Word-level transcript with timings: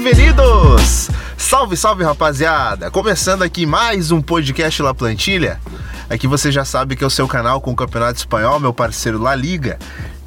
Bem-vindos! 0.00 1.10
Salve, 1.36 1.76
salve 1.76 2.04
rapaziada! 2.04 2.88
Começando 2.88 3.42
aqui 3.42 3.66
mais 3.66 4.12
um 4.12 4.22
podcast 4.22 4.80
La 4.80 4.94
Plantilha. 4.94 5.58
Aqui 6.08 6.28
você 6.28 6.52
já 6.52 6.64
sabe 6.64 6.94
que 6.94 7.02
é 7.02 7.06
o 7.06 7.10
seu 7.10 7.26
canal 7.26 7.60
com 7.60 7.72
o 7.72 7.76
Campeonato 7.76 8.16
Espanhol, 8.16 8.60
meu 8.60 8.72
parceiro 8.72 9.20
La 9.20 9.34
Liga. 9.34 9.76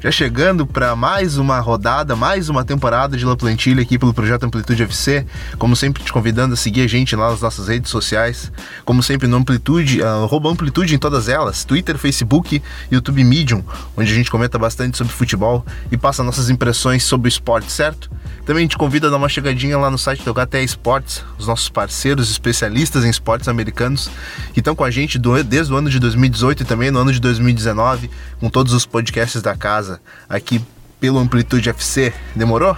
Já 0.02 0.10
chegando 0.10 0.66
para 0.66 0.96
mais 0.96 1.38
uma 1.38 1.60
rodada, 1.60 2.16
mais 2.16 2.48
uma 2.48 2.64
temporada 2.64 3.16
de 3.16 3.24
La 3.24 3.36
Plantilha 3.36 3.82
aqui 3.82 3.96
pelo 3.96 4.12
Projeto 4.12 4.42
Amplitude 4.42 4.82
FC. 4.82 5.24
Como 5.56 5.76
sempre, 5.76 6.02
te 6.02 6.12
convidando 6.12 6.54
a 6.54 6.56
seguir 6.56 6.80
a 6.80 6.88
gente 6.88 7.14
lá 7.14 7.30
nas 7.30 7.40
nossas 7.40 7.68
redes 7.68 7.88
sociais. 7.88 8.50
Como 8.84 9.00
sempre, 9.00 9.28
no 9.28 9.36
Amplitude, 9.36 10.02
uh, 10.02 10.48
Amplitude 10.48 10.92
em 10.92 10.98
todas 10.98 11.28
elas: 11.28 11.64
Twitter, 11.64 11.96
Facebook, 11.96 12.60
YouTube 12.90 13.22
Medium, 13.22 13.62
onde 13.96 14.10
a 14.10 14.14
gente 14.14 14.28
comenta 14.28 14.58
bastante 14.58 14.98
sobre 14.98 15.12
futebol 15.12 15.64
e 15.88 15.96
passa 15.96 16.24
nossas 16.24 16.50
impressões 16.50 17.04
sobre 17.04 17.28
o 17.28 17.30
esporte, 17.30 17.70
certo? 17.70 18.10
Também 18.44 18.66
te 18.66 18.76
convido 18.76 19.06
a 19.06 19.10
dar 19.10 19.18
uma 19.18 19.28
chegadinha 19.28 19.78
lá 19.78 19.88
no 19.88 19.96
site 19.96 20.24
do 20.24 20.34
HTE 20.34 20.64
Esportes, 20.64 21.24
os 21.38 21.46
nossos 21.46 21.68
parceiros 21.68 22.28
especialistas 22.28 23.04
em 23.04 23.08
esportes 23.08 23.46
americanos 23.46 24.10
que 24.52 24.58
estão 24.58 24.74
com 24.74 24.82
a 24.82 24.90
gente 24.90 25.16
do, 25.16 25.44
desde 25.44 25.72
o 25.72 25.76
ano 25.76 25.88
de 25.88 26.00
2018 26.00 26.64
e 26.64 26.66
também 26.66 26.90
no 26.90 26.98
ano 26.98 27.12
de 27.12 27.20
2019, 27.20 28.10
com 28.40 28.50
todos 28.50 28.72
os 28.72 28.84
podcasts 28.84 29.40
da 29.40 29.54
casa 29.54 29.91
aqui 30.28 30.60
pelo 31.00 31.18
Amplitude 31.18 31.68
FC. 31.68 32.12
Demorou? 32.34 32.76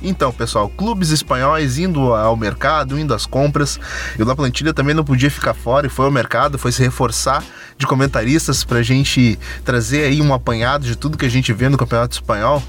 Então, 0.00 0.32
pessoal, 0.32 0.68
clubes 0.68 1.10
espanhóis 1.10 1.76
indo 1.76 2.14
ao 2.14 2.36
mercado, 2.36 2.98
indo 2.98 3.12
às 3.12 3.26
compras. 3.26 3.80
E 4.16 4.22
o 4.22 4.26
La 4.26 4.36
Plantilha 4.36 4.72
também 4.72 4.94
não 4.94 5.04
podia 5.04 5.30
ficar 5.30 5.54
fora 5.54 5.86
e 5.86 5.90
foi 5.90 6.04
ao 6.04 6.10
mercado, 6.10 6.58
foi 6.58 6.70
se 6.70 6.82
reforçar 6.82 7.42
de 7.76 7.86
comentaristas 7.86 8.64
para 8.64 8.78
a 8.78 8.82
gente 8.82 9.38
trazer 9.64 10.04
aí 10.04 10.22
um 10.22 10.32
apanhado 10.32 10.86
de 10.86 10.96
tudo 10.96 11.18
que 11.18 11.26
a 11.26 11.30
gente 11.30 11.52
vê 11.52 11.68
no 11.68 11.76
Campeonato 11.76 12.14
Espanhol. 12.14 12.62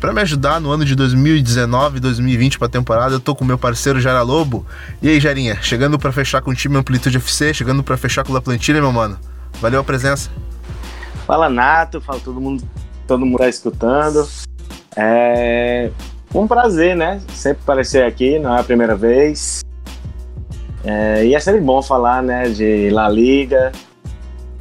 Para 0.00 0.12
me 0.12 0.20
ajudar 0.20 0.60
no 0.60 0.70
ano 0.70 0.84
de 0.84 0.94
2019 0.94 1.96
e 1.96 2.00
2020 2.00 2.58
para 2.58 2.66
a 2.66 2.70
temporada, 2.70 3.14
eu 3.14 3.20
tô 3.20 3.34
com 3.34 3.44
meu 3.44 3.58
parceiro 3.58 4.00
Jara 4.00 4.22
Lobo. 4.22 4.66
E 5.00 5.08
aí, 5.08 5.20
Jarinha, 5.20 5.58
chegando 5.62 5.98
para 5.98 6.12
fechar 6.12 6.42
com 6.42 6.50
o 6.50 6.54
time 6.54 6.76
Amplitude 6.76 7.16
FC, 7.16 7.54
chegando 7.54 7.82
para 7.82 7.96
fechar 7.96 8.24
com 8.24 8.30
o 8.30 8.34
La 8.34 8.40
Plantilha, 8.40 8.80
meu 8.80 8.92
mano. 8.92 9.18
Valeu 9.60 9.80
a 9.80 9.84
presença. 9.84 10.30
Fala 11.26 11.48
Nato, 11.48 12.02
fala 12.02 12.20
todo 12.20 12.38
mundo, 12.38 12.62
todo 13.06 13.24
mundo 13.24 13.38
tá 13.38 13.48
escutando. 13.48 14.28
É 14.96 15.90
um 16.34 16.46
prazer, 16.46 16.96
né? 16.96 17.20
Sempre 17.32 17.62
aparecer 17.62 18.04
aqui, 18.04 18.38
não 18.38 18.54
é 18.56 18.60
a 18.60 18.64
primeira 18.64 18.96
vez. 18.96 19.64
É, 20.84 21.24
e 21.24 21.34
é 21.34 21.40
sempre 21.40 21.60
bom 21.60 21.80
falar, 21.80 22.22
né, 22.22 22.48
de 22.50 22.90
La 22.90 23.08
Liga, 23.08 23.72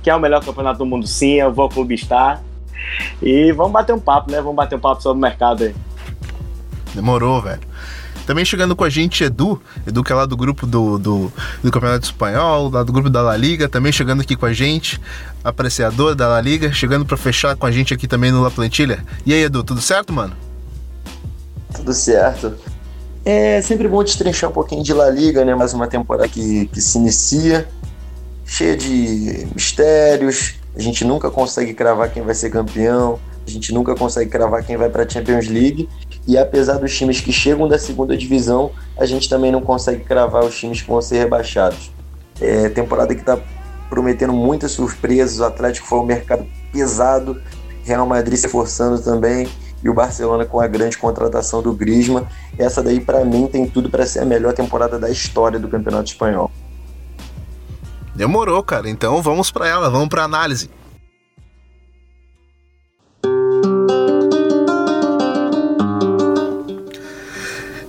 que 0.01 0.09
é 0.09 0.15
o 0.15 0.19
melhor 0.19 0.43
campeonato 0.43 0.79
do 0.79 0.85
mundo, 0.85 1.05
sim, 1.05 1.33
eu 1.33 1.51
vou 1.51 1.67
clube 1.67 1.95
estar. 1.95 2.41
E 3.21 3.51
vamos 3.51 3.71
bater 3.71 3.93
um 3.93 3.99
papo, 3.99 4.31
né? 4.31 4.37
Vamos 4.37 4.55
bater 4.55 4.75
um 4.75 4.79
papo 4.79 5.01
sobre 5.01 5.17
o 5.17 5.21
mercado 5.21 5.63
aí. 5.63 5.75
Demorou, 6.93 7.41
velho. 7.41 7.61
Também 8.25 8.45
chegando 8.45 8.73
com 8.75 8.85
a 8.85 8.89
gente 8.89 9.23
Edu, 9.23 9.61
Edu 9.85 10.01
que 10.01 10.11
é 10.13 10.15
lá 10.15 10.25
do 10.25 10.37
grupo 10.37 10.65
do, 10.65 10.97
do, 10.97 11.31
do, 11.61 11.71
Campeonato 11.71 12.05
Espanhol, 12.05 12.69
lá 12.69 12.81
do 12.81 12.93
grupo 12.93 13.09
da 13.09 13.21
La 13.21 13.35
Liga, 13.35 13.67
também 13.67 13.91
chegando 13.91 14.21
aqui 14.21 14.35
com 14.35 14.45
a 14.45 14.53
gente, 14.53 14.99
apreciador 15.43 16.15
da 16.15 16.27
La 16.27 16.41
Liga, 16.41 16.71
chegando 16.71 17.05
para 17.05 17.17
fechar 17.17 17.55
com 17.55 17.65
a 17.65 17.71
gente 17.71 17.93
aqui 17.93 18.07
também 18.07 18.31
no 18.31 18.41
La 18.41 18.49
Plantilha. 18.49 19.03
E 19.25 19.33
aí, 19.33 19.43
Edu, 19.43 19.63
tudo 19.63 19.81
certo, 19.81 20.13
mano? 20.13 20.35
Tudo 21.75 21.93
certo. 21.93 22.53
É 23.25 23.61
sempre 23.61 23.87
bom 23.87 24.03
destrinchar 24.03 24.49
um 24.49 24.53
pouquinho 24.53 24.83
de 24.83 24.93
La 24.93 25.09
Liga, 25.09 25.43
né? 25.43 25.55
Mais 25.55 25.73
uma 25.73 25.87
temporada 25.87 26.27
que, 26.27 26.67
que 26.67 26.81
se 26.81 26.97
inicia, 26.97 27.67
cheia 28.45 28.75
de 28.75 29.47
mistérios. 29.53 30.55
A 30.75 30.81
gente 30.81 31.05
nunca 31.05 31.29
consegue 31.29 31.73
cravar 31.73 32.11
quem 32.11 32.23
vai 32.23 32.35
ser 32.35 32.49
campeão, 32.49 33.19
a 33.45 33.49
gente 33.49 33.73
nunca 33.73 33.95
consegue 33.95 34.29
cravar 34.29 34.63
quem 34.63 34.77
vai 34.77 34.89
para 34.89 35.03
a 35.03 35.09
Champions 35.09 35.47
League. 35.47 35.87
E 36.27 36.37
apesar 36.37 36.77
dos 36.77 36.95
times 36.95 37.19
que 37.19 37.31
chegam 37.31 37.67
da 37.67 37.77
segunda 37.77 38.15
divisão, 38.15 38.71
a 38.97 39.05
gente 39.05 39.29
também 39.29 39.51
não 39.51 39.61
consegue 39.61 40.03
cravar 40.03 40.43
os 40.43 40.57
times 40.57 40.81
que 40.81 40.87
vão 40.87 41.01
ser 41.01 41.19
rebaixados. 41.19 41.91
É 42.41 42.69
temporada 42.69 43.13
que 43.13 43.21
está 43.21 43.37
prometendo 43.89 44.33
muitas 44.33 44.71
surpresas. 44.71 45.39
O 45.39 45.45
Atlético 45.45 45.87
foi 45.87 45.99
um 45.99 46.05
mercado 46.05 46.45
pesado, 46.71 47.41
Real 47.83 48.05
Madrid 48.05 48.37
se 48.37 48.47
forçando 48.47 49.01
também 49.01 49.47
e 49.83 49.89
o 49.89 49.93
Barcelona 49.93 50.45
com 50.45 50.59
a 50.61 50.67
grande 50.67 50.97
contratação 50.97 51.61
do 51.61 51.73
Griezmann. 51.73 52.25
Essa 52.57 52.81
daí, 52.81 53.01
para 53.01 53.25
mim, 53.25 53.47
tem 53.47 53.67
tudo 53.67 53.89
para 53.89 54.05
ser 54.05 54.19
a 54.19 54.25
melhor 54.25 54.53
temporada 54.53 54.97
da 54.97 55.09
história 55.09 55.59
do 55.59 55.67
Campeonato 55.67 56.05
Espanhol. 56.05 56.49
Demorou, 58.15 58.63
cara. 58.63 58.89
Então 58.89 59.21
vamos 59.21 59.51
para 59.51 59.67
ela, 59.67 59.89
vamos 59.89 60.07
para 60.07 60.23
análise. 60.23 60.69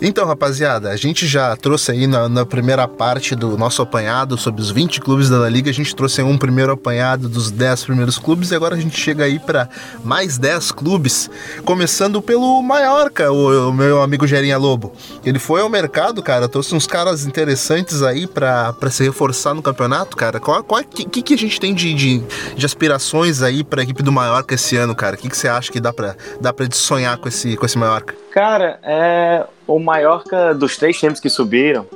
Então, 0.06 0.26
rapaziada, 0.26 0.90
a 0.90 0.96
gente 0.96 1.26
já 1.26 1.56
trouxe 1.56 1.90
aí 1.90 2.06
na, 2.06 2.28
na, 2.28 2.44
primeira 2.44 2.86
parte 2.86 3.34
do 3.34 3.56
nosso 3.56 3.80
apanhado 3.80 4.36
sobre 4.36 4.60
os 4.60 4.70
20 4.70 5.00
clubes 5.00 5.30
da 5.30 5.38
La 5.38 5.48
Liga, 5.48 5.70
a 5.70 5.72
gente 5.72 5.96
trouxe 5.96 6.20
um 6.20 6.36
primeiro 6.36 6.72
apanhado 6.72 7.26
dos 7.26 7.50
10 7.50 7.84
primeiros 7.84 8.18
clubes 8.18 8.50
e 8.50 8.54
agora 8.54 8.74
a 8.74 8.78
gente 8.78 9.00
chega 9.00 9.24
aí 9.24 9.38
para 9.38 9.66
mais 10.04 10.36
10 10.36 10.72
clubes, 10.72 11.30
começando 11.64 12.20
pelo 12.20 12.60
Mallorca, 12.60 13.32
o, 13.32 13.70
o, 13.70 13.72
meu 13.72 14.02
amigo 14.02 14.26
Gerinha 14.26 14.58
Lobo. 14.58 14.92
Ele 15.24 15.38
foi 15.38 15.62
ao 15.62 15.70
mercado, 15.70 16.22
cara, 16.22 16.50
trouxe 16.50 16.74
uns 16.74 16.86
caras 16.86 17.24
interessantes 17.24 18.02
aí 18.02 18.26
para 18.26 18.74
se 18.90 19.04
reforçar 19.04 19.54
no 19.54 19.62
campeonato, 19.62 20.18
cara. 20.18 20.38
Qual, 20.38 20.62
qual 20.62 20.84
que, 20.84 21.22
que 21.22 21.32
a 21.32 21.38
gente 21.38 21.58
tem 21.58 21.72
de, 21.72 21.94
de, 21.94 22.22
de 22.54 22.66
aspirações 22.66 23.40
aí 23.40 23.64
para 23.64 23.80
a 23.80 23.84
equipe 23.84 24.02
do 24.02 24.12
Mallorca 24.12 24.54
esse 24.54 24.76
ano, 24.76 24.94
cara? 24.94 25.16
O 25.16 25.18
que, 25.18 25.30
que 25.30 25.36
você 25.36 25.48
acha 25.48 25.72
que 25.72 25.80
dá 25.80 25.94
para 25.94 26.14
dá 26.42 26.52
pra 26.52 26.66
sonhar 26.72 27.16
com 27.16 27.26
esse, 27.26 27.56
com 27.56 27.64
esse 27.64 27.78
Mallorca? 27.78 28.14
Cara, 28.30 28.78
é 28.82 29.46
o 29.66 29.78
Mallorca 29.78 30.54
dos 30.54 30.76
três 30.76 30.98
times 30.98 31.20
que 31.20 31.28
subiram 31.28 31.86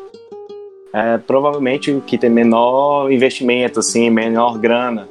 é 0.92 1.18
provavelmente 1.18 1.92
o 1.92 2.00
que 2.00 2.16
tem 2.16 2.30
menor 2.30 3.10
investimento, 3.12 3.80
assim, 3.80 4.08
menor 4.10 4.58
grana. 4.58 5.08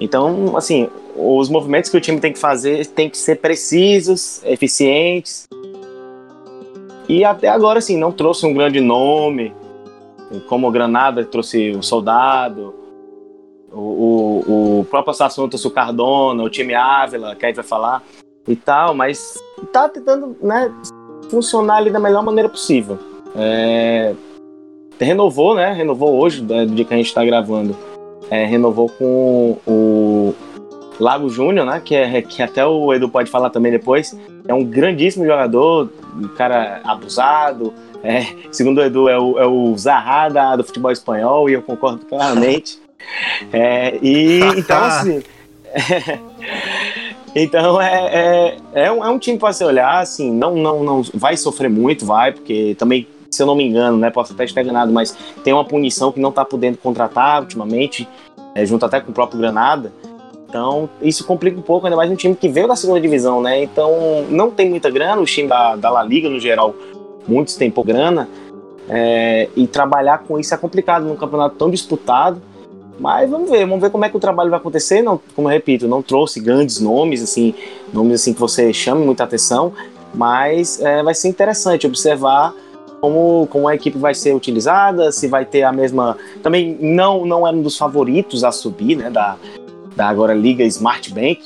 Então, 0.00 0.56
assim, 0.56 0.88
os 1.16 1.48
movimentos 1.48 1.90
que 1.90 1.96
o 1.96 2.00
time 2.00 2.20
tem 2.20 2.32
que 2.32 2.38
fazer 2.38 2.86
tem 2.86 3.10
que 3.10 3.18
ser 3.18 3.36
precisos, 3.36 4.42
eficientes. 4.44 5.48
E 7.08 7.24
até 7.24 7.48
agora, 7.48 7.80
assim, 7.80 7.96
não 7.96 8.12
trouxe 8.12 8.46
um 8.46 8.54
grande 8.54 8.80
nome, 8.80 9.52
como 10.48 10.68
o 10.68 10.70
Granada 10.70 11.24
trouxe 11.24 11.72
o 11.72 11.82
Soldado, 11.82 12.74
o, 13.70 13.78
o, 13.78 14.80
o 14.80 14.84
próprio 14.84 15.14
Sassuolo 15.14 15.50
trouxe 15.50 15.66
o 15.66 15.70
Cardona, 15.70 16.42
o 16.42 16.50
time 16.50 16.74
Ávila, 16.74 17.34
que 17.34 17.44
aí 17.44 17.52
vai 17.52 17.64
falar 17.64 18.02
e 18.46 18.56
tal, 18.56 18.94
mas 18.94 19.42
tá 19.72 19.88
tentando, 19.88 20.36
né, 20.40 20.72
funcionar 21.32 21.76
ali 21.76 21.90
da 21.90 21.98
melhor 21.98 22.22
maneira 22.22 22.46
possível. 22.46 22.98
É, 23.34 24.14
renovou, 25.00 25.54
né? 25.54 25.72
Renovou 25.72 26.20
hoje, 26.20 26.42
né, 26.42 26.66
do 26.66 26.74
dia 26.74 26.84
que 26.84 26.92
a 26.92 26.96
gente 26.98 27.06
está 27.06 27.24
gravando. 27.24 27.74
É, 28.30 28.44
renovou 28.44 28.90
com 28.90 29.56
o 29.66 30.34
Lago 31.00 31.30
Júnior, 31.30 31.64
né? 31.64 31.80
Que, 31.82 31.94
é, 31.94 32.20
que 32.20 32.42
até 32.42 32.66
o 32.66 32.92
Edu 32.92 33.08
pode 33.08 33.30
falar 33.30 33.48
também 33.48 33.72
depois. 33.72 34.14
É 34.46 34.52
um 34.52 34.62
grandíssimo 34.62 35.24
jogador, 35.24 35.90
um 36.14 36.28
cara 36.28 36.82
abusado. 36.84 37.72
É, 38.04 38.26
segundo 38.50 38.78
o 38.78 38.82
Edu, 38.82 39.08
é 39.08 39.18
o, 39.18 39.38
é 39.38 39.46
o 39.46 39.74
Zaha 39.78 40.28
da, 40.28 40.56
do 40.56 40.64
futebol 40.64 40.90
espanhol, 40.90 41.48
e 41.48 41.54
eu 41.54 41.62
concordo 41.62 42.04
claramente. 42.06 42.80
É, 43.52 43.98
e 44.00 44.38
então, 44.56 44.78
assim. 44.86 45.24
Então 47.34 47.80
é, 47.80 47.94
é, 47.94 48.56
é, 48.74 48.92
um, 48.92 49.04
é 49.04 49.08
um 49.08 49.18
time 49.18 49.38
para 49.38 49.52
se 49.52 49.64
olhar, 49.64 50.00
assim, 50.00 50.30
não, 50.30 50.54
não, 50.54 50.84
não 50.84 51.02
vai 51.14 51.36
sofrer 51.36 51.70
muito, 51.70 52.04
vai, 52.04 52.32
porque 52.32 52.74
também, 52.78 53.06
se 53.30 53.42
eu 53.42 53.46
não 53.46 53.54
me 53.54 53.66
engano, 53.66 53.96
né, 53.96 54.10
posso 54.10 54.34
até 54.34 54.44
estar 54.44 54.62
enganado, 54.62 54.92
mas 54.92 55.16
tem 55.42 55.52
uma 55.52 55.64
punição 55.64 56.12
que 56.12 56.20
não 56.20 56.28
está 56.28 56.44
podendo 56.44 56.76
contratar 56.76 57.40
ultimamente, 57.40 58.06
é, 58.54 58.66
junto 58.66 58.84
até 58.84 59.00
com 59.00 59.10
o 59.10 59.14
próprio 59.14 59.40
Granada. 59.40 59.92
Então, 60.46 60.90
isso 61.00 61.24
complica 61.24 61.58
um 61.58 61.62
pouco, 61.62 61.86
ainda 61.86 61.96
mais 61.96 62.10
um 62.10 62.14
time 62.14 62.36
que 62.36 62.46
veio 62.46 62.68
da 62.68 62.76
segunda 62.76 63.00
divisão, 63.00 63.40
né? 63.40 63.62
Então, 63.62 64.26
não 64.28 64.50
tem 64.50 64.68
muita 64.68 64.90
grana, 64.90 65.22
o 65.22 65.24
time 65.24 65.48
da, 65.48 65.76
da 65.76 65.88
La 65.88 66.02
Liga, 66.02 66.28
no 66.28 66.38
geral, 66.38 66.74
muitos 67.26 67.56
têm 67.56 67.70
pouca 67.70 67.90
grana, 67.90 68.28
é, 68.86 69.48
e 69.56 69.66
trabalhar 69.66 70.18
com 70.18 70.38
isso 70.38 70.52
é 70.52 70.58
complicado 70.58 71.04
num 71.06 71.16
campeonato 71.16 71.56
tão 71.56 71.70
disputado. 71.70 72.42
Mas 72.98 73.30
vamos 73.30 73.50
ver, 73.50 73.66
vamos 73.66 73.80
ver 73.80 73.90
como 73.90 74.04
é 74.04 74.08
que 74.08 74.16
o 74.16 74.20
trabalho 74.20 74.50
vai 74.50 74.58
acontecer. 74.58 75.02
Não, 75.02 75.20
como 75.34 75.48
eu 75.48 75.52
repito, 75.52 75.88
não 75.88 76.02
trouxe 76.02 76.40
grandes 76.40 76.80
nomes, 76.80 77.22
assim, 77.22 77.54
nomes 77.92 78.20
assim 78.20 78.32
que 78.32 78.40
você 78.40 78.72
chame 78.72 79.04
muita 79.04 79.24
atenção, 79.24 79.72
mas 80.14 80.80
é, 80.80 81.02
vai 81.02 81.14
ser 81.14 81.28
interessante 81.28 81.86
observar 81.86 82.54
como, 83.00 83.48
como 83.50 83.66
a 83.66 83.74
equipe 83.74 83.98
vai 83.98 84.14
ser 84.14 84.34
utilizada, 84.34 85.10
se 85.10 85.26
vai 85.26 85.44
ter 85.44 85.64
a 85.64 85.72
mesma. 85.72 86.16
Também 86.42 86.78
não, 86.80 87.26
não 87.26 87.46
é 87.46 87.50
um 87.50 87.62
dos 87.62 87.76
favoritos 87.76 88.44
a 88.44 88.52
subir, 88.52 88.96
né? 88.96 89.10
Da, 89.10 89.36
da 89.96 90.08
agora 90.08 90.32
Liga 90.34 90.62
Smart 90.64 91.12
Bank, 91.12 91.42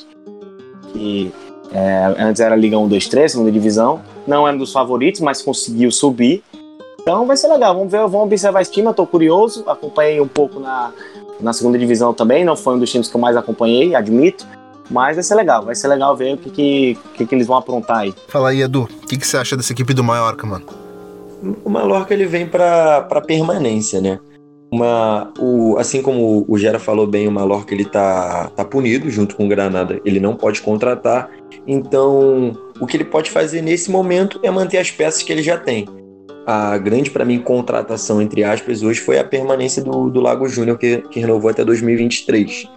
que 0.92 1.32
é, 1.72 2.14
antes 2.18 2.40
era 2.40 2.54
Liga 2.54 2.78
1, 2.78 2.88
2, 2.88 3.08
3, 3.08 3.32
segunda 3.32 3.50
divisão. 3.50 4.02
Não 4.26 4.46
é 4.46 4.52
um 4.52 4.58
dos 4.58 4.72
favoritos, 4.72 5.20
mas 5.20 5.40
conseguiu 5.40 5.90
subir. 5.90 6.42
Então 7.00 7.24
vai 7.24 7.36
ser 7.36 7.48
legal, 7.48 7.72
vamos 7.72 7.90
ver, 7.90 8.00
vamos 8.00 8.22
observar 8.22 8.60
esse 8.60 8.72
time, 8.72 8.88
eu 8.88 8.92
tô 8.92 9.06
curioso, 9.06 9.62
acompanhei 9.68 10.20
um 10.20 10.26
pouco 10.26 10.58
na, 10.58 10.92
na 11.40 11.52
segunda 11.52 11.78
divisão 11.78 12.14
também, 12.14 12.44
não 12.44 12.56
foi 12.56 12.74
um 12.74 12.78
dos 12.78 12.90
times 12.90 13.08
que 13.08 13.16
eu 13.16 13.20
mais 13.20 13.36
acompanhei, 13.36 13.94
admito. 13.94 14.46
Mas 14.90 15.16
vai 15.16 15.22
ser 15.22 15.34
legal, 15.34 15.64
vai 15.64 15.74
ser 15.74 15.88
legal 15.88 16.16
ver 16.16 16.34
o 16.34 16.38
que, 16.38 16.50
que, 16.50 16.98
que, 17.14 17.26
que 17.26 17.34
eles 17.34 17.46
vão 17.46 17.56
aprontar 17.56 17.98
aí. 17.98 18.14
Fala 18.28 18.50
aí, 18.50 18.62
Edu, 18.62 18.82
o 18.82 19.06
que, 19.06 19.16
que 19.16 19.26
você 19.26 19.36
acha 19.36 19.56
dessa 19.56 19.72
equipe 19.72 19.92
do 19.92 20.04
Mallorca, 20.04 20.46
mano? 20.46 20.64
O 21.64 21.68
Mallorca 21.68 22.14
ele 22.14 22.26
vem 22.26 22.46
para 22.46 23.02
permanência, 23.26 24.00
né? 24.00 24.20
Uma, 24.70 25.32
o, 25.38 25.76
assim 25.78 26.02
como 26.02 26.44
o 26.48 26.58
Gera 26.58 26.78
falou 26.78 27.06
bem, 27.06 27.26
o 27.26 27.32
Mallorca 27.32 27.72
ele 27.74 27.84
tá, 27.84 28.50
tá 28.54 28.64
punido 28.64 29.10
junto 29.10 29.36
com 29.36 29.46
o 29.46 29.48
Granada, 29.48 30.00
ele 30.04 30.20
não 30.20 30.34
pode 30.34 30.60
contratar. 30.60 31.30
Então, 31.66 32.52
o 32.80 32.86
que 32.86 32.96
ele 32.96 33.04
pode 33.04 33.30
fazer 33.30 33.62
nesse 33.62 33.90
momento 33.90 34.38
é 34.42 34.50
manter 34.50 34.78
as 34.78 34.90
peças 34.90 35.22
que 35.22 35.32
ele 35.32 35.42
já 35.42 35.56
tem. 35.56 35.86
A 36.46 36.78
grande, 36.78 37.10
para 37.10 37.24
mim, 37.24 37.40
contratação, 37.40 38.22
entre 38.22 38.44
aspas, 38.44 38.80
hoje 38.80 39.00
foi 39.00 39.18
a 39.18 39.24
permanência 39.24 39.82
do, 39.82 40.08
do 40.08 40.20
Lago 40.20 40.48
Júnior, 40.48 40.78
que, 40.78 40.98
que 41.10 41.18
renovou 41.18 41.50
até 41.50 41.64
2023. 41.64 42.68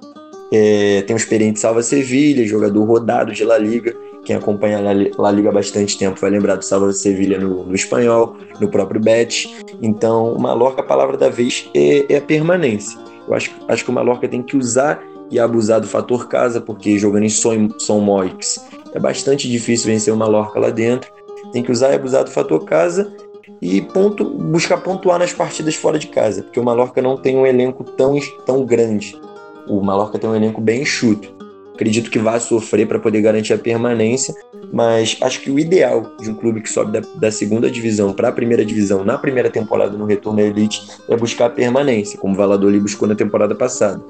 É, 0.52 1.04
tem 1.04 1.14
um 1.14 1.18
experiente 1.18 1.60
Salva 1.60 1.84
Sevilha, 1.84 2.44
jogador 2.48 2.84
rodado 2.84 3.32
de 3.32 3.44
La 3.44 3.60
Liga. 3.60 3.96
Quem 4.26 4.36
acompanha 4.36 4.80
a 4.80 5.22
La 5.22 5.32
Liga 5.32 5.50
há 5.50 5.52
bastante 5.52 6.00
tempo 6.00 6.20
vai 6.20 6.32
lembrar 6.32 6.56
do 6.56 6.66
Salva 6.66 6.92
Sevilha 6.92 7.38
no, 7.38 7.64
no 7.64 7.76
espanhol, 7.76 8.36
no 8.60 8.70
próprio 8.70 9.00
Bet. 9.00 9.56
Então, 9.80 10.34
o 10.34 10.42
Mallorca, 10.42 10.82
a 10.82 10.86
palavra 10.86 11.16
da 11.16 11.30
vez 11.30 11.70
é, 11.76 12.12
é 12.12 12.18
a 12.18 12.22
permanência. 12.22 13.00
Eu 13.28 13.36
acho, 13.36 13.52
acho 13.68 13.84
que 13.84 13.92
o 13.92 13.94
Mallorca 13.94 14.28
tem 14.28 14.42
que 14.42 14.58
usar 14.58 15.00
e 15.30 15.40
abusar 15.40 15.80
do 15.80 15.86
fator 15.86 16.28
casa, 16.28 16.60
porque 16.60 16.98
jogando 16.98 17.26
em 17.26 17.30
São, 17.30 17.70
São 17.78 18.02
Moix 18.02 18.68
é 18.96 19.00
bastante 19.00 19.48
difícil 19.48 19.92
vencer 19.92 20.12
o 20.12 20.18
Mallorca 20.18 20.60
lá 20.60 20.72
dentro. 20.72 21.12
Tem 21.54 21.62
que 21.62 21.72
usar 21.72 21.92
e 21.92 21.96
abusar 21.96 22.24
do 22.24 22.32
fator 22.32 22.66
casa 22.66 23.29
e 23.62 23.82
ponto, 23.82 24.24
buscar 24.24 24.78
pontuar 24.78 25.20
nas 25.20 25.34
partidas 25.34 25.76
fora 25.76 26.00
de 26.00 26.08
casa, 26.08 26.44
porque 26.44 26.60
o 26.60 26.64
Mallorca 26.64 27.02
não 27.02 27.18
tem 27.18 27.36
um 27.36 27.46
elenco 27.46 27.84
tão, 27.84 28.18
tão 28.46 28.66
grande. 28.66 29.20
O 29.68 29.82
Mallorca 29.82 30.18
tem 30.18 30.30
um 30.30 30.36
elenco 30.36 30.62
bem 30.62 30.82
enxuto. 30.82 31.38
Acredito 31.74 32.10
que 32.10 32.20
vai 32.20 32.40
sofrer 32.40 32.88
para 32.88 33.00
poder 33.00 33.22
garantir 33.22 33.54
a 33.54 33.58
permanência, 33.58 34.34
mas 34.72 35.18
acho 35.22 35.42
que 35.42 35.50
o 35.50 35.58
ideal 35.58 36.12
de 36.20 36.30
um 36.30 36.36
clube 36.36 36.62
que 36.62 36.70
sobe 36.70 36.92
da, 36.92 37.08
da 37.16 37.32
segunda 37.32 37.70
divisão 37.70 38.14
para 38.14 38.30
a 38.30 38.32
primeira 38.32 38.66
divisão 38.66 39.04
na 39.04 39.18
primeira 39.18 39.50
temporada 39.50 39.98
no 39.98 40.06
retorno 40.06 40.40
à 40.40 40.44
elite 40.44 40.86
é 41.08 41.16
buscar 41.16 41.46
a 41.46 41.50
permanência, 41.50 42.20
como 42.20 42.34
o 42.34 42.38
Valladolid 42.38 42.82
buscou 42.82 43.08
na 43.08 43.16
temporada 43.16 43.56
passada. 43.56 44.04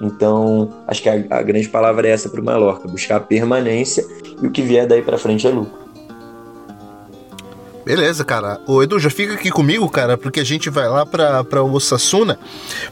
Então, 0.00 0.70
acho 0.86 1.02
que 1.02 1.08
a, 1.08 1.24
a 1.30 1.42
grande 1.42 1.68
palavra 1.68 2.08
é 2.08 2.12
essa 2.12 2.28
para 2.28 2.40
o 2.40 2.44
Mallorca, 2.44 2.88
buscar 2.88 3.16
a 3.16 3.20
permanência 3.20 4.04
e 4.42 4.46
o 4.46 4.50
que 4.50 4.62
vier 4.62 4.86
daí 4.86 5.02
para 5.02 5.18
frente 5.18 5.46
é 5.46 5.50
lucro. 5.50 5.89
Beleza, 7.84 8.24
cara. 8.24 8.60
O 8.66 8.82
Edu, 8.82 8.98
já 8.98 9.10
fica 9.10 9.34
aqui 9.34 9.50
comigo, 9.50 9.88
cara, 9.88 10.18
porque 10.18 10.40
a 10.40 10.44
gente 10.44 10.68
vai 10.68 10.88
lá 10.88 11.06
pra, 11.06 11.42
pra 11.42 11.62
o 11.62 11.72
Osasuna, 11.72 12.38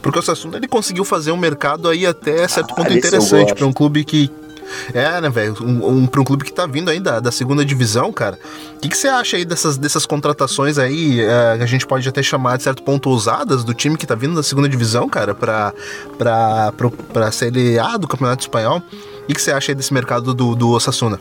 porque 0.01 0.17
o 0.17 0.21
Osasuna 0.21 0.57
ele 0.57 0.67
conseguiu 0.67 1.05
fazer 1.05 1.31
um 1.31 1.37
mercado 1.37 1.87
aí 1.87 2.05
até 2.05 2.47
certo 2.47 2.71
ah, 2.71 2.75
ponto 2.75 2.93
interessante 2.93 3.53
para 3.53 3.65
um 3.65 3.73
clube 3.73 4.03
que, 4.03 4.31
é, 4.93 5.19
né, 5.21 5.29
velho? 5.29 5.55
Um, 5.61 5.87
um, 5.87 6.07
pra 6.07 6.21
um 6.21 6.23
clube 6.23 6.43
que 6.43 6.53
tá 6.53 6.65
vindo 6.65 6.89
ainda 6.89 7.19
da 7.19 7.31
segunda 7.31 7.65
divisão, 7.65 8.11
cara. 8.11 8.37
O 8.75 8.79
que, 8.79 8.89
que 8.89 8.97
você 8.97 9.07
acha 9.07 9.37
aí 9.37 9.45
dessas, 9.45 9.77
dessas 9.77 10.05
contratações 10.05 10.77
aí? 10.77 11.21
Uh, 11.21 11.61
a 11.61 11.65
gente 11.65 11.85
pode 11.85 12.07
até 12.07 12.21
chamar 12.21 12.57
de 12.57 12.63
certo 12.63 12.83
ponto 12.83 13.09
ousadas 13.09 13.63
do 13.63 13.73
time 13.73 13.97
que 13.97 14.05
tá 14.05 14.15
vindo 14.15 14.35
da 14.35 14.43
segunda 14.43 14.69
divisão, 14.69 15.09
cara, 15.09 15.33
pra, 15.33 15.73
pra, 16.17 16.71
pra, 16.75 16.89
pra 16.89 17.31
Série 17.31 17.79
A 17.79 17.97
do 17.97 18.07
Campeonato 18.07 18.43
Espanhol. 18.43 18.77
O 18.79 19.27
que, 19.27 19.35
que 19.35 19.41
você 19.41 19.51
acha 19.51 19.71
aí 19.71 19.75
desse 19.75 19.93
mercado 19.93 20.33
do, 20.33 20.55
do 20.55 20.69
Osasuna? 20.69 21.19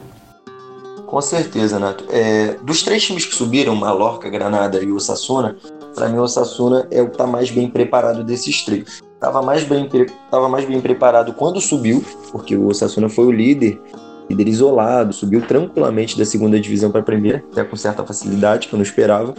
Com 1.08 1.22
certeza, 1.22 1.78
Nato. 1.78 2.04
É, 2.10 2.58
dos 2.62 2.82
três 2.82 3.02
times 3.02 3.24
que 3.24 3.34
subiram, 3.34 3.74
Mallorca, 3.74 4.28
Granada 4.28 4.82
e 4.82 4.92
Osasuna, 4.92 5.56
para 5.94 6.06
mim 6.06 6.18
o 6.18 6.22
Osasuna 6.22 6.86
é 6.90 7.00
o 7.00 7.08
que 7.08 7.16
tá 7.16 7.26
mais 7.26 7.50
bem 7.50 7.68
preparado 7.68 8.22
desses 8.22 8.62
três. 8.62 9.00
Tava 9.18 9.40
mais 9.40 9.64
bem, 9.64 9.88
tava 10.30 10.50
mais 10.50 10.66
bem 10.66 10.80
preparado 10.82 11.32
quando 11.32 11.62
subiu, 11.62 12.04
porque 12.30 12.54
o 12.54 12.66
Osasuna 12.66 13.08
foi 13.08 13.24
o 13.24 13.32
líder, 13.32 13.80
líder 14.28 14.48
isolado, 14.48 15.14
subiu 15.14 15.40
tranquilamente 15.40 16.16
da 16.16 16.26
segunda 16.26 16.60
divisão 16.60 16.90
para 16.90 17.00
a 17.00 17.04
primeira, 17.04 17.42
até 17.52 17.64
com 17.64 17.74
certa 17.74 18.04
facilidade, 18.04 18.68
que 18.68 18.74
eu 18.74 18.76
não 18.76 18.84
esperava. 18.84 19.34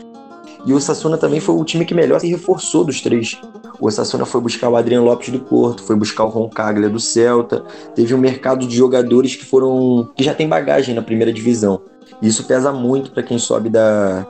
E 0.65 0.73
o 0.73 0.75
Osasuna 0.75 1.17
também 1.17 1.39
foi 1.39 1.55
o 1.55 1.63
time 1.63 1.85
que 1.85 1.93
melhor 1.93 2.19
se 2.19 2.27
reforçou 2.27 2.83
dos 2.83 3.01
três. 3.01 3.39
O 3.79 3.87
Osasuna 3.87 4.25
foi 4.25 4.41
buscar 4.41 4.69
o 4.69 4.75
Adriano 4.75 5.05
Lopes 5.05 5.29
do 5.29 5.39
Porto, 5.39 5.83
foi 5.83 5.95
buscar 5.95 6.25
o 6.25 6.29
Roncaglia 6.29 6.89
do 6.89 6.99
Celta. 6.99 7.63
Teve 7.95 8.13
um 8.13 8.17
mercado 8.17 8.67
de 8.67 8.75
jogadores 8.75 9.35
que 9.35 9.45
foram 9.45 10.11
que 10.15 10.23
já 10.23 10.33
tem 10.33 10.47
bagagem 10.47 10.93
na 10.93 11.01
primeira 11.01 11.31
divisão. 11.31 11.81
Isso 12.21 12.43
pesa 12.43 12.71
muito 12.71 13.11
para 13.11 13.23
quem 13.23 13.37
sobe 13.37 13.69
da 13.69 14.27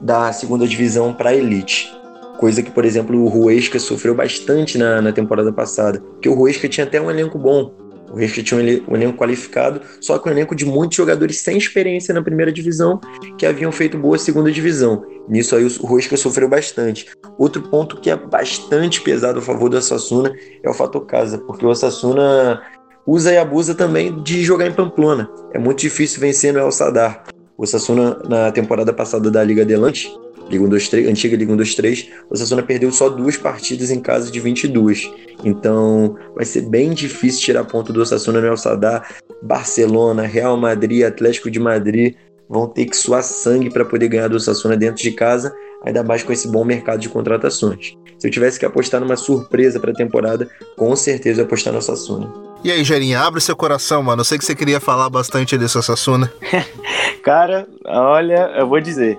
da 0.00 0.32
segunda 0.32 0.66
divisão 0.66 1.14
para 1.14 1.30
a 1.30 1.34
elite. 1.34 1.92
Coisa 2.38 2.60
que, 2.60 2.72
por 2.72 2.84
exemplo, 2.84 3.22
o 3.22 3.28
Ruesca 3.28 3.78
sofreu 3.78 4.16
bastante 4.16 4.76
na, 4.76 5.00
na 5.00 5.12
temporada 5.12 5.52
passada. 5.52 6.00
Porque 6.00 6.28
o 6.28 6.34
Ruesca 6.34 6.68
tinha 6.68 6.84
até 6.84 7.00
um 7.00 7.08
elenco 7.08 7.38
bom. 7.38 7.72
O 8.12 8.16
River 8.16 8.44
tinha 8.44 8.82
um 8.86 8.94
elenco 8.94 9.18
qualificado, 9.18 9.80
só 10.00 10.18
que 10.18 10.28
um 10.28 10.32
elenco 10.32 10.54
de 10.54 10.66
muitos 10.66 10.96
jogadores 10.96 11.38
sem 11.40 11.56
experiência 11.56 12.12
na 12.12 12.22
primeira 12.22 12.52
divisão 12.52 13.00
que 13.38 13.46
haviam 13.46 13.72
feito 13.72 13.96
boa 13.96 14.18
segunda 14.18 14.52
divisão. 14.52 15.04
Nisso 15.28 15.56
aí 15.56 15.64
o 15.64 15.86
Rosca 15.86 16.16
sofreu 16.16 16.48
bastante. 16.48 17.06
Outro 17.38 17.62
ponto 17.62 17.96
que 17.96 18.10
é 18.10 18.16
bastante 18.16 19.00
pesado 19.00 19.38
a 19.38 19.42
favor 19.42 19.70
do 19.70 19.76
Osasuna 19.76 20.32
é 20.62 20.68
o 20.68 20.74
fator 20.74 21.06
casa, 21.06 21.38
porque 21.38 21.64
o 21.64 21.68
Osasuna 21.68 22.60
usa 23.06 23.32
e 23.32 23.38
abusa 23.38 23.74
também 23.74 24.22
de 24.22 24.44
jogar 24.44 24.66
em 24.66 24.72
Pamplona. 24.72 25.30
É 25.54 25.58
muito 25.58 25.80
difícil 25.80 26.20
vencer 26.20 26.52
no 26.52 26.58
El 26.58 26.70
Sadar. 26.70 27.24
O 27.56 27.62
Osasuna 27.62 28.18
na 28.28 28.52
temporada 28.52 28.92
passada 28.92 29.30
da 29.30 29.42
Liga 29.42 29.62
Adelante 29.62 30.10
Liga 30.52 30.64
1-2-3, 30.64 31.08
antiga 31.08 31.36
Liga 31.36 31.52
1-2-3, 31.52 32.08
o 32.30 32.36
Sassuna 32.36 32.62
perdeu 32.62 32.92
só 32.92 33.08
duas 33.08 33.36
partidas 33.36 33.90
em 33.90 34.00
casa 34.00 34.30
de 34.30 34.38
22. 34.38 35.10
Então 35.42 36.16
vai 36.34 36.44
ser 36.44 36.62
bem 36.62 36.90
difícil 36.90 37.40
tirar 37.40 37.64
ponto 37.64 37.92
do 37.92 38.04
Sassuna 38.04 38.40
no 38.40 38.46
El 38.46 38.56
Sadar. 38.56 39.08
Barcelona, 39.42 40.22
Real 40.22 40.56
Madrid, 40.56 41.02
Atlético 41.02 41.50
de 41.50 41.58
Madrid 41.58 42.14
vão 42.48 42.68
ter 42.68 42.84
que 42.84 42.96
suar 42.96 43.22
sangue 43.22 43.70
para 43.70 43.84
poder 43.84 44.08
ganhar 44.08 44.28
do 44.28 44.38
Sassuna 44.38 44.76
dentro 44.76 45.02
de 45.02 45.10
casa, 45.12 45.54
ainda 45.84 46.02
mais 46.02 46.22
com 46.22 46.32
esse 46.32 46.46
bom 46.46 46.64
mercado 46.64 47.00
de 47.00 47.08
contratações. 47.08 47.96
Se 48.18 48.28
eu 48.28 48.30
tivesse 48.30 48.58
que 48.58 48.66
apostar 48.66 49.00
numa 49.00 49.16
surpresa 49.16 49.80
para 49.80 49.90
a 49.90 49.94
temporada, 49.94 50.48
com 50.76 50.94
certeza 50.94 51.40
eu 51.40 51.44
ia 51.44 51.46
apostar 51.46 51.72
no 51.72 51.80
Sassuna. 51.80 52.30
E 52.62 52.70
aí, 52.70 52.84
Gerinha, 52.84 53.20
abre 53.20 53.40
seu 53.40 53.56
coração, 53.56 54.02
mano. 54.02 54.20
Eu 54.20 54.24
sei 54.24 54.38
que 54.38 54.44
você 54.44 54.54
queria 54.54 54.78
falar 54.78 55.08
bastante 55.10 55.58
desse 55.58 55.82
Sassuna. 55.82 56.32
Cara, 57.24 57.66
olha, 57.86 58.52
eu 58.58 58.68
vou 58.68 58.80
dizer, 58.80 59.18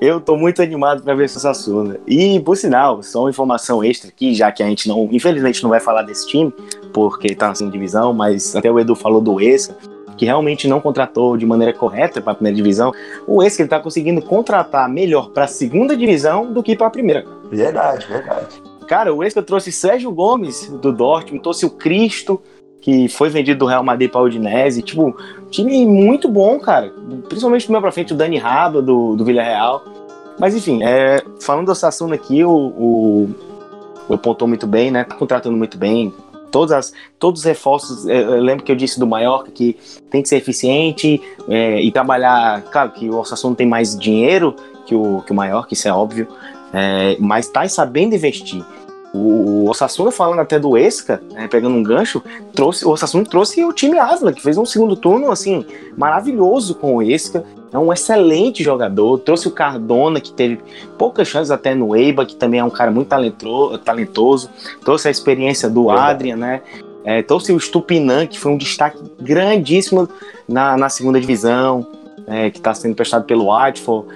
eu 0.00 0.20
tô 0.20 0.36
muito 0.36 0.60
animado 0.62 1.02
para 1.02 1.14
ver 1.14 1.24
esse 1.24 1.38
Sassuna. 1.38 1.98
E, 2.06 2.40
por 2.40 2.56
sinal, 2.56 3.02
só 3.02 3.20
uma 3.20 3.30
informação 3.30 3.82
extra 3.82 4.08
aqui, 4.08 4.34
já 4.34 4.50
que 4.50 4.62
a 4.62 4.66
gente 4.66 4.88
não, 4.88 5.08
infelizmente, 5.10 5.62
não 5.62 5.70
vai 5.70 5.80
falar 5.80 6.02
desse 6.02 6.26
time, 6.28 6.52
porque 6.92 7.34
tá 7.34 7.48
na 7.48 7.54
segunda 7.54 7.72
divisão, 7.72 8.12
mas 8.12 8.54
até 8.54 8.70
o 8.70 8.78
Edu 8.78 8.94
falou 8.94 9.20
do 9.20 9.40
Esca, 9.40 9.76
que 10.16 10.24
realmente 10.24 10.68
não 10.68 10.80
contratou 10.80 11.36
de 11.36 11.44
maneira 11.44 11.72
correta 11.72 12.20
para 12.20 12.32
a 12.32 12.34
primeira 12.34 12.56
divisão. 12.56 12.92
O 13.26 13.42
Esca 13.42 13.62
ele 13.62 13.68
tá 13.68 13.80
conseguindo 13.80 14.22
contratar 14.22 14.88
melhor 14.88 15.30
para 15.30 15.44
a 15.44 15.48
segunda 15.48 15.96
divisão 15.96 16.52
do 16.52 16.62
que 16.62 16.76
para 16.76 16.86
a 16.86 16.90
primeira. 16.90 17.24
Verdade, 17.50 18.06
verdade. 18.06 18.62
Cara, 18.86 19.14
o 19.14 19.24
Esca 19.24 19.42
trouxe 19.42 19.72
Sérgio 19.72 20.12
Gomes 20.12 20.68
do 20.68 20.92
Dortmund, 20.92 21.42
trouxe 21.42 21.64
o 21.64 21.70
Cristo, 21.70 22.40
que 22.84 23.08
foi 23.08 23.30
vendido 23.30 23.60
do 23.60 23.64
Real 23.64 23.82
Madrid 23.82 24.10
para 24.10 24.20
o 24.20 24.24
Udinese. 24.24 24.82
Tipo, 24.82 25.16
time 25.50 25.86
muito 25.86 26.28
bom, 26.28 26.60
cara. 26.60 26.92
Principalmente 27.30 27.66
do 27.66 27.72
meu 27.72 27.80
pra 27.80 27.90
frente, 27.90 28.12
o 28.12 28.16
Dani 28.16 28.36
Raba, 28.36 28.82
do, 28.82 29.16
do 29.16 29.24
Villarreal. 29.24 29.82
Mas 30.38 30.54
enfim, 30.54 30.82
é, 30.82 31.24
falando 31.40 31.68
do 31.68 31.74
Sassuna 31.74 32.14
aqui, 32.14 32.44
o, 32.44 32.52
o, 32.52 33.30
o 34.06 34.18
pontou 34.18 34.46
muito 34.46 34.66
bem, 34.66 34.90
né? 34.90 35.02
Tá 35.02 35.14
contratando 35.14 35.56
muito 35.56 35.78
bem. 35.78 36.12
Todas 36.50 36.72
as, 36.72 36.92
todos 37.18 37.40
os 37.40 37.46
reforços, 37.46 38.06
é, 38.06 38.22
eu 38.22 38.42
lembro 38.42 38.62
que 38.62 38.70
eu 38.70 38.76
disse 38.76 39.00
do 39.00 39.06
Mallorca 39.06 39.50
que 39.50 39.78
tem 40.10 40.20
que 40.20 40.28
ser 40.28 40.36
eficiente 40.36 41.22
é, 41.48 41.80
e 41.80 41.90
trabalhar. 41.90 42.64
Claro 42.64 42.90
que 42.90 43.08
o 43.08 43.24
Sassuna 43.24 43.56
tem 43.56 43.66
mais 43.66 43.98
dinheiro 43.98 44.54
que 44.84 44.94
o, 44.94 45.22
que 45.22 45.32
o 45.32 45.34
Mallorca, 45.34 45.72
isso 45.72 45.88
é 45.88 45.92
óbvio, 45.92 46.28
é, 46.70 47.16
mas 47.18 47.48
tá 47.48 47.66
sabendo 47.66 48.14
investir. 48.14 48.62
O, 49.14 49.70
Osasuna, 49.70 50.10
falando 50.10 50.40
até 50.40 50.58
do 50.58 50.76
Esca, 50.76 51.22
né, 51.32 51.46
pegando 51.46 51.76
um 51.76 51.82
gancho, 51.84 52.20
trouxe, 52.52 52.84
o 52.84 52.90
Osasuna 52.90 53.24
trouxe 53.24 53.64
o 53.64 53.72
time 53.72 53.96
Ávila, 53.96 54.32
que 54.32 54.42
fez 54.42 54.58
um 54.58 54.66
segundo 54.66 54.96
turno 54.96 55.30
assim 55.30 55.64
maravilhoso 55.96 56.74
com 56.74 56.96
o 56.96 57.02
Esca. 57.02 57.44
É 57.72 57.78
um 57.78 57.92
excelente 57.92 58.62
jogador. 58.62 59.18
Trouxe 59.18 59.48
o 59.48 59.50
Cardona, 59.52 60.20
que 60.20 60.32
teve 60.32 60.60
poucas 60.98 61.28
chances 61.28 61.50
até 61.50 61.74
no 61.74 61.94
Eiba, 61.94 62.26
que 62.26 62.34
também 62.34 62.60
é 62.60 62.64
um 62.64 62.70
cara 62.70 62.90
muito 62.90 63.08
talentoso. 63.84 64.50
Trouxe 64.84 65.08
a 65.08 65.10
experiência 65.10 65.68
do 65.68 65.90
Adrian, 65.90 66.36
né? 66.36 66.62
É, 67.04 67.22
trouxe 67.22 67.52
o 67.52 67.60
Stupinan, 67.60 68.26
que 68.26 68.38
foi 68.38 68.52
um 68.52 68.56
destaque 68.56 68.98
grandíssimo 69.20 70.08
na, 70.48 70.76
na 70.76 70.88
segunda 70.88 71.20
divisão, 71.20 71.86
é, 72.26 72.50
que 72.50 72.58
está 72.58 72.72
sendo 72.74 72.94
prestado 72.94 73.24
pelo 73.24 73.46
Watford. 73.46 74.06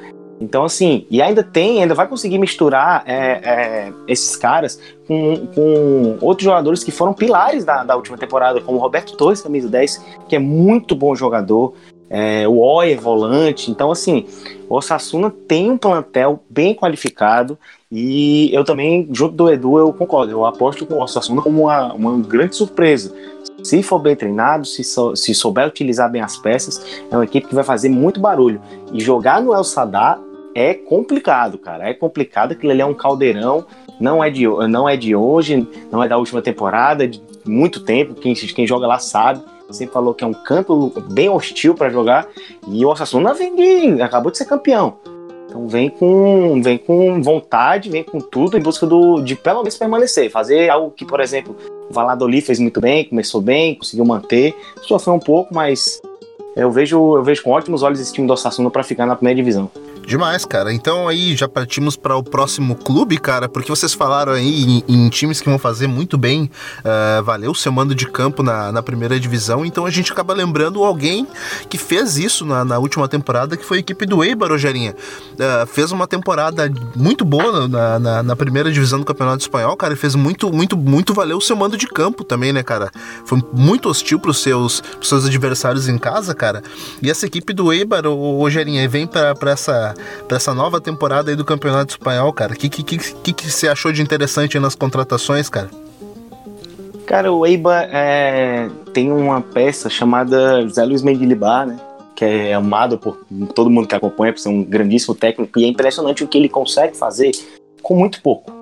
Então, 0.40 0.64
assim, 0.64 1.04
e 1.11 1.21
ainda 1.21 1.42
tem, 1.42 1.83
ainda 1.83 1.95
vai 1.95 2.07
conseguir 2.07 2.38
misturar 2.38 3.02
é, 3.07 3.16
é, 3.16 3.92
esses 4.07 4.37
caras 4.37 4.80
com, 5.07 5.47
com, 5.54 6.18
outros 6.21 6.45
jogadores 6.45 6.85
que 6.85 6.92
foram 6.92 7.12
pilares 7.12 7.64
da, 7.64 7.83
da, 7.83 7.97
última 7.97 8.16
temporada, 8.16 8.61
como 8.61 8.78
o 8.78 8.80
Roberto 8.80 9.16
Torres, 9.16 9.40
camisa 9.40 9.68
10, 9.68 10.04
que 10.28 10.37
é 10.37 10.38
muito 10.38 10.95
bom 10.95 11.14
jogador, 11.14 11.75
é, 12.09 12.47
o 12.47 12.59
Oyer, 12.59 13.00
volante. 13.00 13.71
Então, 13.71 13.90
assim, 13.90 14.26
o 14.68 14.76
Osasuna 14.76 15.30
tem 15.30 15.71
um 15.71 15.76
plantel 15.76 16.42
bem 16.49 16.75
qualificado 16.75 17.59
e 17.90 18.50
eu 18.52 18.64
também, 18.64 19.09
junto 19.12 19.35
do 19.35 19.50
Edu, 19.50 19.78
eu 19.78 19.92
concordo. 19.92 20.30
Eu 20.30 20.47
aposto 20.47 20.87
com 20.87 20.95
o 20.95 21.02
Osasuna 21.02 21.42
como 21.42 21.62
uma, 21.62 21.92
uma 21.92 22.18
grande 22.18 22.54
surpresa. 22.54 23.14
se 23.62 23.83
for 23.83 23.99
bem 23.99 24.14
treinado, 24.14 24.66
se, 24.66 24.83
se 24.85 25.35
souber 25.35 25.66
utilizar 25.66 26.11
bem 26.11 26.23
as 26.23 26.37
peças, 26.37 27.02
é 27.11 27.16
uma 27.16 27.25
equipe 27.25 27.49
que 27.49 27.54
vai 27.54 27.64
fazer 27.64 27.88
muito 27.88 28.21
barulho. 28.21 28.61
E 28.92 29.00
jogar 29.00 29.42
no 29.42 29.52
El 29.52 29.64
Sadar 29.64 30.21
é 30.55 30.75
complicado, 30.75 31.59
cara. 31.59 31.88
É 31.88 31.95
complicado, 31.95 32.52
aquilo 32.52 32.73
ali 32.73 32.81
é 32.81 32.87
um 32.87 32.95
caldeirão, 32.95 33.64
não 34.00 34.23
é 34.23 34.31
de, 34.31 34.47
não 34.69 34.88
é 34.88 34.97
de 34.97 35.14
hoje, 35.14 35.67
não 35.90 36.02
é 36.02 36.09
da 36.09 36.17
última 36.17 36.43
temporada, 36.43 37.05
é 37.05 37.07
de 37.07 37.23
muito 37.45 37.81
tempo. 37.81 38.14
Quem, 38.14 38.35
quem 38.35 38.67
joga 38.67 38.87
lá 38.87 38.99
sabe. 38.99 39.43
Sempre 39.71 39.93
falou 39.93 40.14
que 40.14 40.25
é 40.25 40.26
um 40.26 40.33
campo 40.33 40.93
bem 41.11 41.28
hostil 41.28 41.75
para 41.75 41.90
jogar. 41.90 42.26
E 42.69 42.85
o 42.85 42.88
Osasuna 42.88 43.35
vem 43.35 43.55
de, 43.55 44.00
acabou 44.00 44.31
de 44.31 44.38
ser 44.38 44.47
campeão. 44.47 44.97
Então 45.49 45.67
vem 45.67 45.88
com, 45.88 46.61
vem 46.62 46.76
com 46.76 47.23
vontade, 47.23 47.88
vem 47.88 48.02
com 48.02 48.21
tudo 48.21 48.57
em 48.57 48.61
busca 48.61 48.87
do, 48.87 49.23
de 49.23 49.35
pelo 49.35 49.61
menos 49.61 49.76
permanecer, 49.76 50.31
fazer 50.31 50.69
algo 50.69 50.90
que, 50.90 51.07
por 51.07 51.21
exemplo, 51.21 51.57
o 51.88 51.93
Valladolid 51.93 52.45
fez 52.45 52.59
muito 52.59 52.81
bem, 52.81 53.05
começou 53.05 53.40
bem, 53.40 53.75
conseguiu 53.75 54.05
manter, 54.05 54.55
sofreu 54.83 55.14
um 55.14 55.19
pouco, 55.19 55.55
mas 55.55 56.02
eu 56.55 56.71
vejo, 56.71 57.17
eu 57.17 57.23
vejo 57.23 57.43
com 57.43 57.50
ótimos 57.50 57.83
olhos 57.83 57.99
esse 57.99 58.12
time 58.12 58.26
do 58.26 58.33
Osasuna 58.35 58.71
para 58.71 58.83
ficar 58.83 59.07
na 59.07 59.17
primeira 59.17 59.37
divisão. 59.37 59.71
Demais, 60.09 60.47
cara. 60.47 60.73
Então 60.73 61.07
aí 61.07 61.37
já 61.37 61.47
partimos 61.47 61.95
para 61.95 62.17
o 62.17 62.23
próximo 62.23 62.75
clube, 62.75 63.19
cara, 63.19 63.47
porque 63.47 63.69
vocês 63.69 63.93
falaram 63.93 64.33
aí 64.33 64.65
em, 64.65 64.83
em 64.88 65.09
times 65.11 65.38
que 65.38 65.50
vão 65.50 65.59
fazer 65.59 65.87
muito 65.87 66.17
bem, 66.17 66.50
uh, 66.79 67.23
valeu 67.23 67.50
o 67.50 67.55
seu 67.55 67.71
mando 67.71 67.95
de 67.95 68.07
campo 68.07 68.43
na, 68.43 68.73
na, 68.73 68.83
primeira 68.83 69.21
divisão, 69.21 69.67
então 69.67 69.85
a 69.85 69.91
gente 69.91 70.11
acaba 70.11 70.33
lembrando 70.33 70.83
alguém 70.83 71.27
que 71.69 71.77
fez 71.77 72.17
isso 72.17 72.47
na, 72.47 72.65
na 72.65 72.79
última 72.79 73.07
temporada, 73.07 73.55
que 73.55 73.62
foi 73.62 73.77
a 73.77 73.81
equipe 73.81 74.07
do 74.07 74.25
Eibar, 74.25 74.49
Rogerinha. 74.49 74.97
Uh, 75.35 75.67
fez 75.67 75.93
uma 75.93 76.07
temporada 76.07 76.73
muito 76.97 77.23
boa 77.23 77.69
na, 77.69 77.99
na, 77.99 78.23
na, 78.23 78.35
primeira 78.35 78.73
divisão 78.73 78.99
do 78.99 79.05
Campeonato 79.05 79.43
Espanhol, 79.43 79.77
cara, 79.77 79.93
e 79.93 79.97
fez 79.97 80.15
muito, 80.15 80.50
muito, 80.50 80.75
muito 80.75 81.12
valer 81.12 81.35
o 81.35 81.41
seu 81.43 81.55
mando 81.55 81.77
de 81.77 81.87
campo 81.87 82.25
também, 82.25 82.50
né, 82.50 82.62
cara? 82.62 82.91
Foi 83.27 83.38
muito 83.53 83.91
hostil 83.91 84.19
para 84.19 84.31
os 84.31 84.43
seus, 84.43 84.83
seus 85.03 85.27
adversários 85.27 85.87
em 85.87 85.99
casa, 85.99 86.35
cara. 86.35 86.62
E 87.03 87.11
essa 87.11 87.27
equipe 87.27 87.53
do 87.53 87.71
Eibar, 87.71 88.07
Rogerinha, 88.07 88.88
vem 88.88 89.07
para 89.07 89.50
essa 89.50 89.98
para 90.26 90.37
essa 90.37 90.55
nova 90.55 90.81
temporada 90.81 91.31
aí 91.31 91.37
do 91.37 91.45
Campeonato 91.45 91.93
Espanhol, 91.93 92.33
cara? 92.33 92.52
O 92.52 92.57
que, 92.57 92.69
que, 92.69 92.83
que, 92.83 93.33
que 93.33 93.50
você 93.50 93.69
achou 93.69 93.93
de 93.93 94.02
interessante 94.02 94.59
nas 94.59 94.75
contratações, 94.75 95.49
cara? 95.49 95.71
Cara, 97.07 97.33
o 97.33 97.47
Eiba 97.47 97.88
é, 97.90 98.69
tem 98.93 99.11
uma 99.11 99.40
peça 99.40 99.88
chamada 99.88 100.61
José 100.62 100.85
Luiz 100.85 101.02
Mendilibar, 101.02 101.67
né? 101.67 101.78
Que 102.14 102.25
é 102.25 102.55
amado 102.55 102.99
por 102.99 103.19
todo 103.55 103.71
mundo 103.71 103.88
que 103.88 103.95
acompanha, 103.95 104.33
por 104.33 104.40
ser 104.40 104.50
um 104.50 104.62
grandíssimo 104.62 105.14
técnico, 105.14 105.59
e 105.59 105.64
é 105.64 105.69
impressionante 105.69 106.23
o 106.23 106.28
que 106.28 106.37
ele 106.37 106.49
consegue 106.49 106.97
fazer 106.97 107.31
com 107.83 107.97
muito 107.97 108.21
pouco. 108.21 108.52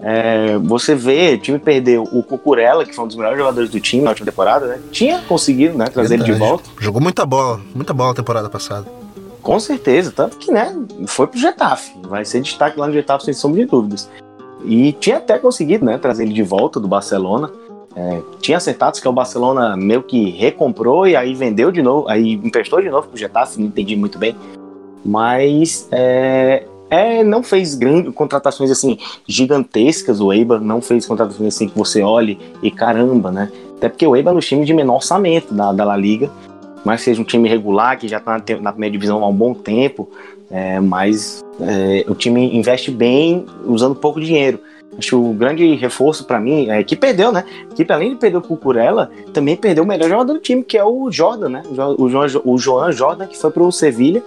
É, 0.00 0.58
você 0.58 0.94
vê, 0.94 1.34
o 1.34 1.38
time 1.38 1.58
perdeu 1.58 2.02
o 2.02 2.22
Cucurella, 2.22 2.84
que 2.84 2.92
foi 2.92 3.04
um 3.04 3.06
dos 3.06 3.16
melhores 3.16 3.38
jogadores 3.38 3.70
do 3.70 3.78
time 3.78 4.02
na 4.02 4.10
última 4.10 4.26
temporada, 4.26 4.66
né? 4.66 4.80
Tinha 4.90 5.20
conseguido 5.22 5.78
né, 5.78 5.86
trazer 5.86 6.16
Verdade. 6.16 6.30
ele 6.32 6.38
de 6.38 6.44
volta. 6.44 6.68
Jogou 6.80 7.00
muita 7.00 7.24
bola, 7.24 7.60
muita 7.74 7.94
bola 7.94 8.10
na 8.10 8.14
temporada 8.16 8.50
passada. 8.50 9.03
Com 9.44 9.60
certeza, 9.60 10.10
tanto 10.10 10.38
que, 10.38 10.50
né, 10.50 10.74
foi 11.06 11.26
pro 11.26 11.38
Getafe. 11.38 11.92
Vai 12.08 12.24
ser 12.24 12.40
destaque 12.40 12.80
lá 12.80 12.86
no 12.86 12.94
Getafe, 12.94 13.26
sem 13.26 13.34
sombra 13.34 13.60
de 13.60 13.66
dúvidas. 13.66 14.10
E 14.64 14.92
tinha 14.94 15.18
até 15.18 15.38
conseguido, 15.38 15.84
né, 15.84 15.98
trazer 15.98 16.22
ele 16.22 16.32
de 16.32 16.42
volta 16.42 16.80
do 16.80 16.88
Barcelona. 16.88 17.50
É, 17.94 18.22
tinha 18.40 18.56
acertado 18.56 18.98
que 18.98 19.06
o 19.06 19.12
Barcelona 19.12 19.76
meio 19.76 20.02
que 20.02 20.30
recomprou 20.30 21.06
e 21.06 21.14
aí 21.14 21.34
vendeu 21.34 21.70
de 21.70 21.82
novo, 21.82 22.08
aí 22.08 22.32
emprestou 22.32 22.80
de 22.80 22.88
novo 22.88 23.06
pro 23.06 23.18
Getafe, 23.18 23.60
não 23.60 23.66
entendi 23.66 23.94
muito 23.94 24.18
bem. 24.18 24.34
Mas 25.04 25.86
é, 25.92 26.64
é, 26.88 27.22
não 27.22 27.42
fez 27.42 27.74
grandes 27.74 28.14
contratações 28.14 28.70
assim 28.70 28.98
gigantescas, 29.28 30.20
o 30.20 30.32
Eibar 30.32 30.58
não 30.58 30.80
fez 30.80 31.04
contratações 31.04 31.54
assim 31.54 31.68
que 31.68 31.76
você 31.76 32.02
olhe 32.02 32.38
e 32.62 32.70
caramba, 32.70 33.30
né? 33.30 33.52
Até 33.76 33.90
porque 33.90 34.06
o 34.06 34.16
Eibar 34.16 34.32
é 34.32 34.34
no 34.34 34.40
time 34.40 34.64
de 34.64 34.72
menor 34.72 34.94
orçamento 34.94 35.52
da, 35.52 35.70
da 35.70 35.84
La 35.84 35.96
Liga 35.98 36.30
mas 36.84 37.00
seja 37.00 37.20
um 37.20 37.24
time 37.24 37.48
regular, 37.48 37.98
que 37.98 38.06
já 38.06 38.18
está 38.18 38.32
na, 38.60 38.72
primeira 38.72 38.92
divisão 38.92 39.24
há 39.24 39.28
um 39.28 39.34
bom 39.34 39.54
tempo, 39.54 40.08
é, 40.50 40.78
mas 40.80 41.44
é, 41.60 42.04
o 42.08 42.14
time 42.14 42.56
investe 42.56 42.90
bem 42.90 43.46
usando 43.64 43.94
pouco 43.94 44.20
dinheiro. 44.20 44.60
Acho 44.96 45.08
que 45.08 45.14
o 45.16 45.32
grande 45.32 45.74
reforço 45.74 46.24
para 46.24 46.38
mim 46.38 46.68
é 46.68 46.84
que 46.84 46.94
perdeu, 46.94 47.32
né? 47.32 47.44
Que 47.74 47.84
além 47.90 48.10
de 48.10 48.16
perder 48.16 48.36
o 48.36 48.42
Cucurella, 48.42 49.10
também 49.32 49.56
perdeu 49.56 49.82
o 49.82 49.86
melhor 49.86 50.08
jogador 50.08 50.34
do 50.34 50.38
time, 50.38 50.62
que 50.62 50.78
é 50.78 50.84
o 50.84 51.10
Jordan, 51.10 51.48
né? 51.48 51.62
O 51.98 52.08
João, 52.08 52.26
o 52.44 52.58
João 52.58 52.92
Jordan, 52.92 53.26
que 53.26 53.36
foi 53.36 53.50
para 53.50 53.62
o 53.62 53.72
Sevilha, 53.72 54.22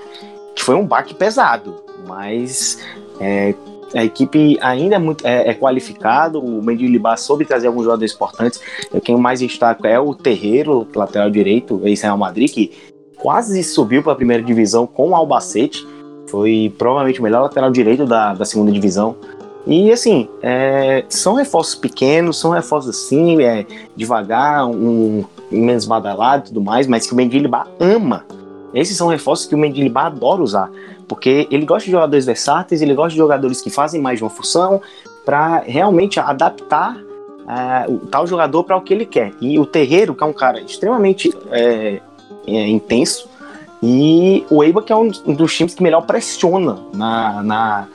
que 0.54 0.64
foi 0.64 0.76
um 0.76 0.86
baque 0.86 1.14
pesado, 1.14 1.76
mas 2.06 2.80
é, 3.20 3.54
a 3.94 4.04
equipe 4.04 4.58
ainda 4.62 4.96
é 4.96 5.00
muito 5.00 5.26
é, 5.26 5.50
é 5.50 5.54
qualificado, 5.54 6.40
o 6.40 6.62
Mendilibar 6.64 7.18
soube 7.18 7.46
trazer 7.46 7.68
alguns 7.68 7.86
jogadores 7.86 8.14
importantes. 8.14 8.62
Quem 9.04 9.16
mais 9.18 9.40
destaca 9.40 9.88
é 9.88 10.00
o 10.00 10.14
Terreiro, 10.14 10.88
lateral 10.96 11.30
direito, 11.30 11.82
ex-Real 11.86 12.18
Madrid, 12.18 12.52
que 12.52 12.72
quase 13.18 13.64
subiu 13.64 14.04
para 14.04 14.14
a 14.14 14.16
primeira 14.16 14.44
divisão 14.44 14.86
com 14.86 15.10
o 15.10 15.16
Albacete. 15.16 15.88
Foi 16.28 16.74
provavelmente 16.78 17.20
o 17.20 17.24
melhor 17.24 17.42
lateral 17.42 17.72
direito 17.72 18.06
da, 18.06 18.34
da 18.34 18.46
segunda 18.46 18.72
divisão. 18.72 19.16
E 19.66 19.92
assim, 19.92 20.30
é, 20.42 21.04
são 21.10 21.34
reforços 21.34 21.76
pequenos, 21.76 22.40
são 22.40 22.52
reforços 22.52 22.96
assim, 22.96 23.42
é, 23.42 23.66
devagar, 23.96 24.66
um, 24.66 25.26
menos 25.52 25.86
badalado 25.86 26.46
e 26.46 26.48
tudo 26.48 26.62
mais, 26.62 26.88
mas 26.88 27.06
que 27.06 27.14
o 27.14 27.16
Mendilibar 27.16 27.68
ama. 27.80 28.26
Esses 28.74 28.96
são 28.96 29.08
reforços 29.08 29.46
que 29.46 29.56
o 29.56 29.58
Mendilibar 29.58 30.06
adora 30.06 30.42
usar. 30.42 30.72
Porque 31.08 31.48
ele 31.50 31.66
gosta 31.66 31.86
de 31.86 31.92
jogadores 31.92 32.26
versáteis, 32.26 32.82
ele 32.82 32.94
gosta 32.94 33.12
de 33.12 33.18
jogadores 33.18 33.62
que 33.62 33.70
fazem 33.70 34.02
mais 34.02 34.18
de 34.18 34.24
uma 34.24 34.30
função 34.30 34.82
para 35.26 35.60
realmente 35.60 36.20
adaptar 36.20 36.98
uh, 37.48 37.94
o 37.94 38.00
tal 38.08 38.28
jogador 38.28 38.64
para 38.64 38.76
o 38.76 38.82
que 38.82 38.94
ele 38.94 39.06
quer. 39.06 39.34
E 39.40 39.58
o 39.58 39.66
Terreiro, 39.66 40.14
que 40.14 40.24
é 40.24 40.28
um 40.28 40.34
cara 40.34 40.60
extremamente 40.60 41.34
é, 41.52 42.02
é, 42.46 42.68
intenso, 42.68 43.30
e 43.82 44.46
o 44.50 44.64
Eiba, 44.64 44.82
que 44.82 44.92
é 44.92 44.96
um 44.96 45.10
dos 45.10 45.56
times 45.56 45.76
que 45.76 45.84
melhor 45.84 46.02
pressiona 46.02 46.78
na, 46.94 47.44
na, 47.44 47.88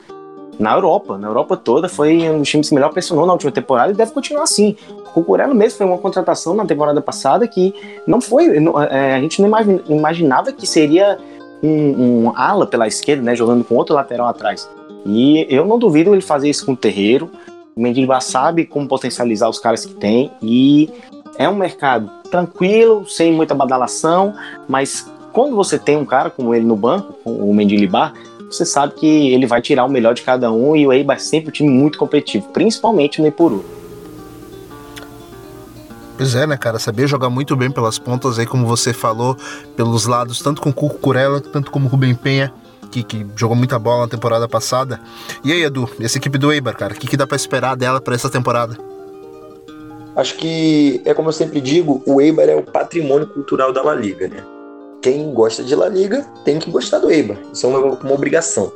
na 0.57 0.73
Europa. 0.73 1.17
Na 1.17 1.27
Europa 1.27 1.57
toda, 1.57 1.89
foi 1.89 2.29
um 2.29 2.39
dos 2.39 2.49
times 2.49 2.69
que 2.69 2.75
melhor 2.75 2.91
pressionou 2.91 3.25
na 3.25 3.33
última 3.33 3.51
temporada 3.51 3.91
e 3.91 3.95
deve 3.95 4.11
continuar 4.11 4.43
assim. 4.43 4.77
O 4.89 5.11
Cucurella 5.11 5.53
mesmo 5.53 5.77
foi 5.77 5.85
uma 5.85 5.97
contratação 5.97 6.53
na 6.53 6.65
temporada 6.65 7.01
passada 7.01 7.47
que 7.47 7.73
não 8.07 8.21
foi. 8.21 8.59
Não, 8.59 8.81
é, 8.81 9.15
a 9.15 9.19
gente 9.19 9.41
não 9.41 9.49
imaginava 9.89 10.51
que 10.53 10.65
seria 10.65 11.19
um, 11.63 12.25
um 12.25 12.33
ala 12.35 12.67
pela 12.67 12.85
esquerda, 12.85 13.23
né, 13.23 13.35
jogando 13.35 13.63
com 13.63 13.75
outro 13.75 13.95
lateral 13.95 14.27
atrás. 14.27 14.69
E 15.05 15.47
eu 15.49 15.65
não 15.65 15.79
duvido 15.79 16.13
ele 16.13 16.21
fazer 16.21 16.49
isso 16.49 16.65
com 16.65 16.73
o 16.73 16.77
Terreiro. 16.77 17.29
O 17.75 17.81
Mendilibar 17.81 18.21
sabe 18.21 18.65
como 18.65 18.87
potencializar 18.87 19.49
os 19.49 19.57
caras 19.57 19.85
que 19.85 19.93
tem 19.93 20.29
e 20.41 20.89
é 21.37 21.49
um 21.49 21.55
mercado 21.55 22.11
tranquilo, 22.29 23.07
sem 23.07 23.31
muita 23.31 23.55
badalação, 23.55 24.35
mas 24.67 25.11
quando 25.31 25.55
você 25.55 25.79
tem 25.79 25.97
um 25.97 26.05
cara 26.05 26.29
como 26.29 26.53
ele 26.53 26.65
no 26.65 26.75
banco, 26.75 27.15
o 27.25 27.51
Mendilibar, 27.53 28.13
você 28.49 28.65
sabe 28.65 28.93
que 28.93 29.33
ele 29.33 29.47
vai 29.47 29.61
tirar 29.61 29.85
o 29.85 29.89
melhor 29.89 30.13
de 30.13 30.21
cada 30.21 30.51
um 30.51 30.75
e 30.75 30.85
o 30.85 30.93
Eibar 30.93 31.17
é 31.17 31.19
sempre 31.19 31.49
um 31.49 31.51
time 31.51 31.69
muito 31.69 31.97
competitivo, 31.97 32.49
principalmente 32.49 33.19
no 33.19 33.27
Ipuru. 33.27 33.65
Pois 36.17 36.35
é, 36.35 36.45
né, 36.45 36.55
cara? 36.57 36.77
Saber 36.77 37.07
jogar 37.07 37.29
muito 37.29 37.55
bem 37.55 37.71
pelas 37.71 37.97
pontas 37.97 38.37
aí, 38.37 38.45
como 38.45 38.67
você 38.67 38.93
falou, 38.93 39.35
pelos 39.75 40.05
lados, 40.05 40.39
tanto 40.41 40.61
com 40.61 40.69
o 40.69 40.73
Cuco 40.73 40.99
Curella, 40.99 41.41
tanto 41.41 41.71
como 41.71 41.87
o 41.87 41.89
Rubem 41.89 42.13
Penha, 42.13 42.53
que, 42.91 43.03
que, 43.03 43.25
jogou 43.35 43.55
muita 43.55 43.79
bola 43.79 44.01
na 44.01 44.07
temporada 44.07 44.47
passada. 44.47 44.99
E 45.43 45.51
aí, 45.51 45.63
Edu, 45.63 45.89
essa 45.99 46.17
equipe 46.17 46.37
do 46.37 46.51
Eibar, 46.51 46.77
cara, 46.77 46.93
o 46.93 46.95
que, 46.95 47.07
que 47.07 47.17
dá 47.17 47.25
para 47.25 47.35
esperar 47.35 47.75
dela 47.75 47.99
para 47.99 48.13
essa 48.13 48.29
temporada? 48.29 48.77
Acho 50.15 50.35
que, 50.37 51.01
é 51.03 51.13
como 51.13 51.29
eu 51.29 51.33
sempre 51.33 51.59
digo, 51.59 52.03
o 52.05 52.21
Eibar 52.21 52.47
é 52.47 52.55
o 52.55 52.61
patrimônio 52.61 53.27
cultural 53.27 53.73
da 53.73 53.81
La 53.81 53.95
Liga, 53.95 54.27
né? 54.27 54.43
Quem 55.01 55.33
gosta 55.33 55.63
de 55.63 55.75
La 55.75 55.89
Liga 55.89 56.25
tem 56.45 56.59
que 56.59 56.69
gostar 56.69 56.99
do 56.99 57.09
Eibar. 57.09 57.37
Isso 57.51 57.65
é 57.65 57.69
uma, 57.69 57.79
uma 57.79 58.13
obrigação. 58.13 58.71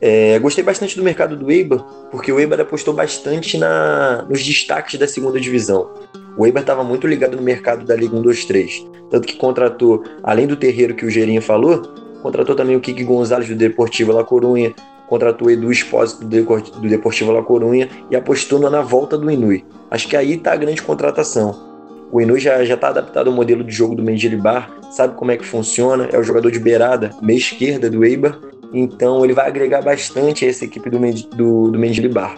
É, 0.00 0.38
gostei 0.38 0.64
bastante 0.64 0.96
do 0.96 1.02
mercado 1.02 1.36
do 1.36 1.50
Eibar, 1.50 1.80
porque 2.10 2.32
o 2.32 2.38
Eibar 2.38 2.60
apostou 2.60 2.94
bastante 2.94 3.58
na, 3.58 4.24
nos 4.28 4.44
destaques 4.44 4.98
da 4.98 5.06
segunda 5.06 5.40
divisão. 5.40 5.90
O 6.36 6.46
Eibar 6.46 6.62
estava 6.62 6.82
muito 6.82 7.06
ligado 7.06 7.36
no 7.36 7.42
mercado 7.42 7.84
da 7.84 7.94
Liga 7.94 8.16
1, 8.16 8.22
2, 8.22 8.44
3. 8.44 8.86
Tanto 9.10 9.26
que 9.26 9.36
contratou, 9.36 10.04
além 10.22 10.46
do 10.46 10.56
terreiro 10.56 10.94
que 10.94 11.04
o 11.04 11.10
Gerinha 11.10 11.42
falou, 11.42 11.82
contratou 12.22 12.54
também 12.54 12.76
o 12.76 12.80
Kiki 12.80 13.04
Gonzalez 13.04 13.48
do 13.48 13.56
Deportivo 13.56 14.12
La 14.12 14.24
Corunha, 14.24 14.74
contratou 15.08 15.48
o 15.48 15.50
Edu 15.50 15.72
Espósito 15.72 16.24
do 16.24 16.88
Deportivo 16.88 17.32
La 17.32 17.42
Corunha 17.42 17.88
e 18.10 18.16
apostou 18.16 18.58
na 18.70 18.80
volta 18.80 19.18
do 19.18 19.30
Inui. 19.30 19.64
Acho 19.90 20.06
que 20.06 20.16
aí 20.16 20.34
está 20.34 20.52
a 20.52 20.56
grande 20.56 20.82
contratação. 20.82 21.68
O 22.12 22.20
Inui 22.20 22.40
já 22.40 22.62
está 22.62 22.88
adaptado 22.88 23.28
ao 23.28 23.34
modelo 23.34 23.64
de 23.64 23.72
jogo 23.72 23.94
do 23.94 24.02
Mendilibar, 24.02 24.70
sabe 24.92 25.14
como 25.16 25.30
é 25.30 25.36
que 25.36 25.44
funciona, 25.44 26.08
é 26.12 26.18
o 26.18 26.22
jogador 26.22 26.50
de 26.50 26.58
beirada, 26.58 27.10
meia 27.20 27.38
esquerda 27.38 27.90
do 27.90 28.04
Eibar, 28.04 28.38
então 28.72 29.24
ele 29.24 29.34
vai 29.34 29.46
agregar 29.46 29.82
bastante 29.82 30.44
a 30.44 30.48
essa 30.48 30.64
equipe 30.64 30.88
do, 30.88 30.98
do, 31.36 31.70
do 31.70 31.78
Mendilibar. 31.78 32.36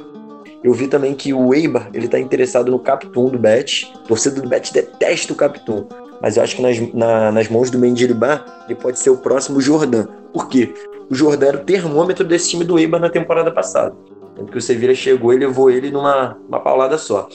Eu 0.63 0.73
vi 0.73 0.87
também 0.87 1.15
que 1.15 1.35
o 1.35 1.53
Eibar 1.53 1.91
ele 1.93 2.07
está 2.07 2.19
interessado 2.19 2.71
no 2.71 2.79
Capitão 2.79 3.27
do 3.27 3.39
Bet. 3.39 3.93
O 4.05 4.09
torcedor 4.09 4.43
do 4.45 4.49
Bet 4.49 4.73
detesta 4.73 5.33
o 5.33 5.37
Capitão. 5.37 5.89
Mas 6.21 6.37
eu 6.37 6.43
acho 6.43 6.55
que 6.55 6.63
nas, 6.63 6.79
na, 6.95 7.33
nas 7.33 7.49
mãos 7.49 7.69
do 7.69 7.79
Mendilibar 7.79 8.65
ele 8.67 8.77
pode 8.77 8.99
ser 8.99 9.11
o 9.11 9.17
próximo 9.17 9.61
Jordan. 9.61 10.07
Por 10.33 10.49
quê? 10.49 10.73
O 11.11 11.15
Jordan 11.15 11.47
era 11.47 11.57
o 11.57 11.65
termômetro 11.65 12.25
desse 12.25 12.51
time 12.51 12.65
do 12.65 12.79
Eibar 12.79 13.01
na 13.01 13.11
temporada 13.11 13.51
passada. 13.51 13.95
Tanto 14.37 14.53
que 14.53 14.59
o 14.59 14.63
Sevilla 14.63 14.95
chegou 14.95 15.33
e 15.35 15.39
levou 15.39 15.71
ele 15.71 15.91
numa 15.91 16.39
uma 16.49 16.61
paulada 16.61 16.97
só. 16.97 17.29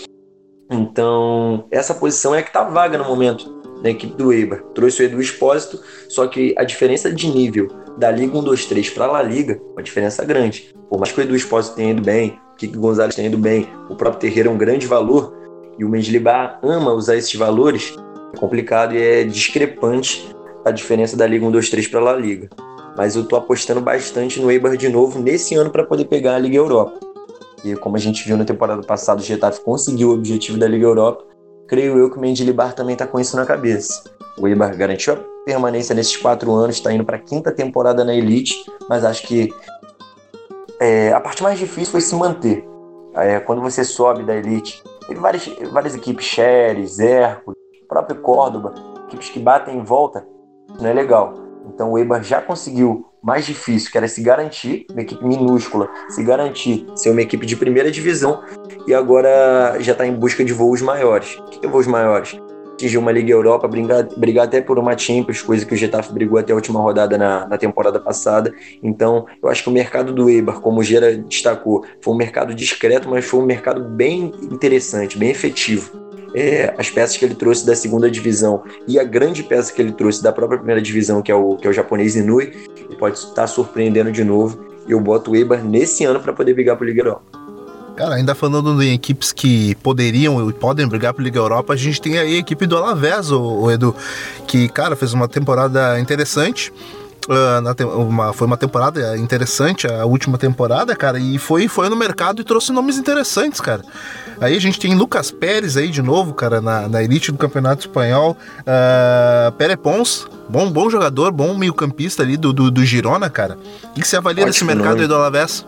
Então, 0.72 1.66
essa 1.70 1.94
posição 1.94 2.34
é 2.34 2.42
que 2.42 2.50
está 2.50 2.64
vaga 2.64 2.98
no 2.98 3.06
momento 3.06 3.58
da 3.82 3.90
equipe 3.90 4.16
do 4.16 4.34
Eibar. 4.34 4.62
Trouxe 4.74 5.02
o 5.02 5.06
Edu 5.06 5.22
Espósito, 5.22 5.80
só 6.10 6.28
que 6.28 6.54
a 6.58 6.64
diferença 6.64 7.12
de 7.12 7.28
nível 7.28 7.68
da 7.98 8.12
Liga 8.12 8.38
1, 8.38 8.44
2, 8.44 8.66
3 8.66 8.90
para 8.92 9.06
a 9.06 9.12
La 9.12 9.24
Liga 9.24 9.60
uma 9.74 9.84
diferença 9.84 10.24
grande. 10.24 10.76
Por 10.90 11.00
mais 11.00 11.12
que 11.12 11.20
o 11.20 11.24
Edu 11.24 11.36
Espósito 11.36 11.76
tenha 11.76 11.92
ido 11.92 12.02
bem, 12.02 12.40
o 12.54 12.56
Kiko 12.56 12.80
Gonzalez 12.80 13.16
tenha 13.16 13.28
ido 13.28 13.38
bem, 13.38 13.68
o 13.90 13.96
próprio 13.96 14.20
Terreira 14.20 14.50
é 14.50 14.52
um 14.52 14.58
grande 14.58 14.88
valor, 14.88 15.36
e 15.78 15.86
o 15.86 15.90
Mendilibar 15.90 16.60
ama 16.64 16.94
usar 16.94 17.16
esses 17.16 17.34
valores, 17.36 17.96
é 18.34 18.38
complicado 18.38 18.96
e 18.96 19.02
é 19.02 19.24
discrepante 19.24 20.28
a 20.66 20.72
diferença 20.72 21.16
da 21.16 21.26
Liga 21.28 21.46
1, 21.46 21.52
2, 21.52 21.70
3 21.70 21.88
para 21.88 22.00
a 22.00 22.04
La 22.04 22.16
Liga. 22.16 22.50
Mas 22.98 23.16
eu 23.16 23.22
estou 23.22 23.38
apostando 23.38 23.80
bastante 23.80 24.40
no 24.40 24.50
Eibar 24.50 24.76
de 24.76 24.90
novo 24.90 25.20
nesse 25.20 25.54
ano 25.56 25.70
para 25.70 25.84
poder 25.84 26.06
pegar 26.06 26.36
a 26.36 26.40
Liga 26.40 26.58
Europa. 26.58 27.00
E 27.64 27.76
como 27.76 27.96
a 27.96 28.00
gente 28.00 28.26
viu 28.26 28.38
na 28.38 28.46
temporada 28.46 28.82
passada, 28.82 29.22
o 29.22 29.24
Getafe 29.24 29.62
conseguiu 29.62 30.10
o 30.10 30.14
objetivo 30.14 30.58
da 30.58 30.68
Liga 30.68 30.86
Europa. 30.86 31.24
Creio 31.68 31.98
eu 31.98 32.10
que 32.10 32.18
o 32.18 32.22
Mendilibar 32.22 32.74
também 32.74 32.94
está 32.94 33.06
com 33.06 33.20
isso 33.20 33.36
na 33.36 33.46
cabeça. 33.46 34.10
O 34.38 34.48
Eibar 34.48 34.76
garantiu 34.78 35.16
a 35.16 35.18
permanência 35.46 35.94
nesses 35.94 36.16
quatro 36.16 36.54
anos, 36.54 36.78
está 36.78 36.94
indo 36.94 37.04
para 37.04 37.18
a 37.18 37.20
quinta 37.20 37.52
temporada 37.52 38.06
na 38.06 38.16
Elite, 38.16 38.56
mas 38.90 39.04
acho 39.04 39.28
que 39.28 39.54
é, 40.80 41.12
a 41.12 41.20
parte 41.20 41.44
mais 41.44 41.60
difícil 41.60 41.92
foi 41.92 42.02
se 42.02 42.16
manter. 42.16 42.66
É, 43.16 43.40
quando 43.40 43.62
você 43.62 43.84
sobe 43.84 44.24
da 44.24 44.36
Elite, 44.36 44.82
teve 45.08 45.20
várias, 45.20 45.46
várias 45.72 45.96
equipes, 45.96 46.26
Xeres, 46.26 47.00
Hércules, 47.00 47.58
próprio 47.90 48.22
Córdoba, 48.22 48.74
equipes 49.08 49.30
que 49.30 49.40
batem 49.40 49.78
em 49.78 49.84
volta, 49.84 50.26
não 50.80 50.88
é 50.88 50.94
legal. 50.94 51.34
Então 51.66 51.92
o 51.92 51.98
Eibar 51.98 52.24
já 52.24 52.42
conseguiu 52.42 53.08
mais 53.28 53.46
difícil, 53.46 53.92
que 53.92 53.98
era 53.98 54.08
se 54.08 54.22
garantir, 54.22 54.86
uma 54.90 55.02
equipe 55.02 55.22
minúscula, 55.22 55.90
se 56.08 56.24
garantir 56.24 56.88
ser 56.96 57.10
uma 57.10 57.22
equipe 57.22 57.46
de 57.46 57.58
primeira 57.58 57.92
divisão 57.92 58.42
e 58.88 58.94
agora 58.94 59.76
já 59.82 59.92
está 59.92 60.08
em 60.08 60.14
busca 60.14 60.46
de 60.46 60.54
voos 60.54 60.82
maiores. 60.82 61.38
O 61.38 61.44
que 61.44 61.66
é 61.66 61.70
voos 61.70 61.86
maiores? 61.88 62.40
Atingir 62.72 62.98
uma 62.98 63.12
Liga 63.12 63.34
Europa, 63.34 63.68
brigar, 63.68 64.08
brigar 64.16 64.46
até 64.46 64.62
por 64.62 64.80
uma 64.80 64.98
Champions, 64.98 65.42
coisa 65.42 65.66
que 65.66 65.74
o 65.74 65.78
Getafe 65.78 66.14
brigou 66.14 66.40
até 66.40 66.54
a 66.54 66.56
última 66.56 66.80
rodada 66.80 67.18
na, 67.18 67.46
na 67.46 67.58
temporada 67.58 68.00
passada. 68.00 68.54
Então, 68.82 69.26
eu 69.44 69.50
acho 69.50 69.62
que 69.62 69.70
o 69.70 69.74
mercado 69.74 70.14
do 70.14 70.30
Eibar, 70.30 70.62
como 70.62 70.80
o 70.80 70.84
Gera 70.84 71.18
destacou, 71.18 71.84
foi 72.02 72.14
um 72.14 72.18
mercado 72.18 72.56
discreto, 72.56 73.10
mas 73.10 73.26
foi 73.26 73.42
um 73.42 73.46
mercado 73.46 73.84
bem 73.84 74.32
interessante, 74.50 75.18
bem 75.18 75.32
efetivo 75.32 76.07
é, 76.38 76.76
as 76.78 76.88
peças 76.88 77.18
que 77.18 77.26
ele 77.26 77.34
trouxe 77.34 77.66
da 77.66 77.76
segunda 77.76 78.12
divisão 78.12 78.64
e 78.88 79.00
a 79.00 79.04
grande 79.04 79.42
peça 79.42 79.74
que 79.74 79.82
ele 79.82 79.92
trouxe 79.92 80.22
da 80.22 80.32
própria 80.32 80.60
primeira 80.60 80.80
divisão, 80.80 81.20
que 81.20 81.32
é 81.32 81.36
o, 81.36 81.56
que 81.56 81.66
é 81.66 81.70
o 81.70 81.74
japonês 81.74 82.16
Inui, 82.16 82.54
ele 82.78 82.96
pode 82.96 83.18
estar 83.18 83.48
surpreendendo 83.48 84.12
de 84.12 84.24
novo. 84.24 84.68
E 84.88 84.92
eu 84.92 85.02
boto 85.02 85.32
o 85.32 85.36
Eibar 85.36 85.64
nesse 85.64 86.06
ano 86.06 86.20
para 86.20 86.32
poder 86.32 86.54
brigar 86.54 86.80
o 86.80 86.84
Liga 86.84 87.02
Europa. 87.02 87.24
Cara, 87.96 88.16
ainda 88.16 88.36
falando 88.36 88.82
em 88.84 88.94
equipes 88.94 89.32
que 89.32 89.74
poderiam 89.82 90.48
e 90.48 90.54
podem 90.54 90.88
brigar 90.88 91.12
para 91.12 91.24
Liga 91.24 91.40
Europa, 91.40 91.74
a 91.74 91.76
gente 91.76 92.00
tem 92.00 92.20
aí 92.20 92.36
a 92.36 92.40
equipe 92.40 92.68
do 92.68 92.78
Alavés, 92.78 93.32
o, 93.32 93.42
o 93.42 93.72
Edu, 93.72 93.96
que, 94.46 94.70
cara, 94.70 94.96
fez 94.96 95.14
uma 95.14 95.28
temporada 95.28 96.00
interessante. 96.00 96.72
Uh, 97.28 97.98
uma, 98.00 98.32
foi 98.32 98.48
uma 98.48 98.56
temporada 98.56 99.18
interessante, 99.18 99.86
a 99.86 100.06
última 100.06 100.38
temporada, 100.38 100.96
cara, 100.96 101.20
e 101.20 101.38
foi, 101.38 101.68
foi 101.68 101.90
no 101.90 101.96
mercado 101.96 102.42
e 102.42 102.46
trouxe 102.46 102.72
nomes 102.72 102.98
interessantes, 102.98 103.60
cara. 103.60 103.82
Aí 104.40 104.56
a 104.56 104.62
gente 104.62 104.80
tem 104.80 104.96
Lucas 104.96 105.30
Pérez 105.30 105.76
aí 105.76 105.90
de 105.90 106.02
novo, 106.02 106.34
cara, 106.34 106.62
na, 106.62 106.88
na 106.88 107.04
elite 107.04 107.32
do 107.32 107.38
Campeonato 107.38 107.82
Espanhol. 107.82 108.38
Uh, 108.62 109.52
Pere 109.54 109.76
Pons, 109.76 110.28
bom, 110.48 110.72
bom 110.72 110.90
jogador, 110.90 111.32
bom 111.32 111.54
meio-campista 111.58 112.24
ali 112.24 112.38
do, 112.38 112.54
do, 112.54 112.72
do, 112.72 112.86
Girona, 112.86 113.30
cara. 113.30 113.58
O 113.84 113.94
que 113.94 114.08
você 114.08 114.16
avalia 114.16 114.44
Ótimo 114.44 114.54
desse 114.54 114.64
mercado 114.64 114.92
nome. 114.92 115.02
aí 115.02 115.08
do 115.08 115.16
Alavés? 115.16 115.66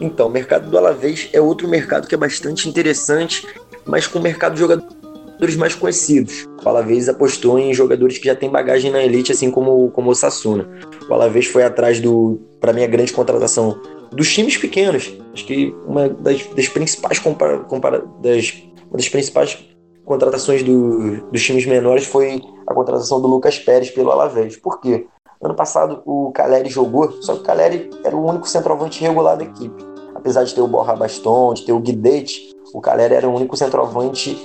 Então, 0.00 0.26
o 0.26 0.30
mercado 0.30 0.68
do 0.68 0.78
Alavés 0.78 1.28
é 1.32 1.40
outro 1.40 1.68
mercado 1.68 2.08
que 2.08 2.14
é 2.14 2.18
bastante 2.18 2.68
interessante, 2.68 3.46
mas 3.84 4.06
com 4.06 4.18
o 4.18 4.22
mercado 4.22 4.54
de 4.54 4.60
jogadores 4.60 4.98
jogadores 5.38 5.56
mais 5.56 5.74
conhecidos. 5.74 6.48
O 6.64 6.68
Alavés 6.68 7.08
apostou 7.08 7.58
em 7.58 7.72
jogadores 7.72 8.18
que 8.18 8.26
já 8.26 8.34
têm 8.34 8.50
bagagem 8.50 8.90
na 8.90 9.02
elite, 9.02 9.30
assim 9.30 9.50
como, 9.50 9.88
como 9.90 10.10
o 10.10 10.14
Sassuna. 10.14 10.68
O 11.08 11.14
Alavés 11.14 11.46
foi 11.46 11.62
atrás 11.62 12.00
do, 12.00 12.38
para 12.60 12.72
mim, 12.72 12.84
a 12.84 12.86
grande 12.86 13.12
contratação 13.12 13.80
dos 14.12 14.32
times 14.32 14.56
pequenos. 14.56 15.12
Acho 15.32 15.46
que 15.46 15.74
uma 15.86 16.08
das, 16.08 16.44
das 16.48 16.68
principais 16.68 17.18
compara, 17.18 17.60
compara, 17.60 18.04
das, 18.20 18.62
uma 18.88 18.96
das 18.96 19.08
principais 19.08 19.58
contratações 20.04 20.62
do, 20.62 21.20
dos 21.30 21.42
times 21.42 21.66
menores 21.66 22.04
foi 22.04 22.42
a 22.66 22.74
contratação 22.74 23.20
do 23.20 23.28
Lucas 23.28 23.58
Pérez 23.58 23.90
pelo 23.90 24.10
Alavés. 24.10 24.56
Por 24.56 24.80
quê? 24.80 25.06
Ano 25.40 25.54
passado 25.54 26.02
o 26.04 26.32
Caleri 26.32 26.68
jogou, 26.68 27.22
só 27.22 27.34
que 27.34 27.40
o 27.40 27.44
Caleri 27.44 27.90
era 28.04 28.16
o 28.16 28.26
único 28.26 28.48
centroavante 28.48 29.00
regular 29.00 29.36
da 29.36 29.44
equipe. 29.44 29.84
Apesar 30.14 30.42
de 30.42 30.54
ter 30.54 30.60
o 30.60 30.66
Borra 30.66 30.96
Baston, 30.96 31.54
de 31.54 31.64
ter 31.64 31.72
o 31.72 31.78
Guidete, 31.78 32.56
o 32.74 32.80
Caleri 32.80 33.14
era 33.14 33.28
o 33.28 33.34
único 33.34 33.56
centroavante 33.56 34.36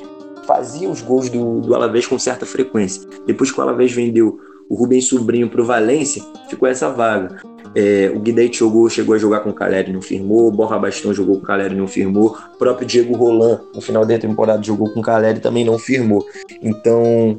fazia 0.45 0.89
os 0.89 1.01
gols 1.01 1.29
do, 1.29 1.61
do 1.61 1.73
Alavés 1.73 2.05
com 2.05 2.19
certa 2.19 2.45
frequência. 2.45 3.01
Depois 3.25 3.51
que 3.51 3.59
o 3.59 3.63
Alavés 3.63 3.91
vendeu 3.91 4.39
o 4.73 4.75
Rubens 4.75 5.05
Sobrinho 5.05 5.47
para 5.47 5.61
o 5.61 5.65
Valência, 5.65 6.23
ficou 6.49 6.67
essa 6.67 6.89
vaga. 6.89 7.39
É, 7.75 8.11
o 8.13 8.19
Guidete 8.19 8.57
jogou, 8.57 8.89
chegou 8.89 9.13
a 9.13 9.19
jogar 9.19 9.41
com 9.41 9.51
o 9.51 9.53
Caleri 9.53 9.93
não 9.93 10.01
firmou, 10.01 10.47
o 10.47 10.51
Borra 10.51 10.79
Bastão 10.79 11.13
jogou 11.13 11.35
com 11.35 11.43
o 11.43 11.45
Caleri 11.45 11.75
não 11.75 11.87
firmou, 11.87 12.35
o 12.55 12.57
próprio 12.57 12.87
Diego 12.87 13.15
Roland, 13.15 13.61
no 13.73 13.81
final 13.81 14.03
da 14.03 14.17
temporada, 14.17 14.63
jogou 14.63 14.89
com 14.89 14.99
o 14.99 15.03
Caleri 15.03 15.39
também 15.39 15.63
não 15.63 15.77
firmou. 15.77 16.25
Então, 16.59 17.37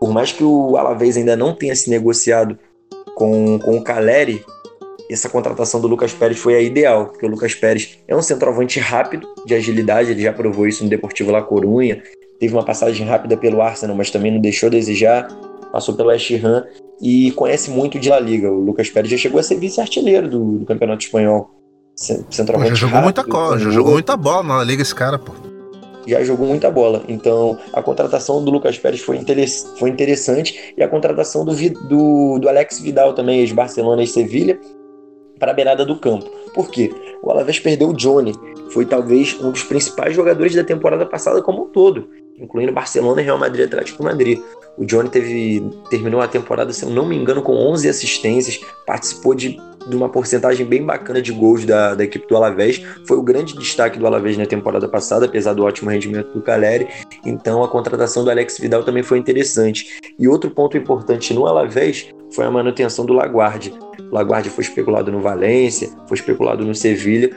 por 0.00 0.10
mais 0.10 0.32
que 0.32 0.42
o 0.42 0.78
Alavés 0.78 1.18
ainda 1.18 1.36
não 1.36 1.54
tenha 1.54 1.76
se 1.76 1.90
negociado 1.90 2.58
com, 3.14 3.58
com 3.58 3.76
o 3.76 3.84
Caleri, 3.84 4.42
essa 5.10 5.28
contratação 5.28 5.82
do 5.82 5.88
Lucas 5.88 6.14
Pérez 6.14 6.38
foi 6.38 6.54
a 6.54 6.62
ideal, 6.62 7.08
porque 7.08 7.26
o 7.26 7.28
Lucas 7.28 7.54
Pérez 7.54 7.98
é 8.08 8.16
um 8.16 8.22
centroavante 8.22 8.80
rápido, 8.80 9.26
de 9.44 9.54
agilidade, 9.54 10.12
ele 10.12 10.22
já 10.22 10.32
provou 10.32 10.66
isso 10.66 10.82
no 10.82 10.88
Deportivo 10.88 11.30
La 11.30 11.42
Corunha, 11.42 12.02
teve 12.38 12.54
uma 12.54 12.64
passagem 12.64 13.06
rápida 13.06 13.36
pelo 13.36 13.60
Arsenal, 13.60 13.94
mas 13.94 14.10
também 14.10 14.32
não 14.32 14.40
deixou 14.40 14.68
a 14.68 14.70
desejar, 14.70 15.28
passou 15.72 15.94
pelo 15.94 16.08
West 16.08 16.30
Ham 16.32 16.64
e 17.00 17.30
conhece 17.32 17.70
muito 17.70 17.98
de 17.98 18.08
La 18.08 18.20
Liga. 18.20 18.50
O 18.50 18.60
Lucas 18.60 18.90
Pérez 18.90 19.10
já 19.10 19.16
chegou 19.16 19.40
a 19.40 19.42
ser 19.42 19.56
vice-artilheiro 19.56 20.28
do, 20.28 20.58
do, 20.58 20.66
Campeonato 20.66 21.04
Espanhol. 21.04 21.50
Centroavante 21.94 22.70
já 22.70 22.74
jogou 22.76 22.94
rápido, 22.94 23.04
muita 23.04 23.24
cola, 23.24 23.58
já 23.58 23.70
jogou 23.70 23.92
muita 23.92 24.16
bola 24.16 24.42
na 24.42 24.56
La 24.58 24.64
Liga 24.64 24.82
esse 24.82 24.94
cara, 24.94 25.18
pô. 25.18 25.32
Já 26.06 26.22
jogou 26.24 26.46
muita 26.46 26.70
bola. 26.70 27.02
Então, 27.08 27.58
a 27.72 27.82
contratação 27.82 28.42
do 28.42 28.50
Lucas 28.50 28.78
Pérez 28.78 29.00
foi, 29.00 29.20
foi 29.78 29.90
interessante 29.90 30.74
e 30.76 30.82
a 30.82 30.88
contratação 30.88 31.44
do, 31.44 31.54
do, 31.54 32.38
do 32.38 32.48
Alex 32.48 32.80
Vidal 32.80 33.12
também, 33.12 33.40
ex-Barcelona 33.40 34.02
e 34.02 34.06
Sevilha, 34.06 34.58
para 35.38 35.52
a 35.52 35.54
beirada 35.54 35.84
do 35.84 35.98
campo. 35.98 36.30
Por 36.54 36.70
quê? 36.70 36.90
O 37.22 37.30
Alavés 37.30 37.60
perdeu 37.60 37.90
o 37.90 37.94
Johnny, 37.94 38.32
foi 38.70 38.86
talvez 38.86 39.38
um 39.40 39.50
dos 39.50 39.62
principais 39.62 40.16
jogadores 40.16 40.54
da 40.54 40.64
temporada 40.64 41.04
passada 41.04 41.42
como 41.42 41.64
um 41.64 41.68
todo 41.68 42.08
incluindo 42.40 42.72
Barcelona, 42.72 43.20
Real 43.20 43.38
Madrid 43.38 43.60
e 43.60 43.64
Atlético 43.64 44.02
Madrid. 44.02 44.40
O 44.76 44.84
Johnny 44.84 45.08
teve, 45.08 45.62
terminou 45.90 46.20
a 46.20 46.28
temporada, 46.28 46.72
se 46.72 46.84
eu 46.84 46.90
não 46.90 47.06
me 47.06 47.16
engano, 47.16 47.42
com 47.42 47.52
11 47.52 47.88
assistências, 47.88 48.60
participou 48.86 49.34
de, 49.34 49.60
de 49.86 49.96
uma 49.96 50.08
porcentagem 50.08 50.64
bem 50.64 50.82
bacana 50.82 51.20
de 51.20 51.32
gols 51.32 51.66
da, 51.66 51.94
da 51.94 52.04
equipe 52.04 52.26
do 52.26 52.36
Alavés. 52.36 52.82
Foi 53.06 53.18
o 53.18 53.22
grande 53.22 53.54
destaque 53.58 53.98
do 53.98 54.06
Alavés 54.06 54.38
na 54.38 54.46
temporada 54.46 54.88
passada, 54.88 55.26
apesar 55.26 55.52
do 55.52 55.64
ótimo 55.64 55.90
rendimento 55.90 56.32
do 56.32 56.40
Caleri. 56.40 56.88
Então 57.26 57.62
a 57.62 57.68
contratação 57.68 58.24
do 58.24 58.30
Alex 58.30 58.58
Vidal 58.58 58.82
também 58.82 59.02
foi 59.02 59.18
interessante. 59.18 60.00
E 60.18 60.26
outro 60.26 60.50
ponto 60.50 60.78
importante 60.78 61.34
no 61.34 61.46
Alavés 61.46 62.08
foi 62.32 62.46
a 62.46 62.50
manutenção 62.50 63.04
do 63.04 63.12
Laguardia. 63.12 63.72
O 64.10 64.14
Laguardia 64.14 64.50
foi 64.50 64.64
especulado 64.64 65.12
no 65.12 65.20
Valência, 65.20 65.90
foi 66.06 66.16
especulado 66.16 66.64
no 66.64 66.74
Sevilha, 66.74 67.30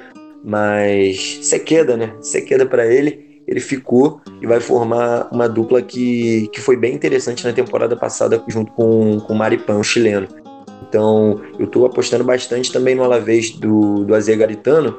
mas 0.43 1.39
Sequeda, 1.41 1.97
né? 1.97 2.13
Sequeda 2.21 2.65
para 2.65 2.85
ele 2.85 3.32
ele 3.53 3.59
ficou 3.59 4.19
e 4.41 4.47
vai 4.47 4.59
formar 4.59 5.29
uma 5.31 5.47
dupla 5.47 5.81
que, 5.81 6.47
que 6.51 6.59
foi 6.59 6.75
bem 6.75 6.95
interessante 6.95 7.45
na 7.45 7.53
temporada 7.53 7.95
passada 7.95 8.41
junto 8.47 8.71
com, 8.71 9.19
com 9.19 9.33
o 9.33 9.35
Maripan, 9.35 9.77
o 9.77 9.83
chileno. 9.83 10.27
Então 10.89 11.39
eu 11.59 11.65
estou 11.65 11.85
apostando 11.85 12.23
bastante 12.23 12.71
também 12.71 12.95
no 12.95 13.03
Alavés 13.03 13.51
do, 13.51 14.03
do 14.03 14.15
Azia 14.15 14.35
Garitano, 14.35 14.97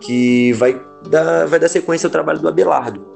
que 0.00 0.52
vai 0.54 0.80
dar, 1.10 1.46
vai 1.46 1.58
dar 1.58 1.68
sequência 1.68 2.06
ao 2.06 2.10
trabalho 2.10 2.38
do 2.38 2.48
Abelardo. 2.48 3.06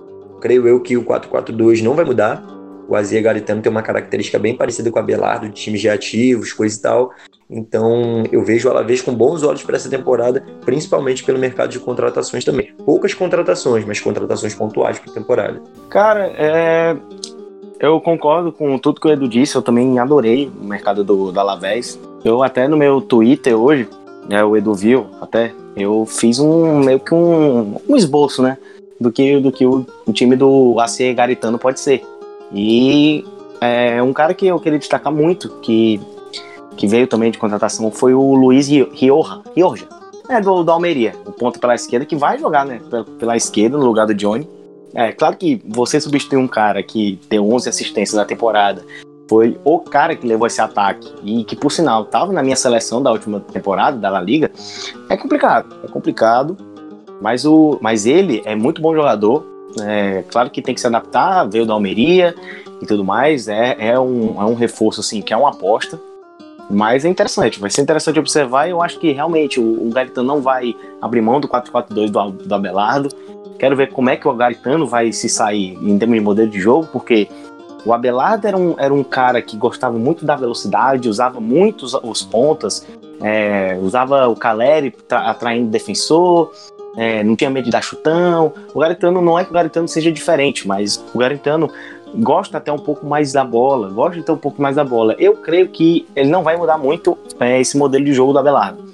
Creio 0.40 0.68
eu 0.68 0.79
que 0.81 0.97
o 0.99 1.05
4-4-2 1.05 1.83
não 1.83 1.94
vai 1.94 2.05
mudar. 2.05 2.44
O 2.88 2.97
Azia 2.97 3.20
Garitano 3.23 3.62
tem 3.62 3.70
uma 3.70 3.83
característica 3.83 4.38
bem 4.38 4.57
parecida 4.57 4.90
com 4.90 4.99
o 4.99 5.03
Abelardo, 5.03 5.49
de 5.49 5.55
times 5.55 5.83
reativos, 5.83 6.53
coisa 6.53 6.77
e 6.77 6.81
tal. 6.81 7.12
Então 7.49 8.25
eu 8.33 8.44
vejo 8.44 8.68
o 8.68 8.70
Alavés 8.70 9.01
com 9.01 9.14
bons 9.14 9.42
olhos 9.42 9.62
para 9.62 9.77
essa 9.77 9.88
temporada, 9.88 10.44
principalmente 10.64 11.23
pelo 11.23 11.38
mercado 11.38 11.70
de 11.70 11.79
contratações 11.79 12.44
também. 12.44 12.75
Poucas 12.85 13.14
contratações, 13.14 13.85
mas 13.85 14.01
contratações 14.01 14.55
pontuais 14.55 14.99
para 14.99 15.11
a 15.11 15.14
temporada. 15.14 15.62
Cara, 15.88 16.33
é... 16.37 16.97
eu 17.81 18.01
concordo 18.01 18.53
com 18.53 18.79
tudo 18.79 19.01
que 19.01 19.07
o 19.07 19.12
Edu 19.12 19.29
disse, 19.29 19.57
eu 19.57 19.62
também 19.62 19.99
adorei 19.99 20.51
o 20.61 20.64
mercado 20.64 21.05
do, 21.05 21.31
do 21.31 21.40
Alavés. 21.40 21.99
Eu 22.25 22.42
até 22.42 22.66
no 22.66 22.77
meu 22.77 23.01
Twitter 23.01 23.55
hoje, 23.55 23.88
né, 24.29 24.42
o 24.42 24.57
Edu 24.57 24.75
viu 24.75 25.07
até, 25.20 25.53
eu 25.77 26.07
fiz 26.07 26.38
um 26.38 26.81
meio 26.81 26.99
que 26.99 27.14
um, 27.14 27.77
um 27.88 27.97
esboço, 27.97 28.42
né? 28.42 28.57
Do 28.99 29.11
que, 29.11 29.38
do 29.40 29.51
que 29.51 29.66
o, 29.66 29.85
o 30.07 30.12
time 30.12 30.37
do 30.37 30.79
AC 30.79 31.12
Garitano 31.14 31.59
pode 31.59 31.81
ser. 31.81 32.03
E 32.54 33.24
é 33.60 34.02
um 34.02 34.12
cara 34.12 34.32
que 34.32 34.46
eu 34.46 34.60
queria 34.60 34.78
destacar 34.78 35.12
muito, 35.12 35.48
que 35.60 36.00
que 36.76 36.86
veio 36.86 37.06
também 37.06 37.30
de 37.30 37.38
contratação, 37.38 37.90
foi 37.90 38.14
o 38.14 38.34
Luiz 38.34 38.68
Rioja, 38.68 39.42
Rioja 39.54 39.88
é 40.28 40.40
do, 40.40 40.62
do 40.62 40.72
Almeria, 40.72 41.14
o 41.24 41.32
ponto 41.32 41.60
pela 41.60 41.74
esquerda, 41.74 42.06
que 42.06 42.16
vai 42.16 42.38
jogar 42.38 42.64
né, 42.64 42.80
pela, 42.90 43.04
pela 43.04 43.36
esquerda 43.36 43.76
no 43.76 43.84
lugar 43.84 44.06
do 44.06 44.14
Johnny. 44.14 44.48
É, 44.94 45.12
claro 45.12 45.36
que 45.36 45.60
você 45.66 46.00
substituir 46.00 46.38
um 46.38 46.48
cara 46.48 46.82
que 46.82 47.18
deu 47.28 47.46
11 47.52 47.68
assistências 47.68 48.16
na 48.16 48.24
temporada, 48.24 48.84
foi 49.28 49.58
o 49.64 49.78
cara 49.78 50.14
que 50.14 50.26
levou 50.26 50.46
esse 50.46 50.60
ataque 50.60 51.12
e 51.22 51.44
que, 51.44 51.56
por 51.56 51.72
sinal, 51.72 52.04
estava 52.04 52.32
na 52.32 52.42
minha 52.42 52.56
seleção 52.56 53.02
da 53.02 53.10
última 53.10 53.40
temporada 53.40 53.98
da 53.98 54.08
La 54.08 54.20
Liga, 54.20 54.50
é 55.08 55.16
complicado. 55.16 55.74
É 55.84 55.88
complicado, 55.88 56.56
mas, 57.20 57.44
o, 57.44 57.78
mas 57.80 58.06
ele 58.06 58.42
é 58.44 58.54
muito 58.54 58.80
bom 58.80 58.94
jogador. 58.94 59.44
É, 59.82 60.22
claro 60.28 60.50
que 60.50 60.62
tem 60.62 60.74
que 60.74 60.80
se 60.80 60.87
adaptar, 60.87 61.44
veio 61.48 61.66
da 61.66 61.72
Almeria 61.72 62.34
e 62.80 62.87
tudo 62.87 63.04
mais. 63.04 63.48
É, 63.48 63.76
é, 63.78 63.98
um, 63.98 64.40
é 64.40 64.44
um 64.44 64.54
reforço, 64.54 65.00
assim, 65.00 65.20
que 65.20 65.32
é 65.32 65.37
uma 65.37 65.50
aposta. 65.50 66.00
Mas 66.70 67.04
é 67.04 67.08
interessante, 67.08 67.60
vai 67.60 67.70
ser 67.70 67.82
interessante 67.82 68.18
observar. 68.18 68.68
Eu 68.68 68.80
acho 68.80 68.98
que 68.98 69.12
realmente 69.12 69.60
o, 69.60 69.87
o 69.87 69.90
Garitano 69.90 70.26
não 70.26 70.40
vai 70.40 70.74
abrir 71.00 71.20
mão 71.20 71.40
do 71.40 71.48
4-4-2 71.48 72.10
do, 72.10 72.30
do 72.30 72.54
Abelardo. 72.54 73.08
Quero 73.58 73.76
ver 73.76 73.90
como 73.92 74.10
é 74.10 74.16
que 74.16 74.26
o 74.26 74.34
Garitano 74.34 74.87
vai 74.87 75.12
se 75.12 75.28
sair 75.28 75.78
em 75.82 75.98
termos 75.98 76.18
de 76.18 76.24
modelo 76.24 76.50
de 76.50 76.60
jogo, 76.60 76.88
porque 76.92 77.28
o 77.84 77.92
Abelardo 77.92 78.46
era 78.46 78.56
um, 78.56 78.74
era 78.78 78.92
um 78.92 79.04
cara 79.04 79.42
que 79.42 79.56
gostava 79.56 79.98
muito 79.98 80.24
da 80.24 80.34
velocidade, 80.37 81.08
usava 81.08 81.38
muito 81.38 81.84
os, 81.84 81.94
os 81.94 82.22
pontas, 82.22 82.87
é, 83.22 83.78
usava 83.80 84.26
o 84.28 84.34
Caleri 84.34 84.94
atraindo 85.10 85.70
defensor, 85.70 86.50
é, 86.96 87.22
não 87.24 87.35
tinha 87.37 87.50
medo 87.50 87.64
de 87.64 87.70
dar 87.70 87.83
chutão. 87.83 88.52
O 88.72 88.80
Garitano 88.80 89.20
não 89.20 89.38
é 89.38 89.44
que 89.44 89.50
o 89.50 89.54
Garitano 89.54 89.88
seja 89.88 90.11
diferente, 90.12 90.66
mas 90.66 91.02
o 91.12 91.18
Garitano 91.18 91.70
gosta 92.16 92.59
até 92.59 92.70
um 92.70 92.78
pouco 92.78 93.07
mais 93.07 93.33
da 93.33 93.44
bola, 93.44 93.90
gosta 93.90 94.22
ter 94.22 94.33
um 94.33 94.37
pouco 94.37 94.62
mais 94.62 94.76
da 94.76 94.85
bola. 94.85 95.14
Eu 95.18 95.35
creio 95.37 95.68
que 95.68 96.07
ele 96.14 96.30
não 96.30 96.42
vai 96.42 96.57
mudar 96.57 96.78
muito 96.78 97.18
é, 97.40 97.61
esse 97.61 97.76
modelo 97.76 98.04
de 98.04 98.12
jogo 98.12 98.33
do 98.33 98.38
Abelardo, 98.38 98.85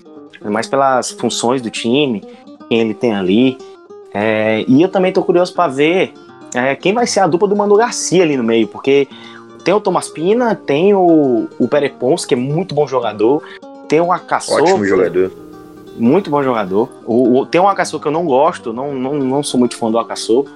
mais 0.44 0.66
pelas 0.66 1.10
funções 1.10 1.60
do 1.60 1.70
time, 1.70 2.22
quem 2.68 2.80
ele 2.80 2.94
tem 2.94 3.14
ali. 3.14 3.58
É, 4.12 4.64
e 4.66 4.82
eu 4.82 4.88
também 4.88 5.10
estou 5.10 5.22
curioso 5.22 5.52
para 5.54 5.70
ver 5.70 6.14
é, 6.54 6.74
quem 6.74 6.92
vai 6.92 7.06
ser 7.06 7.20
a 7.20 7.26
dupla 7.26 7.46
do 7.46 7.54
Manu 7.54 7.76
Garcia 7.76 8.22
ali 8.22 8.36
no 8.36 8.42
meio, 8.42 8.66
porque 8.66 9.06
tem 9.64 9.74
o 9.74 9.80
Thomas 9.80 10.08
Pina, 10.08 10.54
tem 10.54 10.94
o, 10.94 11.46
o 11.58 11.68
Perepons, 11.68 12.24
que 12.24 12.34
é 12.34 12.36
muito 12.36 12.74
bom 12.74 12.86
jogador, 12.86 13.42
tem 13.86 14.00
o 14.00 14.10
Acassou. 14.10 14.56
Ótimo 14.56 14.84
jogador. 14.84 15.30
Muito 15.96 16.30
bom 16.30 16.42
jogador. 16.42 16.88
O, 17.04 17.40
o, 17.40 17.46
tem 17.46 17.60
um 17.60 17.68
Acassou 17.68 18.00
que 18.00 18.06
eu 18.06 18.12
não 18.12 18.24
gosto, 18.24 18.72
não, 18.72 18.94
não, 18.94 19.14
não 19.14 19.42
sou 19.42 19.58
muito 19.58 19.76
fã 19.76 19.90
do 19.90 19.98
Acassou, 19.98 20.46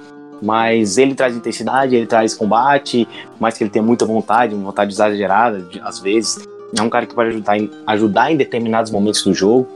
mas 0.41 0.97
ele 0.97 1.15
traz 1.15 1.35
intensidade, 1.35 1.95
ele 1.95 2.07
traz 2.07 2.33
combate, 2.33 3.07
mas 3.39 3.57
que 3.57 3.63
ele 3.63 3.71
tem 3.71 3.81
muita 3.81 4.05
vontade, 4.05 4.55
vontade 4.55 4.93
exagerada, 4.93 5.67
às 5.81 5.99
vezes. 5.99 6.47
É 6.77 6.81
um 6.81 6.89
cara 6.89 7.05
que 7.05 7.13
pode 7.13 7.29
ajudar 7.29 7.57
em, 7.57 7.71
ajudar 7.87 8.31
em 8.31 8.37
determinados 8.37 8.91
momentos 8.91 9.23
do 9.23 9.33
jogo. 9.33 9.67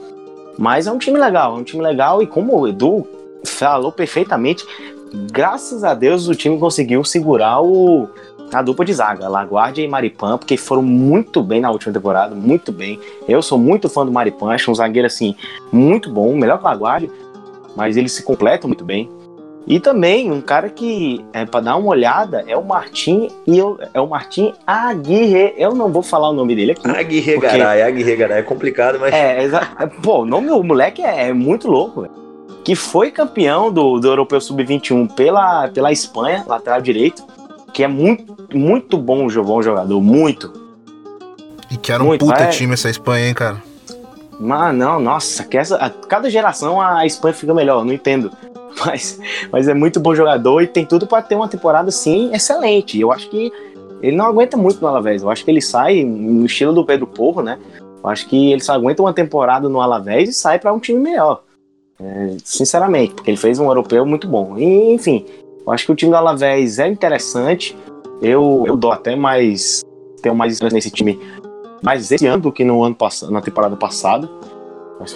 Mas 0.58 0.88
é 0.88 0.92
um 0.92 0.98
time 0.98 1.18
legal, 1.18 1.56
é 1.56 1.60
um 1.60 1.64
time 1.64 1.82
legal 1.82 2.22
e 2.22 2.28
como 2.28 2.60
o 2.60 2.68
Edu 2.68 3.08
falou 3.46 3.92
perfeitamente, 3.92 4.66
graças 5.32 5.84
a 5.84 5.94
Deus 5.94 6.28
o 6.28 6.36
time 6.36 6.60
conseguiu 6.60 7.04
segurar 7.04 7.62
o, 7.62 8.10
a 8.54 8.62
dupla 8.62 8.86
de 8.86 8.94
zaga, 8.94 9.28
Laguardia 9.28 9.84
e 9.84 9.88
Maripan, 9.88 10.38
porque 10.38 10.58
foram 10.58 10.82
muito 10.82 11.42
bem 11.44 11.62
na 11.62 11.72
última 11.72 11.94
temporada, 11.94 12.36
muito 12.36 12.72
bem. 12.72 13.00
Eu 13.28 13.42
sou 13.42 13.58
muito 13.58 13.90
fã 13.90 14.06
do 14.06 14.12
Maripan, 14.12 14.52
acho 14.52 14.72
um 14.72 14.76
zagueiro 14.76 15.08
assim, 15.08 15.36
muito 15.72 16.12
bom, 16.12 16.36
melhor 16.36 16.58
que 16.58 16.66
o 16.66 16.68
Laguardia, 16.68 17.10
mas 17.76 17.98
eles 17.98 18.12
se 18.12 18.24
completam 18.24 18.68
muito 18.68 18.84
bem. 18.84 19.10
E 19.68 19.80
também 19.80 20.32
um 20.32 20.42
cara 20.42 20.68
que 20.68 21.24
é 21.32 21.46
para 21.46 21.60
dar 21.60 21.76
uma 21.76 21.90
olhada 21.90 22.44
é 22.48 22.58
o 22.58 22.64
Martim 22.64 23.28
e 23.46 23.56
eu, 23.56 23.78
é 23.94 24.02
o 24.02 24.08
Martim 24.08 24.52
Aguirre. 24.66 25.54
Eu 25.58 25.76
não 25.76 25.92
vou 25.92 26.02
falar 26.02 26.30
o 26.30 26.34
nome 26.34 26.56
dele 26.56 26.72
aqui. 26.72 26.88
Aguirre 26.90 27.34
porque... 27.34 27.58
Garay, 27.58 27.84
Aguirre 27.84 28.16
Garay 28.16 28.40
é 28.40 28.42
complicado, 28.42 28.98
mas 29.00 29.14
é, 29.14 29.48
pô, 30.02 30.22
o 30.22 30.26
nome 30.26 30.48
do 30.48 30.64
moleque 30.64 31.04
é, 31.04 31.28
é 31.28 31.34
muito 31.34 31.70
louco. 31.70 32.02
Véio 32.02 32.20
que 32.64 32.76
foi 32.76 33.10
campeão 33.10 33.72
do, 33.72 34.00
do 34.00 34.08
Europeu 34.08 34.40
Sub-21 34.40 35.12
pela, 35.16 35.68
pela 35.70 35.92
Espanha, 35.92 36.44
lateral 36.48 36.82
direito, 36.82 37.24
que 37.70 37.84
é 37.84 37.88
muito, 37.88 38.36
muito 38.54 38.98
bom, 38.98 39.28
bom 39.28 39.62
jogador, 39.62 40.02
muito. 40.02 40.52
E 41.72 41.78
que 41.78 41.92
era 41.92 42.04
um 42.04 42.08
muito, 42.08 42.26
puta 42.26 42.44
é... 42.44 42.48
time 42.48 42.74
essa 42.74 42.90
Espanha, 42.90 43.28
hein, 43.28 43.34
cara? 43.34 43.62
Mas 44.40 44.76
não, 44.76 45.00
nossa, 45.00 45.44
que 45.44 45.58
essa, 45.58 45.76
a, 45.76 45.90
cada 45.90 46.30
geração 46.30 46.80
a 46.80 47.06
Espanha 47.06 47.34
fica 47.34 47.54
melhor, 47.54 47.84
não 47.84 47.94
entendo. 47.94 48.32
Mas, 48.86 49.20
mas 49.52 49.68
é 49.68 49.74
muito 49.74 50.00
bom 50.00 50.16
jogador 50.16 50.62
e 50.62 50.68
tem 50.68 50.86
tudo 50.86 51.06
para 51.06 51.22
ter 51.22 51.36
uma 51.36 51.50
temporada, 51.50 51.92
sim, 51.92 52.34
excelente. 52.34 52.98
Eu 52.98 53.12
acho 53.12 53.30
que 53.30 53.52
ele 54.02 54.16
não 54.16 54.26
aguenta 54.26 54.56
muito 54.56 54.80
no 54.80 54.88
Alavés. 54.88 55.22
Eu 55.22 55.30
acho 55.30 55.44
que 55.44 55.52
ele 55.52 55.62
sai 55.62 56.06
no 56.06 56.46
estilo 56.46 56.72
do 56.72 56.86
Pedro 56.86 57.06
Porro, 57.06 57.42
né? 57.42 57.60
Eu 58.02 58.10
acho 58.10 58.28
que 58.28 58.54
ele 58.54 58.62
só 58.62 58.74
aguenta 58.74 59.02
uma 59.02 59.12
temporada 59.12 59.68
no 59.68 59.82
Alavés 59.82 60.30
e 60.30 60.34
sai 60.34 60.60
para 60.60 60.72
um 60.72 60.80
time 60.80 61.00
melhor. 61.00 61.44
É, 62.00 62.38
sinceramente, 62.46 63.16
porque 63.16 63.30
ele 63.30 63.38
fez 63.38 63.60
um 63.60 63.66
europeu 63.66 64.06
muito 64.06 64.28
bom. 64.28 64.58
E, 64.58 64.94
enfim, 64.94 65.26
eu 65.70 65.74
acho 65.74 65.86
que 65.86 65.92
o 65.92 65.96
time 65.96 66.12
do 66.12 66.18
Alavés 66.18 66.80
é 66.80 66.88
interessante. 66.88 67.78
Eu, 68.20 68.64
eu 68.66 68.76
dou 68.76 68.92
até 68.92 69.16
mais. 69.16 69.84
Tenho 70.20 70.34
mais 70.34 70.54
esperança 70.54 70.76
nesse 70.76 70.90
time 70.90 71.20
mais 71.82 72.12
esse 72.12 72.26
ano 72.26 72.42
do 72.42 72.52
que 72.52 72.66
no 72.66 72.84
ano 72.84 72.96
passado, 72.96 73.32
na 73.32 73.40
temporada 73.40 73.76
passada. 73.76 74.28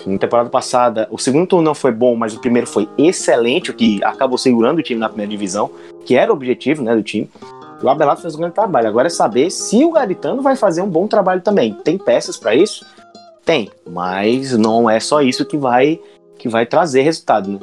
Na 0.06 0.18
temporada 0.18 0.50
passada, 0.50 1.08
o 1.12 1.18
segundo 1.18 1.48
turno 1.48 1.66
não 1.66 1.76
foi 1.76 1.92
bom, 1.92 2.16
mas 2.16 2.34
o 2.34 2.40
primeiro 2.40 2.68
foi 2.68 2.88
excelente, 2.98 3.70
o 3.70 3.74
que 3.74 4.02
acabou 4.04 4.38
segurando 4.38 4.80
o 4.80 4.84
time 4.84 5.00
na 5.00 5.10
primeira 5.10 5.30
divisão, 5.30 5.70
que 6.06 6.16
era 6.16 6.32
o 6.32 6.36
objetivo 6.36 6.82
né, 6.82 6.96
do 6.96 7.04
time. 7.04 7.30
O 7.82 7.90
Abelardo 7.90 8.22
fez 8.22 8.36
um 8.36 8.38
grande 8.38 8.54
trabalho. 8.54 8.88
Agora 8.88 9.08
é 9.08 9.10
saber 9.10 9.50
se 9.50 9.84
o 9.84 9.92
Garitano 9.92 10.42
vai 10.42 10.56
fazer 10.56 10.82
um 10.82 10.90
bom 10.90 11.06
trabalho 11.06 11.42
também. 11.42 11.74
Tem 11.84 11.98
peças 11.98 12.38
para 12.38 12.56
isso? 12.56 12.86
Tem, 13.44 13.70
mas 13.86 14.58
não 14.58 14.90
é 14.90 15.02
só 15.02 15.22
isso 15.22 15.44
que 15.46 15.58
vai 15.58 16.00
que 16.38 16.48
vai 16.48 16.66
trazer 16.66 17.02
resultado, 17.02 17.52
né? 17.52 17.60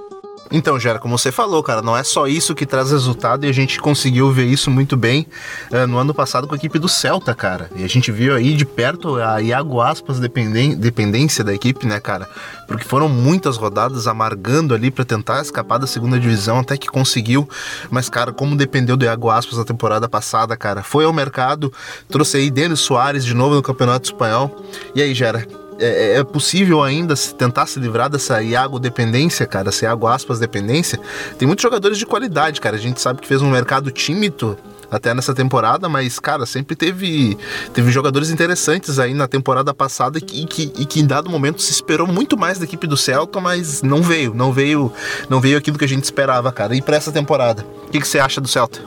Então, 0.52 0.78
Gera, 0.80 0.98
como 0.98 1.16
você 1.16 1.30
falou, 1.30 1.62
cara, 1.62 1.80
não 1.80 1.96
é 1.96 2.02
só 2.02 2.26
isso 2.26 2.54
que 2.54 2.66
traz 2.66 2.90
resultado 2.90 3.46
e 3.46 3.48
a 3.48 3.52
gente 3.52 3.80
conseguiu 3.80 4.32
ver 4.32 4.46
isso 4.46 4.70
muito 4.70 4.96
bem 4.96 5.26
uh, 5.70 5.86
no 5.86 5.96
ano 5.96 6.12
passado 6.12 6.48
com 6.48 6.54
a 6.54 6.56
equipe 6.56 6.78
do 6.78 6.88
Celta, 6.88 7.34
cara. 7.34 7.70
E 7.76 7.84
a 7.84 7.88
gente 7.88 8.10
viu 8.10 8.34
aí 8.34 8.54
de 8.54 8.64
perto 8.64 9.16
a 9.16 9.40
Iago 9.40 9.80
Aspas 9.80 10.18
dependência 10.18 11.44
da 11.44 11.54
equipe, 11.54 11.86
né, 11.86 12.00
cara? 12.00 12.28
Porque 12.66 12.84
foram 12.84 13.08
muitas 13.08 13.56
rodadas 13.56 14.08
amargando 14.08 14.74
ali 14.74 14.90
para 14.90 15.04
tentar 15.04 15.40
escapar 15.40 15.78
da 15.78 15.86
segunda 15.86 16.18
divisão, 16.18 16.58
até 16.58 16.76
que 16.76 16.88
conseguiu. 16.88 17.48
Mas, 17.88 18.08
cara, 18.08 18.32
como 18.32 18.56
dependeu 18.56 18.96
do 18.96 19.04
Iago 19.04 19.30
Aspas 19.30 19.58
na 19.58 19.64
temporada 19.64 20.08
passada, 20.08 20.56
cara, 20.56 20.82
foi 20.82 21.04
ao 21.04 21.12
mercado, 21.12 21.72
trouxe 22.08 22.38
aí 22.38 22.50
Denis 22.50 22.80
Soares 22.80 23.24
de 23.24 23.34
novo 23.34 23.54
no 23.54 23.62
Campeonato 23.62 24.06
Espanhol. 24.06 24.64
E 24.94 25.02
aí, 25.02 25.14
Gera, 25.14 25.46
é, 25.80 26.18
é, 26.18 26.24
possível 26.24 26.82
ainda 26.82 27.14
tentar 27.36 27.66
se 27.66 27.80
livrar 27.80 28.10
dessa 28.10 28.42
Iago 28.42 28.78
dependência, 28.78 29.46
cara, 29.46 29.70
essa 29.70 29.86
Iago 29.86 30.06
aspas 30.06 30.38
dependência. 30.38 31.00
Tem 31.38 31.46
muitos 31.46 31.62
jogadores 31.62 31.98
de 31.98 32.06
qualidade, 32.06 32.60
cara. 32.60 32.76
A 32.76 32.78
gente 32.78 33.00
sabe 33.00 33.20
que 33.20 33.26
fez 33.26 33.40
um 33.40 33.50
mercado 33.50 33.90
tímido 33.90 34.56
até 34.90 35.14
nessa 35.14 35.32
temporada, 35.32 35.88
mas, 35.88 36.18
cara, 36.18 36.44
sempre 36.44 36.74
teve, 36.74 37.38
teve 37.72 37.90
jogadores 37.90 38.30
interessantes 38.30 38.98
aí 38.98 39.14
na 39.14 39.28
temporada 39.28 39.72
passada 39.72 40.18
e 40.18 40.22
que, 40.22 40.72
e 40.76 40.84
que 40.84 41.00
em 41.00 41.06
dado 41.06 41.30
momento 41.30 41.62
se 41.62 41.70
esperou 41.70 42.06
muito 42.06 42.36
mais 42.36 42.58
da 42.58 42.64
equipe 42.64 42.86
do 42.86 42.96
Celta, 42.96 43.40
mas 43.40 43.82
não 43.82 44.02
veio, 44.02 44.34
não 44.34 44.52
veio, 44.52 44.92
não 45.28 45.40
veio 45.40 45.56
aquilo 45.56 45.78
que 45.78 45.84
a 45.84 45.88
gente 45.88 46.04
esperava, 46.04 46.50
cara. 46.50 46.74
E 46.74 46.82
para 46.82 46.96
essa 46.96 47.12
temporada, 47.12 47.64
o 47.86 47.90
que, 47.90 48.00
que 48.00 48.08
você 48.08 48.18
acha 48.18 48.40
do 48.40 48.48
Celta? 48.48 48.80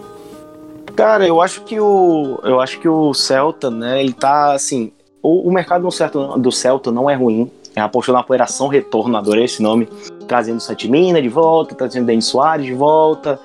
Cara, 0.96 1.26
eu 1.26 1.42
acho 1.42 1.62
que 1.62 1.80
o 1.80 2.40
eu 2.44 2.60
acho 2.60 2.80
que 2.80 2.88
o 2.88 3.14
Celta, 3.14 3.72
né, 3.72 4.00
ele 4.04 4.14
tá 4.14 4.54
assim, 4.54 4.92
o, 5.24 5.48
o 5.48 5.54
mercado 5.54 5.88
do, 5.88 6.38
do 6.38 6.52
Celta 6.52 6.92
não 6.92 7.10
é 7.10 7.16
ruim. 7.16 7.50
É 7.76 7.80
apostou 7.82 8.14
na 8.14 8.22
operação 8.22 8.68
retorno, 8.68 9.18
adorei 9.18 9.46
esse 9.46 9.64
nome. 9.64 9.88
Trazendo 10.28 10.60
Santimina 10.60 11.22
de 11.22 11.30
volta, 11.30 11.74
trazendo 11.74 12.06
Denis 12.06 12.26
Soares 12.26 12.66
de 12.66 12.74
volta. 12.74 13.40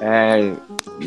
É, 0.00 0.52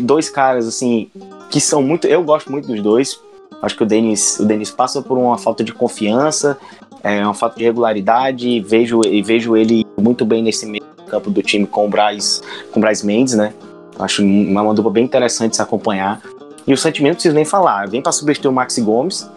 dois 0.02 0.30
caras, 0.30 0.68
assim, 0.68 1.10
que 1.50 1.62
são 1.62 1.82
muito. 1.82 2.06
Eu 2.06 2.22
gosto 2.22 2.52
muito 2.52 2.68
dos 2.68 2.82
dois. 2.82 3.20
Acho 3.62 3.76
que 3.76 3.84
o 3.84 3.86
Denis, 3.86 4.40
o 4.40 4.46
Denis 4.46 4.70
passa 4.70 5.02
por 5.02 5.18
uma 5.18 5.38
falta 5.38 5.64
de 5.64 5.74
confiança, 5.74 6.58
é, 7.04 7.24
uma 7.24 7.34
falta 7.34 7.58
de 7.58 7.64
regularidade. 7.64 8.48
E 8.48 8.60
vejo, 8.60 9.02
e 9.06 9.22
vejo 9.22 9.56
ele 9.56 9.86
muito 9.98 10.26
bem 10.26 10.44
nesse 10.44 10.66
meio 10.66 10.84
campo 11.08 11.32
do 11.32 11.42
time 11.42 11.66
com 11.66 11.88
o 11.88 11.90
Braz, 11.90 12.42
com 12.72 12.80
o 12.80 12.82
Braz 12.82 13.02
Mendes, 13.02 13.34
né? 13.34 13.54
Acho 13.98 14.24
uma, 14.24 14.74
dupla 14.74 14.92
bem 14.92 15.06
interessante 15.06 15.56
se 15.56 15.62
acompanhar. 15.62 16.22
E 16.68 16.74
o 16.74 16.78
Santimina 16.78 17.12
não 17.12 17.16
preciso 17.16 17.36
nem 17.36 17.46
falar. 17.46 17.90
Vem 17.90 18.02
para 18.02 18.12
substituir 18.12 18.50
o 18.50 18.54
Maxi 18.54 18.82
Gomes 18.82 19.30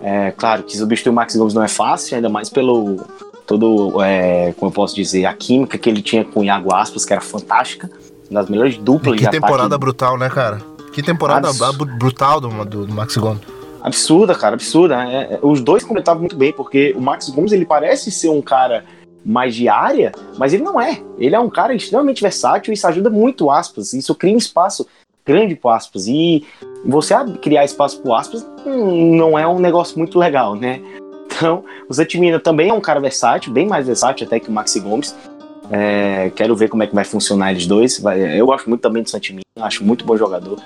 é, 0.00 0.30
claro 0.30 0.62
que 0.62 0.76
substituir 0.76 1.10
o 1.10 1.14
Max 1.14 1.34
Gomes 1.36 1.54
não 1.54 1.62
é 1.62 1.68
fácil, 1.68 2.16
ainda 2.16 2.28
mais 2.28 2.48
pelo 2.48 2.98
todo, 3.46 4.02
é, 4.02 4.52
como 4.58 4.70
eu 4.70 4.74
posso 4.74 4.94
dizer, 4.94 5.24
a 5.24 5.32
química 5.32 5.78
que 5.78 5.88
ele 5.88 6.02
tinha 6.02 6.24
com 6.24 6.40
o 6.40 6.44
Iago 6.44 6.74
Aspas, 6.74 7.04
que 7.04 7.12
era 7.12 7.22
fantástica, 7.22 7.90
uma 8.30 8.40
das 8.40 8.50
melhores 8.50 8.76
duplas 8.76 9.16
e 9.16 9.24
que 9.24 9.30
temporada 9.30 9.66
ataque. 9.66 9.80
brutal, 9.80 10.18
né, 10.18 10.28
cara? 10.28 10.60
Que 10.92 11.02
temporada 11.02 11.48
Abs... 11.48 11.76
brutal 11.98 12.40
do, 12.40 12.64
do, 12.64 12.88
Max 12.92 13.16
Gomes. 13.16 13.40
Absurda, 13.80 14.34
cara, 14.34 14.54
absurda. 14.54 15.02
É, 15.04 15.34
é, 15.34 15.38
os 15.42 15.62
dois 15.62 15.82
completavam 15.82 16.20
muito 16.20 16.36
bem, 16.36 16.52
porque 16.52 16.94
o 16.96 17.00
Max 17.00 17.30
Gomes 17.30 17.52
ele 17.52 17.64
parece 17.64 18.10
ser 18.10 18.28
um 18.28 18.42
cara 18.42 18.84
mais 19.24 19.54
de 19.54 19.68
área, 19.68 20.12
mas 20.36 20.52
ele 20.52 20.62
não 20.62 20.80
é. 20.80 21.02
Ele 21.18 21.34
é 21.34 21.40
um 21.40 21.48
cara 21.48 21.74
extremamente 21.74 22.20
versátil 22.20 22.72
e 22.72 22.74
isso 22.74 22.86
ajuda 22.86 23.08
muito 23.08 23.50
aspas. 23.50 23.92
Isso 23.94 24.14
cria 24.14 24.34
um 24.34 24.38
espaço 24.38 24.86
grande 25.24 25.54
para 25.54 25.76
aspas. 25.76 26.06
E 26.06 26.44
você 26.84 27.14
criar 27.40 27.64
espaço 27.64 28.00
para 28.00 28.18
aspas 28.18 28.46
não 28.64 29.38
é 29.38 29.46
um 29.46 29.58
negócio 29.58 29.98
muito 29.98 30.18
legal, 30.18 30.54
né? 30.54 30.80
Então, 31.26 31.64
o 31.88 31.94
Zetimina 31.94 32.40
também 32.40 32.70
é 32.70 32.74
um 32.74 32.80
cara 32.80 33.00
versátil, 33.00 33.52
bem 33.52 33.66
mais 33.66 33.86
versátil 33.86 34.26
até 34.26 34.40
que 34.40 34.48
o 34.48 34.52
Maxi 34.52 34.80
Gomes. 34.80 35.14
É, 35.70 36.30
quero 36.34 36.56
ver 36.56 36.68
como 36.68 36.82
é 36.82 36.86
que 36.86 36.94
vai 36.94 37.04
funcionar 37.04 37.50
eles 37.52 37.66
dois. 37.66 38.02
Eu 38.36 38.46
gosto 38.46 38.68
muito 38.68 38.80
também 38.80 39.02
do 39.02 39.10
Santimino, 39.10 39.42
acho 39.60 39.84
muito 39.84 40.04
bom 40.04 40.16
jogador. 40.16 40.58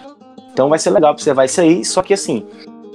Então 0.53 0.69
vai 0.69 0.79
ser 0.79 0.91
legal 0.91 1.13
observar 1.13 1.45
isso 1.45 1.61
aí. 1.61 1.85
Só 1.85 2.03
que 2.03 2.15
assim, 2.15 2.47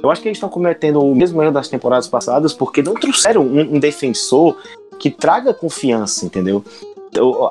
eu 0.02 0.10
acho 0.10 0.22
que 0.22 0.28
eles 0.28 0.38
estão 0.38 0.50
cometendo 0.50 1.02
o 1.02 1.14
mesmo 1.14 1.42
erro 1.42 1.52
das 1.52 1.68
temporadas 1.68 2.08
passadas 2.08 2.54
porque 2.54 2.82
não 2.82 2.94
trouxeram 2.94 3.42
um, 3.42 3.76
um 3.76 3.80
defensor 3.80 4.58
que 5.00 5.12
traga 5.12 5.54
confiança, 5.54 6.26
entendeu? 6.26 6.64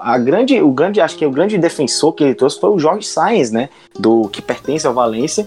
A 0.01 0.19
grande, 0.19 0.61
o 0.61 0.71
grande, 0.71 1.01
acho 1.01 1.17
que 1.17 1.27
o 1.27 1.31
grande 1.31 1.59
defensor 1.59 2.13
que 2.13 2.25
ele 2.25 2.35
trouxe 2.35 2.61
foi 2.61 2.71
o 2.71 2.79
Jorge 2.79 3.07
Sainz, 3.07 3.51
né? 3.51 3.69
Do 3.99 4.29
que 4.29 4.43
pertence 4.43 4.87
ao 4.87 4.95
Valência, 4.95 5.47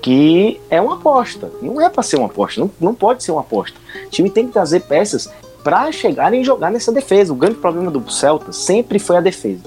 que 0.00 0.60
é 0.70 0.80
uma 0.80 0.94
aposta. 0.94 1.50
Não 1.60 1.80
é 1.80 1.88
para 1.88 2.02
ser 2.02 2.16
uma 2.16 2.26
aposta, 2.26 2.60
não, 2.60 2.70
não 2.80 2.94
pode 2.94 3.22
ser 3.22 3.32
uma 3.32 3.40
aposta. 3.40 3.76
O 4.06 4.10
time 4.10 4.30
tem 4.30 4.46
que 4.46 4.52
trazer 4.52 4.80
peças 4.80 5.28
para 5.62 5.90
chegarem 5.92 6.42
e 6.42 6.44
jogar 6.44 6.70
nessa 6.70 6.92
defesa. 6.92 7.32
O 7.32 7.36
grande 7.36 7.56
problema 7.56 7.90
do 7.90 8.10
Celta 8.10 8.52
sempre 8.52 8.98
foi 8.98 9.16
a 9.16 9.20
defesa. 9.20 9.62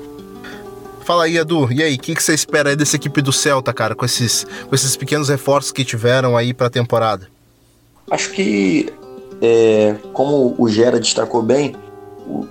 Fala 1.05 1.25
aí, 1.25 1.38
Edu. 1.38 1.71
E 1.71 1.83
aí, 1.83 1.95
o 1.95 1.99
que, 1.99 2.15
que, 2.15 2.23
você 2.23 2.33
espera 2.33 2.69
aí 2.69 2.75
dessa 2.75 2.95
equipe 2.95 3.21
do 3.21 3.31
Celta, 3.31 3.71
cara, 3.71 3.93
com 3.93 4.03
esses, 4.03 4.45
com 4.67 4.73
esses 4.73 4.97
pequenos 4.97 5.29
reforços 5.29 5.71
que 5.71 5.85
tiveram 5.85 6.35
aí 6.35 6.53
para 6.53 6.67
a 6.67 6.69
temporada? 6.69 7.27
Acho 8.09 8.31
que, 8.31 8.91
é, 9.41 9.95
como 10.13 10.55
o 10.57 10.67
Gera 10.67 10.99
destacou 10.99 11.43
bem, 11.43 11.75
o, 12.27 12.47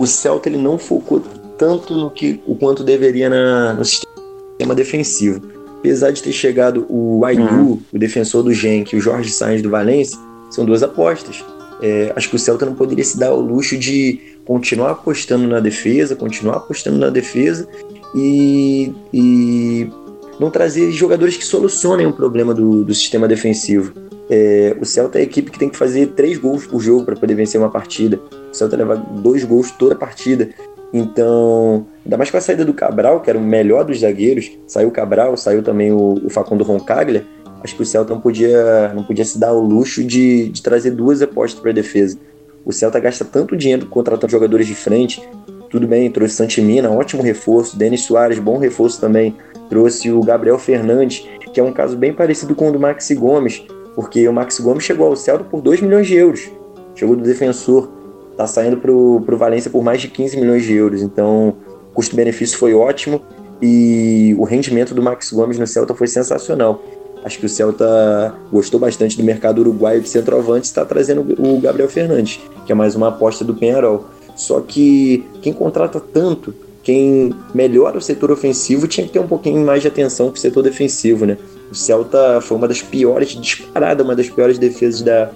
o 0.00 0.06
Celta 0.06 0.48
ele 0.48 0.56
não 0.56 0.78
focou 0.78 1.22
tanto 1.58 1.94
no 1.94 2.10
que 2.10 2.40
o 2.46 2.54
quanto 2.54 2.82
deveria 2.82 3.28
na, 3.28 3.74
no 3.74 3.84
sistema 3.84 4.74
defensivo. 4.74 5.42
Apesar 5.78 6.10
de 6.10 6.22
ter 6.22 6.32
chegado 6.32 6.86
o 6.88 7.22
Aidu, 7.26 7.42
uhum. 7.42 7.80
o 7.92 7.98
defensor 7.98 8.42
do 8.42 8.52
Genk, 8.52 8.94
e 8.94 8.98
o 8.98 9.00
Jorge 9.00 9.30
Sainz 9.30 9.60
do 9.60 9.68
Valência, 9.68 10.18
são 10.50 10.64
duas 10.64 10.82
apostas. 10.82 11.44
É, 11.82 12.14
acho 12.16 12.30
que 12.30 12.36
o 12.36 12.38
Celta 12.38 12.64
não 12.64 12.74
poderia 12.74 13.04
se 13.04 13.18
dar 13.18 13.34
o 13.34 13.40
luxo 13.40 13.76
de 13.76 14.18
continuar 14.46 14.92
apostando 14.92 15.46
na 15.46 15.60
defesa, 15.60 16.16
continuar 16.16 16.56
apostando 16.56 16.96
na 16.96 17.10
defesa 17.10 17.68
e, 18.14 18.94
e 19.12 19.90
não 20.38 20.50
trazer 20.50 20.90
jogadores 20.92 21.36
que 21.36 21.44
solucionem 21.44 22.06
o 22.06 22.12
problema 22.12 22.54
do, 22.54 22.84
do 22.84 22.94
sistema 22.94 23.28
defensivo. 23.28 23.92
É, 24.30 24.76
o 24.80 24.84
Celta 24.86 25.18
é 25.18 25.20
a 25.20 25.24
equipe 25.24 25.50
que 25.50 25.58
tem 25.58 25.68
que 25.68 25.76
fazer 25.76 26.08
três 26.08 26.38
gols 26.38 26.66
por 26.66 26.80
jogo 26.80 27.04
para 27.04 27.16
poder 27.16 27.34
vencer 27.34 27.60
uma 27.60 27.70
partida. 27.70 28.18
O 28.50 28.54
Celta 28.54 28.76
leva 28.76 28.96
dois 28.96 29.44
gols 29.44 29.70
toda 29.70 29.94
a 29.94 29.98
partida. 29.98 30.50
Então, 30.92 31.86
ainda 32.04 32.16
mais 32.16 32.30
com 32.30 32.36
a 32.36 32.40
saída 32.40 32.64
do 32.64 32.74
Cabral, 32.74 33.20
que 33.20 33.30
era 33.30 33.38
o 33.38 33.42
melhor 33.42 33.84
dos 33.84 34.00
zagueiros, 34.00 34.50
saiu 34.66 34.88
o 34.88 34.92
Cabral, 34.92 35.36
saiu 35.36 35.62
também 35.62 35.92
o, 35.92 36.14
o 36.24 36.30
Facundo 36.30 36.64
Roncaglia. 36.64 37.24
Acho 37.62 37.76
que 37.76 37.82
o 37.82 37.86
Celta 37.86 38.12
não 38.12 38.20
podia, 38.20 38.92
não 38.94 39.04
podia 39.04 39.24
se 39.24 39.38
dar 39.38 39.52
o 39.52 39.60
luxo 39.60 40.02
de, 40.02 40.48
de 40.48 40.62
trazer 40.62 40.90
duas 40.90 41.22
apostas 41.22 41.60
para 41.60 41.70
a 41.70 41.74
defesa. 41.74 42.18
O 42.64 42.72
Celta 42.72 42.98
gasta 42.98 43.24
tanto 43.24 43.56
dinheiro 43.56 43.86
contratando 43.86 44.30
jogadores 44.30 44.66
de 44.66 44.74
frente. 44.74 45.22
Tudo 45.68 45.86
bem, 45.86 46.10
trouxe 46.10 46.34
Santimina, 46.34 46.90
ótimo 46.90 47.22
reforço. 47.22 47.76
Denis 47.76 48.02
Soares, 48.02 48.38
bom 48.38 48.58
reforço 48.58 49.00
também. 49.00 49.36
Trouxe 49.68 50.10
o 50.10 50.20
Gabriel 50.20 50.58
Fernandes, 50.58 51.28
que 51.52 51.60
é 51.60 51.62
um 51.62 51.72
caso 51.72 51.96
bem 51.96 52.12
parecido 52.12 52.54
com 52.54 52.70
o 52.70 52.72
do 52.72 52.80
Maxi 52.80 53.14
Gomes, 53.14 53.62
porque 53.94 54.26
o 54.26 54.32
Max 54.32 54.58
Gomes 54.58 54.84
chegou 54.84 55.06
ao 55.06 55.16
Celta 55.16 55.44
por 55.44 55.60
2 55.60 55.80
milhões 55.80 56.06
de 56.06 56.16
euros. 56.16 56.50
Chegou 56.94 57.14
do 57.14 57.22
defensor. 57.22 57.99
Está 58.40 58.46
saindo 58.46 58.78
para 58.78 58.90
o 58.90 59.36
Valência 59.36 59.70
por 59.70 59.84
mais 59.84 60.00
de 60.00 60.08
15 60.08 60.40
milhões 60.40 60.64
de 60.64 60.72
euros. 60.72 61.02
Então, 61.02 61.56
custo-benefício 61.92 62.56
foi 62.56 62.72
ótimo 62.72 63.20
e 63.60 64.34
o 64.38 64.44
rendimento 64.44 64.94
do 64.94 65.02
Max 65.02 65.30
Gomes 65.30 65.58
no 65.58 65.66
Celta 65.66 65.94
foi 65.94 66.06
sensacional. 66.06 66.82
Acho 67.22 67.38
que 67.38 67.44
o 67.44 67.48
Celta 67.50 68.34
gostou 68.50 68.80
bastante 68.80 69.14
do 69.18 69.22
mercado 69.22 69.58
uruguaio 69.58 70.00
de 70.00 70.08
centroavante 70.08 70.66
e 70.66 70.70
está 70.70 70.86
trazendo 70.86 71.20
o 71.38 71.60
Gabriel 71.60 71.86
Fernandes, 71.90 72.40
que 72.64 72.72
é 72.72 72.74
mais 72.74 72.96
uma 72.96 73.08
aposta 73.08 73.44
do 73.44 73.54
Penharol. 73.54 74.06
Só 74.34 74.58
que 74.62 75.22
quem 75.42 75.52
contrata 75.52 76.00
tanto, 76.00 76.54
quem 76.82 77.34
melhora 77.54 77.98
o 77.98 78.00
setor 78.00 78.30
ofensivo, 78.30 78.88
tinha 78.88 79.06
que 79.06 79.12
ter 79.12 79.18
um 79.18 79.28
pouquinho 79.28 79.62
mais 79.66 79.82
de 79.82 79.88
atenção 79.88 80.30
para 80.30 80.38
o 80.38 80.40
setor 80.40 80.62
defensivo, 80.62 81.26
né? 81.26 81.36
O 81.70 81.74
Celta 81.74 82.40
foi 82.40 82.56
uma 82.56 82.66
das 82.66 82.80
piores, 82.80 83.28
disparada, 83.28 84.02
uma 84.02 84.16
das 84.16 84.30
piores 84.30 84.56
defesas 84.56 85.02
da, 85.02 85.30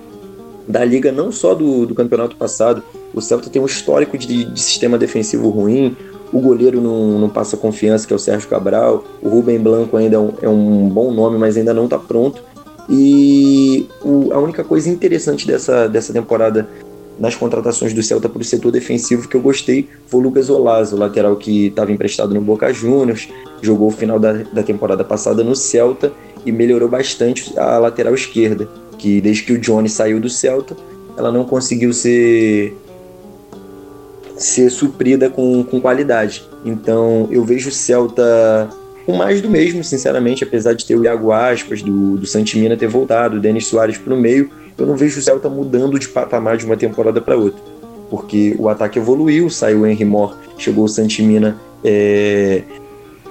da 0.67 0.85
liga, 0.85 1.13
não 1.13 1.31
só 1.31 1.55
do, 1.55 1.87
do 1.87 1.95
campeonato 1.95 2.37
passado. 2.37 2.83
O 3.13 3.21
Celta 3.21 3.51
tem 3.51 3.61
um 3.61 3.67
histórico 3.67 4.17
de, 4.17 4.45
de 4.45 4.61
sistema 4.61 4.99
defensivo 4.99 5.49
ruim. 5.49 5.97
O 6.33 6.41
goleiro 6.41 6.81
não, 6.81 7.19
não, 7.19 7.29
passa 7.29 7.57
confiança, 7.57 8.07
que 8.07 8.13
é 8.13 8.17
o 8.17 8.19
Sérgio 8.19 8.49
Cabral. 8.49 9.05
O 9.23 9.29
Rubem 9.29 9.59
Blanco 9.59 9.97
ainda 9.97 10.17
é 10.17 10.19
um, 10.19 10.33
é 10.43 10.49
um 10.49 10.89
bom 10.89 11.13
nome, 11.13 11.39
mas 11.39 11.57
ainda 11.57 11.73
não 11.73 11.85
está 11.85 11.99
pronto. 11.99 12.43
E 12.89 13.89
o, 14.03 14.33
a 14.33 14.39
única 14.39 14.65
coisa 14.65 14.89
interessante 14.91 15.47
dessa, 15.47 15.89
dessa 15.89 16.13
temporada 16.13 16.69
nas 17.19 17.35
contratações 17.35 17.93
do 17.93 18.03
Celta 18.03 18.29
para 18.29 18.41
o 18.41 18.45
setor 18.45 18.73
defensivo 18.73 19.29
que 19.29 19.37
eu 19.37 19.41
gostei 19.41 19.89
foi 20.07 20.21
o 20.21 20.23
Lucas 20.25 20.51
Olazo, 20.51 20.97
lateral 20.97 21.37
que 21.37 21.67
estava 21.67 21.93
emprestado 21.93 22.35
no 22.35 22.41
Boca 22.41 22.73
Juniors, 22.73 23.29
jogou 23.63 23.89
o 23.89 23.93
final 23.93 24.19
da, 24.19 24.33
da 24.33 24.63
temporada 24.63 25.05
passada 25.05 25.45
no 25.45 25.55
Celta 25.55 26.13
e 26.45 26.53
melhorou 26.53 26.89
bastante 26.89 27.59
a 27.59 27.79
lateral 27.79 28.15
esquerda, 28.15 28.69
que 29.05 29.21
desde 29.21 29.43
que 29.43 29.53
o 29.53 29.59
Johnny 29.59 29.87
saiu 29.87 30.19
do 30.19 30.31
Celta, 30.31 30.75
ela 31.15 31.31
não 31.31 31.45
conseguiu 31.45 31.93
ser 31.93 32.75
ser 34.35 34.71
suprida 34.71 35.29
com, 35.29 35.63
com 35.63 35.79
qualidade. 35.79 36.43
Então 36.65 37.29
eu 37.31 37.45
vejo 37.45 37.69
o 37.69 37.73
Celta 37.73 38.71
com 39.05 39.15
mais 39.15 39.43
do 39.43 39.51
mesmo, 39.51 39.85
sinceramente, 39.85 40.43
apesar 40.43 40.73
de 40.73 40.87
ter 40.87 40.97
o 40.97 41.05
Iago 41.05 41.33
Aspas, 41.33 41.83
do, 41.83 42.17
do 42.17 42.27
Santimina 42.27 42.79
ter 42.79 42.89
voltado, 42.89 43.37
o 43.37 43.41
Denis 43.41 43.67
Soares 43.67 43.99
para 43.99 44.15
o 44.15 44.17
meio, 44.17 44.51
eu 44.79 44.87
não 44.87 44.97
vejo 44.97 45.21
o 45.21 45.23
Celta 45.23 45.51
mudando 45.51 45.99
de 45.99 46.09
patamar 46.09 46.57
de 46.57 46.65
uma 46.65 46.77
temporada 46.77 47.21
para 47.21 47.37
outra. 47.37 47.61
Porque 48.09 48.57
o 48.59 48.71
ataque 48.71 48.99
evoluiu, 48.99 49.51
saiu 49.51 49.81
o 49.81 49.87
Henry 49.87 50.07
Moore, 50.07 50.35
chegou 50.57 50.85
o 50.85 50.89
Santimina, 50.89 51.59
é, 51.85 52.63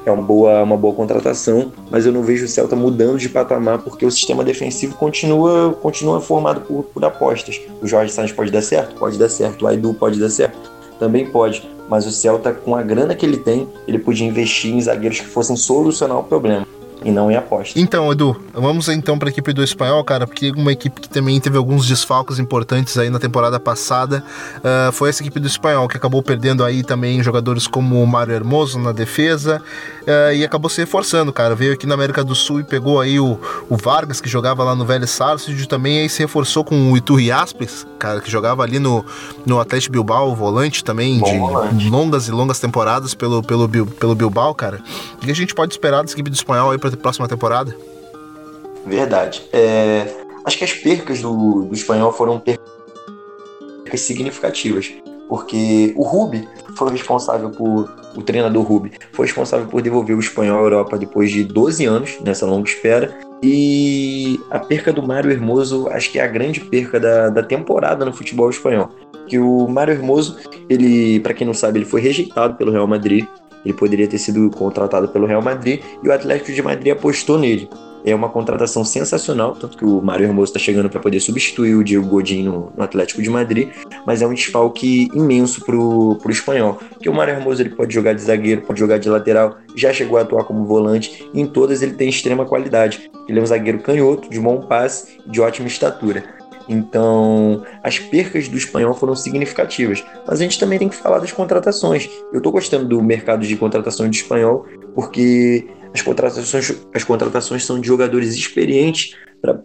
é 0.05 0.11
uma 0.11 0.21
boa, 0.21 0.63
uma 0.63 0.77
boa 0.77 0.93
contratação, 0.93 1.71
mas 1.89 2.05
eu 2.05 2.11
não 2.11 2.23
vejo 2.23 2.45
o 2.45 2.47
Celta 2.47 2.75
mudando 2.75 3.17
de 3.17 3.29
patamar 3.29 3.79
porque 3.79 4.05
o 4.05 4.11
sistema 4.11 4.43
defensivo 4.43 4.95
continua, 4.95 5.77
continua 5.81 6.19
formado 6.19 6.61
por, 6.61 6.83
por 6.83 7.05
apostas. 7.05 7.61
O 7.81 7.87
Jorge 7.87 8.11
Sainz 8.11 8.31
pode 8.31 8.51
dar 8.51 8.61
certo? 8.61 8.95
Pode 8.95 9.17
dar 9.17 9.29
certo. 9.29 9.63
O 9.63 9.67
Aidu 9.67 9.93
pode 9.93 10.19
dar 10.19 10.29
certo? 10.29 10.71
Também 10.99 11.25
pode. 11.25 11.67
Mas 11.89 12.05
o 12.05 12.11
Celta, 12.11 12.53
com 12.53 12.75
a 12.75 12.81
grana 12.81 13.15
que 13.15 13.25
ele 13.25 13.37
tem, 13.37 13.67
ele 13.87 13.99
podia 13.99 14.27
investir 14.27 14.73
em 14.73 14.81
zagueiros 14.81 15.19
que 15.19 15.27
fossem 15.27 15.55
solucionar 15.55 16.19
o 16.19 16.23
problema 16.23 16.65
e 17.03 17.11
não 17.11 17.31
em 17.31 17.35
aposta. 17.35 17.79
Então, 17.79 18.11
Edu, 18.11 18.35
vamos 18.53 18.87
então 18.89 19.17
para 19.17 19.29
a 19.29 19.31
equipe 19.31 19.53
do 19.53 19.63
Espanhol, 19.63 20.03
cara, 20.03 20.25
porque 20.25 20.51
uma 20.51 20.71
equipe 20.71 21.01
que 21.01 21.09
também 21.09 21.39
teve 21.39 21.57
alguns 21.57 21.87
desfalques 21.87 22.39
importantes 22.39 22.97
aí 22.97 23.09
na 23.09 23.19
temporada 23.19 23.59
passada 23.59 24.23
uh, 24.57 24.91
foi 24.91 25.09
essa 25.09 25.21
equipe 25.21 25.39
do 25.39 25.47
Espanhol, 25.47 25.87
que 25.87 25.97
acabou 25.97 26.21
perdendo 26.23 26.63
aí 26.63 26.83
também 26.83 27.21
jogadores 27.21 27.67
como 27.67 28.01
o 28.01 28.07
Mário 28.07 28.33
Hermoso 28.33 28.79
na 28.79 28.91
defesa 28.91 29.61
uh, 30.01 30.33
e 30.33 30.43
acabou 30.43 30.69
se 30.69 30.81
reforçando, 30.81 31.33
cara. 31.33 31.55
Veio 31.55 31.73
aqui 31.73 31.85
na 31.85 31.93
América 31.93 32.23
do 32.23 32.35
Sul 32.35 32.59
e 32.59 32.63
pegou 32.63 32.99
aí 32.99 33.19
o, 33.19 33.39
o 33.69 33.75
Vargas, 33.75 34.21
que 34.21 34.29
jogava 34.29 34.63
lá 34.63 34.75
no 34.75 34.85
Velho 34.85 35.07
Sarsfield, 35.07 35.67
também 35.67 35.99
aí 35.99 36.09
se 36.09 36.19
reforçou 36.19 36.63
com 36.63 36.91
o 36.91 36.97
Iturri 36.97 37.31
Aspes, 37.31 37.85
cara, 37.99 38.21
que 38.21 38.31
jogava 38.31 38.63
ali 38.63 38.79
no, 38.79 39.05
no 39.45 39.59
Atlético 39.59 39.93
Bilbao, 39.93 40.35
volante 40.35 40.83
também, 40.83 41.19
Bom 41.19 41.31
de 41.31 41.37
volante. 41.37 41.89
longas 41.89 42.27
e 42.27 42.31
longas 42.31 42.59
temporadas 42.59 43.13
pelo, 43.13 43.43
pelo, 43.43 43.67
pelo 43.67 44.15
Bilbao, 44.15 44.53
cara. 44.53 44.81
O 45.15 45.25
que 45.25 45.31
a 45.31 45.35
gente 45.35 45.53
pode 45.53 45.73
esperar 45.73 46.01
dessa 46.01 46.13
equipe 46.13 46.29
do 46.29 46.35
Espanhol 46.35 46.71
aí 46.71 46.77
para 46.77 46.92
próxima 46.97 47.27
temporada? 47.27 47.75
Verdade. 48.85 49.43
É, 49.51 50.05
acho 50.45 50.57
que 50.57 50.63
as 50.63 50.73
percas 50.73 51.21
do, 51.21 51.63
do 51.63 51.73
espanhol 51.73 52.11
foram 52.11 52.39
percas 52.39 54.01
significativas. 54.01 54.91
Porque 55.29 55.93
o 55.95 56.03
Rubi 56.03 56.47
foi 56.77 56.91
responsável 56.91 57.49
por. 57.49 58.03
O 58.15 58.21
treinador 58.21 58.63
Rubi 58.63 58.91
foi 59.11 59.25
responsável 59.25 59.65
por 59.65 59.81
devolver 59.81 60.15
o 60.15 60.19
espanhol 60.19 60.59
à 60.59 60.61
Europa 60.61 60.97
depois 60.99 61.31
de 61.31 61.43
12 61.43 61.85
anos, 61.85 62.19
nessa 62.23 62.45
longa 62.45 62.69
espera. 62.69 63.17
E 63.41 64.39
a 64.51 64.59
perca 64.59 64.93
do 64.93 65.01
Mário 65.01 65.31
Hermoso, 65.31 65.87
acho 65.89 66.11
que 66.11 66.19
é 66.19 66.23
a 66.23 66.27
grande 66.27 66.59
perca 66.59 66.99
da, 66.99 67.29
da 67.29 67.41
temporada 67.41 68.05
no 68.05 68.13
futebol 68.13 68.49
espanhol. 68.49 68.89
Que 69.27 69.39
o 69.39 69.67
Mário 69.67 69.93
Hermoso, 69.93 70.37
ele, 70.69 71.19
para 71.21 71.33
quem 71.33 71.47
não 71.47 71.53
sabe, 71.53 71.79
ele 71.79 71.85
foi 71.85 72.01
rejeitado 72.01 72.55
pelo 72.55 72.71
Real 72.71 72.85
Madrid 72.85 73.25
ele 73.65 73.73
poderia 73.73 74.07
ter 74.07 74.17
sido 74.17 74.49
contratado 74.49 75.07
pelo 75.07 75.25
Real 75.25 75.41
Madrid 75.41 75.81
e 76.03 76.07
o 76.07 76.11
Atlético 76.11 76.51
de 76.51 76.61
Madrid 76.61 76.93
apostou 76.93 77.37
nele. 77.37 77.69
É 78.05 78.13
uma 78.13 78.27
contratação 78.27 78.83
sensacional, 78.83 79.55
tanto 79.55 79.77
que 79.77 79.85
o 79.85 80.01
Mário 80.01 80.25
Hermoso 80.25 80.49
está 80.49 80.59
chegando 80.59 80.89
para 80.89 80.99
poder 80.99 81.21
substituir 81.21 81.73
o 81.75 81.83
Diego 81.83 82.05
Godin 82.05 82.43
no, 82.43 82.73
Atlético 82.77 83.21
de 83.21 83.29
Madrid, 83.29 83.69
mas 84.05 84.21
é 84.21 84.27
um 84.27 84.33
desfalque 84.33 85.09
imenso 85.13 85.63
para 85.63 85.77
o 85.77 86.19
espanhol. 86.29 86.77
Porque 86.89 87.09
o 87.09 87.13
Mário 87.13 87.33
Hermoso 87.33 87.61
ele 87.61 87.69
pode 87.69 87.93
jogar 87.93 88.13
de 88.13 88.21
zagueiro, 88.21 88.61
pode 88.61 88.79
jogar 88.79 88.97
de 88.97 89.07
lateral, 89.07 89.57
já 89.73 89.93
chegou 89.93 90.17
a 90.17 90.21
atuar 90.21 90.43
como 90.43 90.65
volante, 90.65 91.29
e 91.33 91.39
em 91.39 91.45
todas 91.45 91.81
ele 91.81 91.93
tem 91.93 92.09
extrema 92.09 92.45
qualidade. 92.45 93.09
Ele 93.29 93.39
é 93.39 93.41
um 93.41 93.45
zagueiro 93.45 93.79
canhoto, 93.79 94.29
de 94.29 94.37
bom 94.37 94.59
passe, 94.59 95.19
de 95.25 95.39
ótima 95.39 95.67
estatura. 95.67 96.25
Então, 96.67 97.63
as 97.83 97.99
percas 97.99 98.47
do 98.47 98.57
espanhol 98.57 98.93
foram 98.93 99.15
significativas. 99.15 100.03
Mas 100.27 100.39
a 100.39 100.43
gente 100.43 100.59
também 100.59 100.79
tem 100.79 100.89
que 100.89 100.95
falar 100.95 101.19
das 101.19 101.31
contratações. 101.31 102.09
Eu 102.31 102.37
estou 102.37 102.51
gostando 102.51 102.85
do 102.85 103.01
mercado 103.01 103.45
de 103.45 103.55
contratações 103.55 104.09
do 104.09 104.15
espanhol 104.15 104.65
porque 104.95 105.67
as 105.93 106.01
contratações, 106.01 106.85
as 106.93 107.03
contratações 107.03 107.65
são 107.65 107.79
de 107.79 107.87
jogadores 107.87 108.35
experientes 108.35 109.15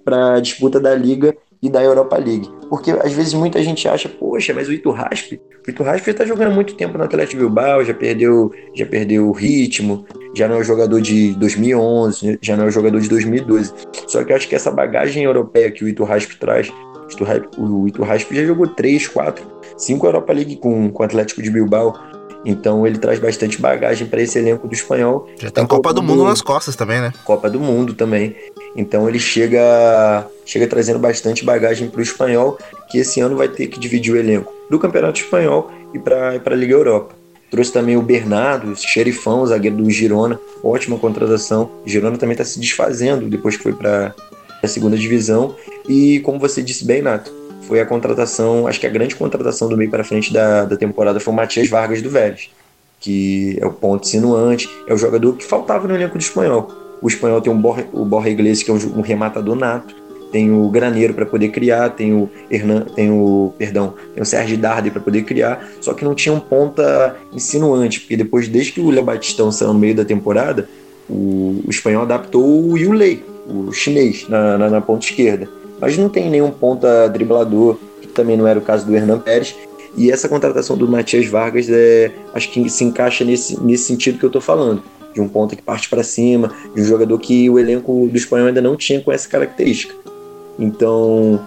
para 0.05 0.35
a 0.35 0.41
disputa 0.41 0.81
da 0.81 0.95
Liga 0.95 1.37
e 1.63 1.69
da 1.69 1.83
Europa 1.83 2.17
League. 2.17 2.49
Porque 2.69 2.91
às 2.91 3.13
vezes 3.13 3.35
muita 3.35 3.63
gente 3.63 3.89
acha, 3.89 4.09
poxa, 4.09 4.53
mas 4.55 4.69
o 4.69 4.73
Iturraspe, 4.73 5.41
o 5.67 5.71
Iturraspe 5.71 6.07
já 6.07 6.13
está 6.13 6.25
jogando 6.25 6.55
muito 6.55 6.75
tempo 6.75 6.97
no 6.97 7.05
Atlético 7.05 7.41
Bilbao, 7.41 7.85
já 7.85 7.95
perdeu, 7.95 8.53
já 8.75 8.87
perdeu 8.87 9.29
o 9.29 9.33
ritmo, 9.33 10.05
já 10.35 10.47
não 10.47 10.57
é 10.57 10.59
o 10.61 10.65
jogador 10.65 11.01
de 11.01 11.33
2011, 11.35 12.39
já 12.41 12.57
não 12.57 12.65
é 12.65 12.69
o 12.69 12.71
jogador 12.71 13.01
de 13.01 13.09
2012. 13.09 13.73
Só 14.07 14.23
que 14.23 14.33
eu 14.33 14.37
acho 14.37 14.49
que 14.49 14.55
essa 14.55 14.71
bagagem 14.71 15.25
europeia 15.25 15.71
que 15.71 15.85
o 15.85 15.89
Iturraspe 15.89 16.37
traz, 16.37 16.71
o 17.57 17.89
Iturraspe 17.89 18.35
já 18.35 18.45
jogou 18.45 18.67
3, 18.67 19.09
4, 19.09 19.45
5 19.77 20.07
Europa 20.07 20.33
League 20.33 20.57
com, 20.57 20.91
com 20.91 21.03
o 21.03 21.07
Atlético 21.07 21.43
de 21.43 21.51
Bilbao. 21.51 21.99
Então 22.45 22.87
ele 22.87 22.99
traz 22.99 23.19
bastante 23.19 23.61
bagagem 23.61 24.07
para 24.07 24.23
esse 24.23 24.39
elenco 24.39 24.69
do 24.69 24.75
espanhol. 24.75 25.29
Já 25.39 25.51
tem 25.51 25.65
tá 25.65 25.67
Copa 25.67 25.93
do 25.93 26.03
Mundo 26.03 26.25
nas 26.25 26.41
costas 26.41 26.77
também, 26.77 27.01
né? 27.01 27.13
Copa 27.25 27.51
do 27.51 27.59
Mundo 27.59 27.95
também. 27.95 28.37
Então 28.77 29.09
ele 29.09 29.19
chega, 29.19 30.27
chega 30.47 30.67
trazendo 30.67 30.99
bastante 30.99 31.45
bagagem 31.45 31.89
para 31.89 31.99
o 31.99 32.03
espanhol, 32.03 32.57
que 32.91 32.99
esse 32.99 33.21
ano 33.21 33.37
vai 33.37 33.49
ter 33.49 33.67
que 33.67 33.81
dividir 33.81 34.15
o 34.15 34.17
elenco 34.17 34.53
do 34.71 34.79
Campeonato 34.79 35.21
Espanhol 35.21 35.71
e 35.93 35.99
para 35.99 36.41
a 36.45 36.55
Liga 36.55 36.75
Europa. 36.75 37.19
Trouxe 37.51 37.73
também 37.73 37.97
o 37.97 38.03
Bernardo, 38.03 38.77
xerifão, 38.77 39.47
zagueiro 39.47 39.77
do 39.77 39.91
Girona, 39.91 40.39
ótima 40.63 40.99
contratação. 40.99 41.71
O 41.85 41.89
Girona 41.89 42.19
também 42.19 42.35
está 42.35 42.45
se 42.45 42.61
desfazendo 42.61 43.27
depois 43.29 43.57
que 43.57 43.63
foi 43.63 43.73
para 43.73 44.15
a 44.63 44.69
segunda 44.69 44.97
divisão. 44.97 45.55
E 45.89 46.21
como 46.21 46.39
você 46.39 46.63
disse 46.63 46.85
bem, 46.85 47.03
Nato, 47.03 47.33
foi 47.63 47.81
a 47.81 47.87
contratação, 47.87 48.67
acho 48.67 48.81
que 48.81 48.87
a 48.87 48.91
grande 48.91 49.15
contratação 49.15 49.69
do 49.69 49.77
meio 49.77 49.91
para 49.91 50.03
frente 50.03 50.33
da, 50.33 50.65
da 50.65 50.77
temporada 50.77 51.21
foi 51.21 51.33
o 51.33 51.37
Matias 51.37 51.69
Vargas 51.69 52.01
do 52.01 52.09
Vélez, 52.09 52.51
que 52.99 53.59
é 53.61 53.67
o 53.67 53.73
ponto 53.73 54.07
sinuante, 54.07 54.69
é 54.87 54.95
o 54.95 54.97
jogador 54.97 55.35
que 55.35 55.45
faltava 55.45 55.87
no 55.87 55.95
elenco 55.95 56.17
do 56.17 56.21
espanhol. 56.21 56.73
O 57.03 57.09
espanhol 57.09 57.41
tem 57.41 57.53
um 57.53 57.61
Borja, 57.61 57.87
o 57.93 58.05
Borja 58.05 58.31
Iglesias, 58.31 58.63
que 58.63 58.71
é 58.71 58.75
um, 58.75 58.99
um 58.99 59.01
rematador 59.03 59.55
nato, 59.55 59.95
tem 60.33 60.51
o 60.51 60.69
Graneiro 60.69 61.15
para 61.15 61.27
poder 61.27 61.49
criar, 61.49 61.91
tem 61.91 62.13
o 62.13 62.29
Hernan, 62.51 62.87
tem 62.95 63.11
o, 63.11 63.53
perdão, 63.57 63.95
tem 64.15 64.23
o 64.23 64.27
Sérgio 64.27 64.59
Dardi 64.59 64.91
para 64.91 65.01
poder 65.01 65.23
criar, 65.23 65.69
só 65.81 65.95
que 65.95 66.05
não 66.05 66.15
tinha 66.15 66.35
um 66.35 66.41
ponta 66.41 67.17
insinuante, 67.33 68.01
porque 68.01 68.17
depois, 68.17 68.49
desde 68.49 68.73
que 68.73 68.81
o 68.81 68.91
Léo 68.91 69.05
Batistão 69.05 69.51
saiu 69.51 69.73
no 69.73 69.79
meio 69.79 69.95
da 69.95 70.05
temporada, 70.05 70.69
o, 71.09 71.63
o 71.67 71.71
espanhol 71.71 72.03
adaptou 72.03 72.45
o 72.45 72.77
Yulei, 72.77 73.25
o 73.49 73.73
chinês, 73.73 74.27
na, 74.29 74.59
na, 74.59 74.71
na, 74.71 74.81
ponta 74.81 75.07
esquerda. 75.07 75.49
Mas 75.81 75.97
não 75.97 76.09
tem 76.09 76.29
nenhum 76.29 76.51
ponta 76.51 77.09
driblador, 77.09 77.77
que 78.01 78.09
também 78.09 78.37
não 78.37 78.47
era 78.47 78.59
o 78.59 78.63
caso 78.63 78.85
do 78.85 78.95
Hernan 78.95 79.19
Pérez. 79.19 79.57
E 79.97 80.11
essa 80.11 80.29
contratação 80.29 80.77
do 80.77 80.87
Matias 80.87 81.27
Vargas 81.27 81.67
é, 81.71 82.13
acho 82.35 82.51
que 82.51 82.69
se 82.69 82.85
encaixa 82.85 83.25
nesse, 83.25 83.61
nesse 83.61 83.85
sentido 83.85 84.19
que 84.19 84.25
eu 84.25 84.29
estou 84.29 84.43
falando 84.43 84.83
de 85.15 85.21
um 85.21 85.29
ponta 85.29 85.57
que 85.57 85.63
parte 85.63 85.89
para 85.89 86.03
cima, 86.03 86.53
de 86.75 86.81
um 86.81 86.85
jogador 86.85 87.19
que 87.19 87.49
o 87.49 87.59
elenco 87.59 88.09
do 88.11 88.17
espanhol 88.17 88.49
ainda 88.49 88.61
não 88.61 88.77
tinha 88.77 89.01
com 89.01 89.11
essa 89.11 89.29
característica. 89.29 89.95
Então, 90.59 91.41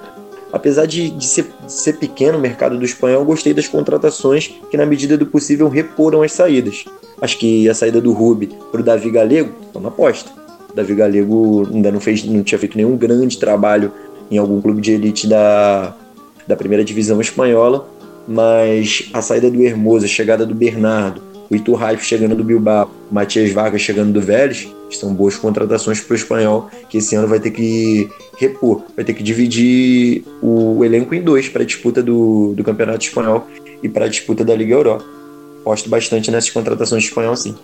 apesar 0.51 0.85
de, 0.85 1.09
de, 1.09 1.25
ser, 1.25 1.45
de 1.65 1.71
ser 1.71 1.97
pequeno 1.97 2.37
o 2.37 2.41
mercado 2.41 2.77
do 2.77 2.85
espanhol, 2.85 3.23
gostei 3.23 3.53
das 3.53 3.67
contratações 3.67 4.53
que, 4.69 4.77
na 4.77 4.85
medida 4.85 5.17
do 5.17 5.25
possível, 5.25 5.69
reporam 5.69 6.21
as 6.21 6.31
saídas. 6.31 6.85
Acho 7.21 7.37
que 7.37 7.69
a 7.69 7.73
saída 7.73 8.01
do 8.01 8.11
Rubi 8.11 8.49
para 8.71 8.81
o 8.81 8.83
Davi 8.83 9.11
Galego 9.11 9.53
estão 9.65 9.81
na 9.81 9.89
aposta. 9.89 10.31
Davi 10.75 10.95
Galego 10.95 11.67
ainda 11.71 11.91
não, 11.91 11.99
fez, 11.99 12.23
não 12.23 12.43
tinha 12.43 12.57
feito 12.59 12.77
nenhum 12.77 12.95
grande 12.97 13.37
trabalho 13.37 13.91
em 14.29 14.37
algum 14.37 14.61
clube 14.61 14.81
de 14.81 14.93
elite 14.93 15.27
da, 15.27 15.95
da 16.47 16.55
primeira 16.55 16.83
divisão 16.83 17.19
espanhola, 17.19 17.87
mas 18.27 19.09
a 19.13 19.21
saída 19.21 19.49
do 19.49 19.61
Hermoso, 19.61 20.05
a 20.05 20.07
chegada 20.07 20.45
do 20.45 20.55
Bernardo, 20.55 21.21
o 21.49 21.55
Iturraife 21.55 22.05
chegando 22.05 22.35
do 22.35 22.43
Bilbao, 22.43 22.89
o 23.09 23.13
Matias 23.13 23.51
Vargas 23.51 23.81
chegando 23.81 24.13
do 24.13 24.21
Vélez, 24.21 24.69
são 24.89 25.13
boas 25.13 25.35
contratações 25.35 25.99
para 26.01 26.13
o 26.13 26.15
espanhol, 26.15 26.69
que 26.89 26.97
esse 26.97 27.15
ano 27.15 27.27
vai 27.27 27.39
ter 27.39 27.51
que 27.51 28.09
repor, 28.37 28.83
vai 28.95 29.05
ter 29.05 29.13
que 29.13 29.23
dividir 29.23 30.23
o 30.41 30.83
elenco 30.83 31.13
em 31.13 31.21
dois 31.21 31.49
para 31.49 31.63
a 31.63 31.65
disputa 31.65 32.01
do, 32.01 32.53
do 32.55 32.63
Campeonato 32.63 33.05
Espanhol 33.05 33.47
e 33.81 33.89
para 33.89 34.05
a 34.05 34.07
disputa 34.07 34.43
da 34.43 34.55
Liga 34.55 34.73
Europa. 34.73 35.05
Gosto 35.63 35.89
bastante 35.89 36.31
nessas 36.31 36.49
contratações 36.49 37.03
de 37.03 37.09
espanhol, 37.09 37.35
sim. 37.35 37.55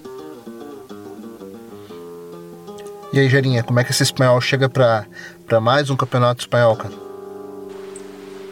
E 3.18 3.22
aí, 3.22 3.30
Gerinha, 3.30 3.64
como 3.64 3.80
é 3.80 3.84
que 3.84 3.90
esse 3.90 4.04
espanhol 4.04 4.40
chega 4.40 4.70
para 4.70 5.60
mais 5.60 5.90
um 5.90 5.96
campeonato 5.96 6.42
espanhol, 6.42 6.76
cara? 6.76 6.94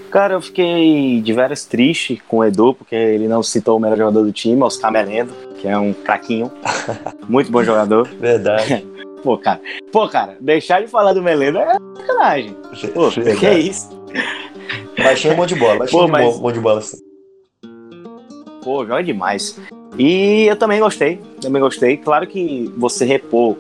Cara, 0.10 0.34
eu 0.34 0.42
fiquei 0.42 1.22
de 1.22 1.34
veras 1.34 1.66
triste 1.66 2.20
com 2.28 2.38
o 2.38 2.44
Edu, 2.44 2.74
porque 2.74 2.96
ele 2.96 3.28
não 3.28 3.44
citou 3.44 3.78
o 3.78 3.80
melhor 3.80 3.96
jogador 3.96 4.24
do 4.24 4.32
time, 4.32 4.64
Oscar 4.64 4.92
Melendo, 4.92 5.32
que 5.62 5.68
é 5.68 5.78
um 5.78 5.94
craquinho. 5.94 6.52
Muito 7.30 7.52
bom 7.52 7.64
jogador. 7.64 8.08
Verdade. 8.20 8.84
Pô, 9.22 9.38
cara. 9.38 9.62
Pô, 9.92 10.10
cara, 10.10 10.36
deixar 10.42 10.82
de 10.82 10.88
falar 10.88 11.14
do 11.14 11.22
Melendo 11.22 11.60
é 11.60 11.78
sacanagem. 12.00 12.58
Pô, 12.92 13.12
Verdade. 13.12 13.40
que 13.40 13.46
é 13.46 13.60
isso? 13.60 13.90
Baixinho 14.98 15.36
bom 15.36 15.46
de 15.46 15.54
bola, 15.54 15.78
baixinho 15.78 16.02
Pô, 16.02 16.08
mas... 16.08 16.40
bom 16.40 16.52
de 16.52 16.60
bola. 16.60 16.82
Sim. 16.82 16.98
Pô, 18.64 18.84
joga 18.84 19.04
demais. 19.04 19.60
E 19.96 20.48
eu 20.48 20.56
também 20.56 20.80
gostei, 20.80 21.22
também 21.40 21.62
gostei. 21.62 21.98
Claro 21.98 22.26
que 22.26 22.74
você 22.76 23.06
repor 23.06 23.56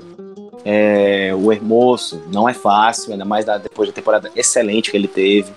é, 0.66 1.32
o 1.36 1.54
Hermoso 1.54 2.24
não 2.34 2.50
é 2.50 2.54
fácil, 2.54 3.12
ainda 3.12 3.24
mais 3.24 3.46
depois 3.62 3.88
da 3.88 3.94
temporada 3.94 4.32
excelente 4.36 4.90
que 4.90 4.98
ele 4.98 5.08
teve. 5.08 5.52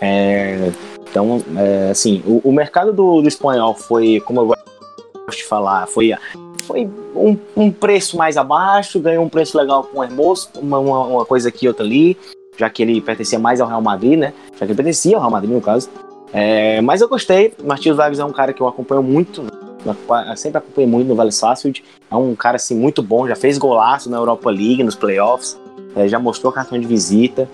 É, 0.00 0.70
então, 1.10 1.42
é, 1.56 1.90
assim, 1.90 2.22
o, 2.24 2.40
o 2.44 2.52
mercado 2.52 2.92
do, 2.92 3.20
do, 3.20 3.26
espanhol 3.26 3.74
foi, 3.74 4.22
como 4.24 4.40
eu 4.40 4.46
gosto 4.46 5.38
de 5.38 5.44
falar, 5.44 5.88
foi, 5.88 6.14
foi 6.62 6.88
um, 7.16 7.36
um, 7.56 7.70
preço 7.72 8.16
mais 8.16 8.36
abaixo, 8.36 9.00
ganhou 9.00 9.24
um 9.24 9.28
preço 9.28 9.58
legal 9.58 9.82
com 9.82 9.98
o 9.98 10.04
Hermoso, 10.04 10.50
uma, 10.56 10.78
uma, 10.78 11.26
coisa 11.26 11.48
aqui, 11.48 11.66
outra 11.66 11.84
ali, 11.84 12.16
já 12.56 12.70
que 12.70 12.82
ele 12.82 13.00
pertencia 13.00 13.40
mais 13.40 13.60
ao 13.60 13.66
Real 13.66 13.82
Madrid, 13.82 14.18
né? 14.18 14.32
Já 14.52 14.58
que 14.58 14.66
ele 14.66 14.74
pertencia 14.74 15.16
ao 15.16 15.20
Real 15.22 15.32
Madrid, 15.32 15.50
no 15.50 15.60
caso. 15.60 15.90
É, 16.32 16.80
mas 16.80 17.00
eu 17.00 17.08
gostei, 17.08 17.54
Martins 17.64 17.96
Vargas 17.96 18.20
é 18.20 18.24
um 18.24 18.32
cara 18.32 18.52
que 18.52 18.60
eu 18.60 18.68
acompanho 18.68 19.02
muito, 19.02 19.42
eu 19.84 20.36
sempre 20.36 20.58
acompanhei 20.58 20.90
muito 20.90 21.08
no 21.08 21.14
Vale 21.14 21.32
Sarsfield, 21.32 21.84
é 22.10 22.16
um 22.16 22.34
cara 22.34 22.56
assim 22.56 22.76
muito 22.76 23.02
bom, 23.02 23.26
já 23.28 23.36
fez 23.36 23.58
golaço 23.58 24.10
na 24.10 24.16
Europa 24.16 24.50
League, 24.50 24.82
nos 24.82 24.94
playoffs, 24.94 25.58
é, 25.96 26.08
já 26.08 26.18
mostrou 26.18 26.52
cartão 26.52 26.78
de 26.78 26.86
visita, 26.86 27.48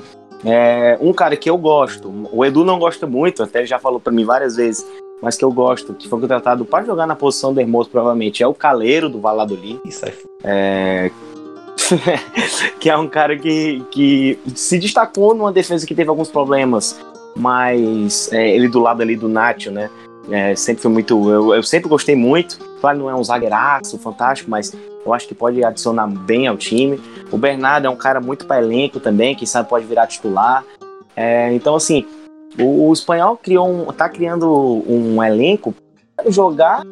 é, 0.45 0.99
um 1.01 1.13
cara 1.13 1.37
que 1.37 1.49
eu 1.49 1.57
gosto, 1.57 2.13
o 2.33 2.45
Edu 2.45 2.65
não 2.65 2.79
gosta 2.79 3.07
muito, 3.07 3.43
até 3.43 3.61
ele 3.61 3.67
já 3.67 3.79
falou 3.79 4.01
para 4.01 4.13
mim 4.13 4.25
várias 4.25 4.57
vezes, 4.57 4.87
mas 5.23 5.37
que 5.37 5.45
eu 5.45 5.51
gosto, 5.51 5.95
que 5.95 6.09
foi 6.09 6.21
contratado 6.21 6.65
para 6.65 6.85
jogar 6.85 7.07
na 7.07 7.17
posição 7.17 7.55
do 7.55 7.61
Hermoso, 7.61 7.89
provavelmente, 7.89 8.43
é 8.43 8.47
o 8.47 8.53
Caleiro 8.53 9.09
do 9.09 9.21
Valladolid. 9.21 9.81
Isso 9.85 10.05
aí. 10.05 10.13
É... 10.43 11.11
que 12.79 12.91
é 12.91 12.97
um 12.97 13.09
cara 13.09 13.37
que, 13.39 13.83
que 13.91 14.39
se 14.55 14.79
destacou 14.79 15.35
numa 15.35 15.51
defesa 15.51 15.87
que 15.87 15.95
teve 15.95 16.11
alguns 16.11 16.31
problemas, 16.31 17.01
mas 17.35 18.31
é, 18.33 18.55
ele 18.55 18.69
do 18.69 18.81
lado 18.81 19.01
ali 19.01 19.17
do 19.17 19.29
Nacho, 19.29 19.71
né? 19.71 19.91
É, 20.31 20.55
sempre 20.55 20.83
foi 20.83 20.91
muito. 20.91 21.31
Eu, 21.31 21.55
eu, 21.55 21.63
sempre 21.63 21.89
gostei 21.89 22.17
muito. 22.17 22.59
Claro, 22.81 22.99
não 22.99 23.11
é 23.11 23.15
um 23.15 23.25
zagueiraço 23.25 23.99
fantástico, 23.99 24.51
mas 24.51 24.75
eu 25.05 25.13
acho 25.13 25.29
que 25.29 25.35
pode 25.35 25.63
adicionar 25.63 26.07
bem 26.07 26.47
ao 26.47 26.57
time. 26.57 27.01
O 27.31 27.37
Bernardo 27.37 27.87
é 27.87 27.91
um 27.91 27.97
cara 27.97 28.21
muito 28.21 28.47
para 28.47 28.63
elenco 28.63 29.01
também, 29.01 29.35
quem 29.35 29.47
sabe 29.47 29.69
pode 29.69 29.87
virar 29.87 30.07
titular. 30.07 30.65
É, 31.17 31.53
então, 31.53 31.77
assim, 31.77 32.07
o, 32.59 32.89
o, 32.89 32.93
espanhol 32.93 33.37
criou 33.37 33.69
um, 33.69 33.87
tá 33.93 34.09
criando 34.09 34.49
um 34.89 35.23
elenco 35.23 35.75
para 36.17 36.31
jogar 36.31 36.83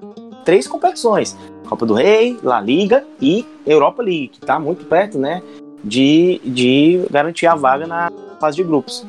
três 0.45 0.66
competições: 0.66 1.37
Copa 1.68 1.87
do 1.87 1.95
Rei, 1.95 2.38
La 2.42 2.61
Liga 2.61 3.05
e 3.21 3.47
Europa 3.66 4.03
League, 4.03 4.29
que 4.29 4.38
está 4.40 4.59
muito 4.59 4.85
perto, 4.85 5.18
né, 5.18 5.42
de, 5.83 6.40
de 6.45 7.05
garantir 7.11 7.47
a 7.47 7.55
vaga 7.55 7.87
na 7.87 8.11
fase 8.40 8.57
de 8.57 8.64
grupos. 8.64 9.07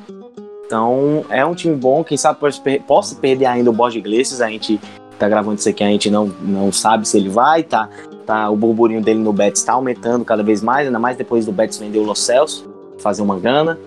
Então, 0.74 1.24
é 1.30 1.46
um 1.46 1.54
time 1.54 1.76
bom, 1.76 2.04
quem 2.04 2.18
sabe 2.18 2.40
pode, 2.40 2.60
possa 2.88 3.14
perder 3.14 3.46
ainda 3.46 3.70
o 3.70 3.74
Borja 3.74 4.00
Iglesias, 4.00 4.42
a 4.42 4.50
gente 4.50 4.82
tá 5.20 5.30
gravando 5.30 5.60
isso 5.60 5.70
aqui, 5.70 5.84
a 5.84 5.88
gente 5.88 6.10
não, 6.10 6.26
não 6.26 6.72
sabe 6.72 7.08
se 7.08 7.16
ele 7.16 7.30
vai, 7.30 7.62
tá, 7.62 7.88
tá, 8.26 8.50
o 8.50 8.56
burburinho 8.56 9.00
dele 9.00 9.20
no 9.20 9.32
Betis 9.32 9.62
está 9.62 9.74
aumentando 9.74 10.26
cada 10.26 10.42
vez 10.42 10.64
mais, 10.64 10.88
ainda 10.88 10.98
mais 10.98 11.16
depois 11.16 11.46
do 11.46 11.52
Betis 11.52 11.78
vender 11.78 12.00
o 12.00 12.04
Los 12.04 12.22
Celso, 12.22 12.68
fazer 12.98 13.22
uma 13.22 13.40
grana. 13.40 13.78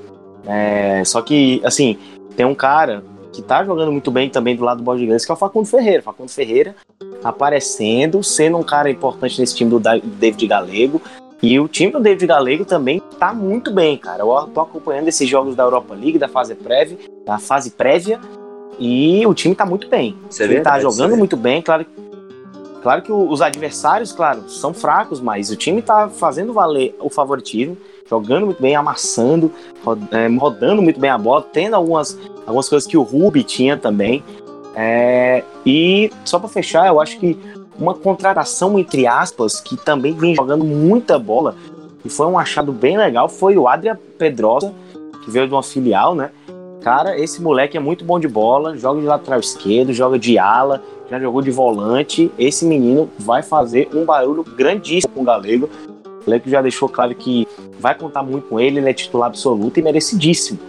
É, 0.47 1.03
só 1.05 1.20
que, 1.22 1.61
assim, 1.64 1.99
tem 2.37 2.47
um 2.47 2.55
cara 2.55 3.03
que 3.32 3.43
tá 3.43 3.64
jogando 3.64 3.91
muito 3.91 4.12
bem 4.12 4.30
também 4.30 4.55
do 4.55 4.62
lado 4.62 4.76
do 4.78 4.84
Borja 4.84 5.03
Iglesias, 5.03 5.26
que 5.26 5.32
é 5.32 5.34
o 5.34 5.37
Facundo 5.37 5.66
Ferreira. 5.66 6.05
Facundo 6.05 6.28
Ferreira 6.30 6.76
aparecendo, 7.24 8.22
sendo 8.22 8.59
um 8.59 8.62
cara 8.62 8.89
importante 8.89 9.41
nesse 9.41 9.57
time 9.57 9.70
do 9.70 9.80
David 9.80 10.47
Galego. 10.47 11.03
E 11.43 11.59
o 11.59 11.66
time 11.66 11.91
do 11.91 11.99
David 11.99 12.28
Galego 12.28 12.64
também 12.64 13.03
tá 13.18 13.32
muito 13.32 13.70
bem, 13.70 13.96
cara. 13.96 14.22
Eu 14.22 14.48
tô 14.52 14.60
acompanhando 14.60 15.08
esses 15.08 15.28
jogos 15.28 15.54
da 15.54 15.62
Europa 15.62 15.94
League, 15.94 16.18
da 16.18 16.28
fase 16.28 16.54
prévia, 16.54 16.98
da 17.24 17.38
fase 17.38 17.70
prévia, 17.70 18.20
e 18.78 19.26
o 19.26 19.34
time 19.34 19.54
tá 19.54 19.66
muito 19.66 19.88
bem. 19.88 20.16
Você 20.28 20.44
ele 20.44 20.60
tá 20.60 20.78
jogando 20.80 21.16
muito 21.16 21.36
bem, 21.36 21.62
claro 21.62 21.86
Claro 22.86 23.02
que 23.02 23.10
os 23.10 23.42
adversários, 23.42 24.12
claro, 24.12 24.48
são 24.48 24.72
fracos, 24.72 25.20
mas 25.20 25.50
o 25.50 25.56
time 25.56 25.82
tá 25.82 26.08
fazendo 26.08 26.52
valer 26.52 26.94
o 27.00 27.10
favoritismo, 27.10 27.76
jogando 28.08 28.46
muito 28.46 28.62
bem, 28.62 28.76
amassando, 28.76 29.50
é, 30.12 30.28
rodando 30.38 30.80
muito 30.80 31.00
bem 31.00 31.10
a 31.10 31.18
bola, 31.18 31.44
tendo 31.52 31.74
algumas, 31.74 32.16
algumas 32.46 32.68
coisas 32.68 32.88
que 32.88 32.96
o 32.96 33.02
Ruby 33.02 33.42
tinha 33.42 33.76
também. 33.76 34.22
É, 34.76 35.42
e 35.66 36.12
só 36.24 36.38
para 36.38 36.48
fechar, 36.48 36.86
eu 36.86 37.00
acho 37.00 37.18
que 37.18 37.36
uma 37.76 37.92
contratação, 37.92 38.78
entre 38.78 39.04
aspas, 39.04 39.58
que 39.60 39.76
também 39.76 40.14
vem 40.14 40.36
jogando 40.36 40.64
muita 40.64 41.18
bola, 41.18 41.56
e 42.07 42.09
foi 42.09 42.26
um 42.26 42.38
achado 42.38 42.72
bem 42.72 42.96
legal, 42.96 43.28
foi 43.28 43.59
o 43.59 43.66
Adria 43.66 43.98
Pedrosa, 44.16 44.72
que 45.24 45.30
veio 45.30 45.48
de 45.48 45.52
uma 45.52 45.62
filial, 45.62 46.14
né? 46.14 46.30
Cara, 46.80 47.18
esse 47.18 47.42
moleque 47.42 47.76
é 47.76 47.80
muito 47.80 48.04
bom 48.04 48.20
de 48.20 48.28
bola, 48.28 48.76
joga 48.76 49.00
de 49.00 49.07
lateral 49.07 49.40
esquerdo, 49.40 49.92
joga 49.92 50.16
de 50.16 50.38
ala, 50.38 50.80
já 51.11 51.18
jogou 51.18 51.42
de 51.42 51.50
volante. 51.50 52.30
Esse 52.38 52.64
menino 52.64 53.11
vai 53.18 53.42
fazer 53.42 53.88
um 53.92 54.04
barulho 54.04 54.44
grandíssimo 54.44 55.12
com 55.12 55.22
o 55.22 55.24
Galego. 55.24 55.68
O 56.22 56.24
Galego 56.24 56.48
já 56.48 56.62
deixou 56.62 56.88
claro 56.88 57.12
que 57.12 57.46
vai 57.80 57.96
contar 57.96 58.22
muito 58.22 58.46
com 58.46 58.61
ele, 58.61 58.78
ele 58.78 58.88
é 58.88 58.92
titular 58.92 59.26
absoluto 59.26 59.80
e 59.80 59.82
merecidíssimo. 59.82 60.61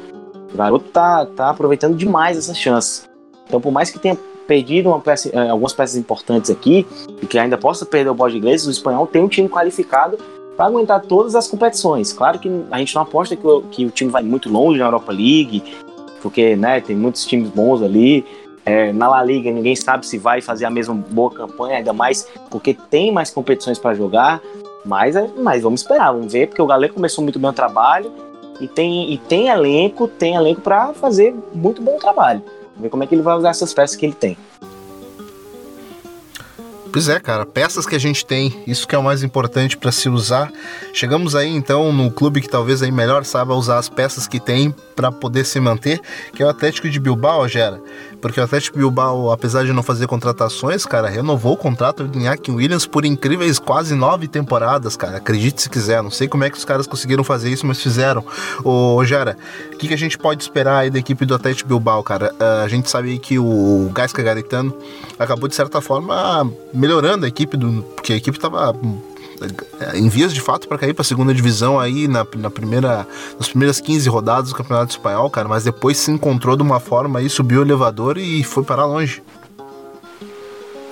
O 0.52 0.58
garoto 0.58 0.86
tá, 0.90 1.24
tá 1.28 1.52
aproveitando 1.52 1.96
demais 1.96 2.36
essa 2.36 2.56
chance. 2.56 3.04
Então, 3.46 3.62
por 3.62 3.72
mais 3.72 3.92
que 3.92 4.00
tenha 4.00 4.18
perdido 4.48 5.00
peça, 5.02 5.30
eh, 5.32 5.50
algumas 5.50 5.74
peças 5.74 5.98
importantes 5.98 6.50
aqui, 6.50 6.88
e 7.22 7.28
que 7.28 7.38
ainda 7.38 7.60
possa 7.60 7.86
perder 7.86 8.10
o 8.10 8.16
bode 8.16 8.36
inglês, 8.38 8.66
o 8.66 8.72
espanhol 8.72 9.06
tem 9.06 9.22
um 9.22 9.28
time 9.28 9.48
qualificado 9.48 10.18
para 10.58 10.66
aguentar 10.66 11.02
todas 11.02 11.36
as 11.36 11.48
competições. 11.48 12.12
Claro 12.12 12.40
que 12.40 12.50
a 12.72 12.80
gente 12.80 12.96
não 12.96 13.04
aposta 13.04 13.36
que 13.36 13.46
o, 13.46 13.62
que 13.62 13.86
o 13.86 13.92
time 13.92 14.10
vai 14.10 14.24
muito 14.24 14.50
longe 14.50 14.80
na 14.80 14.86
Europa 14.86 15.12
League, 15.12 15.64
porque 16.20 16.56
né, 16.56 16.82
tem 16.82 16.96
muitos 16.96 17.24
times 17.26 17.50
bons 17.50 17.84
ali. 17.84 18.26
É, 18.66 18.92
na 18.92 19.08
La 19.08 19.24
Liga 19.24 19.50
ninguém 19.52 19.76
sabe 19.76 20.06
se 20.06 20.18
vai 20.18 20.42
fazer 20.42 20.66
a 20.66 20.70
mesma 20.70 20.94
boa 20.94 21.32
campanha, 21.32 21.78
ainda 21.78 21.94
mais 21.94 22.28
porque 22.50 22.74
tem 22.74 23.12
mais 23.12 23.30
competições 23.30 23.78
para 23.78 23.94
jogar. 23.94 24.42
Mas, 24.84 25.16
é, 25.16 25.30
mas 25.38 25.62
vamos 25.62 25.82
esperar, 25.82 26.12
vamos 26.12 26.34
ver, 26.34 26.48
porque 26.48 26.62
o 26.62 26.66
Galego 26.66 26.96
começou 26.96 27.24
muito 27.24 27.38
bem 27.38 27.50
o 27.50 27.54
trabalho 27.54 28.12
e 28.60 28.68
tem, 28.68 29.14
e 29.14 29.18
tem 29.18 29.50
elenco, 29.50 30.08
tem 30.08 30.36
elenco 30.36 30.62
para 30.62 30.94
fazer 30.94 31.36
muito 31.54 31.82
bom 31.82 31.98
trabalho. 31.98 32.42
Vamos 32.42 32.82
ver 32.82 32.90
como 32.90 33.04
é 33.04 33.08
que 33.08 33.14
ele 33.14 33.22
vai 33.22 33.38
usar 33.38 33.50
essas 33.50 33.74
peças 33.74 33.96
que 33.96 34.06
ele 34.06 34.16
tem. 34.16 34.38
Pois 36.98 37.10
é, 37.10 37.20
cara, 37.20 37.46
peças 37.46 37.86
que 37.86 37.96
a 37.96 38.00
gente 38.00 38.26
tem, 38.26 38.64
isso 38.66 38.88
que 38.88 38.96
é 38.96 38.98
o 38.98 39.04
mais 39.04 39.22
importante 39.22 39.78
para 39.78 39.92
se 39.92 40.10
usar. 40.10 40.52
Chegamos 40.92 41.36
aí 41.36 41.48
então 41.48 41.94
no 41.94 42.10
clube 42.10 42.42
que 42.42 42.50
talvez 42.50 42.82
aí 42.82 42.92
melhor 42.92 43.24
saiba 43.24 43.54
usar 43.54 43.78
as 43.78 43.88
peças 43.88 44.28
que 44.28 44.40
tem 44.40 44.74
para 44.96 45.12
poder 45.12 45.46
se 45.46 45.60
manter, 45.60 46.02
que 46.34 46.42
é 46.42 46.46
o 46.48 46.50
Atlético 46.50 46.90
de 46.90 47.00
Bilbao, 47.00 47.48
Gera. 47.48 47.80
Porque 48.20 48.40
o 48.40 48.44
Atlético 48.44 48.80
Bilbao, 48.80 49.32
apesar 49.32 49.64
de 49.64 49.72
não 49.72 49.84
fazer 49.84 50.08
contratações, 50.08 50.88
cara, 50.88 51.08
renovou 51.08 51.54
o 51.54 51.58
contrato 51.58 52.04
do 52.06 52.18
Iñaki 52.18 52.50
Williams 52.50 52.88
por 52.88 53.06
incríveis 53.06 53.60
quase 53.60 53.94
nove 53.94 54.28
temporadas, 54.28 54.98
cara. 54.98 55.18
Acredite 55.18 55.62
se 55.62 55.70
quiser. 55.70 56.02
Não 56.02 56.10
sei 56.10 56.28
como 56.28 56.44
é 56.44 56.50
que 56.50 56.58
os 56.58 56.66
caras 56.66 56.88
conseguiram 56.88 57.24
fazer 57.24 57.52
isso, 57.52 57.68
mas 57.68 57.80
fizeram. 57.80 58.26
Ô, 58.64 59.04
Gera, 59.06 59.38
o 59.72 59.78
que, 59.78 59.88
que 59.88 59.94
a 59.94 59.98
gente 59.98 60.18
pode 60.18 60.42
esperar 60.42 60.80
aí 60.80 60.90
da 60.90 60.98
equipe 60.98 61.26
do 61.26 61.36
Atlético 61.36 61.70
Bilbao, 61.70 62.02
cara? 62.02 62.34
Uh, 62.34 62.64
a 62.64 62.68
gente 62.68 62.90
sabe 62.90 63.20
que 63.20 63.38
o 63.38 63.92
Gaisca 63.94 64.24
Garitano 64.24 64.76
acabou, 65.20 65.48
de 65.48 65.54
certa 65.54 65.80
forma, 65.80 66.52
melhorando 66.88 67.26
a 67.26 67.28
equipe, 67.28 67.58
do, 67.58 67.84
porque 67.96 68.14
a 68.14 68.16
equipe 68.16 68.38
estava 68.38 68.74
é, 69.82 69.98
em 69.98 70.08
vias 70.08 70.34
de 70.34 70.40
fato 70.40 70.68
para 70.70 70.78
cair 70.78 70.94
para 70.94 71.02
a 71.02 71.06
segunda 71.06 71.34
divisão 71.34 71.78
aí 71.78 72.08
na, 72.08 72.26
na 72.38 72.50
primeira 72.50 73.06
nas 73.38 73.50
primeiras 73.50 73.82
15 73.82 74.08
rodadas 74.08 74.50
do 74.50 74.56
Campeonato 74.56 74.92
Espanhol, 74.92 75.30
cara, 75.30 75.50
mas 75.50 75.66
depois 75.66 75.98
se 75.98 76.10
encontrou 76.10 76.56
de 76.56 76.64
uma 76.64 76.80
forma 76.80 77.20
aí, 77.20 77.30
subiu 77.30 77.60
o 77.60 77.64
elevador 77.64 78.18
e 78.18 78.42
foi 78.44 78.64
parar 78.64 78.86
longe. 78.86 79.22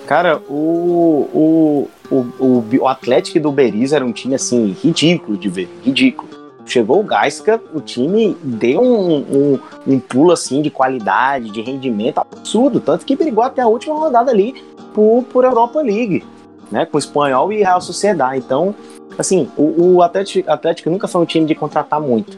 Cara, 0.06 0.40
o, 0.48 1.28
o, 1.34 1.90
o, 2.12 2.64
o, 2.80 2.88
Atlético 2.88 3.40
do 3.40 3.52
Beriz 3.52 3.92
era 3.92 4.06
um 4.06 4.12
time 4.12 4.36
assim 4.36 4.76
ridículo 4.84 5.36
de 5.36 5.50
ver, 5.50 5.68
ridículo. 5.84 6.30
Chegou 6.66 7.00
o 7.00 7.04
Gaisca, 7.04 7.62
o 7.74 7.80
time 7.80 8.36
deu 8.44 8.82
um, 8.82 9.18
um, 9.18 9.60
um 9.88 10.00
pulo 10.00 10.32
assim 10.32 10.62
de 10.62 10.70
qualidade, 10.70 11.52
de 11.52 11.62
rendimento 11.62 12.20
absurdo, 12.20 12.80
tanto 12.80 13.06
que 13.06 13.16
brigou 13.16 13.44
até 13.44 13.62
a 13.62 13.68
última 13.68 13.96
rodada 13.96 14.32
ali 14.32 14.56
por, 14.94 15.24
por 15.24 15.44
Europa 15.44 15.82
League 15.82 16.24
né, 16.72 16.86
com 16.86 16.98
o 16.98 17.00
Espanhol 17.00 17.52
e 17.52 17.58
Real 17.58 17.82
Sociedade. 17.82 18.38
Então, 18.38 18.76
assim, 19.18 19.50
o, 19.58 19.96
o 19.96 20.02
Atlético, 20.02 20.50
Atlético, 20.50 20.90
nunca 20.90 21.08
foi 21.08 21.22
um 21.22 21.26
time 21.26 21.46
de 21.46 21.56
contratar 21.56 22.00
muito. 22.00 22.38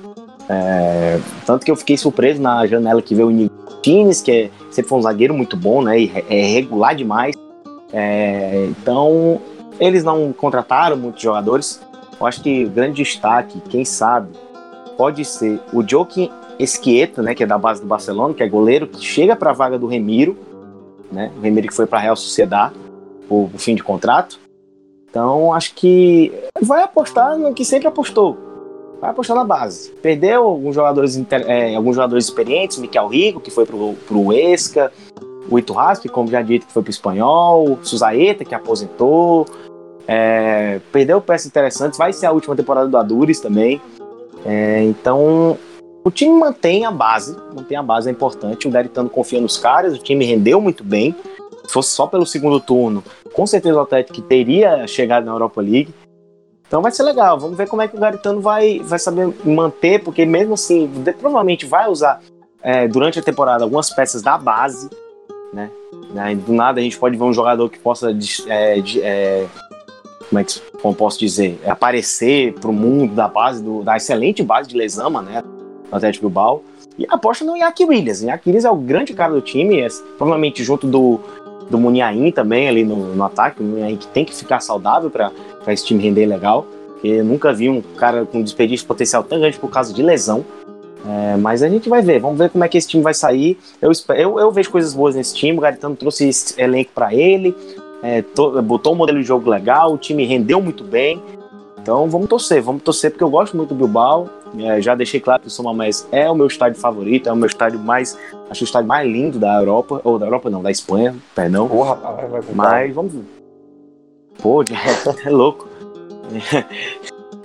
É, 0.50 1.20
tanto 1.46 1.66
que 1.66 1.72
eu 1.72 1.76
fiquei 1.76 1.98
surpreso 1.98 2.42
na 2.42 2.66
janela 2.66 3.02
que 3.02 3.14
veio 3.14 3.28
o 3.28 3.32
Nightines, 3.32 4.22
que 4.22 4.32
é, 4.32 4.50
sempre 4.72 4.90
foi 4.90 5.00
um 5.00 5.02
zagueiro 5.02 5.34
muito 5.34 5.58
bom, 5.58 5.82
né, 5.82 6.00
e 6.00 6.12
é 6.30 6.46
regular 6.54 6.96
demais. 6.96 7.36
É, 7.92 8.68
então, 8.70 9.40
eles 9.80 10.04
não 10.04 10.34
contrataram 10.34 10.98
muitos 10.98 11.22
jogadores. 11.22 11.82
Eu 12.20 12.26
acho 12.26 12.42
que 12.42 12.66
o 12.66 12.70
grande 12.70 13.04
destaque, 13.04 13.62
quem 13.70 13.86
sabe, 13.86 14.30
pode 14.98 15.24
ser 15.24 15.60
o 15.72 15.88
Joaquim 15.88 16.30
Esquieta, 16.60 17.22
né, 17.22 17.36
que 17.36 17.44
é 17.44 17.48
da 17.48 17.58
base 17.58 17.82
do 17.82 17.88
Barcelona, 17.88 18.34
que 18.34 18.42
é 18.42 18.50
goleiro, 18.50 18.88
que 18.88 19.04
chega 19.06 19.36
para 19.36 19.52
a 19.52 19.54
vaga 19.54 19.78
do 19.78 19.86
Remiro, 19.86 20.36
né, 21.12 21.32
o 21.38 21.42
Remiro 21.42 21.68
que 21.68 21.74
foi 21.74 21.86
para 21.86 22.00
a 22.00 22.02
Real 22.02 22.16
Sociedade 22.16 22.74
o, 23.30 23.50
o 23.54 23.58
fim 23.58 23.76
de 23.76 23.84
contrato. 23.84 24.40
Então 25.10 25.54
acho 25.54 25.74
que 25.76 26.32
vai 26.62 26.84
apostar 26.84 27.38
no 27.38 27.54
que 27.54 27.64
sempre 27.64 27.88
apostou. 27.88 28.38
Vai 29.00 29.12
apostar 29.12 29.38
na 29.38 29.44
base. 29.44 29.92
Perdeu 30.02 30.44
alguns 30.44 30.74
jogadores, 30.74 31.22
é, 31.32 31.76
alguns 31.76 31.96
jogadores 31.96 32.26
experientes, 32.26 32.80
Miquel 32.80 33.08
Rico, 33.08 33.40
que 33.40 33.52
foi 33.52 33.66
pro, 33.66 33.94
pro 34.08 34.34
Esca, 34.34 34.92
o 35.50 35.60
Ito 35.60 35.74
Rasp, 35.74 36.08
como 36.08 36.30
já 36.30 36.42
dito, 36.42 36.66
que 36.66 36.74
foi 36.74 36.82
pro 36.82 36.90
espanhol, 36.90 37.78
Suzaeta, 37.84 38.44
que 38.44 38.56
aposentou. 38.56 39.46
É, 40.08 40.80
perdeu 40.92 41.20
peças 41.20 41.48
interessantes, 41.48 41.98
vai 41.98 42.14
ser 42.14 42.26
a 42.28 42.32
última 42.32 42.56
temporada 42.56 42.88
do 42.88 42.98
Adures 42.98 43.40
também. 43.40 43.82
É, 44.46 44.82
então, 44.84 45.58
o 46.04 46.10
time 46.10 46.40
mantém 46.40 46.86
a 46.86 46.92
base, 46.92 47.36
mantém 47.54 47.78
a 47.78 47.84
base, 47.84 48.08
é 48.08 48.12
importante. 48.12 48.68
O 48.68 48.72
Garitano 48.72 49.10
confia 49.10 49.42
nos 49.42 49.58
caras, 49.58 49.94
o 49.94 50.02
time 50.02 50.24
rendeu 50.24 50.62
muito 50.62 50.84
bem 50.84 51.14
se 51.68 51.74
fosse 51.74 51.90
só 51.90 52.08
pelo 52.08 52.26
segundo 52.26 52.60
turno, 52.60 53.04
com 53.34 53.46
certeza 53.46 53.78
o 53.78 53.82
Atlético 53.82 54.22
teria 54.22 54.88
chegado 54.88 55.26
na 55.26 55.34
Europa 55.34 55.62
League. 55.62 55.94
Então 56.66 56.82
vai 56.82 56.92
ser 56.92 57.04
legal, 57.04 57.40
vamos 57.40 57.58
ver 57.58 57.68
como 57.68 57.82
é 57.82 57.88
que 57.88 57.96
o 57.96 58.00
Garitano 58.00 58.42
vai, 58.42 58.80
vai 58.80 59.00
saber 59.00 59.34
manter, 59.46 60.04
porque 60.04 60.26
mesmo 60.26 60.54
assim, 60.54 60.90
provavelmente 61.20 61.66
vai 61.66 61.90
usar 61.90 62.22
é, 62.62 62.88
durante 62.88 63.20
a 63.20 63.22
temporada 63.22 63.64
algumas 63.64 63.90
peças 63.90 64.22
da 64.22 64.38
base, 64.38 64.90
né? 65.54 65.70
Do 66.46 66.54
nada 66.54 66.80
a 66.80 66.84
gente 66.84 66.98
pode 66.98 67.18
ver 67.18 67.24
um 67.24 67.34
jogador 67.34 67.70
que 67.70 67.80
possa, 67.80 68.12
é, 68.48 68.80
é, 69.02 69.48
como 70.30 70.40
é 70.40 70.44
que 70.44 70.62
como 70.82 70.96
posso 70.96 71.20
dizer, 71.20 71.60
aparecer 71.66 72.54
para 72.54 72.70
o 72.70 72.74
mundo 72.74 73.14
da 73.14 73.28
base, 73.28 73.64
do, 73.64 73.84
da 73.84 73.98
excelente 73.98 74.44
base 74.44 74.70
de 74.70 74.78
Lesama, 74.78 75.22
né? 75.22 75.42
Do 75.42 75.96
Atlético 75.96 76.28
Bilbao. 76.28 76.64
E 76.98 77.06
aposta 77.10 77.46
no 77.46 77.56
Iñaki 77.56 77.86
Williams. 77.86 78.22
Iñaki 78.22 78.50
Williams 78.50 78.66
é 78.66 78.72
o 78.72 78.76
grande 78.76 79.14
cara 79.14 79.34
do 79.34 79.42
time, 79.42 79.80
é, 79.80 79.88
provavelmente 80.18 80.64
junto 80.64 80.88
do 80.88 81.20
do 81.70 81.78
Muniain 81.78 82.32
também 82.32 82.68
ali 82.68 82.84
no, 82.84 83.16
no 83.16 83.24
ataque, 83.24 83.62
o 83.62 83.64
Muniain 83.64 83.98
que 83.98 84.08
tem 84.08 84.26
que 84.26 84.34
ficar 84.34 84.60
saudável 84.60 85.10
para 85.10 85.32
esse 85.68 85.86
time 85.86 86.02
render 86.02 86.26
legal, 86.26 86.66
porque 86.94 87.22
nunca 87.22 87.54
vi 87.54 87.70
um 87.70 87.82
cara 87.82 88.26
com 88.26 88.42
desperdício 88.42 88.88
potencial 88.88 89.24
tão 89.24 89.40
grande 89.40 89.60
por 89.60 89.70
causa 89.70 89.94
de 89.94 90.02
lesão. 90.02 90.46
É, 91.06 91.38
mas 91.38 91.64
a 91.64 91.70
gente 91.70 91.88
vai 91.88 92.02
ver, 92.02 92.20
vamos 92.20 92.38
ver 92.38 92.50
como 92.50 92.64
é 92.64 92.68
que 92.68 92.78
esse 92.78 92.88
time 92.88 93.04
vai 93.04 93.14
sair. 93.14 93.58
Eu, 93.82 93.92
eu, 94.16 94.40
eu 94.40 94.52
vejo 94.52 94.72
coisas 94.72 94.94
boas 94.94 95.16
nesse 95.16 95.34
time, 95.36 95.58
o 95.58 95.62
Garitano 95.62 95.96
trouxe 95.96 96.28
esse 96.28 96.60
elenco 96.60 96.92
para 96.94 97.14
ele, 97.14 97.56
é, 98.02 98.22
to, 98.22 98.62
botou 98.62 98.94
um 98.94 98.96
modelo 98.96 99.20
de 99.20 99.26
jogo 99.26 99.50
legal, 99.50 99.94
o 99.94 99.98
time 99.98 100.26
rendeu 100.26 100.62
muito 100.62 100.84
bem. 100.84 101.22
Então 101.80 102.10
vamos 102.10 102.28
torcer, 102.28 102.62
vamos 102.62 102.84
torcer, 102.84 103.12
porque 103.12 103.24
eu 103.24 103.30
gosto 103.30 103.56
muito 103.56 103.70
do 103.70 103.76
Bilbao. 103.76 104.30
É, 104.60 104.82
já 104.82 104.96
deixei 104.96 105.20
claro 105.20 105.42
que 105.42 105.48
o 105.48 105.52
São 105.52 105.66
Mamés 105.66 106.08
é 106.12 106.30
o 106.30 106.36
meu 106.36 106.48
estádio 106.48 106.80
favorito, 106.80 107.30
é 107.30 107.32
o 107.32 107.36
meu 107.36 107.48
estádio 107.48 107.80
mais. 107.80 108.18
Acho 108.50 108.64
o 108.64 108.66
estádio 108.66 108.88
mais 108.88 109.10
lindo 109.10 109.40
da 109.40 109.56
Europa, 109.56 110.02
ou 110.04 110.20
da 110.20 110.26
Europa 110.26 110.50
não, 110.50 110.62
da 110.62 110.72
Espanha, 110.72 111.16
perdão. 111.34 111.68
Porra, 111.68 111.96
rapaz, 111.96 112.30
vai 112.30 112.42
Mas 112.54 112.96
vamos 112.96 113.14
ver. 113.14 113.24
Pô, 114.42 114.64
é, 114.64 114.66
é 115.26 115.30
louco. 115.30 115.68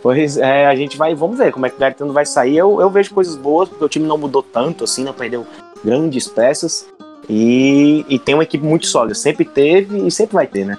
Pois 0.02 0.36
é, 0.36 0.66
a 0.66 0.74
gente 0.74 0.98
vai, 0.98 1.14
vamos 1.14 1.38
ver 1.38 1.52
como 1.52 1.64
é 1.64 1.70
que 1.70 1.76
o 1.76 1.78
Garitano 1.78 2.12
vai 2.12 2.26
sair. 2.26 2.56
Eu, 2.56 2.80
eu 2.80 2.90
vejo 2.90 3.14
coisas 3.14 3.36
boas, 3.36 3.68
porque 3.68 3.84
o 3.84 3.88
time 3.88 4.04
não 4.04 4.18
mudou 4.18 4.42
tanto 4.42 4.82
assim, 4.82 5.04
não 5.04 5.12
perdeu 5.12 5.46
grandes 5.84 6.26
peças. 6.26 6.88
E, 7.34 8.04
e 8.10 8.18
tem 8.18 8.34
uma 8.34 8.44
equipe 8.44 8.62
muito 8.62 8.86
sólida. 8.86 9.14
Sempre 9.14 9.46
teve 9.46 10.06
e 10.06 10.10
sempre 10.10 10.34
vai 10.34 10.46
ter, 10.46 10.66
né? 10.66 10.76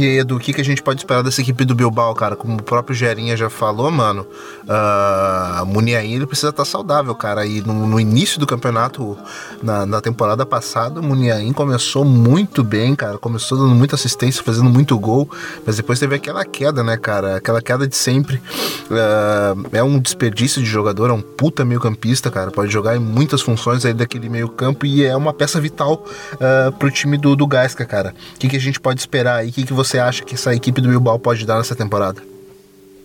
E 0.00 0.06
aí, 0.06 0.18
Edu, 0.20 0.36
o 0.36 0.40
que, 0.40 0.54
que 0.54 0.62
a 0.62 0.64
gente 0.64 0.82
pode 0.82 0.98
esperar 0.98 1.22
dessa 1.22 1.42
equipe 1.42 1.62
do 1.62 1.74
Bilbao, 1.74 2.14
cara? 2.14 2.34
Como 2.34 2.56
o 2.56 2.62
próprio 2.62 2.96
Gerinha 2.96 3.36
já 3.36 3.50
falou, 3.50 3.90
mano, 3.90 4.26
uh, 4.64 5.66
Muniain 5.66 6.14
ele 6.14 6.24
precisa 6.24 6.48
estar 6.48 6.62
tá 6.62 6.64
saudável, 6.64 7.14
cara. 7.14 7.44
E 7.44 7.60
no, 7.60 7.86
no 7.86 8.00
início 8.00 8.40
do 8.40 8.46
campeonato, 8.46 9.18
na, 9.62 9.84
na, 9.84 10.00
temporada 10.00 10.46
passada, 10.46 11.00
o 11.00 11.02
Muniain 11.02 11.52
começou 11.52 12.02
muito 12.02 12.64
bem, 12.64 12.94
cara. 12.96 13.18
Começou 13.18 13.58
dando 13.58 13.74
muita 13.74 13.94
assistência, 13.94 14.42
fazendo 14.42 14.70
muito 14.70 14.98
gol, 14.98 15.30
mas 15.66 15.76
depois 15.76 16.00
teve 16.00 16.14
aquela 16.14 16.46
queda, 16.46 16.82
né, 16.82 16.96
cara? 16.96 17.36
Aquela 17.36 17.60
queda 17.60 17.86
de 17.86 17.94
sempre. 17.94 18.36
Uh, 18.36 19.68
é 19.70 19.82
um 19.82 19.98
desperdício 19.98 20.62
de 20.62 20.66
jogador, 20.66 21.10
é 21.10 21.12
um 21.12 21.20
puta 21.20 21.62
meio 21.62 21.78
campista, 21.78 22.30
cara. 22.30 22.50
Pode 22.50 22.72
jogar 22.72 22.96
em 22.96 23.00
muitas 23.00 23.42
funções 23.42 23.84
aí 23.84 23.92
daquele 23.92 24.30
meio 24.30 24.48
campo 24.48 24.86
e 24.86 25.04
é 25.04 25.14
uma 25.14 25.34
peça 25.34 25.60
vital 25.60 26.06
uh, 26.36 26.72
pro 26.78 26.90
time 26.90 27.18
do, 27.18 27.36
do 27.36 27.46
Gaisca, 27.46 27.84
cara. 27.84 28.14
O 28.34 28.38
que, 28.38 28.48
que 28.48 28.56
a 28.56 28.60
gente 28.60 28.80
pode 28.80 28.98
esperar 28.98 29.40
aí? 29.40 29.50
O 29.50 29.52
que, 29.52 29.66
que 29.66 29.74
você 29.74 29.89
você 29.90 29.98
acha 29.98 30.24
que 30.24 30.34
essa 30.34 30.54
equipe 30.54 30.80
do 30.80 30.88
Bilbao 30.88 31.18
pode 31.18 31.44
dar 31.44 31.58
nessa 31.58 31.74
temporada? 31.74 32.22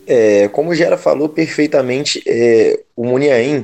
É, 0.05 0.47
como 0.49 0.69
o 0.69 0.75
Gera 0.75 0.97
falou 0.97 1.27
perfeitamente, 1.27 2.21
é, 2.27 2.79
o 2.95 3.03
Muniain, 3.03 3.63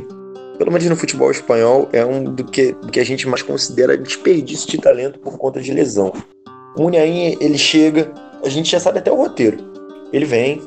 pelo 0.58 0.72
menos 0.72 0.88
no 0.88 0.96
futebol 0.96 1.30
espanhol, 1.30 1.88
é 1.94 2.04
um 2.04 2.24
do 2.24 2.44
que, 2.44 2.72
do 2.72 2.92
que 2.92 3.00
a 3.00 3.06
gente 3.06 3.28
mais 3.28 3.44
considera 3.44 3.96
desperdício 3.96 4.68
de 4.70 4.80
talento 4.80 5.20
por 5.20 5.38
conta 5.38 5.62
de 5.62 5.72
lesão. 5.72 6.12
O 6.76 6.84
Muniain, 6.84 7.38
ele 7.40 7.58
chega, 7.60 8.12
a 8.44 8.50
gente 8.50 8.72
já 8.72 8.80
sabe 8.80 8.98
até 8.98 9.12
o 9.12 9.16
roteiro. 9.16 9.58
ele 10.12 10.26
vem, 10.26 10.60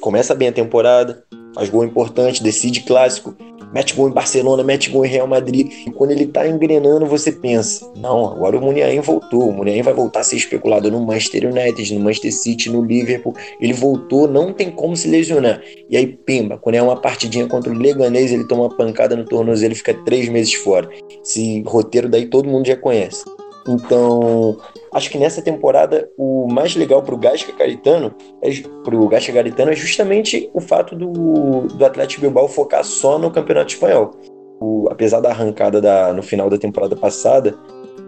começa 0.00 0.34
bem 0.34 0.48
a 0.48 0.52
temporada, 0.52 1.22
faz 1.56 1.70
gol 1.70 1.84
importante, 1.84 2.42
decide 2.42 2.82
clássico, 2.82 3.34
mete 3.72 3.94
gol 3.94 4.08
em 4.08 4.12
Barcelona, 4.12 4.62
mete 4.62 4.90
gol 4.90 5.06
em 5.06 5.08
Real 5.08 5.26
Madrid. 5.26 5.72
E 5.86 5.90
quando 5.90 6.10
ele 6.10 6.26
tá 6.26 6.46
engrenando, 6.46 7.06
você 7.06 7.32
pensa: 7.32 7.90
não, 7.96 8.26
agora 8.26 8.58
o 8.58 8.60
Muniain 8.60 9.00
voltou. 9.00 9.48
O 9.48 9.52
Muniain 9.52 9.82
vai 9.82 9.94
voltar 9.94 10.20
a 10.20 10.24
ser 10.24 10.36
especulado 10.36 10.90
no 10.90 11.00
Manchester 11.04 11.50
United, 11.50 11.94
no 11.94 12.00
Manchester 12.00 12.32
City, 12.32 12.70
no 12.70 12.84
Liverpool. 12.84 13.34
Ele 13.58 13.72
voltou, 13.72 14.28
não 14.28 14.52
tem 14.52 14.70
como 14.70 14.94
se 14.94 15.08
lesionar. 15.08 15.62
E 15.88 15.96
aí, 15.96 16.06
pimba, 16.06 16.58
quando 16.58 16.74
é 16.74 16.82
uma 16.82 16.96
partidinha 16.96 17.46
contra 17.46 17.72
o 17.72 17.76
Leganês, 17.76 18.30
ele 18.30 18.46
toma 18.46 18.64
uma 18.64 18.76
pancada 18.76 19.16
no 19.16 19.24
tornozelo 19.24 19.72
e 19.72 19.76
fica 19.76 19.94
três 20.04 20.28
meses 20.28 20.52
fora. 20.54 20.88
Esse 21.24 21.62
roteiro 21.66 22.08
daí 22.08 22.26
todo 22.26 22.48
mundo 22.48 22.66
já 22.66 22.76
conhece. 22.76 23.24
Então, 23.68 24.56
acho 24.96 25.10
que 25.10 25.18
nessa 25.18 25.42
temporada 25.42 26.10
o 26.16 26.48
mais 26.50 26.74
legal 26.74 27.02
para 27.02 27.14
o 27.14 27.18
Gasca 27.18 27.52
Garitano, 27.52 28.14
é, 28.42 28.50
pro 28.82 29.06
Gasca 29.08 29.30
Garitano 29.30 29.70
é 29.70 29.76
justamente 29.76 30.50
o 30.54 30.60
fato 30.60 30.96
do, 30.96 31.66
do 31.68 31.84
Atlético 31.84 32.22
Bilbao 32.22 32.48
focar 32.48 32.82
só 32.82 33.18
no 33.18 33.30
Campeonato 33.30 33.74
Espanhol. 33.74 34.12
O, 34.58 34.88
apesar 34.90 35.20
da 35.20 35.28
arrancada 35.28 35.82
da, 35.82 36.14
no 36.14 36.22
final 36.22 36.48
da 36.48 36.56
temporada 36.56 36.96
passada, 36.96 37.54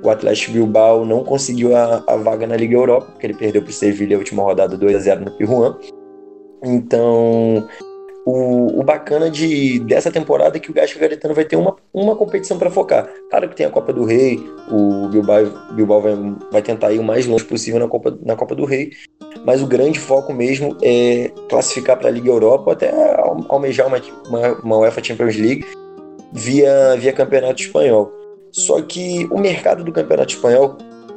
o 0.03 0.09
Atlético 0.09 0.53
Bilbao 0.53 1.05
não 1.05 1.23
conseguiu 1.23 1.77
a, 1.77 2.03
a 2.07 2.17
vaga 2.17 2.47
na 2.47 2.57
Liga 2.57 2.75
Europa, 2.75 3.09
porque 3.13 3.27
ele 3.27 3.35
perdeu 3.35 3.61
para 3.61 3.71
o 3.71 3.73
Sevilla 3.73 4.15
a 4.15 4.19
última 4.19 4.43
rodada 4.43 4.75
2 4.75 4.97
a 4.97 4.99
0 4.99 5.25
no 5.27 5.31
Pijuan. 5.33 5.77
Então, 6.65 7.69
o, 8.31 8.81
o, 8.81 8.83
bacana 8.83 9.31
de, 9.31 9.79
dessa 9.79 10.11
temporada 10.11 10.59
é 10.59 10.61
que 10.61 10.71
o 10.71 10.75
Gasca 10.75 11.01
Garitano 11.01 11.33
vai 11.33 11.47
ter 11.47 11.57
uma, 11.57 11.75
uma 11.95 12.15
competição 12.15 12.59
para 12.59 12.71
focar. 12.71 13.09
Claro 13.31 13.49
que 13.49 13.57
tem 13.57 13.65
a 13.65 13.71
Copa 13.71 13.91
do 13.91 14.05
Rei, 14.05 14.39
o 14.71 15.09
Bilbao, 15.09 15.47
Bilbao 15.73 16.03
vai, 16.03 16.15
vai 16.53 16.61
tentar 16.61 16.93
ir 16.93 16.99
o 16.99 17.03
mais 17.03 17.27
longe 17.27 17.45
possível 17.45 17.81
na 17.81 17.89
Copa, 17.89 18.19
na 18.23 18.37
Copa 18.37 18.55
do 18.55 18.67
Rei, 18.67 18.91
mas 19.47 19.63
o 19.63 19.67
grande 19.67 19.99
foco 19.99 20.35
mesmo 20.35 20.77
é 20.83 21.31
classificar 21.49 21.97
para 21.97 22.09
a 22.09 22.13
Liga 22.13 22.29
Europa 22.29 22.73
até 22.73 22.93
almejar 23.49 23.87
uma, 23.87 24.01
uma, 24.29 24.53
uma 24.61 24.79
UEFA 24.81 25.03
Champions 25.03 25.37
League 25.37 25.67
via, 26.31 26.97
via 26.99 27.15
Campeonato 27.15 27.63
Espanhol. 27.63 28.13
Só 28.53 28.83
que 28.83 29.27
o 29.31 29.39
mercado 29.39 29.83
do 29.83 29.93
Campeonato 29.93 30.35
Espanhol, 30.35 30.77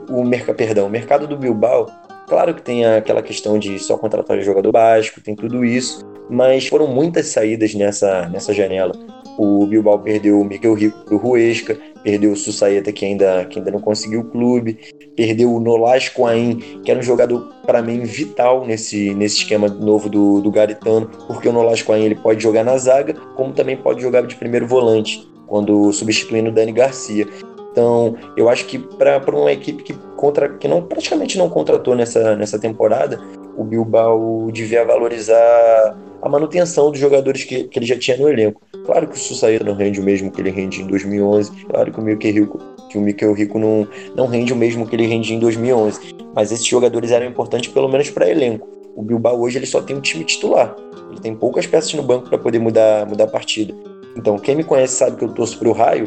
o 0.10 0.24
mercado, 0.24 0.56
perdão, 0.56 0.88
o 0.88 0.90
mercado 0.90 1.28
do 1.28 1.36
Bilbao 1.36 1.88
Claro 2.32 2.56
que 2.56 2.62
tem 2.62 2.86
aquela 2.86 3.22
questão 3.22 3.60
de 3.60 3.78
só 3.78 3.98
contratar 3.98 4.40
jogador 4.40 4.72
básico, 4.72 5.20
tem 5.20 5.36
tudo 5.36 5.66
isso, 5.66 6.06
mas 6.30 6.68
foram 6.68 6.88
muitas 6.88 7.28
saídas 7.28 7.74
nessa, 7.74 8.28
nessa 8.30 8.54
janela. 8.54 8.94
O 9.38 9.66
Bilbao 9.66 10.00
perdeu 10.00 10.40
o 10.40 10.46
Miguel 10.46 10.74
Rico 10.74 11.06
para 11.06 11.16
o 11.16 11.18
Ruesca, 11.18 11.78
perdeu 12.04 12.32
o 12.32 12.36
Sussaeta, 12.36 12.92
que 12.92 13.06
ainda, 13.06 13.46
que 13.46 13.60
ainda 13.60 13.72
não 13.72 13.80
conseguiu 13.80 14.22
o 14.22 14.26
clube, 14.26 14.78
perdeu 15.16 15.54
o 15.54 15.60
Nolas 15.60 16.10
Coain, 16.10 16.58
que 16.84 16.92
era 16.92 17.00
um 17.00 17.04
jogador, 17.04 17.50
para 17.66 17.82
mim, 17.82 18.04
vital 18.04 18.66
nesse, 18.66 19.14
nesse 19.14 19.38
esquema 19.38 19.68
novo 19.68 20.10
do, 20.10 20.42
do 20.42 20.52
Garitano, 20.52 21.10
porque 21.28 21.48
o 21.48 21.54
Nolas 21.54 21.82
Coain 21.82 22.04
ele 22.04 22.16
pode 22.16 22.42
jogar 22.42 22.64
na 22.64 22.78
zaga, 22.78 23.14
como 23.36 23.54
também 23.54 23.78
pode 23.78 24.02
jogar 24.02 24.22
de 24.26 24.36
primeiro 24.36 24.68
volante, 24.68 25.28
quando 25.48 25.92
substituindo 25.92 26.50
o 26.50 26.54
Dani 26.54 26.72
Garcia. 26.72 27.28
Então, 27.72 28.18
eu 28.36 28.50
acho 28.50 28.66
que 28.66 28.78
para 28.78 29.20
uma 29.34 29.52
equipe 29.52 29.82
que, 29.82 29.94
contra, 30.16 30.50
que 30.50 30.68
não, 30.68 30.82
praticamente 30.82 31.38
não 31.38 31.50
contratou 31.50 31.96
nessa, 31.96 32.36
nessa 32.36 32.60
temporada, 32.60 33.20
o 33.58 33.64
Bilbao 33.64 34.52
devia 34.52 34.84
valorizar 34.84 35.98
a 36.22 36.30
manutenção 36.30 36.92
dos 36.92 37.00
jogadores 37.00 37.44
que, 37.44 37.64
que 37.66 37.80
ele 37.80 37.86
já 37.86 37.98
tinha 37.98 38.18
no 38.18 38.30
elenco. 38.30 38.62
Claro 38.86 39.08
que 39.08 39.16
o 39.16 39.20
Sussaeta 39.20 39.64
não 39.64 39.76
rende 39.76 40.00
o 40.00 40.04
mesmo 40.04 40.32
que 40.32 40.42
ele 40.42 40.52
rende 40.52 40.82
em 40.82 40.88
2011, 40.88 41.66
claro 41.66 41.92
que 41.92 42.00
o 42.00 42.04
Mikel 42.04 42.32
Rico, 42.32 42.60
que 42.90 42.98
o 42.98 43.02
Mikel 43.02 43.34
Rico 43.34 43.60
não, 43.60 43.88
não 44.16 44.28
rende 44.28 44.54
o 44.54 44.56
mesmo 44.56 44.88
que 44.88 44.96
ele 44.96 45.08
rendia 45.08 45.36
em 45.36 45.40
2011, 45.40 46.16
mas 46.36 46.52
esses 46.52 46.66
jogadores 46.66 47.12
eram 47.12 47.26
importantes 47.26 47.72
pelo 47.72 47.88
menos 47.90 48.10
para 48.10 48.30
elenco. 48.30 48.68
O 48.96 49.02
Bilbao 49.02 49.40
hoje 49.40 49.58
ele 49.58 49.66
só 49.66 49.82
tem 49.82 49.96
um 49.96 50.02
time 50.02 50.24
titular, 50.24 50.76
ele 51.10 51.22
tem 51.22 51.36
poucas 51.36 51.66
peças 51.66 51.94
no 51.94 52.04
banco 52.04 52.30
para 52.30 52.38
poder 52.38 52.60
mudar, 52.60 53.06
mudar 53.06 53.24
a 53.24 53.28
partida. 53.28 53.74
Então, 54.16 54.38
quem 54.38 54.56
me 54.56 54.64
conhece 54.64 54.96
sabe 54.96 55.16
que 55.16 55.24
eu 55.24 55.30
torço 55.30 55.58
para 55.58 55.70
o 55.70 55.72
Raio, 55.72 56.06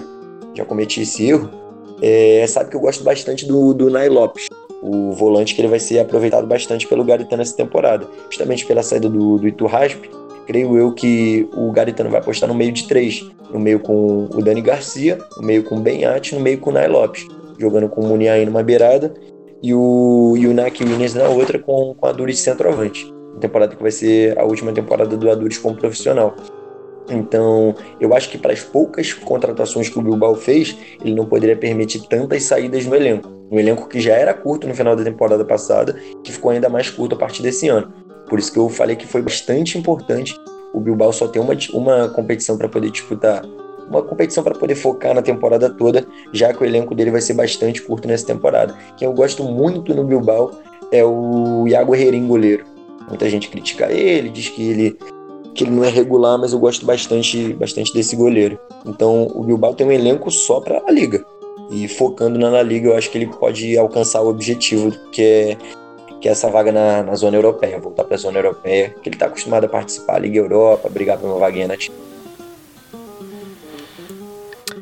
já 0.54 0.64
cometi 0.64 1.00
esse 1.00 1.26
erro, 1.26 1.50
é, 2.02 2.44
sabe 2.46 2.70
que 2.70 2.76
eu 2.76 2.80
gosto 2.80 3.02
bastante 3.02 3.46
do, 3.46 3.72
do 3.72 3.88
Nai 3.88 4.08
Lopes, 4.08 4.46
o 4.84 5.12
volante 5.12 5.54
que 5.54 5.62
ele 5.62 5.68
vai 5.68 5.80
ser 5.80 5.98
aproveitado 5.98 6.46
bastante 6.46 6.86
pelo 6.86 7.02
Garitano 7.02 7.40
essa 7.40 7.56
temporada, 7.56 8.06
justamente 8.28 8.66
pela 8.66 8.82
saída 8.82 9.08
do, 9.08 9.38
do 9.38 9.48
Iturraspe. 9.48 10.10
Creio 10.46 10.76
eu 10.76 10.92
que 10.92 11.48
o 11.56 11.72
Garitano 11.72 12.10
vai 12.10 12.20
apostar 12.20 12.46
no 12.46 12.54
meio 12.54 12.70
de 12.70 12.86
três, 12.86 13.26
no 13.50 13.58
meio 13.58 13.80
com 13.80 14.28
o 14.30 14.42
Dani 14.42 14.60
Garcia, 14.60 15.18
no 15.38 15.42
meio 15.42 15.64
com 15.64 15.76
o 15.76 15.80
Benhati, 15.80 16.34
no 16.34 16.40
meio 16.40 16.58
com 16.58 16.68
o 16.68 16.72
Nai 16.74 16.86
Lopes, 16.86 17.26
jogando 17.58 17.88
com 17.88 18.02
o 18.02 18.06
Muniain 18.06 18.44
numa 18.44 18.62
beirada 18.62 19.14
e 19.62 19.72
o, 19.72 20.34
e 20.36 20.46
o 20.46 20.52
Naki 20.52 20.84
Williams 20.84 21.14
na 21.14 21.28
outra 21.28 21.58
com, 21.58 21.94
com 21.94 22.06
a 22.06 22.12
Duris 22.12 22.40
centroavante. 22.40 23.10
Temporada 23.40 23.74
que 23.74 23.82
vai 23.82 23.90
ser 23.90 24.38
a 24.38 24.44
última 24.44 24.70
temporada 24.72 25.16
do 25.16 25.30
Aduris 25.30 25.56
como 25.56 25.74
profissional. 25.74 26.36
Então, 27.10 27.74
eu 28.00 28.14
acho 28.14 28.30
que 28.30 28.38
para 28.38 28.52
as 28.52 28.62
poucas 28.62 29.12
contratações 29.12 29.88
que 29.88 29.98
o 29.98 30.02
Bilbao 30.02 30.34
fez, 30.34 30.76
ele 31.02 31.14
não 31.14 31.26
poderia 31.26 31.56
permitir 31.56 32.06
tantas 32.08 32.44
saídas 32.44 32.86
no 32.86 32.94
elenco. 32.94 33.28
Um 33.50 33.58
elenco 33.58 33.88
que 33.88 34.00
já 34.00 34.14
era 34.14 34.32
curto 34.32 34.66
no 34.66 34.74
final 34.74 34.96
da 34.96 35.04
temporada 35.04 35.44
passada, 35.44 35.94
que 36.22 36.32
ficou 36.32 36.50
ainda 36.50 36.68
mais 36.68 36.88
curto 36.88 37.14
a 37.14 37.18
partir 37.18 37.42
desse 37.42 37.68
ano. 37.68 37.92
Por 38.28 38.38
isso 38.38 38.52
que 38.52 38.58
eu 38.58 38.68
falei 38.68 38.96
que 38.96 39.06
foi 39.06 39.20
bastante 39.20 39.76
importante 39.76 40.34
o 40.72 40.80
Bilbao 40.80 41.12
só 41.12 41.28
ter 41.28 41.38
uma, 41.38 41.54
uma 41.72 42.08
competição 42.08 42.58
para 42.58 42.68
poder 42.68 42.90
disputar, 42.90 43.44
uma 43.88 44.02
competição 44.02 44.42
para 44.42 44.54
poder 44.54 44.74
focar 44.74 45.14
na 45.14 45.22
temporada 45.22 45.70
toda, 45.70 46.04
já 46.32 46.52
que 46.52 46.62
o 46.62 46.66
elenco 46.66 46.94
dele 46.94 47.12
vai 47.12 47.20
ser 47.20 47.34
bastante 47.34 47.80
curto 47.80 48.08
nessa 48.08 48.26
temporada. 48.26 48.76
Quem 48.96 49.06
eu 49.06 49.14
gosto 49.14 49.44
muito 49.44 49.94
no 49.94 50.04
Bilbao 50.04 50.50
é 50.90 51.04
o 51.04 51.68
Iago 51.68 51.94
Herrerin, 51.94 52.26
goleiro. 52.26 52.64
Muita 53.08 53.28
gente 53.28 53.48
critica 53.48 53.92
ele, 53.92 54.30
diz 54.30 54.48
que 54.48 54.68
ele 54.68 54.98
que 55.54 55.64
ele 55.64 55.70
não 55.70 55.84
é 55.84 55.88
regular, 55.88 56.38
mas 56.38 56.52
eu 56.52 56.58
gosto 56.58 56.84
bastante, 56.84 57.52
bastante 57.54 57.92
desse 57.94 58.16
goleiro. 58.16 58.58
Então 58.84 59.30
o 59.34 59.44
Bilbao 59.44 59.74
tem 59.74 59.86
um 59.86 59.92
elenco 59.92 60.30
só 60.30 60.60
para 60.60 60.82
a 60.86 60.90
liga. 60.90 61.24
E 61.70 61.88
focando 61.88 62.38
na, 62.38 62.50
na 62.50 62.62
liga, 62.62 62.88
eu 62.88 62.96
acho 62.96 63.10
que 63.10 63.16
ele 63.16 63.26
pode 63.26 63.76
alcançar 63.78 64.20
o 64.20 64.28
objetivo 64.28 64.90
que 65.10 65.22
é 65.22 65.56
que 66.20 66.28
é 66.28 66.32
essa 66.32 66.48
vaga 66.48 66.72
na, 66.72 67.02
na 67.02 67.14
zona 67.16 67.36
europeia, 67.36 67.78
voltar 67.78 68.02
para 68.02 68.14
a 68.14 68.18
zona 68.18 68.38
europeia, 68.38 68.94
que 69.02 69.10
ele 69.10 69.16
está 69.16 69.26
acostumado 69.26 69.64
a 69.64 69.68
participar, 69.68 70.18
Liga 70.18 70.38
Europa, 70.38 70.88
brigar 70.88 71.18
por 71.18 71.28
uma 71.28 71.38
vaguinha 71.38 71.68
na 71.68 71.74
Champions. 71.74 72.13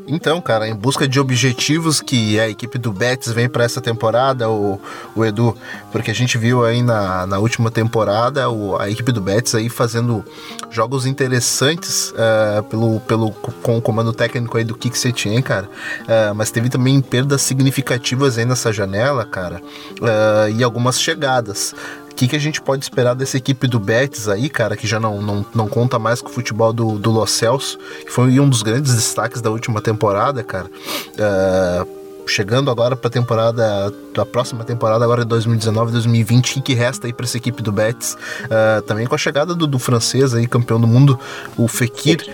Então, 0.07 0.41
cara, 0.41 0.69
em 0.69 0.75
busca 0.75 1.07
de 1.07 1.21
objetivos 1.21 2.01
que 2.01 2.39
a 2.39 2.49
equipe 2.49 2.79
do 2.79 2.93
Betis 2.93 3.33
vem 3.33 3.49
para 3.49 3.65
essa 3.65 3.81
temporada, 3.81 4.51
o, 4.51 4.81
o 5.15 5.25
Edu, 5.25 5.57
porque 5.91 6.11
a 6.11 6.15
gente 6.15 6.37
viu 6.37 6.65
aí 6.65 6.83
na, 6.83 7.27
na 7.27 7.39
última 7.39 7.71
temporada 7.71 8.51
o, 8.51 8.77
a 8.77 8.91
equipe 8.91 9.13
do 9.13 9.21
Betis 9.21 9.55
aí 9.55 9.69
fazendo 9.69 10.25
jogos 10.71 11.07
interessantes 11.07 12.13
uh, 12.13 12.63
pelo, 12.65 13.01
pelo, 13.01 13.31
com 13.31 13.79
o 13.79 13.83
comando 13.83 14.13
técnico 14.13 14.59
aí 14.59 14.65
do 14.65 14.75
Kik 14.75 14.99
Setien, 14.99 15.41
cara, 15.41 15.67
uh, 15.67 16.35
mas 16.35 16.51
teve 16.51 16.69
também 16.69 17.01
perdas 17.01 17.43
significativas 17.43 18.39
aí 18.39 18.45
nessa 18.45 18.73
janela, 18.73 19.25
cara, 19.25 19.63
uh, 20.01 20.51
e 20.57 20.63
algumas 20.63 21.01
chegadas. 21.01 21.75
O 22.13 22.15
que, 22.15 22.29
que 22.29 22.37
a 22.37 22.39
gente 22.39 22.61
pode 22.61 22.85
esperar 22.85 23.15
dessa 23.15 23.37
equipe 23.37 23.67
do 23.67 23.81
Betis 23.81 24.29
aí, 24.29 24.49
cara, 24.49 24.77
que 24.77 24.87
já 24.87 25.01
não, 25.01 25.21
não, 25.21 25.47
não 25.55 25.67
conta 25.67 25.99
mais 25.99 26.21
com 26.21 26.29
o 26.29 26.33
futebol 26.33 26.73
do, 26.73 26.99
do 26.99 27.11
Los 27.11 27.31
Celso, 27.33 27.79
que 28.05 28.11
foi 28.11 28.39
um 28.39 28.49
dos 28.49 28.63
grandes 28.63 28.95
destaques 28.95 29.41
da 29.41 29.51
última 29.51 29.81
temporada, 29.81 30.43
cara. 30.45 30.67
Uh, 30.67 32.29
chegando 32.29 32.71
agora 32.71 32.95
para 32.95 33.09
a 33.09 33.11
temporada, 33.11 33.93
da 34.15 34.25
próxima 34.27 34.63
temporada, 34.63 35.05
agora 35.05 35.25
2019, 35.25 35.93
2020, 35.93 36.51
o 36.51 36.55
que, 36.55 36.61
que 36.61 36.75
resta 36.75 37.07
aí 37.07 37.13
para 37.13 37.25
essa 37.25 37.39
equipe 37.39 37.63
do 37.63 37.73
Betis? 37.73 38.15
Uh, 38.45 38.83
também 38.83 39.07
com 39.07 39.15
a 39.15 39.19
chegada 39.19 39.55
do, 39.55 39.67
do, 39.67 39.79
francês 39.79 40.35
aí, 40.35 40.47
campeão 40.47 40.81
do 40.81 40.87
mundo, 40.87 41.19
o 41.57 41.67
Fekir. 41.67 42.25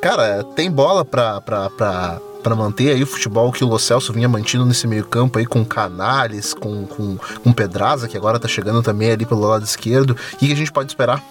Cara, 0.00 0.44
tem 0.54 0.70
bola 0.70 1.04
para 1.04 2.20
para 2.42 2.54
manter 2.54 2.92
aí 2.92 3.02
o 3.02 3.06
futebol 3.06 3.52
que 3.52 3.64
o 3.64 3.68
Lo 3.68 3.78
Celso 3.78 4.12
vinha 4.12 4.28
mantendo 4.28 4.64
nesse 4.64 4.86
meio 4.86 5.04
campo 5.04 5.38
aí 5.38 5.46
com 5.46 5.64
Canales, 5.64 6.54
com, 6.54 6.86
com, 6.86 7.16
com 7.42 7.52
Pedraza, 7.52 8.08
que 8.08 8.16
agora 8.16 8.38
tá 8.38 8.48
chegando 8.48 8.82
também 8.82 9.10
ali 9.10 9.26
pelo 9.26 9.40
lado 9.40 9.64
esquerdo. 9.64 10.16
O 10.34 10.36
que, 10.36 10.52
a 10.52 10.56
gente 10.56 10.72
pode 10.72 10.90
esperar? 10.90 11.22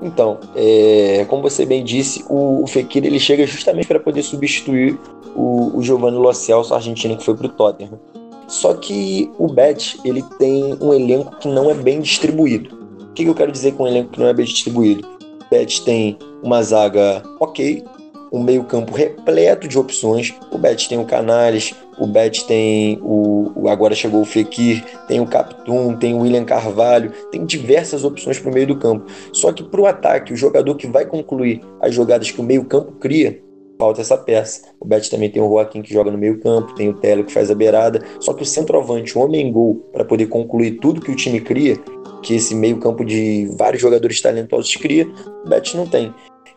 Então, 0.00 0.38
é, 0.54 1.26
como 1.28 1.42
você 1.42 1.66
bem 1.66 1.84
disse, 1.84 2.24
o, 2.28 2.62
o 2.62 2.66
Fekir 2.66 3.04
ele 3.04 3.18
chega 3.18 3.46
justamente 3.46 3.86
para 3.86 3.98
poder 3.98 4.22
substituir 4.22 4.98
o, 5.34 5.76
o 5.76 5.82
Giovanni 5.82 6.16
Lo 6.16 6.32
Celso, 6.32 6.74
argentino 6.74 7.16
que 7.16 7.24
foi 7.24 7.36
para 7.36 7.46
o 7.46 7.50
Tottenham. 7.50 7.98
Só 8.46 8.74
que 8.74 9.30
o 9.38 9.46
Bet 9.46 10.00
ele 10.04 10.22
tem 10.38 10.76
um 10.80 10.94
elenco 10.94 11.36
que 11.36 11.48
não 11.48 11.70
é 11.70 11.74
bem 11.74 12.00
distribuído. 12.00 12.74
O 13.00 13.12
que, 13.12 13.24
que 13.24 13.30
eu 13.30 13.34
quero 13.34 13.52
dizer 13.52 13.74
com 13.74 13.84
um 13.84 13.86
elenco 13.86 14.10
que 14.12 14.20
não 14.20 14.28
é 14.28 14.32
bem 14.32 14.46
distribuído? 14.46 15.06
O 15.06 15.50
Bet 15.50 15.82
tem 15.82 16.18
uma 16.42 16.62
zaga 16.62 17.22
ok, 17.40 17.84
um 18.32 18.42
meio-campo 18.42 18.94
repleto 18.94 19.68
de 19.68 19.78
opções. 19.78 20.34
O 20.50 20.58
Bet 20.58 20.88
tem 20.88 20.98
o 20.98 21.04
Canales, 21.04 21.74
o 21.98 22.06
Bet 22.06 22.46
tem 22.46 22.98
o. 23.02 23.68
Agora 23.68 23.94
chegou 23.94 24.22
o 24.22 24.24
Fekir, 24.24 24.84
tem 25.06 25.20
o 25.20 25.26
Captum, 25.26 25.96
tem 25.96 26.14
o 26.14 26.20
William 26.20 26.44
Carvalho, 26.44 27.12
tem 27.30 27.44
diversas 27.44 28.04
opções 28.04 28.38
para 28.38 28.50
o 28.50 28.54
meio 28.54 28.66
do 28.66 28.78
campo. 28.78 29.06
Só 29.32 29.52
que 29.52 29.62
para 29.62 29.80
o 29.80 29.86
ataque, 29.86 30.32
o 30.32 30.36
jogador 30.36 30.74
que 30.76 30.86
vai 30.86 31.04
concluir 31.04 31.60
as 31.80 31.94
jogadas 31.94 32.30
que 32.30 32.40
o 32.40 32.44
meio-campo 32.44 32.92
cria, 32.92 33.40
falta 33.78 34.00
essa 34.00 34.16
peça. 34.16 34.62
O 34.80 34.84
Bet 34.84 35.10
também 35.10 35.30
tem 35.30 35.40
o 35.40 35.48
Joaquim 35.48 35.80
que 35.82 35.92
joga 35.92 36.10
no 36.10 36.18
meio-campo, 36.18 36.74
tem 36.74 36.88
o 36.88 36.94
Telo 36.94 37.24
que 37.24 37.32
faz 37.32 37.50
a 37.50 37.54
beirada. 37.54 38.02
Só 38.20 38.34
que 38.34 38.42
o 38.42 38.46
centroavante, 38.46 39.16
o 39.16 39.22
homem-gol, 39.22 39.76
para 39.92 40.04
poder 40.04 40.26
concluir 40.26 40.78
tudo 40.80 41.00
que 41.00 41.10
o 41.10 41.16
time 41.16 41.40
cria, 41.40 41.76
que 42.22 42.34
esse 42.34 42.54
meio-campo 42.54 43.04
de 43.04 43.48
vários 43.56 43.80
jogadores 43.80 44.20
talentosos 44.20 44.74
cria, 44.76 45.06
o 45.44 45.48
Betis 45.48 45.74
não 45.74 45.86
tem. 45.86 46.12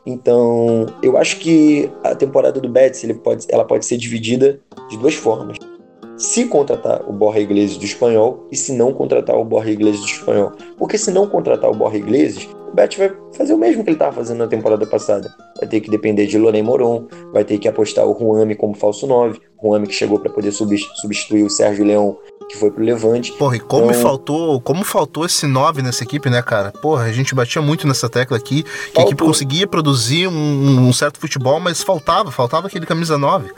Então, 0.05 0.87
eu 1.03 1.17
acho 1.17 1.37
que 1.39 1.89
a 2.03 2.15
temporada 2.15 2.59
do 2.59 2.67
Betis 2.67 3.03
ele 3.03 3.13
pode, 3.13 3.45
ela 3.49 3.65
pode 3.65 3.85
ser 3.85 3.97
dividida 3.97 4.59
de 4.89 4.97
duas 4.97 5.13
formas. 5.13 5.57
Se 6.17 6.45
contratar 6.45 7.07
o 7.09 7.13
Borja 7.13 7.39
Iglesias 7.39 7.77
do 7.77 7.85
Espanhol 7.85 8.47
e 8.51 8.55
se 8.55 8.73
não 8.73 8.93
contratar 8.93 9.35
o 9.35 9.45
Borja 9.45 9.71
Iglesias 9.71 10.01
do 10.01 10.11
Espanhol. 10.11 10.51
Porque 10.77 10.97
se 10.97 11.11
não 11.11 11.27
contratar 11.27 11.69
o 11.69 11.75
Borja 11.75 11.97
Iglesias, 11.97 12.47
o 12.71 12.75
Betis 12.75 12.97
vai 12.97 13.11
fazer 13.33 13.53
o 13.53 13.57
mesmo 13.57 13.83
que 13.83 13.89
ele 13.89 13.95
estava 13.95 14.15
fazendo 14.15 14.39
na 14.39 14.47
temporada 14.47 14.85
passada. 14.85 15.33
Vai 15.59 15.67
ter 15.67 15.81
que 15.81 15.89
depender 15.89 16.25
de 16.27 16.37
Lorém 16.37 16.63
Moron, 16.63 17.07
vai 17.31 17.43
ter 17.43 17.57
que 17.57 17.67
apostar 17.67 18.05
o 18.05 18.17
Juami 18.17 18.55
como 18.55 18.75
falso 18.75 19.05
9, 19.07 19.39
Juami 19.61 19.87
que 19.87 19.93
chegou 19.93 20.19
para 20.19 20.31
poder 20.31 20.51
substituir 20.51 21.43
o 21.43 21.49
Sérgio 21.49 21.85
Leão 21.85 22.17
que 22.51 22.57
foi 22.57 22.69
pro 22.69 22.83
Levante. 22.83 23.31
Porra, 23.33 23.55
e 23.55 23.59
como 23.59 23.89
então, 23.89 24.01
faltou, 24.01 24.59
como 24.59 24.83
faltou 24.83 25.25
esse 25.25 25.47
9 25.47 25.81
nessa 25.81 26.03
equipe, 26.03 26.29
né, 26.29 26.41
cara? 26.41 26.71
Porra, 26.71 27.05
a 27.05 27.11
gente 27.11 27.33
batia 27.33 27.61
muito 27.61 27.87
nessa 27.87 28.09
tecla 28.09 28.35
aqui, 28.35 28.63
que 28.63 28.69
faltou. 28.69 29.03
a 29.03 29.05
equipe 29.05 29.23
conseguia 29.23 29.65
produzir 29.65 30.27
um, 30.27 30.87
um, 30.87 30.93
certo 30.93 31.19
futebol, 31.19 31.59
mas 31.59 31.81
faltava, 31.81 32.29
faltava 32.29 32.67
aquele 32.67 32.85
camisa 32.85 33.17
9. 33.17 33.51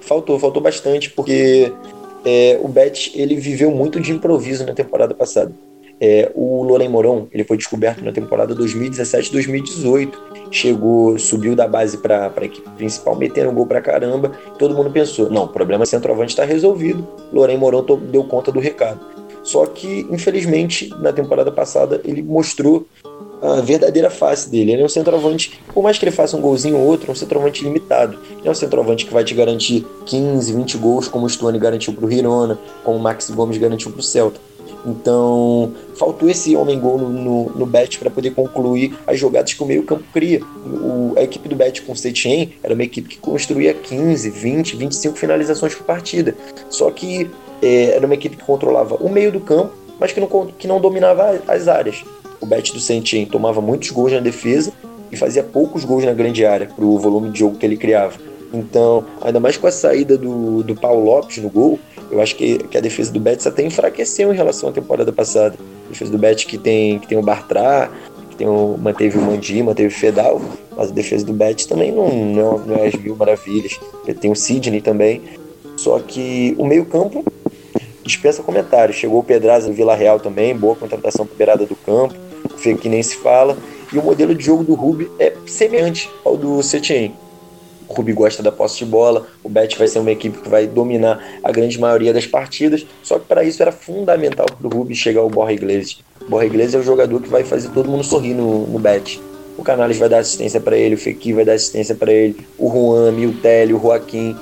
Faltou, 0.00 0.38
faltou 0.38 0.60
bastante, 0.60 1.10
porque 1.10 1.72
é, 2.24 2.58
o 2.60 2.68
Bet 2.68 3.12
ele 3.14 3.36
viveu 3.36 3.70
muito 3.70 4.00
de 4.00 4.12
improviso 4.12 4.66
na 4.66 4.74
temporada 4.74 5.14
passada. 5.14 5.52
É, 6.00 6.30
o 6.34 6.62
Loren 6.64 6.88
Moron 6.88 7.28
ele 7.32 7.44
foi 7.44 7.56
descoberto 7.56 8.04
na 8.04 8.12
temporada 8.12 8.54
2017-2018. 8.54 10.12
Chegou, 10.50 11.18
subiu 11.18 11.56
da 11.56 11.66
base 11.66 11.98
para 11.98 12.32
a 12.34 12.44
equipe 12.44 12.68
principal, 12.70 13.16
metendo 13.16 13.50
um 13.50 13.54
gol 13.54 13.66
para 13.66 13.80
caramba. 13.80 14.32
Todo 14.58 14.74
mundo 14.74 14.90
pensou: 14.90 15.30
não, 15.30 15.44
o 15.44 15.48
problema 15.48 15.86
centroavante 15.86 16.32
está 16.32 16.44
resolvido. 16.44 17.06
Loren 17.32 17.56
Moron 17.56 17.84
deu 18.10 18.24
conta 18.24 18.52
do 18.52 18.60
recado. 18.60 19.00
Só 19.42 19.66
que, 19.66 20.06
infelizmente, 20.10 20.88
na 21.00 21.12
temporada 21.12 21.52
passada, 21.52 22.00
ele 22.04 22.22
mostrou 22.22 22.86
a 23.42 23.60
verdadeira 23.60 24.08
face 24.08 24.48
dele. 24.48 24.72
Ele 24.72 24.82
é 24.82 24.84
um 24.86 24.88
centroavante, 24.88 25.60
por 25.72 25.82
mais 25.82 25.98
que 25.98 26.04
ele 26.04 26.10
faça 26.10 26.34
um 26.34 26.40
golzinho 26.40 26.78
ou 26.78 26.86
outro, 26.86 27.10
é 27.10 27.12
um 27.12 27.14
centroavante 27.14 27.62
limitado. 27.62 28.18
Ele 28.38 28.48
é 28.48 28.50
um 28.50 28.54
centroavante 28.54 29.04
que 29.04 29.12
vai 29.12 29.22
te 29.22 29.34
garantir 29.34 29.86
15, 30.06 30.50
20 30.54 30.78
gols, 30.78 31.08
como 31.08 31.26
o 31.26 31.28
Stone 31.28 31.58
garantiu 31.58 31.92
para 31.92 32.06
o 32.06 32.10
Hirona, 32.10 32.58
como 32.82 32.96
o 32.96 33.02
Max 33.02 33.30
Gomes 33.30 33.58
garantiu 33.58 33.90
para 33.90 34.00
o 34.00 34.02
Celta. 34.02 34.40
Então, 34.84 35.72
faltou 35.96 36.28
esse 36.28 36.54
homem-gol 36.54 36.98
no, 36.98 37.08
no, 37.08 37.50
no 37.50 37.66
Bet 37.66 37.98
para 37.98 38.10
poder 38.10 38.32
concluir 38.32 38.96
as 39.06 39.18
jogadas 39.18 39.54
que 39.54 39.62
o 39.62 39.66
meio-campo 39.66 40.04
cria. 40.12 40.40
O, 40.66 41.14
a 41.16 41.22
equipe 41.22 41.48
do 41.48 41.56
Bet 41.56 41.82
com 41.82 41.92
o 41.92 41.96
Setien 41.96 42.52
era 42.62 42.74
uma 42.74 42.82
equipe 42.82 43.08
que 43.08 43.18
construía 43.18 43.72
15, 43.72 44.28
20, 44.30 44.76
25 44.76 45.16
finalizações 45.16 45.74
por 45.74 45.84
partida. 45.84 46.34
Só 46.68 46.90
que 46.90 47.30
é, 47.62 47.96
era 47.96 48.04
uma 48.04 48.14
equipe 48.14 48.36
que 48.36 48.44
controlava 48.44 48.96
o 48.96 49.08
meio 49.08 49.32
do 49.32 49.40
campo, 49.40 49.72
mas 49.98 50.12
que 50.12 50.20
não, 50.20 50.28
que 50.46 50.68
não 50.68 50.80
dominava 50.80 51.40
as 51.48 51.66
áreas. 51.66 52.04
O 52.40 52.46
Bet 52.46 52.72
do 52.72 52.80
Setien 52.80 53.24
tomava 53.24 53.60
muitos 53.62 53.90
gols 53.90 54.12
na 54.12 54.20
defesa 54.20 54.72
e 55.10 55.16
fazia 55.16 55.42
poucos 55.42 55.84
gols 55.84 56.04
na 56.04 56.12
grande 56.12 56.44
área 56.44 56.66
para 56.66 56.84
o 56.84 56.98
volume 56.98 57.30
de 57.30 57.38
jogo 57.38 57.56
que 57.56 57.64
ele 57.64 57.76
criava. 57.76 58.18
Então, 58.54 59.04
ainda 59.20 59.40
mais 59.40 59.56
com 59.56 59.66
a 59.66 59.72
saída 59.72 60.16
do, 60.16 60.62
do 60.62 60.76
Paulo 60.76 61.04
Lopes 61.04 61.38
no 61.38 61.50
gol, 61.50 61.78
eu 62.10 62.20
acho 62.20 62.36
que, 62.36 62.58
que 62.58 62.78
a 62.78 62.80
defesa 62.80 63.12
do 63.12 63.18
Betis 63.18 63.46
até 63.46 63.64
enfraqueceu 63.64 64.32
em 64.32 64.36
relação 64.36 64.68
à 64.68 64.72
temporada 64.72 65.12
passada. 65.12 65.56
A 65.86 65.88
defesa 65.90 66.12
do 66.12 66.18
Betis 66.18 66.44
que 66.44 66.56
tem, 66.56 67.00
que 67.00 67.08
tem 67.08 67.18
o 67.18 67.22
Bartra, 67.22 67.90
que 68.30 68.36
tem 68.36 68.48
o, 68.48 68.78
manteve 68.80 69.18
o 69.18 69.22
Mandi, 69.22 69.60
manteve 69.62 69.88
o 69.88 69.98
Fedal, 69.98 70.40
mas 70.76 70.90
a 70.90 70.94
defesa 70.94 71.26
do 71.26 71.32
Betis 71.32 71.66
também 71.66 71.90
não, 71.90 72.08
não, 72.08 72.58
não 72.58 72.76
é 72.76 72.86
as 72.86 72.94
mil 72.94 73.16
maravilhas. 73.16 73.78
Tem 74.20 74.30
o 74.30 74.36
Sidney 74.36 74.80
também. 74.80 75.20
Só 75.76 75.98
que 75.98 76.54
o 76.56 76.64
meio-campo 76.64 77.24
dispensa 78.04 78.42
comentários. 78.42 78.96
Chegou 78.96 79.18
o 79.18 79.24
Pedraza 79.24 79.66
do 79.66 79.74
Vila 79.74 79.96
Real 79.96 80.20
também, 80.20 80.56
boa 80.56 80.76
contratação 80.76 81.26
para 81.26 81.36
beirada 81.36 81.66
do 81.66 81.74
campo. 81.74 82.14
O 82.44 82.76
que 82.78 82.88
nem 82.88 83.02
se 83.02 83.16
fala. 83.16 83.56
E 83.92 83.98
o 83.98 84.02
modelo 84.02 84.34
de 84.34 84.44
jogo 84.44 84.62
do 84.62 84.74
Rubi 84.74 85.10
é 85.18 85.32
semelhante 85.46 86.08
ao 86.24 86.36
do 86.36 86.62
Setien. 86.62 87.14
O 87.88 87.94
Rubi 87.94 88.12
gosta 88.12 88.42
da 88.42 88.50
posse 88.50 88.78
de 88.78 88.84
bola, 88.86 89.26
o 89.42 89.48
Bet 89.48 89.76
vai 89.76 89.86
ser 89.86 89.98
uma 89.98 90.10
equipe 90.10 90.38
que 90.38 90.48
vai 90.48 90.66
dominar 90.66 91.22
a 91.42 91.52
grande 91.52 91.78
maioria 91.78 92.12
das 92.12 92.26
partidas, 92.26 92.86
só 93.02 93.18
que 93.18 93.26
para 93.26 93.44
isso 93.44 93.62
era 93.62 93.72
fundamental 93.72 94.46
para 94.46 94.66
o 94.66 94.70
Rubi 94.70 94.94
chegar 94.94 95.20
ao 95.20 95.28
Borja 95.28 95.52
Iglesias. 95.52 95.98
O 96.22 96.30
Borja 96.30 96.46
Iglesias 96.46 96.74
é 96.74 96.78
o 96.78 96.82
jogador 96.82 97.20
que 97.20 97.28
vai 97.28 97.44
fazer 97.44 97.68
todo 97.70 97.90
mundo 97.90 98.04
sorrir 98.04 98.34
no, 98.34 98.66
no 98.66 98.78
Bet. 98.78 99.20
O 99.56 99.62
Canales 99.62 99.98
vai 99.98 100.08
dar 100.08 100.18
assistência 100.18 100.60
para 100.60 100.76
ele, 100.76 100.94
o 100.94 100.98
Fekir 100.98 101.34
vai 101.34 101.44
dar 101.44 101.52
assistência 101.52 101.94
para 101.94 102.12
ele, 102.12 102.36
o 102.58 102.68
Juan, 102.68 103.12
o 103.28 103.32
Télio, 103.34 103.76
o 103.76 103.80
Joaquim. 103.80 104.36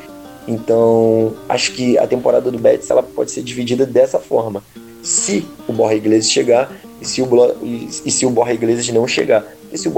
Então, 0.48 1.34
acho 1.48 1.72
que 1.72 1.98
a 1.98 2.06
temporada 2.06 2.50
do 2.50 2.58
Betis 2.58 2.90
ela 2.90 3.02
pode 3.02 3.30
ser 3.30 3.42
dividida 3.42 3.84
dessa 3.84 4.18
forma. 4.18 4.62
Se 5.02 5.46
o 5.68 5.72
Borja 5.72 5.96
Iglesias 5.96 6.30
chegar 6.30 6.72
e 7.00 7.04
se 7.04 7.20
o, 7.20 7.56
e, 7.62 8.10
se 8.10 8.24
o 8.24 8.30
Borja 8.30 8.54
Iglesias 8.54 8.88
não 8.88 9.06
chegar. 9.06 9.44
E 9.72 9.76
se 9.76 9.88
o 9.88 9.90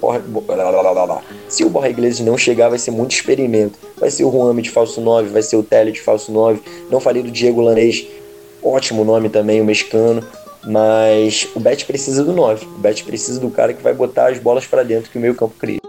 Borja 0.00 0.22
se 1.48 1.64
o 1.64 1.68
Borja 1.68 1.90
Iglesias 1.90 2.26
não 2.26 2.38
chegar, 2.38 2.68
vai 2.68 2.78
ser 2.78 2.90
muito 2.90 3.12
experimento. 3.12 3.78
Vai 3.98 4.10
ser 4.10 4.24
o 4.24 4.30
Juan 4.30 4.54
de 4.60 4.70
falso 4.70 5.00
9, 5.00 5.28
vai 5.28 5.42
ser 5.42 5.56
o 5.56 5.62
Tele 5.62 5.92
de 5.92 6.00
falso 6.00 6.32
9. 6.32 6.60
Não 6.90 7.00
falei 7.00 7.22
do 7.22 7.30
Diego 7.30 7.60
Lanês, 7.60 8.06
ótimo 8.62 9.04
nome 9.04 9.28
também, 9.28 9.60
o 9.60 9.64
mexicano. 9.64 10.24
Mas 10.64 11.48
o 11.54 11.60
Bet 11.60 11.84
precisa 11.84 12.24
do 12.24 12.32
9. 12.32 12.66
O 12.66 12.78
Bet 12.78 13.04
precisa 13.04 13.40
do 13.40 13.50
cara 13.50 13.72
que 13.72 13.82
vai 13.82 13.94
botar 13.94 14.30
as 14.30 14.38
bolas 14.38 14.66
para 14.66 14.82
dentro 14.82 15.10
que 15.10 15.18
o 15.18 15.20
meio 15.20 15.34
campo 15.34 15.54
cria. 15.58 15.79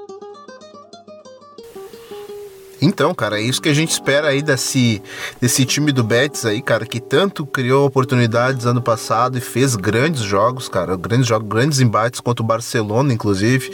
Então, 2.81 3.13
cara, 3.13 3.39
é 3.39 3.43
isso 3.43 3.61
que 3.61 3.69
a 3.69 3.75
gente 3.75 3.91
espera 3.91 4.29
aí 4.29 4.41
desse, 4.41 5.03
desse 5.39 5.63
time 5.65 5.91
do 5.91 6.03
Betis 6.03 6.45
aí, 6.45 6.63
cara, 6.63 6.83
que 6.83 6.99
tanto 6.99 7.45
criou 7.45 7.85
oportunidades 7.85 8.65
ano 8.65 8.81
passado 8.81 9.37
e 9.37 9.41
fez 9.41 9.75
grandes 9.75 10.23
jogos, 10.23 10.67
cara, 10.67 10.97
grandes 10.97 11.27
jogos, 11.27 11.47
grandes 11.47 11.79
embates 11.79 12.19
contra 12.19 12.43
o 12.43 12.47
Barcelona, 12.47 13.13
inclusive. 13.13 13.71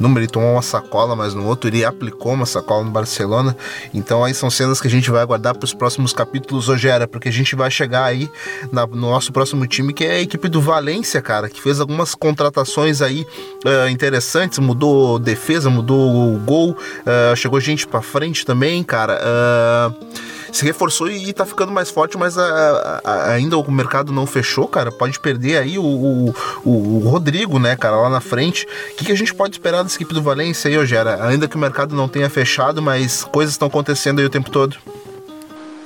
Numa 0.00 0.18
ele 0.18 0.26
tomou 0.26 0.52
uma 0.52 0.62
sacola, 0.62 1.14
mas 1.14 1.34
no 1.34 1.44
outro 1.46 1.68
ele 1.68 1.84
aplicou 1.84 2.32
uma 2.32 2.46
sacola 2.46 2.82
no 2.82 2.90
Barcelona. 2.90 3.54
Então 3.92 4.24
aí 4.24 4.32
são 4.32 4.48
cenas 4.48 4.80
que 4.80 4.88
a 4.88 4.90
gente 4.90 5.10
vai 5.10 5.20
aguardar 5.20 5.54
para 5.54 5.64
os 5.64 5.74
próximos 5.74 6.14
capítulos, 6.14 6.68
Rogério, 6.68 7.06
porque 7.06 7.28
a 7.28 7.32
gente 7.32 7.54
vai 7.54 7.70
chegar 7.70 8.04
aí 8.04 8.30
na, 8.72 8.86
no 8.86 8.96
nosso 9.10 9.34
próximo 9.34 9.66
time, 9.66 9.92
que 9.92 10.04
é 10.04 10.12
a 10.12 10.20
equipe 10.22 10.48
do 10.48 10.62
Valência, 10.62 11.20
cara, 11.20 11.50
que 11.50 11.60
fez 11.60 11.78
algumas 11.78 12.14
contratações 12.14 13.02
aí 13.02 13.26
uh, 13.66 13.90
interessantes, 13.90 14.58
mudou 14.58 15.18
defesa, 15.18 15.68
mudou 15.68 16.34
o 16.34 16.38
gol, 16.38 16.70
uh, 16.70 17.36
chegou 17.36 17.60
gente 17.60 17.86
para 17.86 18.00
frente 18.00 18.45
também, 18.46 18.82
cara. 18.82 19.20
Uh, 19.20 20.06
se 20.52 20.64
reforçou 20.64 21.10
e 21.10 21.32
tá 21.32 21.44
ficando 21.44 21.70
mais 21.70 21.90
forte, 21.90 22.16
mas 22.16 22.38
a, 22.38 23.00
a, 23.04 23.32
ainda 23.32 23.58
o 23.58 23.70
mercado 23.70 24.12
não 24.12 24.26
fechou, 24.26 24.66
cara. 24.66 24.90
Pode 24.90 25.20
perder 25.20 25.58
aí 25.58 25.78
o, 25.78 25.84
o, 25.84 26.34
o, 26.64 26.98
Rodrigo, 27.00 27.58
né, 27.58 27.76
cara, 27.76 27.96
lá 27.96 28.08
na 28.08 28.20
frente. 28.20 28.64
O 28.64 28.96
que, 28.96 29.04
que, 29.04 29.12
a 29.12 29.16
gente 29.16 29.34
pode 29.34 29.54
esperar 29.54 29.82
dessa 29.82 29.96
equipe 29.96 30.14
do 30.14 30.22
Valência 30.22 30.68
aí, 30.68 30.78
Ogera? 30.78 31.22
Ainda 31.26 31.46
que 31.46 31.56
o 31.56 31.58
mercado 31.58 31.94
não 31.94 32.08
tenha 32.08 32.30
fechado, 32.30 32.80
mas 32.80 33.24
coisas 33.24 33.54
estão 33.54 33.68
acontecendo 33.68 34.20
aí 34.20 34.24
o 34.24 34.30
tempo 34.30 34.50
todo. 34.50 34.76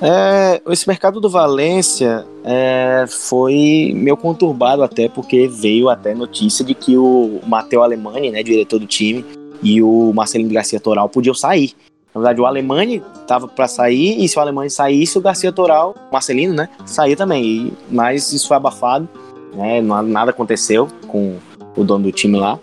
É, 0.01 0.61
esse 0.67 0.87
mercado 0.87 1.19
do 1.19 1.29
Valência 1.29 2.25
é, 2.43 3.05
foi 3.07 3.93
meio 3.95 4.17
conturbado 4.17 4.81
até 4.81 5.07
porque 5.07 5.47
veio 5.47 5.89
até 5.89 6.15
notícia 6.15 6.65
de 6.65 6.73
que 6.73 6.97
o 6.97 7.39
Matheus 7.45 7.83
Alemani, 7.83 8.31
né, 8.31 8.41
diretor 8.41 8.79
do 8.79 8.87
time, 8.87 9.23
e 9.61 9.81
o 9.81 10.11
Marcelino 10.11 10.51
Garcia 10.51 10.79
Toral 10.79 11.07
podiam 11.07 11.35
sair. 11.35 11.73
Na 12.13 12.19
verdade, 12.19 12.41
o 12.41 12.45
Alemães 12.45 13.01
estava 13.21 13.47
para 13.47 13.67
sair, 13.67 14.21
e 14.21 14.27
se 14.27 14.37
o 14.37 14.41
Alemães 14.41 14.73
saísse, 14.73 15.17
o 15.17 15.21
Garcia 15.21 15.51
Toral, 15.51 15.95
Marcelino, 16.11 16.53
né, 16.53 16.69
saía 16.85 17.15
também. 17.15 17.43
E, 17.43 17.73
mas 17.89 18.33
isso 18.33 18.47
foi 18.47 18.57
abafado, 18.57 19.07
né, 19.53 19.81
nada 19.81 20.31
aconteceu 20.31 20.87
com 21.07 21.37
o 21.75 21.83
dono 21.83 22.03
do 22.05 22.11
time 22.11 22.37
lá. 22.37 22.59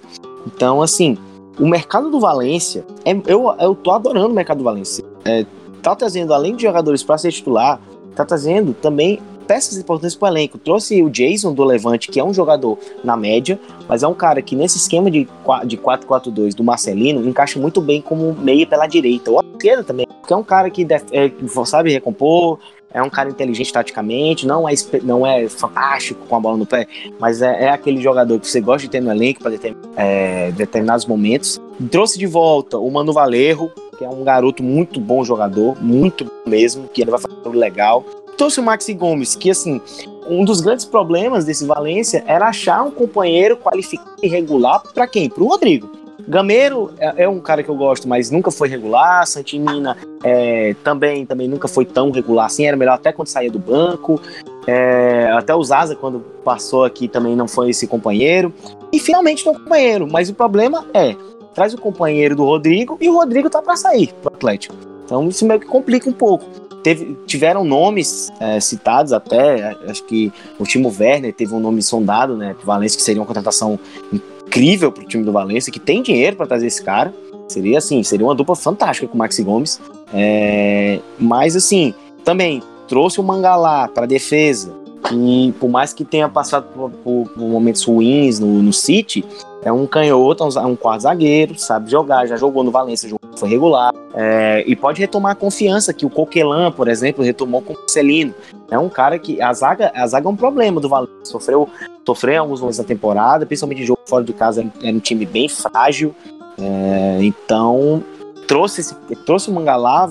Então, 0.46 0.82
assim, 0.82 1.16
o 1.58 1.66
mercado 1.66 2.10
do 2.10 2.20
Valência, 2.20 2.84
é, 3.04 3.12
eu, 3.26 3.54
eu 3.58 3.74
tô 3.74 3.90
adorando 3.90 4.28
o 4.28 4.34
mercado 4.34 4.58
do 4.58 4.64
Valência. 4.64 5.04
É, 5.24 5.44
tá 5.82 5.96
trazendo, 5.96 6.34
além 6.34 6.54
de 6.54 6.62
jogadores 6.62 7.02
para 7.02 7.16
ser 7.18 7.32
titular, 7.32 7.80
tá 8.14 8.24
trazendo 8.24 8.74
também 8.74 9.20
peças 9.48 9.78
importantes 9.78 10.14
para 10.14 10.26
o 10.26 10.32
elenco. 10.32 10.58
Trouxe 10.58 11.02
o 11.02 11.08
Jason 11.08 11.54
do 11.54 11.64
Levante, 11.64 12.08
que 12.08 12.20
é 12.20 12.24
um 12.24 12.34
jogador 12.34 12.78
na 13.02 13.16
média, 13.16 13.58
mas 13.88 14.02
é 14.02 14.06
um 14.06 14.14
cara 14.14 14.42
que 14.42 14.54
nesse 14.54 14.76
esquema 14.76 15.10
de 15.10 15.26
4-4-2 15.44 16.54
do 16.54 16.62
Marcelino 16.62 17.26
encaixa 17.26 17.58
muito 17.58 17.80
bem 17.80 18.02
como 18.02 18.34
meia 18.34 18.66
pela 18.66 18.86
direita, 18.86 19.30
ou 19.30 19.40
a 19.40 19.44
esquerda 19.52 19.82
também, 19.82 20.06
porque 20.06 20.34
é 20.34 20.36
um 20.36 20.44
cara 20.44 20.68
que 20.68 20.86
é, 21.10 21.32
sabe 21.64 21.90
recompor, 21.90 22.58
é 22.92 23.02
um 23.02 23.10
cara 23.10 23.30
inteligente 23.30 23.72
taticamente, 23.72 24.46
não 24.46 24.68
é, 24.68 24.72
não 25.02 25.26
é 25.26 25.48
fantástico 25.48 26.26
com 26.26 26.36
a 26.36 26.40
bola 26.40 26.56
no 26.56 26.66
pé, 26.66 26.86
mas 27.18 27.40
é, 27.40 27.64
é 27.64 27.70
aquele 27.70 28.00
jogador 28.00 28.38
que 28.38 28.46
você 28.46 28.60
gosta 28.60 28.82
de 28.82 28.90
ter 28.90 29.00
no 29.00 29.10
elenco 29.10 29.42
para 29.42 29.52
é, 29.96 30.52
determinados 30.52 31.06
momentos. 31.06 31.60
Trouxe 31.90 32.18
de 32.18 32.26
volta 32.26 32.78
o 32.78 32.90
Mano 32.90 33.12
Valerro, 33.12 33.70
que 33.96 34.04
é 34.04 34.08
um 34.08 34.24
garoto 34.24 34.62
muito 34.62 35.00
bom 35.00 35.24
jogador, 35.24 35.82
muito 35.82 36.30
mesmo, 36.46 36.88
que 36.88 37.02
ele 37.02 37.10
vai 37.10 37.20
fazer 37.20 37.34
um 37.46 37.50
legal 37.50 38.04
trouxe 38.38 38.60
o 38.60 38.62
Maxi 38.62 38.94
Gomes, 38.94 39.34
que 39.34 39.50
assim, 39.50 39.80
um 40.26 40.44
dos 40.44 40.60
grandes 40.60 40.84
problemas 40.84 41.44
desse 41.44 41.66
Valência 41.66 42.24
era 42.26 42.48
achar 42.48 42.82
um 42.82 42.90
companheiro 42.90 43.56
qualificado 43.56 44.16
e 44.22 44.28
regular 44.28 44.80
para 44.94 45.06
quem? 45.06 45.28
Para 45.28 45.42
o 45.42 45.48
Rodrigo. 45.48 45.90
Gameiro 46.26 46.92
é, 46.98 47.24
é, 47.24 47.28
um 47.28 47.40
cara 47.40 47.62
que 47.62 47.70
eu 47.70 47.74
gosto, 47.74 48.06
mas 48.06 48.30
nunca 48.30 48.50
foi 48.50 48.68
regular. 48.68 49.26
Santimina 49.26 49.96
é, 50.22 50.74
também, 50.84 51.24
também 51.24 51.48
nunca 51.48 51.66
foi 51.66 51.86
tão 51.86 52.10
regular 52.10 52.46
assim. 52.46 52.66
Era 52.66 52.76
melhor 52.76 52.94
até 52.94 53.12
quando 53.12 53.28
saía 53.28 53.50
do 53.50 53.58
banco. 53.58 54.20
É, 54.66 55.30
até 55.32 55.54
o 55.54 55.64
Zaza, 55.64 55.96
quando 55.96 56.20
passou 56.44 56.84
aqui, 56.84 57.08
também 57.08 57.34
não 57.34 57.48
foi 57.48 57.70
esse 57.70 57.86
companheiro. 57.86 58.52
E 58.92 59.00
finalmente 59.00 59.42
tem 59.42 59.52
um 59.52 59.56
companheiro. 59.56 60.06
Mas 60.10 60.28
o 60.28 60.34
problema 60.34 60.84
é, 60.92 61.16
traz 61.54 61.72
o 61.72 61.78
companheiro 61.78 62.36
do 62.36 62.44
Rodrigo 62.44 62.98
e 63.00 63.08
o 63.08 63.14
Rodrigo 63.14 63.48
tá 63.48 63.62
para 63.62 63.74
sair 63.74 64.12
pro 64.20 64.34
Atlético. 64.34 64.74
Então 65.06 65.26
isso 65.28 65.46
meio 65.46 65.58
que 65.58 65.66
complica 65.66 66.10
um 66.10 66.12
pouco. 66.12 66.67
Teve, 66.82 67.16
tiveram 67.26 67.64
nomes 67.64 68.30
é, 68.40 68.60
citados 68.60 69.12
até, 69.12 69.76
acho 69.88 70.04
que 70.04 70.32
o 70.58 70.64
Timo 70.64 70.94
Werner 70.98 71.34
teve 71.34 71.52
um 71.54 71.60
nome 71.60 71.82
sondado, 71.82 72.36
né, 72.36 72.54
pro 72.54 72.66
Valência, 72.66 72.96
que 72.96 73.02
seria 73.02 73.20
uma 73.20 73.26
contratação 73.26 73.78
incrível 74.12 74.90
pro 74.90 75.04
time 75.04 75.24
do 75.24 75.32
Valência, 75.32 75.72
que 75.72 75.80
tem 75.80 76.02
dinheiro 76.02 76.36
para 76.36 76.46
trazer 76.46 76.66
esse 76.66 76.82
cara. 76.82 77.12
Seria 77.48 77.78
assim, 77.78 78.02
seria 78.02 78.26
uma 78.26 78.34
dupla 78.34 78.54
fantástica 78.54 79.08
com 79.08 79.14
o 79.14 79.18
Maxi 79.18 79.42
Gomes. 79.42 79.80
É, 80.12 81.00
mas 81.18 81.56
assim, 81.56 81.94
também 82.24 82.62
trouxe 82.86 83.20
o 83.20 83.22
Mangalá 83.22 83.88
para 83.88 84.06
defesa. 84.06 84.72
E 85.12 85.54
por 85.60 85.70
mais 85.70 85.92
que 85.92 86.04
tenha 86.04 86.28
passado 86.28 86.66
por, 86.74 86.90
por, 86.90 87.28
por 87.30 87.48
momentos 87.48 87.84
ruins 87.84 88.38
no, 88.38 88.62
no, 88.62 88.72
City, 88.72 89.24
é 89.62 89.72
um 89.72 89.86
canhoto, 89.86 90.44
é 90.44 90.66
um 90.66 90.76
quarto 90.76 91.02
zagueiro, 91.02 91.58
sabe 91.58 91.90
jogar, 91.90 92.26
já 92.26 92.36
jogou 92.36 92.62
no 92.62 92.70
Valência, 92.70 93.10
foi 93.36 93.48
regular. 93.48 93.92
É, 94.14 94.64
e 94.66 94.76
pode 94.76 95.00
retomar 95.00 95.32
a 95.32 95.34
confiança 95.34 95.92
que 95.92 96.06
o 96.06 96.10
Coquelan, 96.10 96.70
por 96.72 96.88
exemplo, 96.88 97.24
retomou 97.24 97.60
com 97.60 97.72
o 97.72 97.76
Marcelino. 97.76 98.34
É 98.70 98.78
um 98.78 98.88
cara 98.88 99.18
que. 99.18 99.40
A 99.40 99.52
zaga, 99.52 99.92
a 99.94 100.06
zaga 100.06 100.28
é 100.28 100.30
um 100.30 100.36
problema 100.36 100.80
do 100.80 100.88
Valência. 100.88 101.14
Sofreu, 101.24 101.68
sofreu 102.06 102.42
alguns 102.42 102.60
momentos 102.60 102.78
da 102.78 102.84
temporada, 102.84 103.46
principalmente 103.46 103.84
jogo 103.84 104.00
fora 104.06 104.24
de 104.24 104.32
casa, 104.32 104.64
era 104.82 104.96
um 104.96 105.00
time 105.00 105.26
bem 105.26 105.48
frágil. 105.48 106.14
É, 106.58 107.18
então, 107.22 108.02
trouxe, 108.46 108.80
esse, 108.80 108.94
trouxe 109.26 109.50
o 109.50 109.52
Mangalá, 109.52 110.10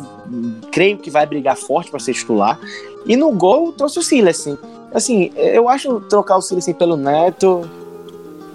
creio 0.72 0.98
que 0.98 1.10
vai 1.10 1.26
brigar 1.26 1.56
forte 1.56 1.90
para 1.90 2.00
ser 2.00 2.14
titular. 2.14 2.60
E 3.06 3.16
no 3.16 3.32
gol, 3.32 3.72
trouxe 3.72 4.00
o 4.00 4.04
Silas, 4.04 4.40
assim. 4.40 4.58
Assim, 4.94 5.32
eu 5.36 5.68
acho 5.68 6.00
trocar 6.02 6.38
o 6.38 6.42
Silas 6.42 6.66
pelo 6.74 6.96
Neto. 6.96 7.70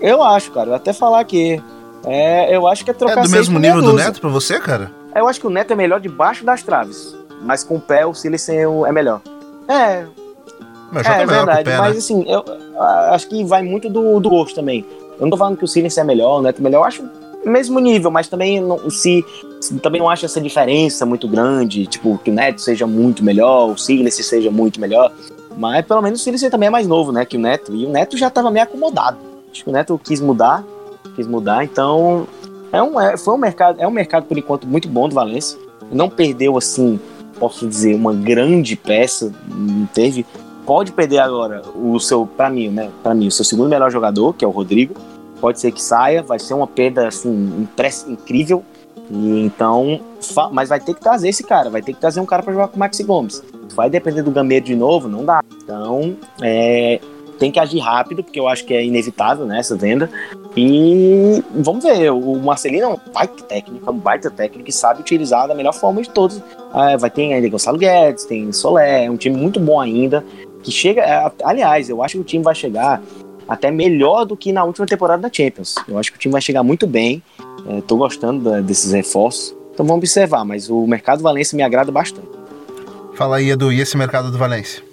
Eu 0.02 0.22
acho, 0.22 0.50
cara. 0.50 0.70
Eu 0.70 0.74
até 0.74 0.92
falar 0.92 1.20
aqui. 1.20 1.62
É, 2.04 2.54
eu 2.54 2.66
acho 2.66 2.84
que 2.84 2.90
é 2.90 2.94
trocar 2.94 3.20
É 3.20 3.22
do 3.22 3.30
mesmo 3.30 3.58
nível 3.58 3.80
do 3.80 3.92
Neto 3.92 4.20
pra 4.20 4.28
você, 4.28 4.58
cara? 4.58 4.90
Eu 5.14 5.28
acho 5.28 5.40
que 5.40 5.46
o 5.46 5.50
Neto 5.50 5.72
é 5.72 5.76
melhor 5.76 6.00
debaixo 6.00 6.44
das 6.44 6.62
traves. 6.62 7.16
Mas 7.42 7.62
com 7.62 7.76
o 7.76 7.80
pé, 7.80 8.04
o 8.04 8.12
Silas 8.12 8.48
é 8.48 8.92
melhor. 8.92 9.20
É. 9.68 10.04
Mas 10.90 11.06
é, 11.06 11.22
é 11.22 11.26
verdade. 11.26 11.64
Pé, 11.64 11.78
mas 11.78 11.92
né? 11.92 11.98
assim, 11.98 12.24
eu 12.28 12.44
acho 13.12 13.28
que 13.28 13.44
vai 13.44 13.62
muito 13.62 13.88
do, 13.88 14.18
do 14.20 14.28
gosto 14.28 14.54
também. 14.54 14.84
Eu 15.18 15.22
não 15.22 15.30
tô 15.30 15.36
falando 15.36 15.56
que 15.56 15.64
o 15.64 15.68
Silas 15.68 15.96
é 15.96 16.04
melhor, 16.04 16.40
o 16.40 16.42
Neto 16.42 16.58
é 16.58 16.62
melhor. 16.62 16.80
Eu 16.80 16.84
acho 16.84 17.08
mesmo 17.44 17.78
nível, 17.78 18.10
mas 18.10 18.28
também 18.28 18.60
não, 18.60 18.90
se, 18.90 19.24
também 19.82 20.00
não 20.00 20.08
acho 20.08 20.24
essa 20.24 20.40
diferença 20.40 21.04
muito 21.04 21.26
grande, 21.28 21.86
tipo, 21.86 22.18
que 22.18 22.30
o 22.30 22.34
Neto 22.34 22.60
seja 22.60 22.86
muito 22.86 23.24
melhor, 23.24 23.70
o 23.70 23.78
Silas 23.78 24.14
seja 24.14 24.50
muito 24.50 24.80
melhor. 24.80 25.12
Mas 25.56 25.84
pelo 25.84 26.02
menos 26.02 26.20
o 26.20 26.24
Silas 26.24 26.40
também 26.42 26.68
é 26.68 26.70
mais 26.70 26.86
novo, 26.86 27.12
né, 27.12 27.24
que 27.24 27.36
o 27.36 27.40
Neto. 27.40 27.74
E 27.74 27.86
o 27.86 27.90
Neto 27.90 28.16
já 28.16 28.30
tava 28.30 28.50
meio 28.50 28.64
acomodado. 28.64 29.31
Acho 29.52 29.64
que 29.64 29.70
o 29.70 29.72
Neto 29.72 30.00
quis 30.02 30.20
mudar, 30.20 30.64
quis 31.14 31.26
mudar, 31.26 31.62
então 31.62 32.26
é 32.72 32.82
um, 32.82 33.00
é, 33.00 33.16
foi 33.16 33.34
um 33.34 33.38
mercado, 33.38 33.80
é 33.80 33.86
um 33.86 33.90
mercado 33.92 34.24
por 34.24 34.36
enquanto 34.36 34.66
muito 34.66 34.88
bom 34.88 35.08
do 35.08 35.14
Valência. 35.14 35.58
Não 35.92 36.08
perdeu 36.08 36.56
assim, 36.56 36.98
posso 37.38 37.68
dizer, 37.68 37.94
uma 37.94 38.14
grande 38.14 38.74
peça, 38.74 39.32
não 39.48 39.86
teve. 39.86 40.26
Pode 40.64 40.92
perder 40.92 41.18
agora 41.18 41.62
o 41.74 41.98
seu, 42.00 42.26
para 42.26 42.48
mim, 42.48 42.68
né, 42.68 42.90
para 43.02 43.14
mim, 43.14 43.26
o 43.26 43.30
seu 43.30 43.44
segundo 43.44 43.68
melhor 43.68 43.90
jogador, 43.90 44.32
que 44.32 44.44
é 44.44 44.48
o 44.48 44.50
Rodrigo 44.50 44.94
pode 45.42 45.58
ser 45.58 45.72
que 45.72 45.82
saia, 45.82 46.22
vai 46.22 46.38
ser 46.38 46.54
uma 46.54 46.68
perda 46.68 47.08
assim 47.08 47.68
incrível. 48.06 48.62
E 49.10 49.40
então, 49.44 50.00
mas 50.52 50.68
vai 50.68 50.78
ter 50.78 50.94
que 50.94 51.00
trazer 51.00 51.28
esse 51.28 51.42
cara, 51.42 51.68
vai 51.68 51.82
ter 51.82 51.92
que 51.92 52.00
trazer 52.00 52.20
um 52.20 52.24
cara 52.24 52.44
para 52.44 52.52
jogar 52.52 52.68
com 52.68 52.76
o 52.76 52.78
Maxi 52.78 53.02
Gomes. 53.02 53.42
Vai 53.74 53.90
depender 53.90 54.22
do 54.22 54.30
Gameiro 54.30 54.64
de 54.64 54.76
novo, 54.76 55.08
não 55.08 55.24
dá. 55.24 55.42
Então, 55.62 56.16
é, 56.40 57.00
tem 57.42 57.50
que 57.50 57.58
agir 57.58 57.80
rápido, 57.80 58.22
porque 58.22 58.38
eu 58.38 58.46
acho 58.46 58.64
que 58.64 58.72
é 58.72 58.84
inevitável 58.84 59.44
né, 59.44 59.58
essa 59.58 59.74
venda. 59.74 60.08
E 60.56 61.42
vamos 61.50 61.82
ver, 61.82 62.12
o 62.12 62.36
Marcelino 62.36 62.84
é 62.84 62.88
um 62.88 62.98
baita 63.12 63.42
técnico, 63.42 63.84
é 63.84 63.90
um 63.90 63.98
baita 63.98 64.30
técnico 64.30 64.64
que 64.64 64.70
sabe 64.70 65.00
utilizar 65.00 65.48
da 65.48 65.54
melhor 65.54 65.74
forma 65.74 66.00
de 66.00 66.08
todos. 66.08 66.40
É, 66.72 66.96
vai 66.96 67.10
ter 67.10 67.32
ainda 67.32 67.48
Gonçalo 67.48 67.78
Guedes, 67.78 68.26
tem 68.26 68.52
Solé, 68.52 69.06
é 69.06 69.10
um 69.10 69.16
time 69.16 69.36
muito 69.36 69.58
bom 69.58 69.80
ainda. 69.80 70.24
Que 70.62 70.70
chega, 70.70 71.02
é, 71.02 71.32
aliás, 71.42 71.90
eu 71.90 72.00
acho 72.00 72.14
que 72.14 72.20
o 72.20 72.24
time 72.24 72.44
vai 72.44 72.54
chegar 72.54 73.02
até 73.48 73.72
melhor 73.72 74.24
do 74.24 74.36
que 74.36 74.52
na 74.52 74.62
última 74.62 74.86
temporada 74.86 75.22
da 75.22 75.30
Champions. 75.32 75.74
Eu 75.88 75.98
acho 75.98 76.12
que 76.12 76.18
o 76.18 76.20
time 76.20 76.30
vai 76.30 76.40
chegar 76.40 76.62
muito 76.62 76.86
bem. 76.86 77.20
Estou 77.76 77.98
é, 77.98 78.00
gostando 78.02 78.50
da, 78.50 78.60
desses 78.60 78.92
reforços. 78.92 79.52
Então 79.74 79.84
vamos 79.84 79.98
observar, 79.98 80.44
mas 80.44 80.70
o 80.70 80.86
mercado 80.86 81.24
Valência 81.24 81.56
me 81.56 81.64
agrada 81.64 81.90
bastante. 81.90 82.28
Fala 83.16 83.38
aí, 83.38 83.50
Edu, 83.50 83.72
e 83.72 83.80
esse 83.80 83.96
mercado 83.96 84.30
do 84.30 84.38
Valência? 84.38 84.91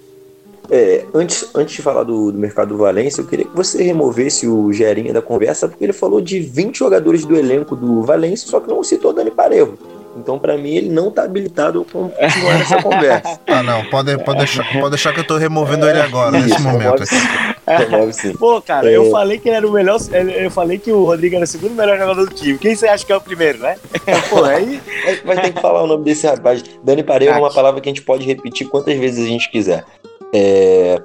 É, 0.71 1.05
antes, 1.13 1.49
antes 1.55 1.75
de 1.75 1.81
falar 1.81 2.03
do, 2.03 2.31
do 2.31 2.37
mercado 2.37 2.69
do 2.69 2.77
Valência, 2.77 3.21
eu 3.21 3.25
queria 3.25 3.45
que 3.45 3.55
você 3.55 3.81
removesse 3.81 4.47
o 4.47 4.71
Gerinha 4.71 5.11
da 5.11 5.21
conversa, 5.21 5.67
porque 5.67 5.83
ele 5.83 5.93
falou 5.93 6.21
de 6.21 6.39
20 6.39 6.77
jogadores 6.77 7.25
do 7.25 7.35
elenco 7.35 7.75
do 7.75 8.03
Valência, 8.03 8.47
só 8.47 8.59
que 8.59 8.69
não 8.69 8.83
citou 8.83 9.13
Dani 9.13 9.31
Parejo. 9.31 9.77
Então, 10.17 10.37
para 10.37 10.57
mim, 10.57 10.75
ele 10.75 10.89
não 10.89 11.11
tá 11.11 11.23
habilitado 11.23 11.81
a 11.81 11.85
continuar 11.85 12.59
essa 12.61 12.81
conversa. 12.83 13.39
Ah, 13.47 13.63
não. 13.63 13.85
Pode, 13.85 14.17
pode, 14.23 14.39
deixar, 14.39 14.63
pode 14.71 14.89
deixar 14.89 15.13
que 15.13 15.19
eu 15.19 15.23
tô 15.23 15.37
removendo 15.37 15.87
ele 15.87 16.01
agora, 16.01 16.31
nesse 16.31 16.55
Isso, 16.55 16.61
momento. 16.61 17.03
Remove 17.65 18.13
sim. 18.13 18.33
Pô, 18.33 18.61
cara, 18.61 18.89
é. 18.89 18.97
eu 18.97 19.11
falei 19.11 19.37
que 19.37 19.47
ele 19.47 19.57
era 19.57 19.67
o 19.67 19.71
melhor. 19.71 19.99
Eu 20.11 20.49
falei 20.49 20.79
que 20.79 20.91
o 20.91 21.05
Rodrigo 21.05 21.35
era 21.35 21.45
o 21.45 21.47
segundo 21.47 21.75
melhor 21.75 21.97
jogador 21.97 22.25
do 22.25 22.33
time. 22.33 22.57
Quem 22.57 22.75
você 22.75 22.87
acha 22.87 23.05
que 23.05 23.13
é 23.13 23.15
o 23.15 23.21
primeiro, 23.21 23.59
né? 23.59 23.77
Pô, 24.29 24.43
aí. 24.43 24.81
Vai 25.23 25.39
ter 25.39 25.53
que 25.53 25.61
falar 25.61 25.83
o 25.83 25.87
nome 25.87 26.03
desse 26.03 26.25
rapaz. 26.25 26.63
Dani 26.83 27.03
Pareira 27.03 27.35
é 27.35 27.37
uma 27.37 27.53
palavra 27.53 27.79
que 27.79 27.87
a 27.87 27.91
gente 27.91 28.01
pode 28.01 28.25
repetir 28.25 28.67
quantas 28.67 28.97
vezes 28.97 29.23
a 29.23 29.27
gente 29.27 29.49
quiser. 29.51 29.85
É... 30.33 31.01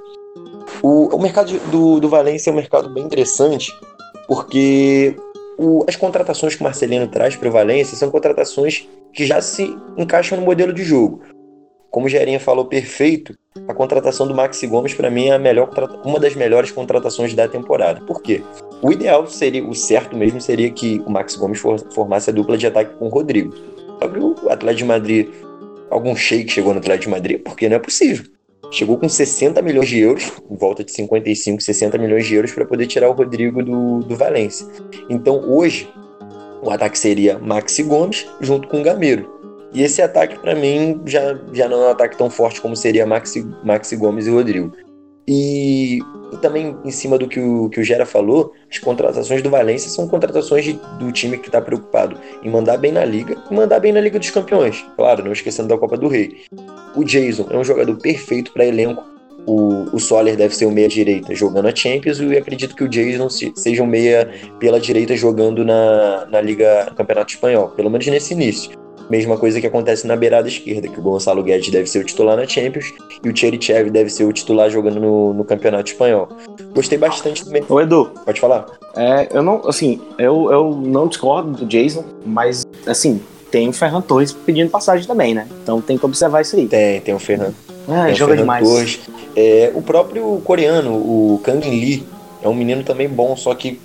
O, 0.81 1.15
o 1.15 1.21
mercado 1.21 1.57
do, 1.71 1.99
do 1.99 2.09
Valência 2.09 2.49
é 2.49 2.53
um 2.53 2.55
mercado 2.55 2.89
bem 2.89 3.03
interessante, 3.03 3.71
porque 4.27 5.15
o, 5.57 5.85
as 5.87 5.95
contratações 5.95 6.55
que 6.55 6.61
o 6.61 6.63
Marcelino 6.63 7.07
traz 7.07 7.35
para 7.35 7.47
o 7.47 7.51
Valência 7.51 7.95
são 7.95 8.09
contratações 8.09 8.87
que 9.13 9.25
já 9.25 9.41
se 9.41 9.75
encaixam 9.97 10.39
no 10.39 10.45
modelo 10.45 10.73
de 10.73 10.83
jogo. 10.83 11.21
Como 11.89 12.07
o 12.07 12.09
Gerinha 12.09 12.39
falou 12.39 12.65
perfeito, 12.65 13.33
a 13.67 13.73
contratação 13.73 14.27
do 14.27 14.35
Maxi 14.35 14.67
Gomes 14.67 14.93
para 14.93 15.09
mim 15.09 15.27
é 15.27 15.31
a 15.31 15.39
melhor, 15.39 15.69
uma 16.03 16.19
das 16.19 16.35
melhores 16.35 16.69
contratações 16.71 17.33
da 17.33 17.47
temporada. 17.47 18.01
Por 18.01 18.21
quê? 18.21 18.43
O 18.81 18.91
ideal 18.91 19.25
seria, 19.27 19.65
o 19.65 19.73
certo 19.73 20.15
mesmo 20.17 20.41
seria 20.41 20.69
que 20.69 21.01
o 21.05 21.09
Maxi 21.09 21.37
Gomes 21.39 21.61
formasse 21.93 22.29
a 22.29 22.33
dupla 22.33 22.57
de 22.57 22.67
ataque 22.67 22.95
com 22.95 23.05
o 23.05 23.09
Rodrigo. 23.09 23.55
Só 24.01 24.09
que 24.09 24.19
o 24.19 24.49
Atlético 24.49 24.79
de 24.79 24.85
Madrid, 24.85 25.29
algum 25.89 26.13
shake 26.15 26.51
chegou 26.51 26.73
no 26.73 26.79
Atlético 26.79 27.05
de 27.05 27.11
Madrid, 27.11 27.41
porque 27.41 27.69
não 27.69 27.77
é 27.77 27.79
possível. 27.79 28.25
Chegou 28.75 28.97
com 28.97 29.07
60 29.07 29.61
milhões 29.61 29.87
de 29.87 29.99
euros, 29.99 30.33
em 30.51 30.55
volta 30.57 30.83
de 30.83 30.91
55, 30.91 31.61
60 31.61 31.97
milhões 31.97 32.27
de 32.27 32.35
euros 32.35 32.51
para 32.51 32.65
poder 32.65 32.85
tirar 32.87 33.09
o 33.09 33.13
Rodrigo 33.13 33.63
do, 33.63 33.99
do 33.99 34.17
Valência. 34.17 34.67
Então 35.09 35.39
hoje, 35.49 35.89
o 36.61 36.69
ataque 36.69 36.99
seria 36.99 37.39
Maxi 37.39 37.83
Gomes 37.83 38.27
junto 38.41 38.67
com 38.67 38.81
o 38.81 38.83
Gameiro. 38.83 39.33
E 39.73 39.81
esse 39.81 40.01
ataque, 40.01 40.37
para 40.39 40.53
mim, 40.53 41.01
já, 41.05 41.39
já 41.53 41.69
não 41.69 41.83
é 41.83 41.87
um 41.87 41.89
ataque 41.91 42.17
tão 42.17 42.29
forte 42.29 42.59
como 42.59 42.75
seria 42.75 43.05
Maxi, 43.05 43.47
Maxi 43.63 43.95
Gomes 43.95 44.27
e 44.27 44.29
Rodrigo. 44.29 44.73
E, 45.25 45.99
e, 46.33 46.37
também, 46.41 46.77
em 46.83 46.91
cima 46.91 47.17
do 47.17 47.29
que 47.29 47.39
o, 47.39 47.69
que 47.69 47.79
o 47.79 47.83
Gera 47.83 48.05
falou, 48.05 48.51
as 48.69 48.77
contratações 48.77 49.41
do 49.41 49.49
Valência 49.49 49.89
são 49.89 50.05
contratações 50.05 50.65
de, 50.65 50.73
do 50.99 51.13
time 51.13 51.37
que 51.37 51.47
está 51.47 51.61
preocupado 51.61 52.19
em 52.43 52.49
mandar 52.49 52.75
bem 52.75 52.91
na 52.91 53.05
Liga 53.05 53.41
e 53.49 53.53
mandar 53.53 53.79
bem 53.79 53.93
na 53.93 54.01
Liga 54.01 54.19
dos 54.19 54.29
Campeões. 54.31 54.85
Claro, 54.97 55.23
não 55.23 55.31
esquecendo 55.31 55.69
da 55.69 55.77
Copa 55.77 55.95
do 55.95 56.09
Rei. 56.09 56.41
O 56.95 57.03
Jason 57.03 57.47
é 57.49 57.57
um 57.57 57.63
jogador 57.63 57.95
perfeito 57.97 58.51
para 58.51 58.65
elenco. 58.65 59.03
O, 59.45 59.95
o 59.95 59.99
Soler 59.99 60.35
deve 60.35 60.55
ser 60.55 60.65
o 60.65 60.71
meia-direita 60.71 61.35
jogando 61.35 61.67
a 61.67 61.75
Champions 61.75 62.19
e 62.19 62.35
acredito 62.35 62.75
que 62.75 62.83
o 62.83 62.89
Jason 62.89 63.29
seja 63.29 63.83
um 63.83 63.85
meia 63.85 64.27
pela 64.59 64.79
direita 64.79 65.15
jogando 65.15 65.63
na, 65.63 66.25
na 66.25 66.41
Liga 66.41 66.91
Campeonato 66.95 67.33
Espanhol, 67.33 67.69
pelo 67.69 67.91
menos 67.91 68.07
nesse 68.07 68.33
início. 68.33 68.71
Mesma 69.07 69.37
coisa 69.37 69.61
que 69.61 69.67
acontece 69.67 70.07
na 70.07 70.15
beirada 70.15 70.47
esquerda, 70.47 70.87
que 70.87 70.99
o 70.99 71.03
Gonçalo 71.03 71.43
Guedes 71.43 71.69
deve 71.69 71.87
ser 71.87 71.99
o 71.99 72.03
titular 72.03 72.35
na 72.35 72.47
Champions 72.47 72.91
e 73.23 73.29
o 73.29 73.37
Cherichev 73.37 73.91
deve 73.91 74.09
ser 74.09 74.23
o 74.23 74.33
titular 74.33 74.67
jogando 74.71 74.99
no, 74.99 75.31
no 75.31 75.43
Campeonato 75.43 75.91
Espanhol. 75.91 76.27
Gostei 76.73 76.97
bastante 76.97 77.45
também. 77.45 77.63
Ô 77.69 77.79
Edu. 77.79 78.09
Pode 78.25 78.39
falar. 78.39 78.65
É, 78.95 79.27
eu 79.31 79.43
não, 79.43 79.61
assim, 79.67 80.01
eu, 80.17 80.51
eu 80.51 80.71
não 80.71 81.07
discordo 81.07 81.51
do 81.51 81.65
Jason, 81.67 82.03
mas, 82.25 82.65
assim, 82.87 83.21
tem 83.51 83.69
o 83.69 83.73
Ferran 83.73 84.01
Torres 84.01 84.33
pedindo 84.33 84.69
passagem 84.69 85.05
também, 85.07 85.33
né? 85.33 85.47
Então 85.63 85.81
tem 85.81 85.97
que 85.97 86.05
observar 86.05 86.41
isso 86.41 86.55
aí. 86.55 86.67
Tem, 86.67 87.01
tem 87.01 87.13
o 87.13 87.19
Ferran. 87.19 87.51
Ah, 87.87 88.05
tem 88.05 88.15
joga 88.15 88.33
Ferran 88.33 88.43
demais. 88.43 88.67
Torres. 88.67 88.99
É, 89.35 89.71
o 89.73 89.81
próprio 89.81 90.41
coreano, 90.43 90.93
o 90.93 91.41
Kang 91.43 91.69
Lee, 91.69 92.05
é 92.41 92.47
um 92.47 92.53
menino 92.53 92.83
também 92.83 93.07
bom, 93.07 93.35
só 93.35 93.53
que 93.53 93.79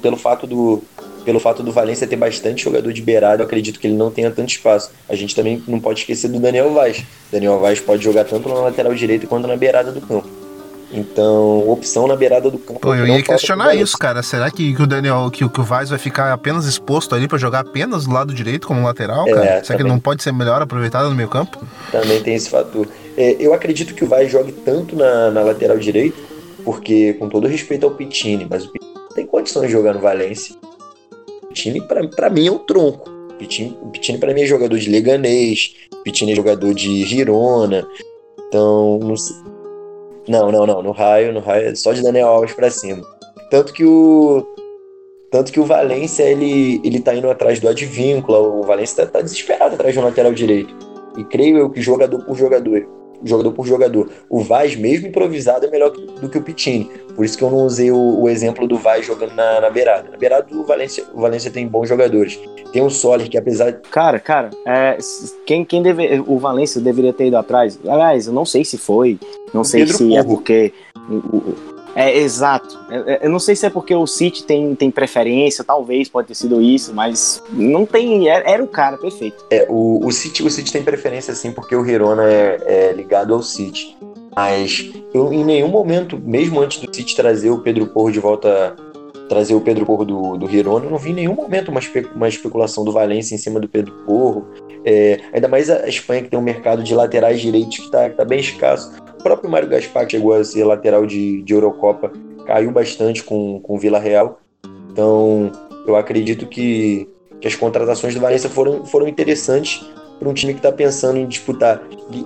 pelo 0.00 0.16
fato 0.16 0.46
do, 0.46 0.82
pelo 1.24 1.38
fato 1.40 1.62
do 1.62 1.72
Valência 1.72 2.06
ter 2.06 2.16
bastante 2.16 2.64
jogador 2.64 2.92
de 2.92 3.02
beirada, 3.02 3.42
eu 3.42 3.46
acredito 3.46 3.78
que 3.78 3.86
ele 3.86 3.96
não 3.96 4.10
tenha 4.10 4.30
tanto 4.30 4.50
espaço. 4.50 4.90
A 5.08 5.14
gente 5.14 5.34
também 5.34 5.62
não 5.66 5.80
pode 5.80 6.00
esquecer 6.00 6.28
do 6.28 6.38
Daniel 6.38 6.72
Vaz. 6.72 7.04
Daniel 7.30 7.58
Vaz 7.58 7.80
pode 7.80 8.02
jogar 8.02 8.24
tanto 8.24 8.48
na 8.48 8.54
lateral 8.56 8.94
direita 8.94 9.26
quanto 9.26 9.46
na 9.46 9.56
beirada 9.56 9.92
do 9.92 10.00
campo. 10.00 10.41
Então, 10.92 11.68
opção 11.70 12.06
na 12.06 12.14
beirada 12.14 12.50
do 12.50 12.58
campo. 12.58 12.78
Pô, 12.78 12.94
eu 12.94 13.06
ia 13.06 13.22
questionar 13.22 13.74
isso, 13.74 13.96
cara. 13.96 14.22
Será 14.22 14.50
que, 14.50 14.74
que 14.74 14.82
o 14.82 14.86
Daniel, 14.86 15.30
que, 15.32 15.48
que 15.48 15.60
o 15.60 15.64
Vaz 15.64 15.88
vai 15.88 15.98
ficar 15.98 16.30
apenas 16.32 16.66
exposto 16.66 17.14
ali 17.14 17.26
para 17.26 17.38
jogar 17.38 17.60
apenas 17.60 18.04
do 18.04 18.12
lado 18.12 18.34
direito 18.34 18.66
como 18.66 18.84
lateral, 18.84 19.26
é, 19.26 19.32
cara? 19.32 19.44
Será 19.44 19.60
também. 19.60 19.76
que 19.76 19.82
ele 19.82 19.88
não 19.88 19.98
pode 19.98 20.22
ser 20.22 20.32
melhor 20.32 20.60
aproveitado 20.60 21.08
no 21.08 21.14
meio 21.14 21.30
campo? 21.30 21.58
Também 21.90 22.22
tem 22.22 22.34
esse 22.34 22.50
fator. 22.50 22.86
É, 23.16 23.36
eu 23.40 23.54
acredito 23.54 23.94
que 23.94 24.04
o 24.04 24.06
Vaz 24.06 24.30
jogue 24.30 24.52
tanto 24.52 24.94
na, 24.94 25.30
na 25.30 25.40
lateral 25.40 25.78
direita, 25.78 26.18
porque, 26.62 27.14
com 27.14 27.28
todo 27.28 27.48
respeito 27.48 27.86
ao 27.86 27.92
Pitini, 27.92 28.46
mas 28.48 28.66
o 28.66 28.70
Pitini 28.70 28.92
tem 29.14 29.26
condições 29.26 29.66
de 29.68 29.72
jogar 29.72 29.94
no 29.94 30.00
Valência. 30.00 30.54
O 31.42 31.46
Pitini, 31.46 31.80
para 31.80 32.28
mim, 32.28 32.48
é 32.48 32.52
um 32.52 32.58
tronco. 32.58 33.08
O 33.30 33.34
Pitini, 33.34 33.78
o 33.80 33.88
Pitini 33.88 34.18
para 34.18 34.34
mim, 34.34 34.42
é 34.42 34.46
jogador 34.46 34.78
de 34.78 34.90
Leganês, 34.90 35.74
o 35.90 36.02
Pitini 36.02 36.32
é 36.32 36.36
jogador 36.36 36.74
de 36.74 37.04
Girona. 37.06 37.86
Então, 38.46 38.98
não 39.02 39.16
sei. 39.16 39.51
Não, 40.28 40.52
não, 40.52 40.66
não. 40.66 40.82
No 40.82 40.92
raio, 40.92 41.32
no 41.32 41.40
raio 41.40 41.76
só 41.76 41.92
de 41.92 42.02
Daniel 42.02 42.28
Alves 42.28 42.52
para 42.52 42.70
cima. 42.70 43.02
Tanto 43.50 43.72
que 43.72 43.84
o. 43.84 44.46
Tanto 45.30 45.50
que 45.50 45.60
o 45.60 45.64
Valência, 45.64 46.24
ele, 46.24 46.80
ele 46.84 47.00
tá 47.00 47.14
indo 47.14 47.30
atrás 47.30 47.58
do 47.58 47.68
Advíncula. 47.68 48.38
O 48.38 48.62
Valência 48.62 49.06
tá, 49.06 49.12
tá 49.12 49.20
desesperado 49.20 49.74
atrás 49.74 49.94
de 49.94 49.98
um 49.98 50.04
lateral 50.04 50.32
direito. 50.32 50.74
E 51.16 51.24
creio 51.24 51.58
eu 51.58 51.70
que 51.70 51.80
jogador 51.80 52.22
por 52.24 52.36
jogador, 52.36 52.86
jogador 53.24 53.52
por 53.52 53.66
jogador. 53.66 54.10
O 54.28 54.40
Vaz, 54.40 54.76
mesmo 54.76 55.08
improvisado, 55.08 55.66
é 55.66 55.70
melhor 55.70 55.90
do 55.90 56.28
que 56.28 56.38
o 56.38 56.42
Pitini. 56.42 56.90
Por 57.14 57.24
isso 57.24 57.36
que 57.36 57.44
eu 57.44 57.50
não 57.50 57.66
usei 57.66 57.90
o, 57.90 58.20
o 58.20 58.28
exemplo 58.28 58.66
do 58.66 58.76
Vaz 58.76 59.06
jogando 59.06 59.34
na, 59.34 59.60
na, 59.60 59.70
beirada. 59.70 60.10
Na 60.10 60.16
beirada 60.16 60.46
do 60.46 60.64
Valência, 60.64 61.04
o 61.14 61.20
Valência 61.20 61.50
tem 61.50 61.66
bons 61.66 61.88
jogadores. 61.88 62.38
Tem 62.72 62.82
o 62.82 62.90
Soler, 62.90 63.28
que 63.28 63.36
apesar. 63.36 63.72
Cara, 63.90 64.18
cara, 64.18 64.50
é, 64.66 64.96
quem, 65.46 65.64
quem 65.64 65.82
deve, 65.82 66.22
o 66.26 66.38
Valência 66.38 66.80
deveria 66.80 67.12
ter 67.12 67.26
ido 67.26 67.36
atrás. 67.36 67.78
Aliás, 67.86 68.26
eu 68.26 68.32
não 68.32 68.44
sei 68.44 68.64
se 68.64 68.78
foi. 68.78 69.18
Não 69.52 69.62
sei 69.64 69.82
Pedro 69.82 69.96
se 69.98 70.04
é 70.04 70.08
Porro. 70.08 70.18
é 70.18 70.24
porque. 70.24 70.72
O, 71.10 71.54
é, 71.94 72.16
exato. 72.16 72.78
É, 72.90 73.14
é, 73.14 73.26
eu 73.26 73.30
não 73.30 73.38
sei 73.38 73.54
se 73.54 73.66
é 73.66 73.70
porque 73.70 73.94
o 73.94 74.06
City 74.06 74.44
tem, 74.44 74.74
tem 74.74 74.90
preferência, 74.90 75.64
talvez 75.64 76.08
pode 76.08 76.28
ter 76.28 76.34
sido 76.34 76.60
isso, 76.60 76.92
mas 76.94 77.42
não 77.52 77.84
tem. 77.84 78.28
Era, 78.28 78.50
era 78.50 78.64
o 78.64 78.68
cara 78.68 78.96
perfeito. 78.96 79.44
É, 79.50 79.66
o, 79.68 80.04
o, 80.04 80.10
City, 80.10 80.42
o 80.42 80.50
City 80.50 80.72
tem 80.72 80.82
preferência 80.82 81.34
sim, 81.34 81.52
porque 81.52 81.74
o 81.74 81.86
Hirona 81.86 82.24
é, 82.24 82.60
é 82.64 82.92
ligado 82.92 83.34
ao 83.34 83.42
City. 83.42 83.96
Mas 84.34 84.90
eu, 85.12 85.32
em 85.32 85.44
nenhum 85.44 85.68
momento, 85.68 86.18
mesmo 86.18 86.60
antes 86.60 86.78
do 86.78 86.94
City 86.94 87.14
trazer 87.14 87.50
o 87.50 87.58
Pedro 87.58 87.86
Porro 87.86 88.10
de 88.10 88.18
volta, 88.18 88.74
trazer 89.28 89.54
o 89.54 89.60
Pedro 89.60 89.84
Porro 89.84 90.04
do, 90.04 90.36
do 90.38 90.50
Hirona, 90.50 90.86
eu 90.86 90.90
não 90.90 90.98
vi 90.98 91.10
em 91.10 91.14
nenhum 91.14 91.34
momento 91.34 91.70
uma, 91.70 91.80
espe, 91.80 92.08
uma 92.14 92.28
especulação 92.28 92.82
do 92.84 92.92
Valência 92.92 93.34
em 93.34 93.38
cima 93.38 93.60
do 93.60 93.68
Pedro 93.68 93.92
Porro. 94.06 94.46
É, 94.84 95.20
ainda 95.32 95.46
mais 95.46 95.68
a 95.70 95.86
Espanha 95.86 96.22
que 96.22 96.30
tem 96.30 96.38
um 96.38 96.42
mercado 96.42 96.82
de 96.82 96.94
laterais 96.94 97.40
direitos 97.40 97.76
que 97.76 97.84
está 97.84 98.08
tá 98.08 98.24
bem 98.24 98.40
escasso. 98.40 98.90
O 99.22 99.30
próprio 99.32 99.48
Mário 99.48 99.68
Gaspar, 99.68 100.10
chegou 100.10 100.32
a 100.32 100.42
ser 100.42 100.64
lateral 100.64 101.06
de, 101.06 101.42
de 101.42 101.54
Eurocopa, 101.54 102.12
caiu 102.44 102.72
bastante 102.72 103.22
com, 103.22 103.60
com 103.60 103.76
o 103.76 103.78
Vila 103.78 104.00
Real. 104.00 104.40
Então, 104.90 105.52
eu 105.86 105.94
acredito 105.94 106.44
que, 106.44 107.08
que 107.40 107.46
as 107.46 107.54
contratações 107.54 108.16
do 108.16 108.20
Valência 108.20 108.50
foram, 108.50 108.84
foram 108.84 109.06
interessantes 109.06 109.88
para 110.18 110.28
um 110.28 110.34
time 110.34 110.52
que 110.52 110.58
está 110.58 110.72
pensando 110.72 111.18
em 111.18 111.26
disputar 111.28 111.80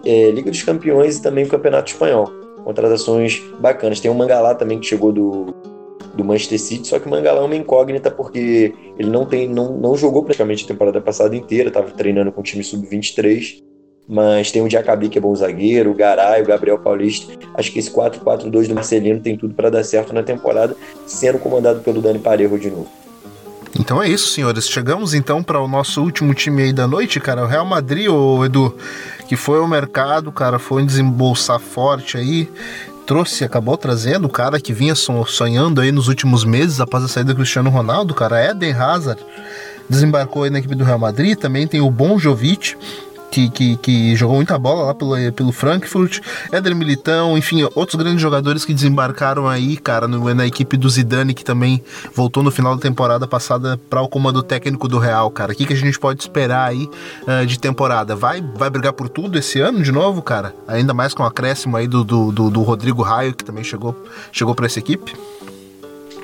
é, 0.06 0.30
Liga 0.30 0.50
dos 0.50 0.62
Campeões 0.62 1.18
e 1.18 1.22
também 1.22 1.44
o 1.44 1.48
Campeonato 1.48 1.92
Espanhol. 1.92 2.32
Contratações 2.64 3.42
bacanas. 3.60 4.00
Tem 4.00 4.10
o 4.10 4.14
Mangalá 4.14 4.54
também 4.54 4.80
que 4.80 4.86
chegou 4.86 5.12
do, 5.12 5.54
do 6.14 6.24
Manchester 6.24 6.58
City, 6.58 6.88
só 6.88 6.98
que 6.98 7.06
o 7.06 7.10
Mangalá 7.10 7.42
é 7.42 7.44
uma 7.44 7.56
incógnita 7.56 8.10
porque 8.10 8.74
ele 8.98 9.10
não 9.10 9.26
tem 9.26 9.46
não, 9.46 9.76
não 9.76 9.94
jogou 9.98 10.24
praticamente 10.24 10.64
a 10.64 10.68
temporada 10.68 10.98
passada 10.98 11.36
inteira, 11.36 11.68
estava 11.68 11.90
treinando 11.90 12.32
com 12.32 12.40
o 12.40 12.42
time 12.42 12.64
sub-23 12.64 13.65
mas 14.08 14.52
tem 14.52 14.62
o 14.62 14.68
Diacabi, 14.68 15.08
que 15.08 15.18
é 15.18 15.20
bom 15.20 15.34
zagueiro, 15.34 15.90
o 15.90 15.94
Garay, 15.94 16.42
o 16.42 16.46
Gabriel 16.46 16.78
Paulista. 16.78 17.32
Acho 17.54 17.72
que 17.72 17.78
esse 17.78 17.90
4-4-2 17.90 18.68
do 18.68 18.74
Marcelino 18.74 19.20
tem 19.20 19.36
tudo 19.36 19.54
para 19.54 19.70
dar 19.70 19.82
certo 19.84 20.12
na 20.12 20.22
temporada, 20.22 20.76
sendo 21.06 21.38
comandado 21.38 21.80
pelo 21.80 22.00
Dani 22.00 22.18
Parejo 22.18 22.58
de 22.58 22.70
novo. 22.70 22.88
Então 23.78 24.02
é 24.02 24.08
isso, 24.08 24.28
senhores. 24.28 24.68
Chegamos 24.68 25.12
então 25.12 25.42
para 25.42 25.60
o 25.60 25.68
nosso 25.68 26.02
último 26.02 26.32
time 26.32 26.62
aí 26.62 26.72
da 26.72 26.86
noite, 26.86 27.20
cara. 27.20 27.42
O 27.44 27.46
Real 27.46 27.66
Madrid, 27.66 28.08
o 28.08 28.44
Edu, 28.44 28.74
que 29.28 29.36
foi 29.36 29.58
ao 29.58 29.68
mercado, 29.68 30.32
cara, 30.32 30.58
foi 30.58 30.84
desembolsar 30.84 31.60
forte 31.60 32.16
aí. 32.16 32.48
Trouxe, 33.06 33.44
acabou 33.44 33.76
trazendo 33.76 34.26
o 34.26 34.30
cara 34.30 34.58
que 34.58 34.72
vinha 34.72 34.94
sonhando 34.94 35.80
aí 35.80 35.92
nos 35.92 36.08
últimos 36.08 36.44
meses 36.44 36.80
após 36.80 37.04
a 37.04 37.08
saída 37.08 37.32
do 37.32 37.36
Cristiano 37.36 37.70
Ronaldo, 37.70 38.14
cara, 38.14 38.50
Eden 38.50 38.72
Hazard. 38.72 39.24
Desembarcou 39.88 40.44
aí 40.44 40.50
na 40.50 40.58
equipe 40.58 40.74
do 40.74 40.82
Real 40.82 40.98
Madrid. 40.98 41.38
Também 41.38 41.68
tem 41.68 41.80
o 41.80 41.90
Bon 41.90 42.18
Jovic, 42.18 42.76
que, 43.30 43.50
que, 43.50 43.76
que, 43.76 44.16
jogou 44.16 44.36
muita 44.36 44.58
bola 44.58 44.86
lá 44.86 44.94
pelo, 44.94 45.32
pelo 45.32 45.52
Frankfurt, 45.52 46.20
Éder 46.52 46.74
Militão, 46.74 47.36
enfim, 47.36 47.66
outros 47.74 47.94
grandes 47.96 48.20
jogadores 48.20 48.64
que 48.64 48.72
desembarcaram 48.72 49.48
aí, 49.48 49.76
cara, 49.76 50.08
no, 50.08 50.34
na 50.34 50.46
equipe 50.46 50.76
do 50.76 50.88
Zidane, 50.88 51.34
que 51.34 51.44
também 51.44 51.82
voltou 52.14 52.42
no 52.42 52.50
final 52.50 52.74
da 52.74 52.82
temporada 52.82 53.26
passada 53.26 53.78
para 53.90 54.00
o 54.00 54.08
comando 54.08 54.42
técnico 54.42 54.88
do 54.88 54.98
Real, 54.98 55.30
cara. 55.30 55.52
O 55.52 55.54
que, 55.54 55.66
que 55.66 55.72
a 55.72 55.76
gente 55.76 55.98
pode 55.98 56.20
esperar 56.20 56.68
aí 56.68 56.88
uh, 57.26 57.46
de 57.46 57.58
temporada? 57.58 58.14
Vai, 58.14 58.42
vai 58.56 58.70
brigar 58.70 58.92
por 58.92 59.08
tudo 59.08 59.38
esse 59.38 59.60
ano 59.60 59.82
de 59.82 59.92
novo, 59.92 60.22
cara? 60.22 60.54
Ainda 60.66 60.94
mais 60.94 61.14
com 61.14 61.22
o 61.22 61.26
acréscimo 61.26 61.76
aí 61.76 61.86
do, 61.86 62.04
do, 62.04 62.32
do, 62.32 62.50
do 62.50 62.62
Rodrigo 62.62 63.02
Raio, 63.02 63.34
que 63.34 63.44
também 63.44 63.64
chegou, 63.64 63.94
chegou 64.32 64.54
para 64.54 64.66
essa 64.66 64.78
equipe? 64.78 65.14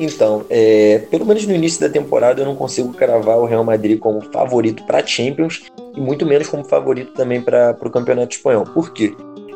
Então, 0.03 0.45
é, 0.51 0.99
pelo 1.13 1.25
menos 1.25 1.47
no 1.47 1.55
início 1.55 1.81
da 1.81 1.89
temporada 1.89 2.41
eu 2.41 2.45
não 2.45 2.57
consigo 2.57 2.93
cravar 2.93 3.39
o 3.39 3.45
Real 3.45 3.63
Madrid 3.63 4.01
como 4.01 4.21
favorito 4.33 4.85
para 4.85 5.07
Champions 5.07 5.63
e 5.97 6.01
muito 6.01 6.27
menos 6.27 6.49
como 6.49 6.65
favorito 6.65 7.13
também 7.13 7.41
para 7.41 7.77
o 7.81 7.89
Campeonato 7.89 8.35
Espanhol. 8.35 8.65
Por 8.65 8.93
quê? 8.93 9.15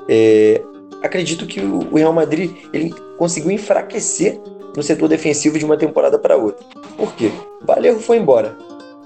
É, 0.09 0.62
acredito 1.03 1.47
que 1.47 1.61
o 1.61 1.97
Real 1.97 2.12
Madrid 2.12 2.53
ele 2.72 2.94
conseguiu 3.18 3.51
enfraquecer 3.51 4.40
no 4.76 4.84
setor 4.84 5.09
defensivo 5.09 5.59
de 5.59 5.64
uma 5.64 5.76
temporada 5.76 6.16
para 6.16 6.36
outra. 6.36 6.64
Por 6.97 7.12
quê? 7.14 7.32
Valerro 7.62 7.99
foi 7.99 8.18
embora. 8.18 8.57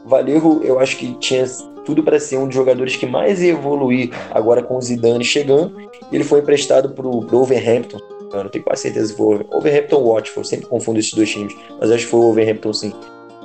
Valerro, 0.05 0.61
eu 0.63 0.79
acho 0.79 0.99
que 0.99 1.15
tinha 1.15 1.47
tudo 1.87 2.03
para 2.03 2.21
ser 2.21 2.37
um 2.37 2.45
dos 2.45 2.55
jogadores 2.55 2.97
que 2.97 3.07
mais 3.07 3.41
ia 3.41 3.53
evoluir 3.53 4.11
agora 4.31 4.63
com 4.63 4.77
o 4.77 4.83
Zidane 4.83 5.25
chegando. 5.25 5.89
Ele 6.13 6.25
foi 6.25 6.41
emprestado 6.41 6.91
para 6.91 7.07
o 7.07 7.23
Wolverhampton, 7.23 7.99
não 8.33 8.49
tenho 8.49 8.65
quase 8.65 8.83
certeza 8.83 9.09
se 9.09 9.17
foi 9.17 9.45
Overhampton 9.51 9.97
ou 9.97 10.15
Watford, 10.15 10.49
sempre 10.49 10.67
confundo 10.67 10.99
esses 10.99 11.13
dois 11.13 11.31
times, 11.31 11.55
mas 11.81 11.91
acho 11.91 12.05
que 12.05 12.11
foi 12.11 12.21
o 12.21 12.31
Overhampton 12.31 12.73
sim. 12.73 12.93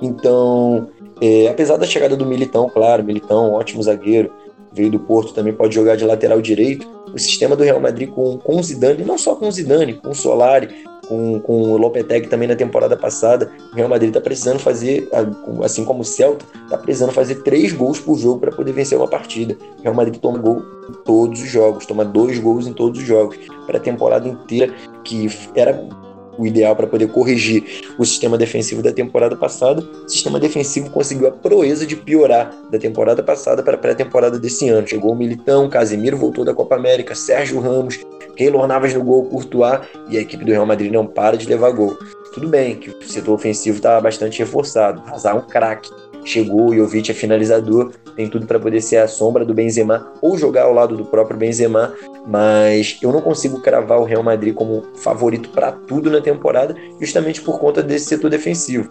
Então, 0.02 0.90
é, 1.22 1.48
apesar 1.48 1.78
da 1.78 1.86
chegada 1.86 2.16
do 2.16 2.26
Militão, 2.26 2.70
claro, 2.70 3.04
Militão, 3.04 3.54
ótimo 3.54 3.82
zagueiro, 3.82 4.32
veio 4.74 4.92
do 4.92 5.00
Porto, 5.00 5.34
também 5.34 5.54
pode 5.54 5.74
jogar 5.74 5.96
de 5.96 6.04
lateral 6.04 6.42
direito. 6.42 6.88
O 7.14 7.18
sistema 7.18 7.56
do 7.56 7.64
Real 7.64 7.80
Madrid 7.80 8.10
com, 8.10 8.38
com 8.38 8.62
Zidane, 8.62 9.06
não 9.06 9.18
só 9.18 9.36
com 9.36 9.50
Zidane, 9.50 9.94
com 9.94 10.10
o 10.10 10.16
Solari, 10.16 10.86
com, 11.08 11.40
com 11.40 11.72
o 11.72 11.78
Lopetegui 11.78 12.28
também 12.28 12.48
na 12.48 12.56
temporada 12.56 12.96
passada, 12.98 13.52
o 13.72 13.76
Real 13.76 13.90
Madrid 13.90 14.10
está 14.10 14.22
precisando 14.22 14.60
fazer, 14.60 15.10
assim 15.64 15.86
como 15.86 16.02
o 16.02 16.06
Celta, 16.06 16.46
está 16.64 16.78
precisando 16.78 17.12
fazer 17.12 17.36
três 17.44 17.72
gols 17.72 18.00
por 18.00 18.18
jogo 18.18 18.40
para 18.40 18.52
poder 18.52 18.72
vencer 18.72 18.98
uma 18.98 19.08
partida. 19.08 19.58
O 19.80 19.82
Real 19.84 19.94
Madrid 19.94 20.20
toma 20.20 20.38
gol 20.38 20.64
em 20.90 20.94
todos 21.04 21.42
os 21.42 21.50
jogos, 21.50 21.86
toma 21.86 22.06
dois 22.06 22.40
gols 22.40 22.68
em 22.68 22.74
todos 22.74 23.00
os 23.00 23.06
jogos. 23.06 23.38
Para 23.66 23.78
a 23.78 23.82
temporada 23.82 24.28
inteira, 24.28 24.74
que 25.04 25.28
era 25.56 25.88
o 26.38 26.46
ideal 26.46 26.76
para 26.76 26.88
poder 26.88 27.08
corrigir 27.08 27.64
o 27.98 28.06
sistema 28.06 28.38
defensivo 28.38 28.82
da 28.82 28.92
temporada 28.92 29.36
passada. 29.36 29.82
O 30.06 30.10
sistema 30.10 30.40
defensivo 30.40 30.90
conseguiu 30.90 31.28
a 31.28 31.32
proeza 31.32 31.86
de 31.86 31.96
piorar 31.96 32.54
da 32.70 32.78
temporada 32.78 33.24
passada 33.24 33.64
para 33.64 33.76
a 33.76 33.78
pré-temporada 33.78 34.38
desse 34.38 34.70
ano. 34.70 34.88
Chegou 34.88 35.14
o 35.14 35.16
Militão, 35.16 35.70
Casemiro 35.70 36.18
voltou 36.18 36.44
da 36.44 36.54
Copa 36.54 36.76
América, 36.76 37.16
Sérgio 37.16 37.60
Ramos, 37.60 38.00
Keylor 38.36 38.68
Navas 38.68 38.94
no 38.94 39.04
gol, 39.04 39.26
Courtois 39.26 39.82
e 40.10 40.18
a 40.18 40.22
equipe 40.22 40.44
do 40.44 40.52
Real 40.52 40.66
Madrid 40.66 40.92
não 40.92 41.06
para 41.06 41.38
de 41.38 41.48
levar 41.48 41.72
gol. 41.72 41.98
Tudo 42.34 42.50
bem 42.50 42.76
que 42.76 42.90
o 42.90 43.04
setor 43.04 43.34
ofensivo 43.34 43.78
está 43.78 44.00
bastante 44.02 44.40
reforçado. 44.40 45.02
Hazard 45.08 45.38
é 45.38 45.42
um 45.42 45.48
craque. 45.48 45.90
Chegou, 46.26 46.76
Jovic 46.76 47.12
é 47.12 47.14
finalizador, 47.14 47.92
tem 48.16 48.28
tudo 48.28 48.48
para 48.48 48.60
poder 48.60 48.82
ser 48.82 48.98
a 48.98 49.08
sombra 49.08 49.46
do 49.46 49.54
Benzema 49.54 50.12
ou 50.22 50.36
jogar 50.36 50.64
ao 50.64 50.74
lado 50.74 50.98
do 50.98 51.06
próprio 51.06 51.38
Benzema, 51.38 51.94
mas 52.26 52.98
eu 53.00 53.12
não 53.12 53.22
consigo 53.22 53.62
cravar 53.62 54.00
o 54.00 54.04
Real 54.04 54.24
Madrid 54.24 54.54
como 54.54 54.84
favorito 54.96 55.50
para 55.50 55.72
tudo 55.72 56.10
na 56.10 56.20
temporada, 56.20 56.76
justamente 57.00 57.42
por 57.42 57.60
conta 57.60 57.84
desse 57.84 58.06
setor 58.06 58.32
defensivo. 58.32 58.90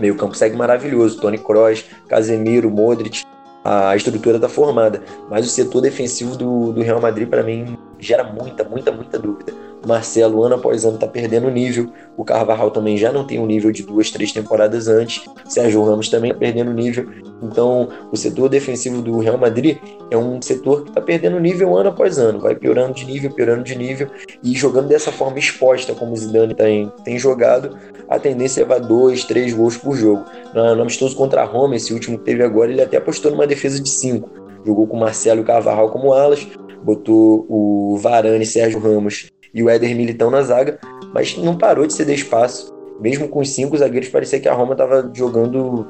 Meio 0.00 0.16
campo 0.16 0.36
segue 0.36 0.56
maravilhoso, 0.56 1.20
Tony 1.20 1.38
Kroos, 1.38 1.84
Casemiro, 2.08 2.68
Modric, 2.68 3.22
a 3.64 3.96
estrutura 3.96 4.36
está 4.36 4.48
formada, 4.48 5.02
mas 5.28 5.46
o 5.46 5.48
setor 5.48 5.80
defensivo 5.80 6.36
do, 6.36 6.72
do 6.72 6.82
Real 6.82 7.00
Madrid 7.00 7.28
para 7.28 7.42
mim 7.42 7.76
gera 7.98 8.24
muita, 8.24 8.64
muita, 8.64 8.90
muita 8.92 9.18
dúvida. 9.18 9.52
Marcelo, 9.88 10.44
ano 10.44 10.56
após 10.56 10.84
ano, 10.84 10.96
está 10.96 11.06
perdendo 11.06 11.50
nível. 11.50 11.90
O 12.16 12.24
Carvajal 12.24 12.70
também 12.70 12.96
já 12.96 13.10
não 13.10 13.26
tem 13.26 13.40
um 13.40 13.46
nível 13.46 13.72
de 13.72 13.82
duas, 13.82 14.10
três 14.10 14.30
temporadas 14.30 14.86
antes. 14.86 15.24
Sérgio 15.46 15.82
Ramos 15.82 16.08
também 16.08 16.30
está 16.30 16.38
perdendo 16.38 16.72
nível. 16.72 17.08
Então, 17.42 17.88
o 18.12 18.16
setor 18.16 18.48
defensivo 18.48 19.00
do 19.00 19.18
Real 19.18 19.38
Madrid 19.38 19.78
é 20.10 20.16
um 20.16 20.40
setor 20.42 20.82
que 20.82 20.90
está 20.90 21.00
perdendo 21.00 21.40
nível 21.40 21.76
ano 21.76 21.88
após 21.88 22.18
ano. 22.18 22.38
Vai 22.38 22.54
piorando 22.54 22.94
de 22.94 23.06
nível, 23.06 23.32
piorando 23.32 23.64
de 23.64 23.76
nível. 23.76 24.08
E 24.42 24.54
jogando 24.54 24.88
dessa 24.88 25.10
forma 25.10 25.38
exposta, 25.38 25.94
como 25.94 26.12
o 26.12 26.16
Zidane 26.16 26.54
tem, 26.54 26.92
tem 27.04 27.18
jogado, 27.18 27.76
a 28.08 28.18
tendência 28.18 28.60
é 28.60 28.64
levar 28.64 28.80
dois, 28.80 29.24
três 29.24 29.54
gols 29.54 29.76
por 29.76 29.96
jogo. 29.96 30.24
No 30.54 30.82
amistoso 30.82 31.16
contra 31.16 31.42
a 31.42 31.44
Roma, 31.44 31.76
esse 31.76 31.94
último 31.94 32.18
que 32.18 32.24
teve 32.24 32.42
agora, 32.42 32.70
ele 32.70 32.82
até 32.82 32.98
apostou 32.98 33.30
numa 33.30 33.46
defesa 33.46 33.80
de 33.82 33.88
cinco. 33.88 34.28
Jogou 34.66 34.86
com 34.86 34.98
Marcelo 34.98 35.40
e 35.40 35.44
Carvajal 35.44 35.90
como 35.90 36.12
alas, 36.12 36.46
botou 36.82 37.46
o 37.48 37.96
Varane, 37.96 38.44
Sérgio 38.44 38.80
Ramos 38.80 39.30
e 39.58 39.62
o 39.62 39.68
Éder 39.68 39.94
Militão 39.96 40.30
na 40.30 40.42
zaga, 40.42 40.78
mas 41.12 41.36
não 41.36 41.56
parou 41.56 41.86
de 41.86 41.92
ceder 41.92 42.14
espaço. 42.14 42.72
Mesmo 43.00 43.28
com 43.28 43.40
os 43.40 43.50
cinco 43.50 43.76
zagueiros, 43.76 44.08
parecia 44.08 44.40
que 44.40 44.48
a 44.48 44.54
Roma 44.54 44.72
estava 44.72 45.10
jogando 45.14 45.86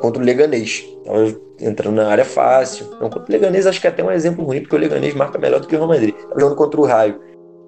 contra 0.00 0.22
o 0.22 0.24
Leganês. 0.24 0.84
Tava 1.04 1.34
entrando 1.60 1.96
na 1.96 2.08
área 2.08 2.24
fácil. 2.24 2.86
Então, 2.96 3.10
contra 3.10 3.28
o 3.28 3.32
Leganês, 3.32 3.66
acho 3.66 3.80
que 3.80 3.86
é 3.86 3.90
até 3.90 4.02
um 4.02 4.10
exemplo 4.10 4.44
ruim, 4.44 4.60
porque 4.60 4.76
o 4.76 4.78
Leganês 4.78 5.14
marca 5.14 5.38
melhor 5.38 5.60
do 5.60 5.66
que 5.66 5.74
o 5.74 5.78
Real 5.78 5.88
Madrid. 5.88 6.14
Tava 6.14 6.40
jogando 6.40 6.56
contra 6.56 6.80
o 6.80 6.84
Raio. 6.84 7.20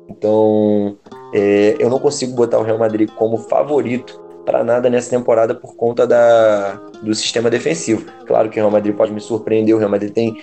Então, 0.09 0.97
é, 1.35 1.77
eu 1.79 1.89
não 1.89 1.99
consigo 1.99 2.35
botar 2.35 2.59
o 2.59 2.63
Real 2.63 2.79
Madrid 2.79 3.09
como 3.17 3.37
favorito 3.37 4.21
para 4.45 4.65
nada 4.65 4.91
nessa 4.91 5.11
temporada 5.11 5.55
por 5.55 5.77
conta 5.77 6.07
da, 6.07 6.75
do 7.03 7.15
sistema 7.15 7.51
defensivo. 7.51 8.05
Claro 8.27 8.49
que 8.49 8.59
o 8.59 8.63
Real 8.63 8.71
Madrid 8.71 8.95
pode 8.95 9.13
me 9.13 9.21
surpreender, 9.21 9.75
o 9.75 9.79
Real 9.79 9.91
Madrid 9.91 10.13
tem, 10.13 10.37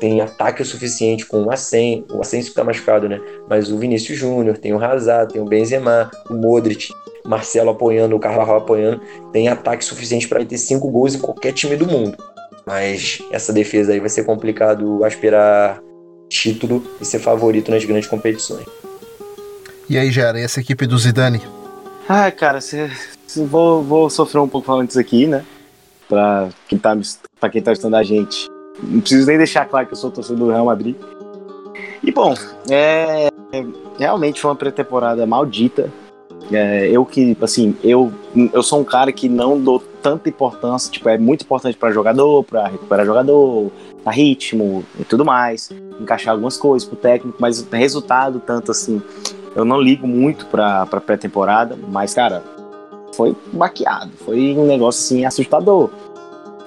tem 0.00 0.20
ataque 0.20 0.62
o 0.62 0.64
suficiente 0.64 1.26
com 1.26 1.44
o 1.44 1.52
Asen, 1.52 2.04
o 2.10 2.20
Asensio 2.20 2.48
está 2.48 2.64
machucado, 2.64 3.08
né? 3.08 3.20
Mas 3.48 3.70
o 3.70 3.78
Vinícius 3.78 4.18
Júnior, 4.18 4.56
tem 4.56 4.72
o 4.72 4.82
Hazard, 4.82 5.32
tem 5.32 5.42
o 5.42 5.44
Benzema, 5.44 6.10
o 6.28 6.34
Modric, 6.34 6.88
Marcelo 7.24 7.70
apoiando, 7.70 8.16
o 8.16 8.18
Carvajal 8.18 8.56
apoiando, 8.56 9.00
tem 9.30 9.48
ataque 9.48 9.84
suficiente 9.84 10.26
para 10.26 10.44
ter 10.44 10.58
cinco 10.58 10.90
gols 10.90 11.14
em 11.14 11.18
qualquer 11.18 11.52
time 11.52 11.76
do 11.76 11.86
mundo. 11.86 12.16
Mas 12.66 13.22
essa 13.30 13.52
defesa 13.52 13.92
aí 13.92 14.00
vai 14.00 14.08
ser 14.08 14.24
complicado 14.24 15.04
aspirar 15.04 15.80
título 16.28 16.82
e 17.00 17.04
ser 17.04 17.18
favorito 17.18 17.70
nas 17.70 17.84
grandes 17.84 18.08
competições. 18.08 18.66
E 19.88 19.98
aí, 19.98 20.10
Gera, 20.10 20.40
e 20.40 20.42
essa 20.42 20.60
equipe 20.60 20.86
do 20.86 20.96
Zidane? 20.96 21.42
Ah, 22.08 22.30
cara, 22.30 22.60
cê, 22.60 22.90
cê, 23.26 23.44
vou, 23.44 23.82
vou 23.82 24.08
sofrer 24.08 24.40
um 24.40 24.48
pouco 24.48 24.66
falando 24.66 24.88
isso 24.88 25.00
aqui, 25.00 25.26
né? 25.26 25.44
Pra 26.08 26.48
quem 26.68 26.78
tá, 26.78 26.96
pra 27.38 27.50
quem 27.50 27.60
tá 27.60 27.72
estudando 27.72 27.96
a 27.96 28.02
gente. 28.02 28.48
Não 28.82 29.00
preciso 29.00 29.26
nem 29.26 29.38
deixar 29.38 29.66
claro 29.66 29.86
que 29.86 29.92
eu 29.92 29.96
sou 29.96 30.10
torcedor 30.10 30.46
do 30.46 30.52
Real 30.52 30.64
Madrid. 30.64 30.96
E 32.02 32.10
bom, 32.10 32.34
é, 32.70 33.28
realmente 33.98 34.40
foi 34.40 34.50
uma 34.50 34.56
pré-temporada 34.56 35.26
maldita. 35.26 35.90
É, 36.50 36.88
eu 36.88 37.04
que, 37.04 37.36
assim, 37.40 37.76
eu, 37.82 38.12
eu 38.52 38.62
sou 38.62 38.80
um 38.80 38.84
cara 38.84 39.12
que 39.12 39.28
não 39.28 39.60
dou 39.60 39.78
tanta 40.02 40.28
importância, 40.28 40.90
tipo, 40.90 41.08
é 41.08 41.16
muito 41.16 41.42
importante 41.42 41.76
para 41.76 41.92
jogador, 41.92 42.42
para 42.42 42.66
recuperar 42.66 43.06
jogador, 43.06 43.70
para 44.02 44.12
ritmo 44.12 44.84
e 44.98 45.04
tudo 45.04 45.24
mais, 45.24 45.70
encaixar 46.00 46.32
algumas 46.32 46.56
coisas 46.56 46.88
pro 46.88 46.96
técnico, 46.96 47.36
mas 47.38 47.64
resultado, 47.70 48.40
tanto 48.40 48.70
assim, 48.70 49.00
eu 49.54 49.64
não 49.64 49.80
ligo 49.80 50.08
muito 50.08 50.46
pra, 50.46 50.86
pra 50.86 51.00
pré-temporada, 51.00 51.78
mas, 51.88 52.14
cara, 52.14 52.42
foi 53.14 53.36
baqueado, 53.52 54.10
foi 54.24 54.56
um 54.56 54.66
negócio, 54.66 55.04
assim, 55.04 55.24
assustador, 55.24 55.90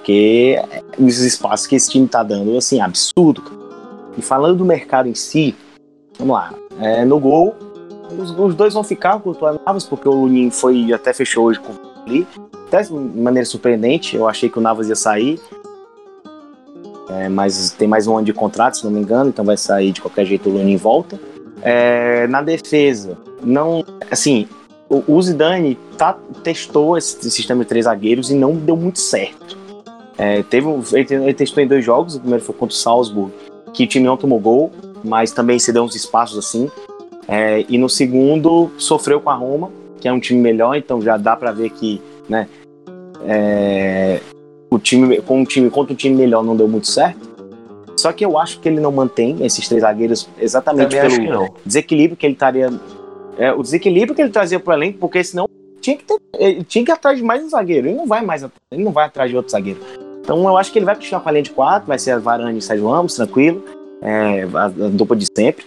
porque 0.04 0.60
os 0.98 1.18
espaços 1.20 1.66
que 1.66 1.74
esse 1.74 1.90
time 1.90 2.06
tá 2.06 2.22
dando, 2.22 2.54
assim, 2.58 2.78
absurdo. 2.78 3.42
E 4.18 4.20
falando 4.20 4.58
do 4.58 4.64
mercado 4.64 5.08
em 5.08 5.14
si, 5.14 5.56
vamos 6.18 6.34
lá, 6.34 6.52
é, 6.78 7.06
no 7.06 7.18
gol, 7.18 7.56
os, 8.18 8.30
os, 8.30 8.54
dois 8.54 8.74
vão 8.74 8.84
ficar 8.84 9.18
com 9.20 9.30
o 9.30 9.60
Navas, 9.64 9.84
porque 9.84 10.06
o 10.06 10.12
Lunin 10.12 10.50
foi 10.50 10.92
até 10.92 11.14
fechou 11.14 11.46
hoje 11.46 11.58
com 11.58 11.72
ali. 12.06 12.26
Até 12.66 12.82
de 12.82 12.92
maneira 12.92 13.46
surpreendente, 13.46 14.14
eu 14.14 14.28
achei 14.28 14.50
que 14.50 14.58
o 14.58 14.60
Navas 14.60 14.90
ia 14.90 14.94
sair. 14.94 15.40
É, 17.08 17.30
mas 17.30 17.70
tem 17.70 17.88
mais 17.88 18.06
um 18.06 18.14
ano 18.14 18.26
de 18.26 18.34
contrato, 18.34 18.76
se 18.76 18.84
não 18.84 18.90
me 18.90 19.00
engano, 19.00 19.30
então 19.30 19.44
vai 19.44 19.56
sair 19.56 19.90
de 19.90 20.02
qualquer 20.02 20.26
jeito 20.26 20.50
o 20.50 20.52
Lunin 20.52 20.76
volta. 20.76 21.18
É, 21.62 22.26
na 22.26 22.42
defesa, 22.42 23.16
não. 23.42 23.82
Assim, 24.10 24.46
o, 24.86 25.02
o 25.08 25.22
Zidane 25.22 25.78
tá, 25.96 26.18
testou 26.42 26.98
esse 26.98 27.30
sistema 27.30 27.64
de 27.64 27.70
três 27.70 27.86
zagueiros 27.86 28.30
e 28.30 28.34
não 28.34 28.54
deu 28.54 28.76
muito 28.76 29.00
certo. 29.00 29.63
É, 30.16 30.42
teve, 30.42 30.68
ele, 30.92 31.14
ele 31.14 31.34
testou 31.34 31.62
em 31.62 31.66
dois 31.66 31.84
jogos, 31.84 32.14
o 32.14 32.20
primeiro 32.20 32.44
foi 32.44 32.54
contra 32.54 32.74
o 32.74 32.78
Salzburg, 32.78 33.32
que 33.72 33.84
o 33.84 33.86
time 33.86 34.06
não 34.06 34.16
tomou 34.16 34.38
gol, 34.38 34.70
mas 35.04 35.32
também 35.32 35.58
se 35.58 35.72
deu 35.72 35.82
uns 35.82 35.94
espaços 35.94 36.38
assim. 36.38 36.70
É, 37.26 37.64
e 37.68 37.78
no 37.78 37.88
segundo, 37.88 38.70
sofreu 38.78 39.20
com 39.20 39.30
a 39.30 39.34
Roma, 39.34 39.70
que 40.00 40.06
é 40.06 40.12
um 40.12 40.20
time 40.20 40.40
melhor, 40.40 40.76
então 40.76 41.00
já 41.00 41.16
dá 41.16 41.34
para 41.34 41.50
ver 41.50 41.70
que, 41.70 42.00
né, 42.28 42.48
é, 43.26 44.20
o 44.70 44.78
time 44.78 45.20
com 45.22 45.40
um 45.40 45.44
time 45.44 45.70
contra 45.70 45.92
um 45.92 45.96
time 45.96 46.14
melhor 46.14 46.44
não 46.44 46.56
deu 46.56 46.68
muito 46.68 46.88
certo. 46.88 47.34
Só 47.96 48.12
que 48.12 48.24
eu 48.24 48.36
acho 48.38 48.60
que 48.60 48.68
ele 48.68 48.80
não 48.80 48.92
mantém 48.92 49.44
esses 49.44 49.66
três 49.68 49.82
zagueiros 49.82 50.28
exatamente 50.38 50.96
Também 50.96 51.26
pelo 51.26 51.52
que 51.52 51.60
desequilíbrio 51.64 52.16
que 52.16 52.26
ele 52.26 52.34
estaria, 52.34 52.70
é, 53.38 53.52
o 53.52 53.62
desequilíbrio 53.62 54.14
que 54.14 54.20
ele 54.20 54.30
trazia 54.30 54.60
para 54.60 54.72
o 54.72 54.76
elenco, 54.76 54.98
porque 54.98 55.22
senão 55.22 55.48
tinha 55.80 55.96
que 55.96 56.04
ter, 56.04 56.64
tinha 56.64 56.84
que 56.84 56.90
ir 56.90 56.92
atrás 56.92 57.18
de 57.18 57.24
mais 57.24 57.42
um 57.42 57.48
zagueiro. 57.48 57.88
Ele 57.88 57.96
não 57.96 58.06
vai 58.06 58.22
mais, 58.22 58.42
ele 58.70 58.82
não 58.82 58.92
vai 58.92 59.06
atrás 59.06 59.30
de 59.30 59.36
outro 59.36 59.52
zagueiro. 59.52 59.80
Então 60.24 60.42
eu 60.48 60.56
acho 60.56 60.72
que 60.72 60.78
ele 60.78 60.86
vai 60.86 60.94
continuar 60.94 61.20
com 61.20 61.28
a 61.28 61.32
linha 61.32 61.42
de 61.42 61.50
quatro, 61.50 61.86
vai 61.86 61.98
ser 61.98 62.12
a 62.12 62.18
Varane 62.18 62.58
e 62.58 62.62
Sérgio 62.62 62.88
Ramos, 62.88 63.14
tranquilo, 63.14 63.62
é, 64.00 64.48
a, 64.54 64.64
a 64.64 64.68
dupla 64.68 65.14
de 65.14 65.26
sempre. 65.26 65.66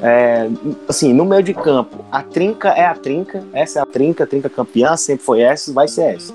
É, 0.00 0.48
assim, 0.88 1.12
no 1.12 1.24
meio 1.24 1.42
de 1.42 1.52
campo, 1.52 2.04
a 2.12 2.22
trinca 2.22 2.68
é 2.68 2.86
a 2.86 2.94
trinca, 2.94 3.44
essa 3.52 3.80
é 3.80 3.82
a 3.82 3.86
trinca, 3.86 4.22
a 4.22 4.26
trinca 4.26 4.48
campeã, 4.48 4.96
sempre 4.96 5.24
foi 5.24 5.40
essa, 5.40 5.72
vai 5.72 5.88
ser 5.88 6.14
essa. 6.14 6.32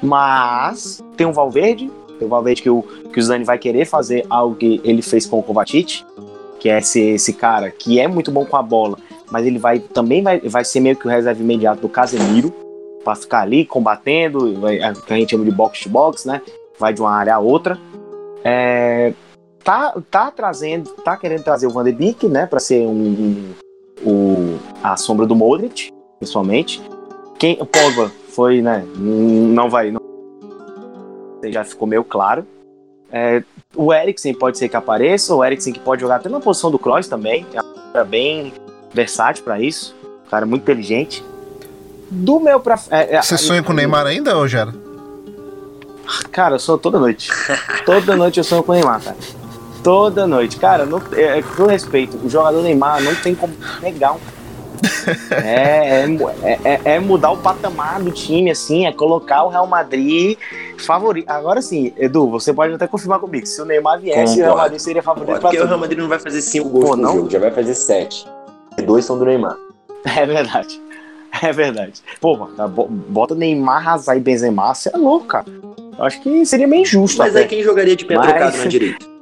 Mas 0.00 1.02
tem 1.16 1.26
o 1.26 1.32
Valverde, 1.32 1.90
tem 2.18 2.26
o 2.26 2.30
Valverde 2.30 2.62
que 2.62 2.70
o, 2.70 2.82
que 3.12 3.18
o 3.18 3.22
Zani 3.22 3.44
vai 3.44 3.58
querer 3.58 3.84
fazer 3.84 4.24
algo 4.30 4.54
que 4.54 4.80
ele 4.84 5.02
fez 5.02 5.26
com 5.26 5.40
o 5.40 5.42
Kovacic, 5.42 6.04
que 6.60 6.68
é 6.68 6.78
esse, 6.78 7.00
esse 7.00 7.32
cara 7.32 7.68
que 7.68 7.98
é 7.98 8.06
muito 8.06 8.30
bom 8.30 8.44
com 8.44 8.56
a 8.56 8.62
bola, 8.62 8.96
mas 9.28 9.44
ele 9.44 9.58
vai 9.58 9.80
também 9.80 10.22
vai, 10.22 10.38
vai 10.38 10.64
ser 10.64 10.78
meio 10.78 10.94
que 10.94 11.08
o 11.08 11.10
reserva 11.10 11.42
imediato 11.42 11.80
do 11.80 11.88
Casemiro, 11.88 12.54
para 13.02 13.16
ficar 13.16 13.40
ali 13.40 13.64
combatendo, 13.64 14.60
vai, 14.60 14.78
que 14.94 15.12
a 15.12 15.16
gente 15.16 15.30
chama 15.30 15.44
de 15.44 15.50
box 15.50 15.80
to 15.80 15.88
box, 15.88 16.24
né? 16.24 16.40
Vai 16.82 16.92
de 16.92 17.00
uma 17.00 17.12
área 17.12 17.36
a 17.36 17.38
outra. 17.38 17.78
É, 18.42 19.12
tá, 19.62 19.94
tá 20.10 20.32
trazendo, 20.32 20.90
tá 21.04 21.16
querendo 21.16 21.44
trazer 21.44 21.68
o 21.68 21.70
Van 21.70 21.84
de 21.84 21.92
Beek, 21.92 22.26
né, 22.26 22.44
para 22.44 22.58
ser 22.58 22.84
um, 22.88 22.90
um, 22.90 23.54
um, 24.04 24.58
a 24.82 24.96
sombra 24.96 25.24
do 25.24 25.36
Modric, 25.36 25.92
principalmente. 26.18 26.82
Quem, 27.38 27.56
o 27.60 27.64
Pogba 27.64 28.10
foi, 28.30 28.60
né, 28.60 28.84
não 28.96 29.70
vai, 29.70 29.92
não, 29.92 30.00
já 31.44 31.62
ficou 31.62 31.86
meio 31.86 32.02
claro. 32.02 32.44
É, 33.12 33.44
o 33.76 33.94
Eriksen 33.94 34.34
pode 34.34 34.58
ser 34.58 34.68
que 34.68 34.74
apareça, 34.74 35.32
o 35.36 35.44
Eriksen 35.44 35.72
que 35.72 35.78
pode 35.78 36.00
jogar 36.00 36.16
até 36.16 36.28
na 36.28 36.40
posição 36.40 36.68
do 36.68 36.80
Kroos 36.80 37.06
também, 37.06 37.46
é 37.54 37.60
um 37.60 37.92
cara 37.92 38.04
bem 38.04 38.52
versátil 38.92 39.44
para 39.44 39.60
isso, 39.60 39.94
um 40.26 40.28
cara 40.28 40.44
muito 40.44 40.62
inteligente. 40.62 41.24
Do 42.10 42.40
meu 42.40 42.58
pra. 42.58 42.76
É, 42.90 43.18
é 43.18 43.22
Você 43.22 43.38
sonha 43.38 43.62
com 43.62 43.70
o 43.70 43.76
Neymar 43.76 44.04
ainda, 44.04 44.36
ou 44.36 44.48
Gera? 44.48 44.81
Cara, 46.30 46.56
eu 46.56 46.58
sonho 46.58 46.78
toda 46.78 46.98
noite. 46.98 47.30
toda 47.84 48.16
noite 48.16 48.38
eu 48.38 48.44
sonho 48.44 48.62
com 48.62 48.72
o 48.72 48.74
Neymar, 48.74 49.02
cara. 49.02 49.16
Toda 49.82 50.26
noite. 50.26 50.56
Cara, 50.56 50.86
não, 50.86 51.02
é, 51.12 51.38
é, 51.38 51.42
com 51.42 51.66
respeito, 51.66 52.16
o 52.24 52.28
jogador 52.28 52.62
Neymar 52.62 53.02
não 53.02 53.14
tem 53.14 53.34
como 53.34 53.54
negar 53.80 54.14
um. 54.14 54.18
É, 55.30 56.04
é, 56.42 56.58
é, 56.64 56.80
é, 56.84 57.00
mudar 57.00 57.30
o 57.30 57.36
patamar 57.36 58.00
do 58.00 58.10
time, 58.10 58.50
assim, 58.50 58.86
é 58.86 58.92
colocar 58.92 59.42
o 59.44 59.48
Real 59.48 59.66
Madrid 59.66 60.38
favorito. 60.78 61.28
Agora 61.28 61.60
sim, 61.62 61.92
Edu, 61.96 62.28
você 62.30 62.52
pode 62.52 62.74
até 62.74 62.86
confirmar 62.86 63.18
comigo. 63.18 63.46
Se 63.46 63.60
o 63.60 63.64
Neymar 63.64 64.00
viesse, 64.00 64.40
o 64.40 64.44
Real 64.44 64.56
Madrid 64.56 64.80
seria 64.80 65.02
favorito. 65.02 65.40
Porque 65.40 65.58
o 65.58 65.66
Real 65.66 65.78
Madrid 65.78 65.98
não 65.98 66.08
vai 66.08 66.18
fazer 66.18 66.40
cinco 66.40 66.68
gols 66.68 66.90
Pô, 66.90 66.96
no 66.96 67.12
jogo, 67.12 67.30
já 67.30 67.38
vai 67.38 67.50
fazer 67.50 67.74
sete. 67.74 68.26
E 68.78 68.82
dois 68.82 69.04
são 69.04 69.18
do 69.18 69.24
Neymar. 69.24 69.56
É 70.04 70.26
verdade. 70.26 70.80
É 71.48 71.52
verdade. 71.52 72.00
Pô, 72.20 72.36
bota 73.08 73.34
Neymar, 73.34 73.88
Hazard 73.88 74.20
e 74.20 74.22
Benzema, 74.22 74.72
você 74.72 74.90
é 74.94 74.96
louco, 74.96 75.26
cara. 75.26 75.46
Eu 75.98 76.04
acho 76.04 76.20
que 76.22 76.46
seria 76.46 76.68
meio 76.68 76.82
injusto. 76.82 77.18
Mas 77.18 77.30
até. 77.30 77.40
aí 77.40 77.48
quem 77.48 77.62
jogaria 77.62 77.96
de 77.96 78.04
pé 78.04 78.14
Mas... 78.14 78.28
trocado 78.28 78.58
na 78.58 78.64
direita? 78.66 79.06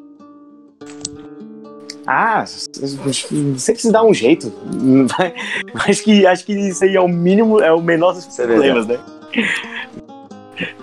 Ah, 2.13 2.45
você 2.45 3.73
precisa 3.73 3.93
dar 3.93 4.03
um 4.03 4.13
jeito. 4.13 4.53
Acho 5.87 6.03
que, 6.03 6.27
acho 6.27 6.45
que 6.45 6.53
isso 6.53 6.83
aí 6.83 6.97
é 6.97 7.01
o 7.01 7.07
mínimo, 7.07 7.61
é 7.61 7.73
o 7.73 7.81
menor 7.81 8.15
dos 8.15 8.37
é 8.37 8.47
problemas, 8.49 8.85
né? 8.85 8.99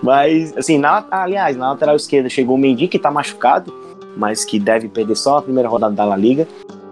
Mas, 0.01 0.55
assim, 0.55 0.77
na, 0.77 1.03
aliás, 1.11 1.57
na 1.57 1.71
lateral 1.71 1.97
esquerda 1.97 2.29
chegou 2.29 2.55
o 2.55 2.57
Mendy, 2.57 2.87
que 2.87 2.97
tá 2.97 3.11
machucado, 3.11 3.73
mas 4.15 4.45
que 4.45 4.57
deve 4.57 4.87
perder 4.87 5.17
só 5.17 5.39
a 5.39 5.41
primeira 5.41 5.67
rodada 5.67 5.93
da 5.93 6.05
La 6.05 6.15
Liga, 6.15 6.47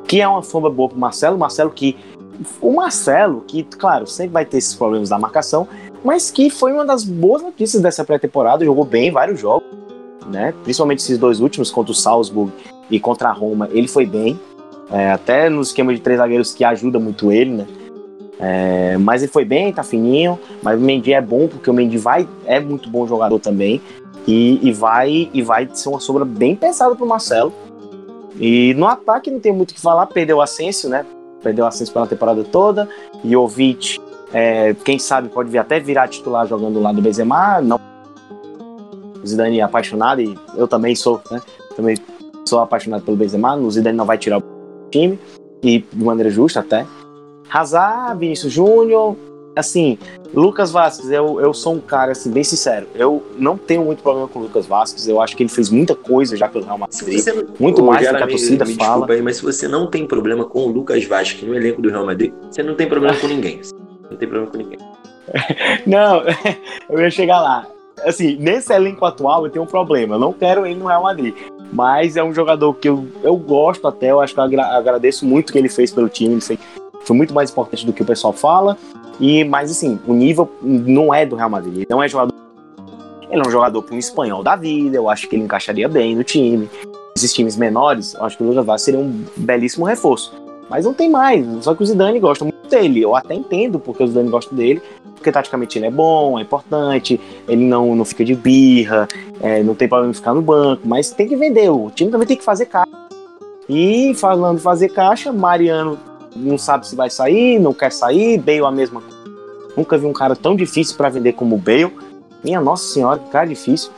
que 0.06 0.22
é 0.22 0.28
uma 0.28 0.44
sombra 0.44 0.70
boa 0.70 0.90
pro 0.90 0.98
Marcelo. 0.98 1.38
Marcelo 1.38 1.72
que. 1.72 1.96
O 2.62 2.74
Marcelo, 2.74 3.44
que, 3.48 3.64
claro, 3.64 4.08
sempre 4.08 4.34
vai 4.34 4.46
ter 4.46 4.58
esses 4.58 4.74
problemas 4.74 5.10
da 5.10 5.20
marcação, 5.20 5.68
mas 6.04 6.30
que 6.30 6.50
foi 6.50 6.72
uma 6.72 6.86
das 6.86 7.04
boas 7.04 7.42
notícias 7.42 7.82
dessa 7.82 8.04
pré-temporada, 8.04 8.64
jogou 8.66 8.86
bem 8.86 9.12
vários 9.12 9.40
jogos, 9.40 9.68
né? 10.28 10.54
Principalmente 10.64 11.00
esses 11.00 11.18
dois 11.18 11.40
últimos 11.40 11.72
contra 11.72 11.92
o 11.92 11.96
Salzburg 11.96 12.52
e 12.90 13.00
contra 13.00 13.30
a 13.30 13.32
Roma, 13.32 13.70
ele 13.72 13.88
foi 13.88 14.06
bem. 14.06 14.40
É, 14.92 15.12
até 15.12 15.50
no 15.50 15.62
esquema 15.62 15.94
de 15.94 16.00
três 16.00 16.20
zagueiros 16.20 16.54
que 16.54 16.64
ajuda 16.64 17.00
muito 17.00 17.32
ele, 17.32 17.52
né? 17.52 17.68
É, 18.40 18.98
mas 18.98 19.24
ele 19.24 19.32
foi 19.32 19.46
bem, 19.46 19.74
tá 19.74 19.84
fininho. 19.84 20.38
Mas 20.62 20.78
o 20.78 20.82
Mendy 20.82 21.14
é 21.14 21.22
bom 21.22 21.48
porque 21.48 21.70
o 21.70 21.74
Mendy 21.74 21.98
vai, 21.98 22.28
é 22.46 22.60
muito 22.60 22.90
bom 22.90 23.08
jogador 23.08 23.40
também. 23.40 23.82
E, 24.28 24.60
e, 24.68 24.72
vai, 24.72 25.30
e 25.34 25.42
vai 25.42 25.70
ser 25.74 25.90
uma 25.90 26.00
sombra 26.00 26.26
bem 26.26 26.56
pesada 26.56 26.96
pro 26.96 27.06
Marcelo. 27.06 27.54
E 28.40 28.74
no 28.76 28.86
ataque 28.88 29.32
não 29.32 29.40
tem 29.40 29.54
muito 29.54 29.72
o 29.72 29.74
que 29.74 29.80
falar, 29.80 30.08
perdeu 30.08 30.38
o 30.38 30.42
Asensio, 30.42 30.90
né? 30.90 31.06
Perdeu 31.46 31.64
o 31.64 31.68
Asensio 31.68 31.94
pela 31.94 32.08
temporada 32.08 32.44
toda. 32.44 32.90
Jovic, 33.24 34.00
é, 34.34 34.74
quem 34.84 34.98
sabe, 34.98 35.30
pode 35.30 35.52
vir 35.52 35.60
até 35.60 35.80
virar 35.80 36.08
titular 36.08 36.48
jogando 36.48 36.82
lá 36.82 36.92
do 36.92 37.04
Benzema. 37.04 37.62
Não. 37.62 37.80
O 39.24 39.28
Zidane 39.28 39.60
é 39.60 39.64
apaixonado 39.64 40.22
e 40.22 40.36
eu 40.58 40.68
também 40.68 40.96
sou, 40.96 41.22
né? 41.30 41.40
Também 41.76 41.96
sou 42.48 42.60
apaixonado 42.60 43.04
pelo 43.04 43.16
Benzema, 43.16 43.56
o 43.56 43.70
Zidane 43.70 43.96
não 43.96 44.06
vai 44.06 44.18
tirar 44.18 44.40
o 44.40 44.44
time, 44.90 45.20
e 45.62 45.80
de 45.80 46.04
maneira 46.04 46.32
justa 46.32 46.62
até. 46.62 46.86
Hazard, 47.52 48.20
Vinícius 48.20 48.52
Júnior, 48.52 49.16
assim, 49.56 50.00
Lucas 50.36 50.70
Vasquez, 50.70 51.10
eu, 51.10 51.40
eu 51.40 51.54
sou 51.54 51.76
um 51.76 51.80
cara, 51.80 52.12
assim, 52.12 52.30
bem 52.30 52.44
sincero. 52.44 52.88
Eu 52.94 53.24
não 53.38 53.58
tenho 53.58 53.86
muito 53.86 54.04
problema 54.04 54.28
com 54.28 54.40
o 54.40 54.42
Lucas 54.44 54.66
Vasquez. 54.66 55.08
Eu 55.08 55.22
acho 55.22 55.36
que 55.36 55.44
ele 55.44 55.50
fez 55.50 55.70
muita 55.70 55.96
coisa 55.96 56.36
já 56.36 56.50
pelo 56.50 56.66
Real 56.66 56.78
Madrid. 56.78 57.20
Você, 57.20 57.48
muito 57.58 57.82
mais 57.82 58.06
do 58.06 58.18
que 58.18 58.24
a 58.24 58.28
torcida 58.28 58.66
me, 58.66 58.76
fala. 58.76 59.10
Aí, 59.10 59.22
mas 59.22 59.38
se 59.38 59.44
você 59.44 59.66
não 59.66 59.88
tem 59.88 60.06
problema 60.06 60.44
com 60.44 60.66
o 60.66 60.68
Lucas 60.68 61.06
Vasquez 61.06 61.48
no 61.48 61.56
elenco 61.56 61.82
do 61.82 61.90
Real 61.90 62.06
Madrid, 62.06 62.34
você 62.52 62.62
não 62.62 62.76
tem 62.76 62.88
problema 62.88 63.16
com 63.18 63.28
ninguém. 63.28 63.62
Não 64.10 64.18
tem 64.18 64.28
problema 64.28 64.52
com 64.52 64.58
ninguém. 64.58 64.80
não, 65.88 66.22
eu 66.90 67.00
ia 67.00 67.10
chegar 67.10 67.40
lá. 67.40 67.68
Assim, 68.04 68.36
nesse 68.36 68.74
elenco 68.74 69.06
atual 69.06 69.46
eu 69.46 69.52
tenho 69.52 69.64
um 69.64 69.68
problema. 69.68 70.16
Eu 70.16 70.20
não 70.20 70.34
quero 70.34 70.66
ele 70.66 70.76
no 70.76 70.88
Real 70.88 71.04
Madrid. 71.04 71.34
Mas 71.72 72.18
é 72.18 72.24
um 72.24 72.34
jogador 72.34 72.74
que 72.74 72.90
eu, 72.90 73.08
eu 73.24 73.38
gosto 73.38 73.88
até. 73.88 74.12
Eu 74.12 74.20
acho 74.20 74.34
que 74.34 74.40
eu 74.40 74.62
agradeço 74.62 75.26
muito 75.26 75.50
o 75.50 75.54
que 75.54 75.58
ele 75.58 75.70
fez 75.70 75.92
pelo 75.92 76.10
time. 76.10 76.34
Ele 76.34 76.42
foi, 76.42 76.60
foi 77.02 77.16
muito 77.16 77.34
mais 77.34 77.52
importante 77.52 77.86
do 77.86 77.94
que 77.94 78.02
o 78.02 78.06
pessoal 78.06 78.34
fala. 78.34 78.78
E, 79.20 79.44
mas 79.44 79.72
assim, 79.72 80.00
o 80.08 80.14
nível 80.14 80.50
não 80.62 81.14
é 81.14 81.26
do 81.26 81.36
Real 81.36 81.50
Madrid. 81.50 81.78
Ele 81.78 81.88
não 81.90 82.02
é 82.02 82.08
jogador. 82.08 82.34
Ele 83.30 83.42
é 83.42 83.48
um 83.48 83.52
jogador 83.52 83.82
para 83.82 83.96
um 83.96 84.00
espanhol 84.00 84.44
da 84.44 84.56
vida. 84.56 84.96
Eu 84.98 85.10
acho 85.10 85.28
que 85.28 85.36
ele 85.36 85.44
encaixaria 85.44 85.88
bem 85.88 86.16
no 86.16 86.24
time. 86.24 86.70
Esses 87.16 87.34
times 87.34 87.56
menores, 87.56 88.14
eu 88.14 88.26
acho 88.26 88.38
que 88.38 88.44
o 88.44 88.48
Lucas 88.48 88.66
Vaz 88.66 88.82
seria 88.82 89.00
um 89.00 89.24
belíssimo 89.38 89.86
reforço. 89.86 90.34
Mas 90.70 90.86
não 90.86 90.94
tem 90.94 91.10
mais. 91.10 91.46
Só 91.64 91.74
que 91.74 91.84
o 91.84 91.86
Zidane 91.86 92.20
gosta 92.20 92.44
muito 92.44 92.68
dele. 92.70 93.02
Eu 93.02 93.16
até 93.16 93.34
entendo 93.34 93.80
porque 93.80 94.04
o 94.04 94.08
Zidane 94.08 94.30
gosta 94.30 94.54
dele. 94.54 94.82
Porque 95.16 95.32
taticamente 95.32 95.80
ele 95.80 95.86
é 95.86 95.92
bom, 95.92 96.38
é 96.38 96.42
importante. 96.42 97.20
Ele 97.48 97.64
não, 97.64 97.96
não 97.96 98.04
fica 98.04 98.26
de 98.26 98.36
birra. 98.36 99.08
É, 99.42 99.64
não 99.64 99.76
tem 99.76 99.88
problema 99.88 100.12
em 100.12 100.14
ficar 100.14 100.34
no 100.34 100.42
banco. 100.42 100.82
Mas 100.86 101.12
tem 101.12 101.28
que 101.28 101.36
vender. 101.36 101.70
O 101.70 101.90
time 101.90 102.12
também 102.12 102.28
tem 102.28 102.38
que 102.38 102.44
fazer 102.44 102.66
caixa. 102.66 102.92
E 103.68 104.14
falando 104.16 104.60
fazer 104.60 104.90
caixa, 104.90 105.32
Mariano 105.32 105.98
não 106.36 106.58
sabe 106.58 106.88
se 106.88 106.96
vai 106.96 107.10
sair, 107.10 107.60
não 107.60 107.74
quer 107.74 107.92
sair, 107.92 108.38
Bale 108.38 108.66
a 108.66 108.72
mesma 108.72 109.02
coisa. 109.02 109.16
Nunca 109.76 109.98
vi 109.98 110.06
um 110.06 110.14
cara 110.14 110.36
tão 110.36 110.56
difícil 110.56 110.96
para 110.96 111.10
vender 111.10 111.34
como 111.34 111.56
o 111.56 111.58
Bale. 111.58 111.94
Minha 112.44 112.62
nossa 112.62 112.86
senhora, 112.86 113.20
que 113.20 113.30
cara 113.30 113.46
difícil. 113.46 113.92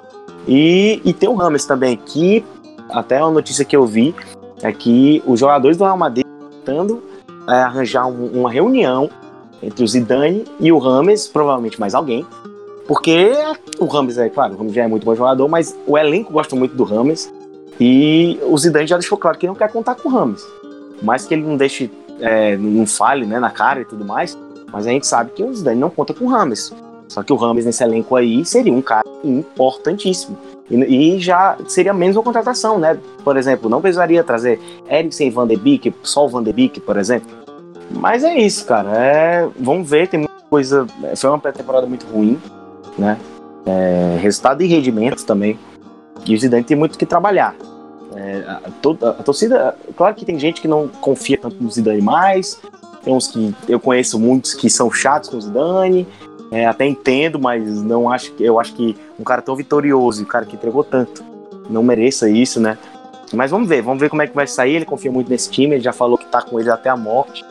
E, 0.47 1.01
e 1.03 1.13
tem 1.13 1.27
o 1.27 1.35
Rames 1.35 1.65
também, 1.65 1.97
que 1.97 2.43
até 2.89 3.17
a 3.17 3.29
notícia 3.29 3.65
que 3.65 3.75
eu 3.75 3.85
vi 3.85 4.15
é 4.61 4.71
que 4.71 5.21
os 5.25 5.39
jogadores 5.39 5.77
do 5.77 5.83
Real 5.83 5.97
Madrid 5.97 6.25
tentando 6.63 7.03
é, 7.47 7.53
arranjar 7.53 8.07
um, 8.07 8.27
uma 8.27 8.51
reunião 8.51 9.09
entre 9.61 9.83
o 9.83 9.87
Zidane 9.87 10.45
e 10.59 10.71
o 10.71 10.77
Rames, 10.77 11.27
provavelmente 11.27 11.79
mais 11.79 11.93
alguém, 11.93 12.25
porque 12.87 13.33
o 13.79 13.85
Rames 13.85 14.17
é, 14.17 14.29
claro, 14.29 14.53
o 14.53 14.57
Rames 14.57 14.73
já 14.73 14.83
é 14.83 14.87
muito 14.87 15.03
bom 15.03 15.13
jogador, 15.15 15.47
mas 15.47 15.77
o 15.85 15.97
elenco 15.97 16.31
gosta 16.31 16.55
muito 16.55 16.75
do 16.75 16.83
Rames 16.83 17.31
e 17.79 18.39
o 18.43 18.57
Zidane 18.57 18.87
já 18.87 18.97
deixou 18.97 19.17
claro 19.17 19.37
que 19.37 19.45
não 19.45 19.55
quer 19.55 19.71
contar 19.71 19.95
com 19.95 20.07
o 20.07 20.11
Rames. 20.11 20.45
Mais 21.01 21.25
que 21.25 21.33
ele 21.33 21.43
não 21.43 21.57
deixe 21.57 21.91
é, 22.19 22.57
não 22.57 22.85
fale 22.85 23.25
né, 23.25 23.39
na 23.39 23.49
cara 23.49 23.81
e 23.81 23.85
tudo 23.85 24.05
mais, 24.05 24.37
mas 24.71 24.87
a 24.87 24.89
gente 24.89 25.07
sabe 25.07 25.31
que 25.31 25.43
o 25.43 25.53
Zidane 25.53 25.79
não 25.79 25.89
conta 25.89 26.13
com 26.13 26.25
o 26.25 26.29
Rames. 26.29 26.73
Só 27.07 27.23
que 27.23 27.31
o 27.31 27.35
Rames 27.35 27.65
nesse 27.65 27.83
elenco 27.83 28.15
aí 28.15 28.43
seria 28.43 28.73
um 28.73 28.81
cara 28.81 29.05
importantíssimo. 29.23 30.37
E, 30.69 31.15
e, 31.15 31.19
já 31.19 31.57
seria 31.67 31.93
menos 31.93 32.17
uma 32.17 32.23
contratação, 32.23 32.77
né? 32.77 32.97
Por 33.23 33.37
exemplo, 33.37 33.69
não 33.69 33.81
precisaria 33.81 34.23
trazer 34.23 34.59
Eriksen 34.89 35.27
e 35.27 35.31
Van 35.31 35.47
de 35.47 35.55
Beek, 35.55 35.93
só 36.03 36.25
o 36.25 36.29
Van 36.29 36.43
de 36.43 36.51
Beek, 36.51 36.81
por 36.81 36.97
exemplo. 36.97 37.29
Mas 37.89 38.23
é 38.23 38.37
isso, 38.37 38.65
cara. 38.65 38.89
É, 38.93 39.47
vamos 39.57 39.89
ver, 39.89 40.09
tem 40.09 40.19
muita 40.19 40.35
coisa. 40.49 40.85
Foi 41.15 41.29
uma 41.29 41.39
pré-temporada 41.39 41.87
muito 41.87 42.05
ruim, 42.07 42.37
né? 42.97 43.17
É, 43.65 44.17
resultado 44.19 44.61
e 44.61 44.67
rendimento 44.67 45.25
também. 45.25 45.57
E 46.25 46.35
o 46.35 46.37
Zidane 46.37 46.63
tem 46.63 46.75
muito 46.75 46.97
que 46.97 47.05
trabalhar. 47.05 47.55
É, 48.17 48.43
a, 48.47 48.61
a, 48.63 49.09
a, 49.09 49.23
torcida, 49.23 49.77
claro 49.95 50.15
que 50.15 50.25
tem 50.25 50.39
gente 50.39 50.59
que 50.59 50.67
não 50.67 50.87
confia 50.87 51.37
tanto 51.37 51.61
no 51.61 51.69
Zidane 51.69 52.01
mais, 52.01 52.59
tem 53.03 53.13
uns 53.13 53.27
que 53.27 53.53
eu 53.69 53.79
conheço 53.79 54.19
muitos 54.19 54.55
que 54.55 54.71
são 54.71 54.91
chatos 54.91 55.29
com 55.29 55.37
o 55.37 55.41
Zidane, 55.41 56.07
é, 56.51 56.65
até 56.65 56.85
entendo, 56.85 57.37
mas 57.37 57.83
não 57.83 58.09
acho 58.09 58.31
que 58.33 58.43
eu 58.43 58.59
acho 58.59 58.73
que 58.73 58.97
um 59.19 59.23
cara 59.23 59.41
tão 59.41 59.55
vitorioso, 59.55 60.23
um 60.23 60.25
cara 60.25 60.45
que 60.45 60.55
entregou 60.55 60.83
tanto, 60.83 61.23
não 61.69 61.83
mereça 61.83 62.27
isso, 62.27 62.59
né? 62.59 62.77
Mas 63.33 63.51
vamos 63.51 63.67
ver, 63.67 63.81
vamos 63.81 63.99
ver 63.99 64.09
como 64.09 64.21
é 64.21 64.27
que 64.27 64.35
vai 64.35 64.47
sair. 64.47 64.75
Ele 64.75 64.85
confia 64.85 65.11
muito 65.11 65.29
nesse 65.29 65.49
time, 65.49 65.75
ele 65.75 65.83
já 65.83 65.91
falou 65.91 66.17
que 66.17 66.25
tá 66.25 66.41
com 66.41 66.59
ele 66.59 66.69
até 66.69 66.89
a 66.89 66.95
morte. 66.95 67.43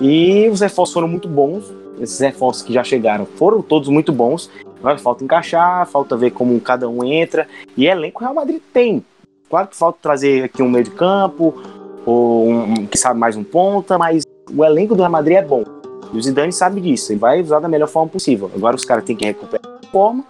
E 0.00 0.48
os 0.48 0.60
reforços 0.60 0.94
foram 0.94 1.08
muito 1.08 1.28
bons. 1.28 1.72
Esses 2.00 2.18
reforços 2.18 2.62
que 2.62 2.72
já 2.72 2.82
chegaram 2.82 3.24
foram 3.24 3.62
todos 3.62 3.88
muito 3.88 4.12
bons. 4.12 4.50
Agora 4.80 4.98
falta 4.98 5.22
encaixar, 5.22 5.86
falta 5.86 6.16
ver 6.16 6.32
como 6.32 6.60
cada 6.60 6.88
um 6.88 7.04
entra. 7.04 7.46
E 7.76 7.86
elenco 7.86 8.20
Real 8.20 8.34
Madrid 8.34 8.60
tem. 8.72 9.04
Claro 9.52 9.68
que 9.68 9.76
falta 9.76 9.98
trazer 10.00 10.44
aqui 10.44 10.62
um 10.62 10.70
meio 10.70 10.82
de 10.82 10.92
campo, 10.92 11.62
ou 12.06 12.48
um, 12.48 12.86
que 12.86 12.96
sabe 12.96 13.20
mais 13.20 13.36
um 13.36 13.44
ponta, 13.44 13.98
mas 13.98 14.24
o 14.50 14.64
elenco 14.64 14.94
do 14.94 15.00
Real 15.00 15.12
Madrid 15.12 15.36
é 15.36 15.42
bom. 15.42 15.62
E 16.10 16.16
o 16.16 16.22
Zidane 16.22 16.54
sabe 16.54 16.80
disso, 16.80 17.12
ele 17.12 17.18
vai 17.18 17.42
usar 17.42 17.60
da 17.60 17.68
melhor 17.68 17.86
forma 17.86 18.08
possível. 18.08 18.50
Agora 18.56 18.74
os 18.74 18.82
caras 18.86 19.04
têm 19.04 19.14
que 19.14 19.26
recuperar 19.26 19.60
a 19.66 19.86
forma 19.88 20.24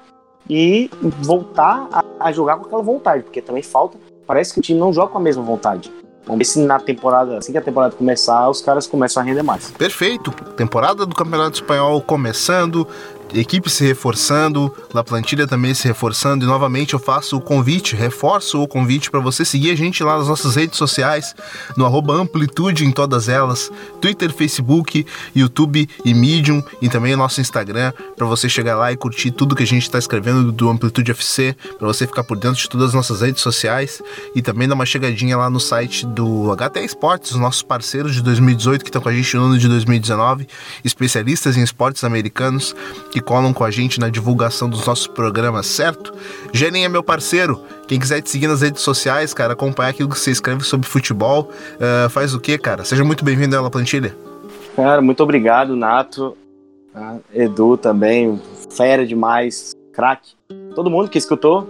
e 0.51 0.91
voltar 1.21 1.87
a, 1.93 2.05
a, 2.19 2.33
jogar 2.33 2.57
com 2.57 2.67
aquela 2.67 2.83
vontade, 2.83 3.23
porque 3.23 3.41
também 3.41 3.63
falta. 3.63 3.97
Parece 4.27 4.55
que 4.55 4.59
o 4.59 4.63
time 4.63 4.81
não 4.81 4.93
joga 4.93 5.13
com 5.13 5.19
a 5.19 5.23
mesma 5.23 5.45
vontade. 5.45 5.89
Vamos 6.25 6.39
ver 6.39 6.45
se 6.45 6.59
na 6.59 6.81
temporada, 6.81 7.39
assim 7.39 7.53
que 7.53 7.59
a 7.59 7.63
temporada 7.63 7.95
começar, 7.95 8.51
os 8.51 8.61
caras 8.61 8.89
começam 8.89 9.23
a 9.23 9.27
render 9.27 9.45
mais. 9.45 9.71
Perfeito. 9.71 10.33
Temporada 10.57 11.07
do 11.07 11.15
Campeonato 11.15 11.55
Espanhol 11.55 12.03
começando, 12.03 12.89
equipe 13.35 13.71
se 13.71 13.85
reforçando, 13.85 14.75
La 14.93 15.03
Plantilha 15.03 15.47
também 15.47 15.75
se 15.75 15.87
reforçando 15.89 16.45
e 16.45 16.49
novamente 16.49 16.95
eu 16.95 16.99
faço 16.99 17.37
o 17.37 17.41
convite, 17.41 17.97
reforço 17.97 18.63
o 18.63 18.69
convite 18.69 19.11
para 19.11 19.21
você 19.21 19.45
seguir 19.45 19.71
a 19.71 19.75
gente 19.75 20.03
lá 20.05 20.19
nas 20.19 20.29
nossas 20.29 20.57
redes 20.57 20.77
sociais, 20.77 21.35
no 21.77 21.87
Amplitude 22.13 22.85
em 22.85 22.91
todas 22.91 23.29
elas, 23.29 23.71
Twitter, 24.01 24.33
Facebook, 24.33 25.07
YouTube 25.35 25.89
e 26.05 26.15
Medium 26.15 26.63
e 26.81 26.89
também 26.89 27.15
o 27.15 27.17
nosso 27.17 27.41
Instagram, 27.41 27.93
para 28.17 28.27
você 28.27 28.49
chegar 28.49 28.77
lá 28.77 28.93
e 28.93 28.97
curtir 28.97 29.31
tudo 29.31 29.57
que 29.57 29.63
a 29.63 29.67
gente 29.67 29.83
está 29.83 29.99
escrevendo 29.99 30.53
do 30.53 30.69
Amplitude 30.69 31.11
FC, 31.11 31.57
para 31.79 31.87
você 31.87 32.07
ficar 32.07 32.25
por 32.25 32.37
dentro 32.37 32.61
de 32.61 32.69
todas 32.69 32.89
as 32.89 32.95
nossas 32.95 33.21
redes 33.21 33.41
sociais 33.41 34.03
e 34.35 34.43
também 34.43 34.69
dar 34.69 34.75
uma 34.75 34.87
chegadinha 34.87 35.37
lá 35.37 35.49
no 35.49 35.61
site 35.61 36.05
do 36.07 36.55
HT 36.55 36.85
Esportes, 36.85 37.31
os 37.31 37.39
nossos 37.39 37.63
parceiros 37.63 38.15
de 38.15 38.23
2018 38.23 38.83
que 38.83 38.89
estão 38.91 39.01
com 39.01 39.09
a 39.09 39.13
gente 39.13 39.35
no 39.37 39.45
ano 39.45 39.59
de 39.59 39.69
2019, 39.69 40.47
especialistas 40.85 41.57
em 41.57 41.63
esportes 41.63 42.05
americanos 42.05 42.75
que 43.11 43.22
colam 43.23 43.53
com 43.53 43.65
a 43.65 43.71
gente 43.71 43.99
na 43.99 44.09
divulgação 44.09 44.69
dos 44.69 44.87
nossos 44.87 45.07
programas, 45.07 45.67
certo? 45.67 46.13
Genin 46.53 46.83
é 46.83 46.89
meu 46.89 47.03
parceiro. 47.03 47.63
Quem 47.87 47.99
quiser 47.99 48.21
te 48.21 48.31
seguir 48.31 48.49
nas 48.49 48.61
redes 48.61 48.83
sociais, 48.83 49.33
cara, 49.33 49.53
acompanhar 49.53 49.91
aquilo 49.91 50.09
que 50.09 50.19
você 50.19 50.31
escreve 50.31 50.65
sobre 50.65 50.87
futebol, 50.87 51.51
uh, 51.77 52.11
faz 52.11 52.35
o 52.35 52.41
que, 52.41 52.59
cara? 52.59 52.85
Seja 52.85 53.05
muito 53.05 53.25
bem-vindo 53.25 53.57
à 53.57 53.71
Plantilha. 53.71 54.15
Cara, 54.77 55.01
muito 55.01 55.23
obrigado, 55.23 55.77
Nato. 55.77 56.37
Ah, 56.95 57.17
Edu 57.35 57.77
também, 57.77 58.41
fera 58.71 59.07
demais, 59.07 59.73
craque. 59.93 60.33
Todo 60.75 60.91
mundo 60.91 61.09
que 61.09 61.19
escutou. 61.19 61.69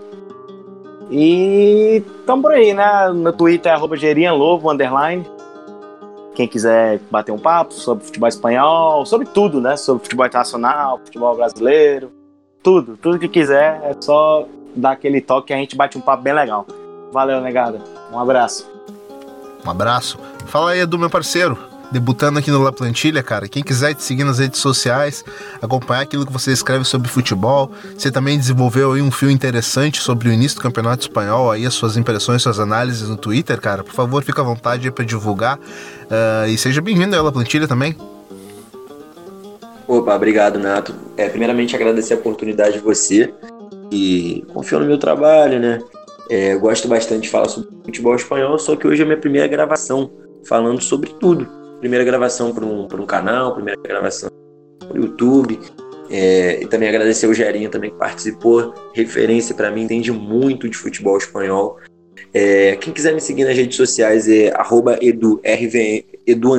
E 1.11 2.03
tamo 2.27 2.43
por 2.43 2.53
aí, 2.53 2.73
né? 2.73 3.09
No 3.15 3.33
Twitter 3.33 3.71
é 3.71 3.75
arroba 3.75 3.97
Lobo, 4.35 4.71
underline. 4.71 5.25
Quem 6.35 6.49
quiser 6.49 6.99
bater 7.11 7.33
um 7.33 7.39
papo 7.39 7.75
sobre 7.75 8.05
futebol 8.05 8.29
espanhol, 8.29 9.05
sobre 9.05 9.27
tudo, 9.27 9.61
né? 9.61 9.77
Sobre 9.77 10.03
futebol 10.03 10.27
internacional, 10.27 10.99
futebol 10.99 11.37
brasileiro, 11.37 12.11
tudo, 12.63 12.97
tudo 12.97 13.19
que 13.19 13.29
quiser, 13.29 13.81
é 13.85 13.97
só 14.01 14.47
dar 14.75 14.93
aquele 14.93 15.21
toque 15.21 15.49
que 15.49 15.53
a 15.53 15.57
gente 15.57 15.77
bate 15.77 15.99
um 15.99 16.01
papo 16.01 16.23
bem 16.23 16.33
legal. 16.33 16.67
Valeu, 17.13 17.41
negada. 17.41 17.81
Um 18.11 18.19
abraço. 18.19 18.71
Um 19.65 19.71
abraço. 19.71 20.19
Fala 20.47 20.71
aí, 20.71 20.81
Edu, 20.81 20.99
meu 20.99 21.11
parceiro 21.11 21.72
debutando 21.93 22.39
aqui 22.39 22.51
no 22.51 22.63
La 22.63 22.73
Plantilha, 22.73 23.23
cara. 23.23 23.47
Quem 23.47 23.63
quiser 23.63 23.95
te 23.95 24.03
seguir 24.03 24.25
nas 24.25 24.39
redes 24.39 24.59
sociais, 24.61 25.23
acompanhar 25.61 26.01
aquilo 26.01 26.25
que 26.25 26.33
você 26.33 26.51
escreve 26.51 26.85
sobre 26.85 27.09
futebol. 27.09 27.71
Você 27.97 28.11
também 28.11 28.39
desenvolveu 28.39 28.93
aí 28.93 29.03
um 29.03 29.11
fio 29.11 29.31
interessante 29.31 30.01
sobre 30.01 30.29
o 30.29 30.33
início 30.33 30.57
do 30.57 30.63
Campeonato 30.63 31.03
Espanhol, 31.03 31.51
aí 31.51 31.67
as 31.67 31.75
suas 31.75 31.97
impressões, 31.97 32.43
suas 32.43 32.59
análises 32.59 33.09
no 33.09 33.17
Twitter, 33.17 33.61
cara. 33.61 33.85
Por 33.85 33.93
favor, 33.93 34.23
fica 34.25 34.41
à 34.41 34.45
vontade 34.45 34.91
para 34.91 35.05
divulgar. 35.05 35.59
Uh, 35.59 36.49
e 36.49 36.57
seja 36.57 36.81
bem-vindo 36.81 37.15
à 37.15 37.23
La 37.23 37.31
Plantilha 37.31 37.69
também. 37.69 37.95
Opa, 39.87 40.15
obrigado, 40.15 40.59
Nato. 40.59 40.95
É, 41.17 41.29
primeiramente, 41.29 41.77
agradecer 41.77 42.15
a 42.15 42.17
oportunidade 42.17 42.75
de 42.75 42.81
você 42.81 43.33
e 43.91 44.43
confiou 44.55 44.81
no 44.81 44.87
meu 44.87 44.97
trabalho, 44.97 45.61
né? 45.61 45.81
É, 46.31 46.55
eu 46.55 46.61
gosto 46.61 46.89
bastante 46.89 47.25
de 47.25 47.29
falar 47.29 47.49
sobre 47.49 47.69
futebol 47.85 48.15
espanhol, 48.15 48.59
só 48.59 48.75
que 48.75 48.87
hoje 48.87 49.03
é 49.03 49.05
a 49.05 49.07
minha 49.07 49.19
primeira 49.19 49.47
gravação 49.47 50.11
falando 50.45 50.81
sobre 50.81 51.11
tudo 51.21 51.62
primeira 51.83 52.05
gravação 52.05 52.55
para 52.55 52.65
um, 52.65 52.85
um 52.85 53.07
canal, 53.07 53.55
primeira 53.55 53.81
gravação 53.83 54.31
para 54.79 54.97
o 54.97 55.03
YouTube. 55.03 55.59
É, 56.09 56.63
e 56.63 56.67
também 56.69 56.89
agradecer 56.89 57.27
o 57.27 57.35
Gerinho 57.35 57.69
também 57.71 57.91
que 57.91 57.97
participou, 57.97 58.73
referência 58.95 59.55
para 59.55 59.71
mim, 59.71 59.83
entende 59.83 60.13
muito 60.13 60.69
de 60.69 60.77
futebol 60.77 61.19
espanhol. 61.19 61.79
É, 62.33 62.77
quem 62.77 62.93
quiser 62.93 63.13
me 63.13 63.21
seguir 63.21 63.45
nas 63.45 63.57
redes 63.57 63.77
sociais 63.77 64.29
é 64.29 64.53
edu, 65.01 65.41
RVM, 65.45 66.05
edu 66.25 66.55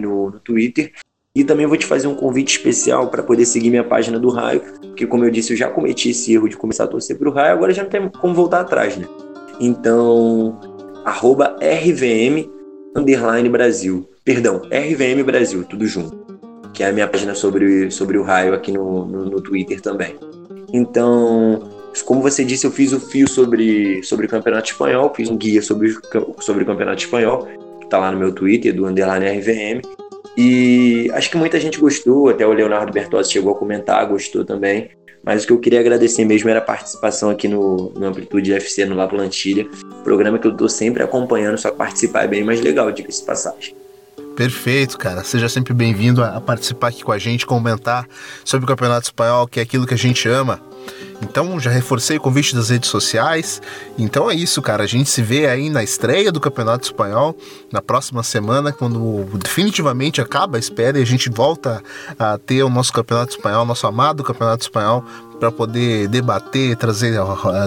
no, 0.00 0.30
no 0.30 0.40
Twitter. 0.40 0.92
E 1.34 1.42
também 1.44 1.66
vou 1.66 1.76
te 1.76 1.86
fazer 1.86 2.08
um 2.08 2.14
convite 2.14 2.58
especial 2.58 3.08
para 3.08 3.22
poder 3.22 3.46
seguir 3.46 3.70
minha 3.70 3.84
página 3.84 4.18
do 4.18 4.28
Raio, 4.28 4.60
porque 4.82 5.06
como 5.06 5.24
eu 5.24 5.30
disse, 5.30 5.52
eu 5.52 5.56
já 5.56 5.70
cometi 5.70 6.10
esse 6.10 6.34
erro 6.34 6.48
de 6.48 6.56
começar 6.56 6.84
a 6.84 6.88
torcer 6.88 7.16
para 7.16 7.28
o 7.28 7.32
Raio, 7.32 7.52
agora 7.52 7.72
já 7.72 7.82
não 7.82 7.90
tem 7.90 8.08
como 8.08 8.34
voltar 8.34 8.60
atrás, 8.60 8.96
né? 8.96 9.06
Então, 9.60 10.58
arroba 11.04 11.56
RVM 11.60 12.57
underline 12.96 13.48
Brasil. 13.48 14.08
Perdão, 14.24 14.62
RVM 14.66 15.22
Brasil, 15.24 15.64
tudo 15.64 15.86
junto. 15.86 16.16
que 16.72 16.82
é 16.82 16.88
a 16.88 16.92
minha 16.92 17.08
página 17.08 17.34
sobre, 17.34 17.90
sobre 17.90 18.18
o 18.18 18.22
raio 18.22 18.54
aqui 18.54 18.70
no, 18.70 19.04
no, 19.04 19.24
no 19.24 19.40
Twitter 19.40 19.80
também. 19.80 20.16
Então, 20.72 21.68
como 22.04 22.22
você 22.22 22.44
disse, 22.44 22.66
eu 22.66 22.70
fiz 22.70 22.92
o 22.92 23.00
fio 23.00 23.28
sobre, 23.28 24.02
sobre 24.02 24.26
o 24.26 24.28
Campeonato 24.28 24.70
Espanhol, 24.70 25.12
fiz 25.14 25.28
um 25.30 25.36
guia 25.36 25.62
sobre, 25.62 25.96
sobre 26.40 26.62
o 26.62 26.66
Campeonato 26.66 27.02
Espanhol, 27.02 27.48
que 27.78 27.86
está 27.86 27.98
lá 27.98 28.12
no 28.12 28.18
meu 28.18 28.32
Twitter, 28.32 28.74
do 28.74 28.86
Underline 28.86 29.26
RVM. 29.26 29.82
E 30.36 31.10
acho 31.14 31.30
que 31.30 31.36
muita 31.36 31.58
gente 31.58 31.80
gostou, 31.80 32.28
até 32.28 32.46
o 32.46 32.52
Leonardo 32.52 32.92
Bertozzi 32.92 33.32
chegou 33.32 33.52
a 33.52 33.58
comentar, 33.58 34.06
gostou 34.06 34.44
também. 34.44 34.90
Mas 35.22 35.44
o 35.44 35.46
que 35.46 35.52
eu 35.52 35.60
queria 35.60 35.80
agradecer 35.80 36.24
mesmo 36.24 36.48
era 36.48 36.58
a 36.60 36.62
participação 36.62 37.30
aqui 37.30 37.48
no, 37.48 37.90
no 37.90 38.06
Amplitude 38.06 38.52
FC, 38.52 38.84
no 38.84 38.94
La 38.94 39.08
Plantilha, 39.08 39.66
programa 40.04 40.38
que 40.38 40.46
eu 40.46 40.52
estou 40.52 40.68
sempre 40.68 41.02
acompanhando, 41.02 41.58
só 41.58 41.70
que 41.70 41.76
participar 41.76 42.24
é 42.24 42.28
bem 42.28 42.44
mais 42.44 42.60
legal, 42.60 42.90
diga-se 42.92 43.24
passagem. 43.24 43.74
Perfeito, 44.38 44.96
cara. 44.96 45.24
Seja 45.24 45.48
sempre 45.48 45.74
bem-vindo 45.74 46.22
a 46.22 46.40
participar 46.40 46.90
aqui 46.90 47.02
com 47.02 47.10
a 47.10 47.18
gente, 47.18 47.44
comentar 47.44 48.06
sobre 48.44 48.64
o 48.64 48.68
Campeonato 48.68 49.08
Espanhol, 49.08 49.48
que 49.48 49.58
é 49.58 49.64
aquilo 49.64 49.84
que 49.84 49.94
a 49.94 49.98
gente 49.98 50.28
ama. 50.28 50.60
Então, 51.20 51.58
já 51.58 51.70
reforcei 51.70 52.18
o 52.18 52.20
convite 52.20 52.54
das 52.54 52.68
redes 52.68 52.88
sociais. 52.88 53.60
Então 53.98 54.30
é 54.30 54.36
isso, 54.36 54.62
cara. 54.62 54.84
A 54.84 54.86
gente 54.86 55.10
se 55.10 55.22
vê 55.22 55.48
aí 55.48 55.68
na 55.68 55.82
estreia 55.82 56.30
do 56.30 56.38
Campeonato 56.38 56.86
Espanhol 56.86 57.36
na 57.72 57.82
próxima 57.82 58.22
semana, 58.22 58.72
quando 58.72 59.24
definitivamente 59.42 60.20
acaba 60.20 60.56
a 60.56 60.60
espera 60.60 61.00
e 61.00 61.02
a 61.02 61.06
gente 61.06 61.28
volta 61.28 61.82
a 62.16 62.38
ter 62.38 62.62
o 62.62 62.68
nosso 62.68 62.92
Campeonato 62.92 63.32
Espanhol, 63.32 63.66
nosso 63.66 63.88
amado 63.88 64.22
Campeonato 64.22 64.62
Espanhol, 64.62 65.04
para 65.38 65.50
poder 65.50 66.08
debater, 66.08 66.76
trazer 66.76 67.18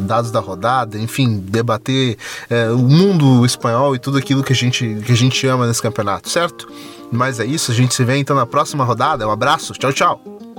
dados 0.04 0.32
da 0.32 0.40
rodada, 0.40 0.98
enfim, 0.98 1.40
debater 1.40 2.18
é, 2.50 2.70
o 2.70 2.80
mundo 2.80 3.46
espanhol 3.46 3.96
e 3.96 4.00
tudo 4.00 4.18
aquilo 4.18 4.44
que 4.44 4.54
a 4.54 4.56
gente, 4.56 5.02
que 5.06 5.12
a 5.12 5.16
gente 5.16 5.46
ama 5.48 5.68
nesse 5.68 5.82
campeonato, 5.82 6.30
certo? 6.30 6.68
Mas 7.12 7.40
é 7.40 7.46
isso, 7.46 7.72
a 7.72 7.76
gente 7.76 7.94
se 7.94 8.04
vê 8.04 8.18
então 8.18 8.36
na 8.36 8.46
próxima 8.46 8.84
rodada. 8.84 9.28
Um 9.28 9.32
abraço, 9.32 9.74
tchau, 9.74 9.92
tchau! 9.92 10.51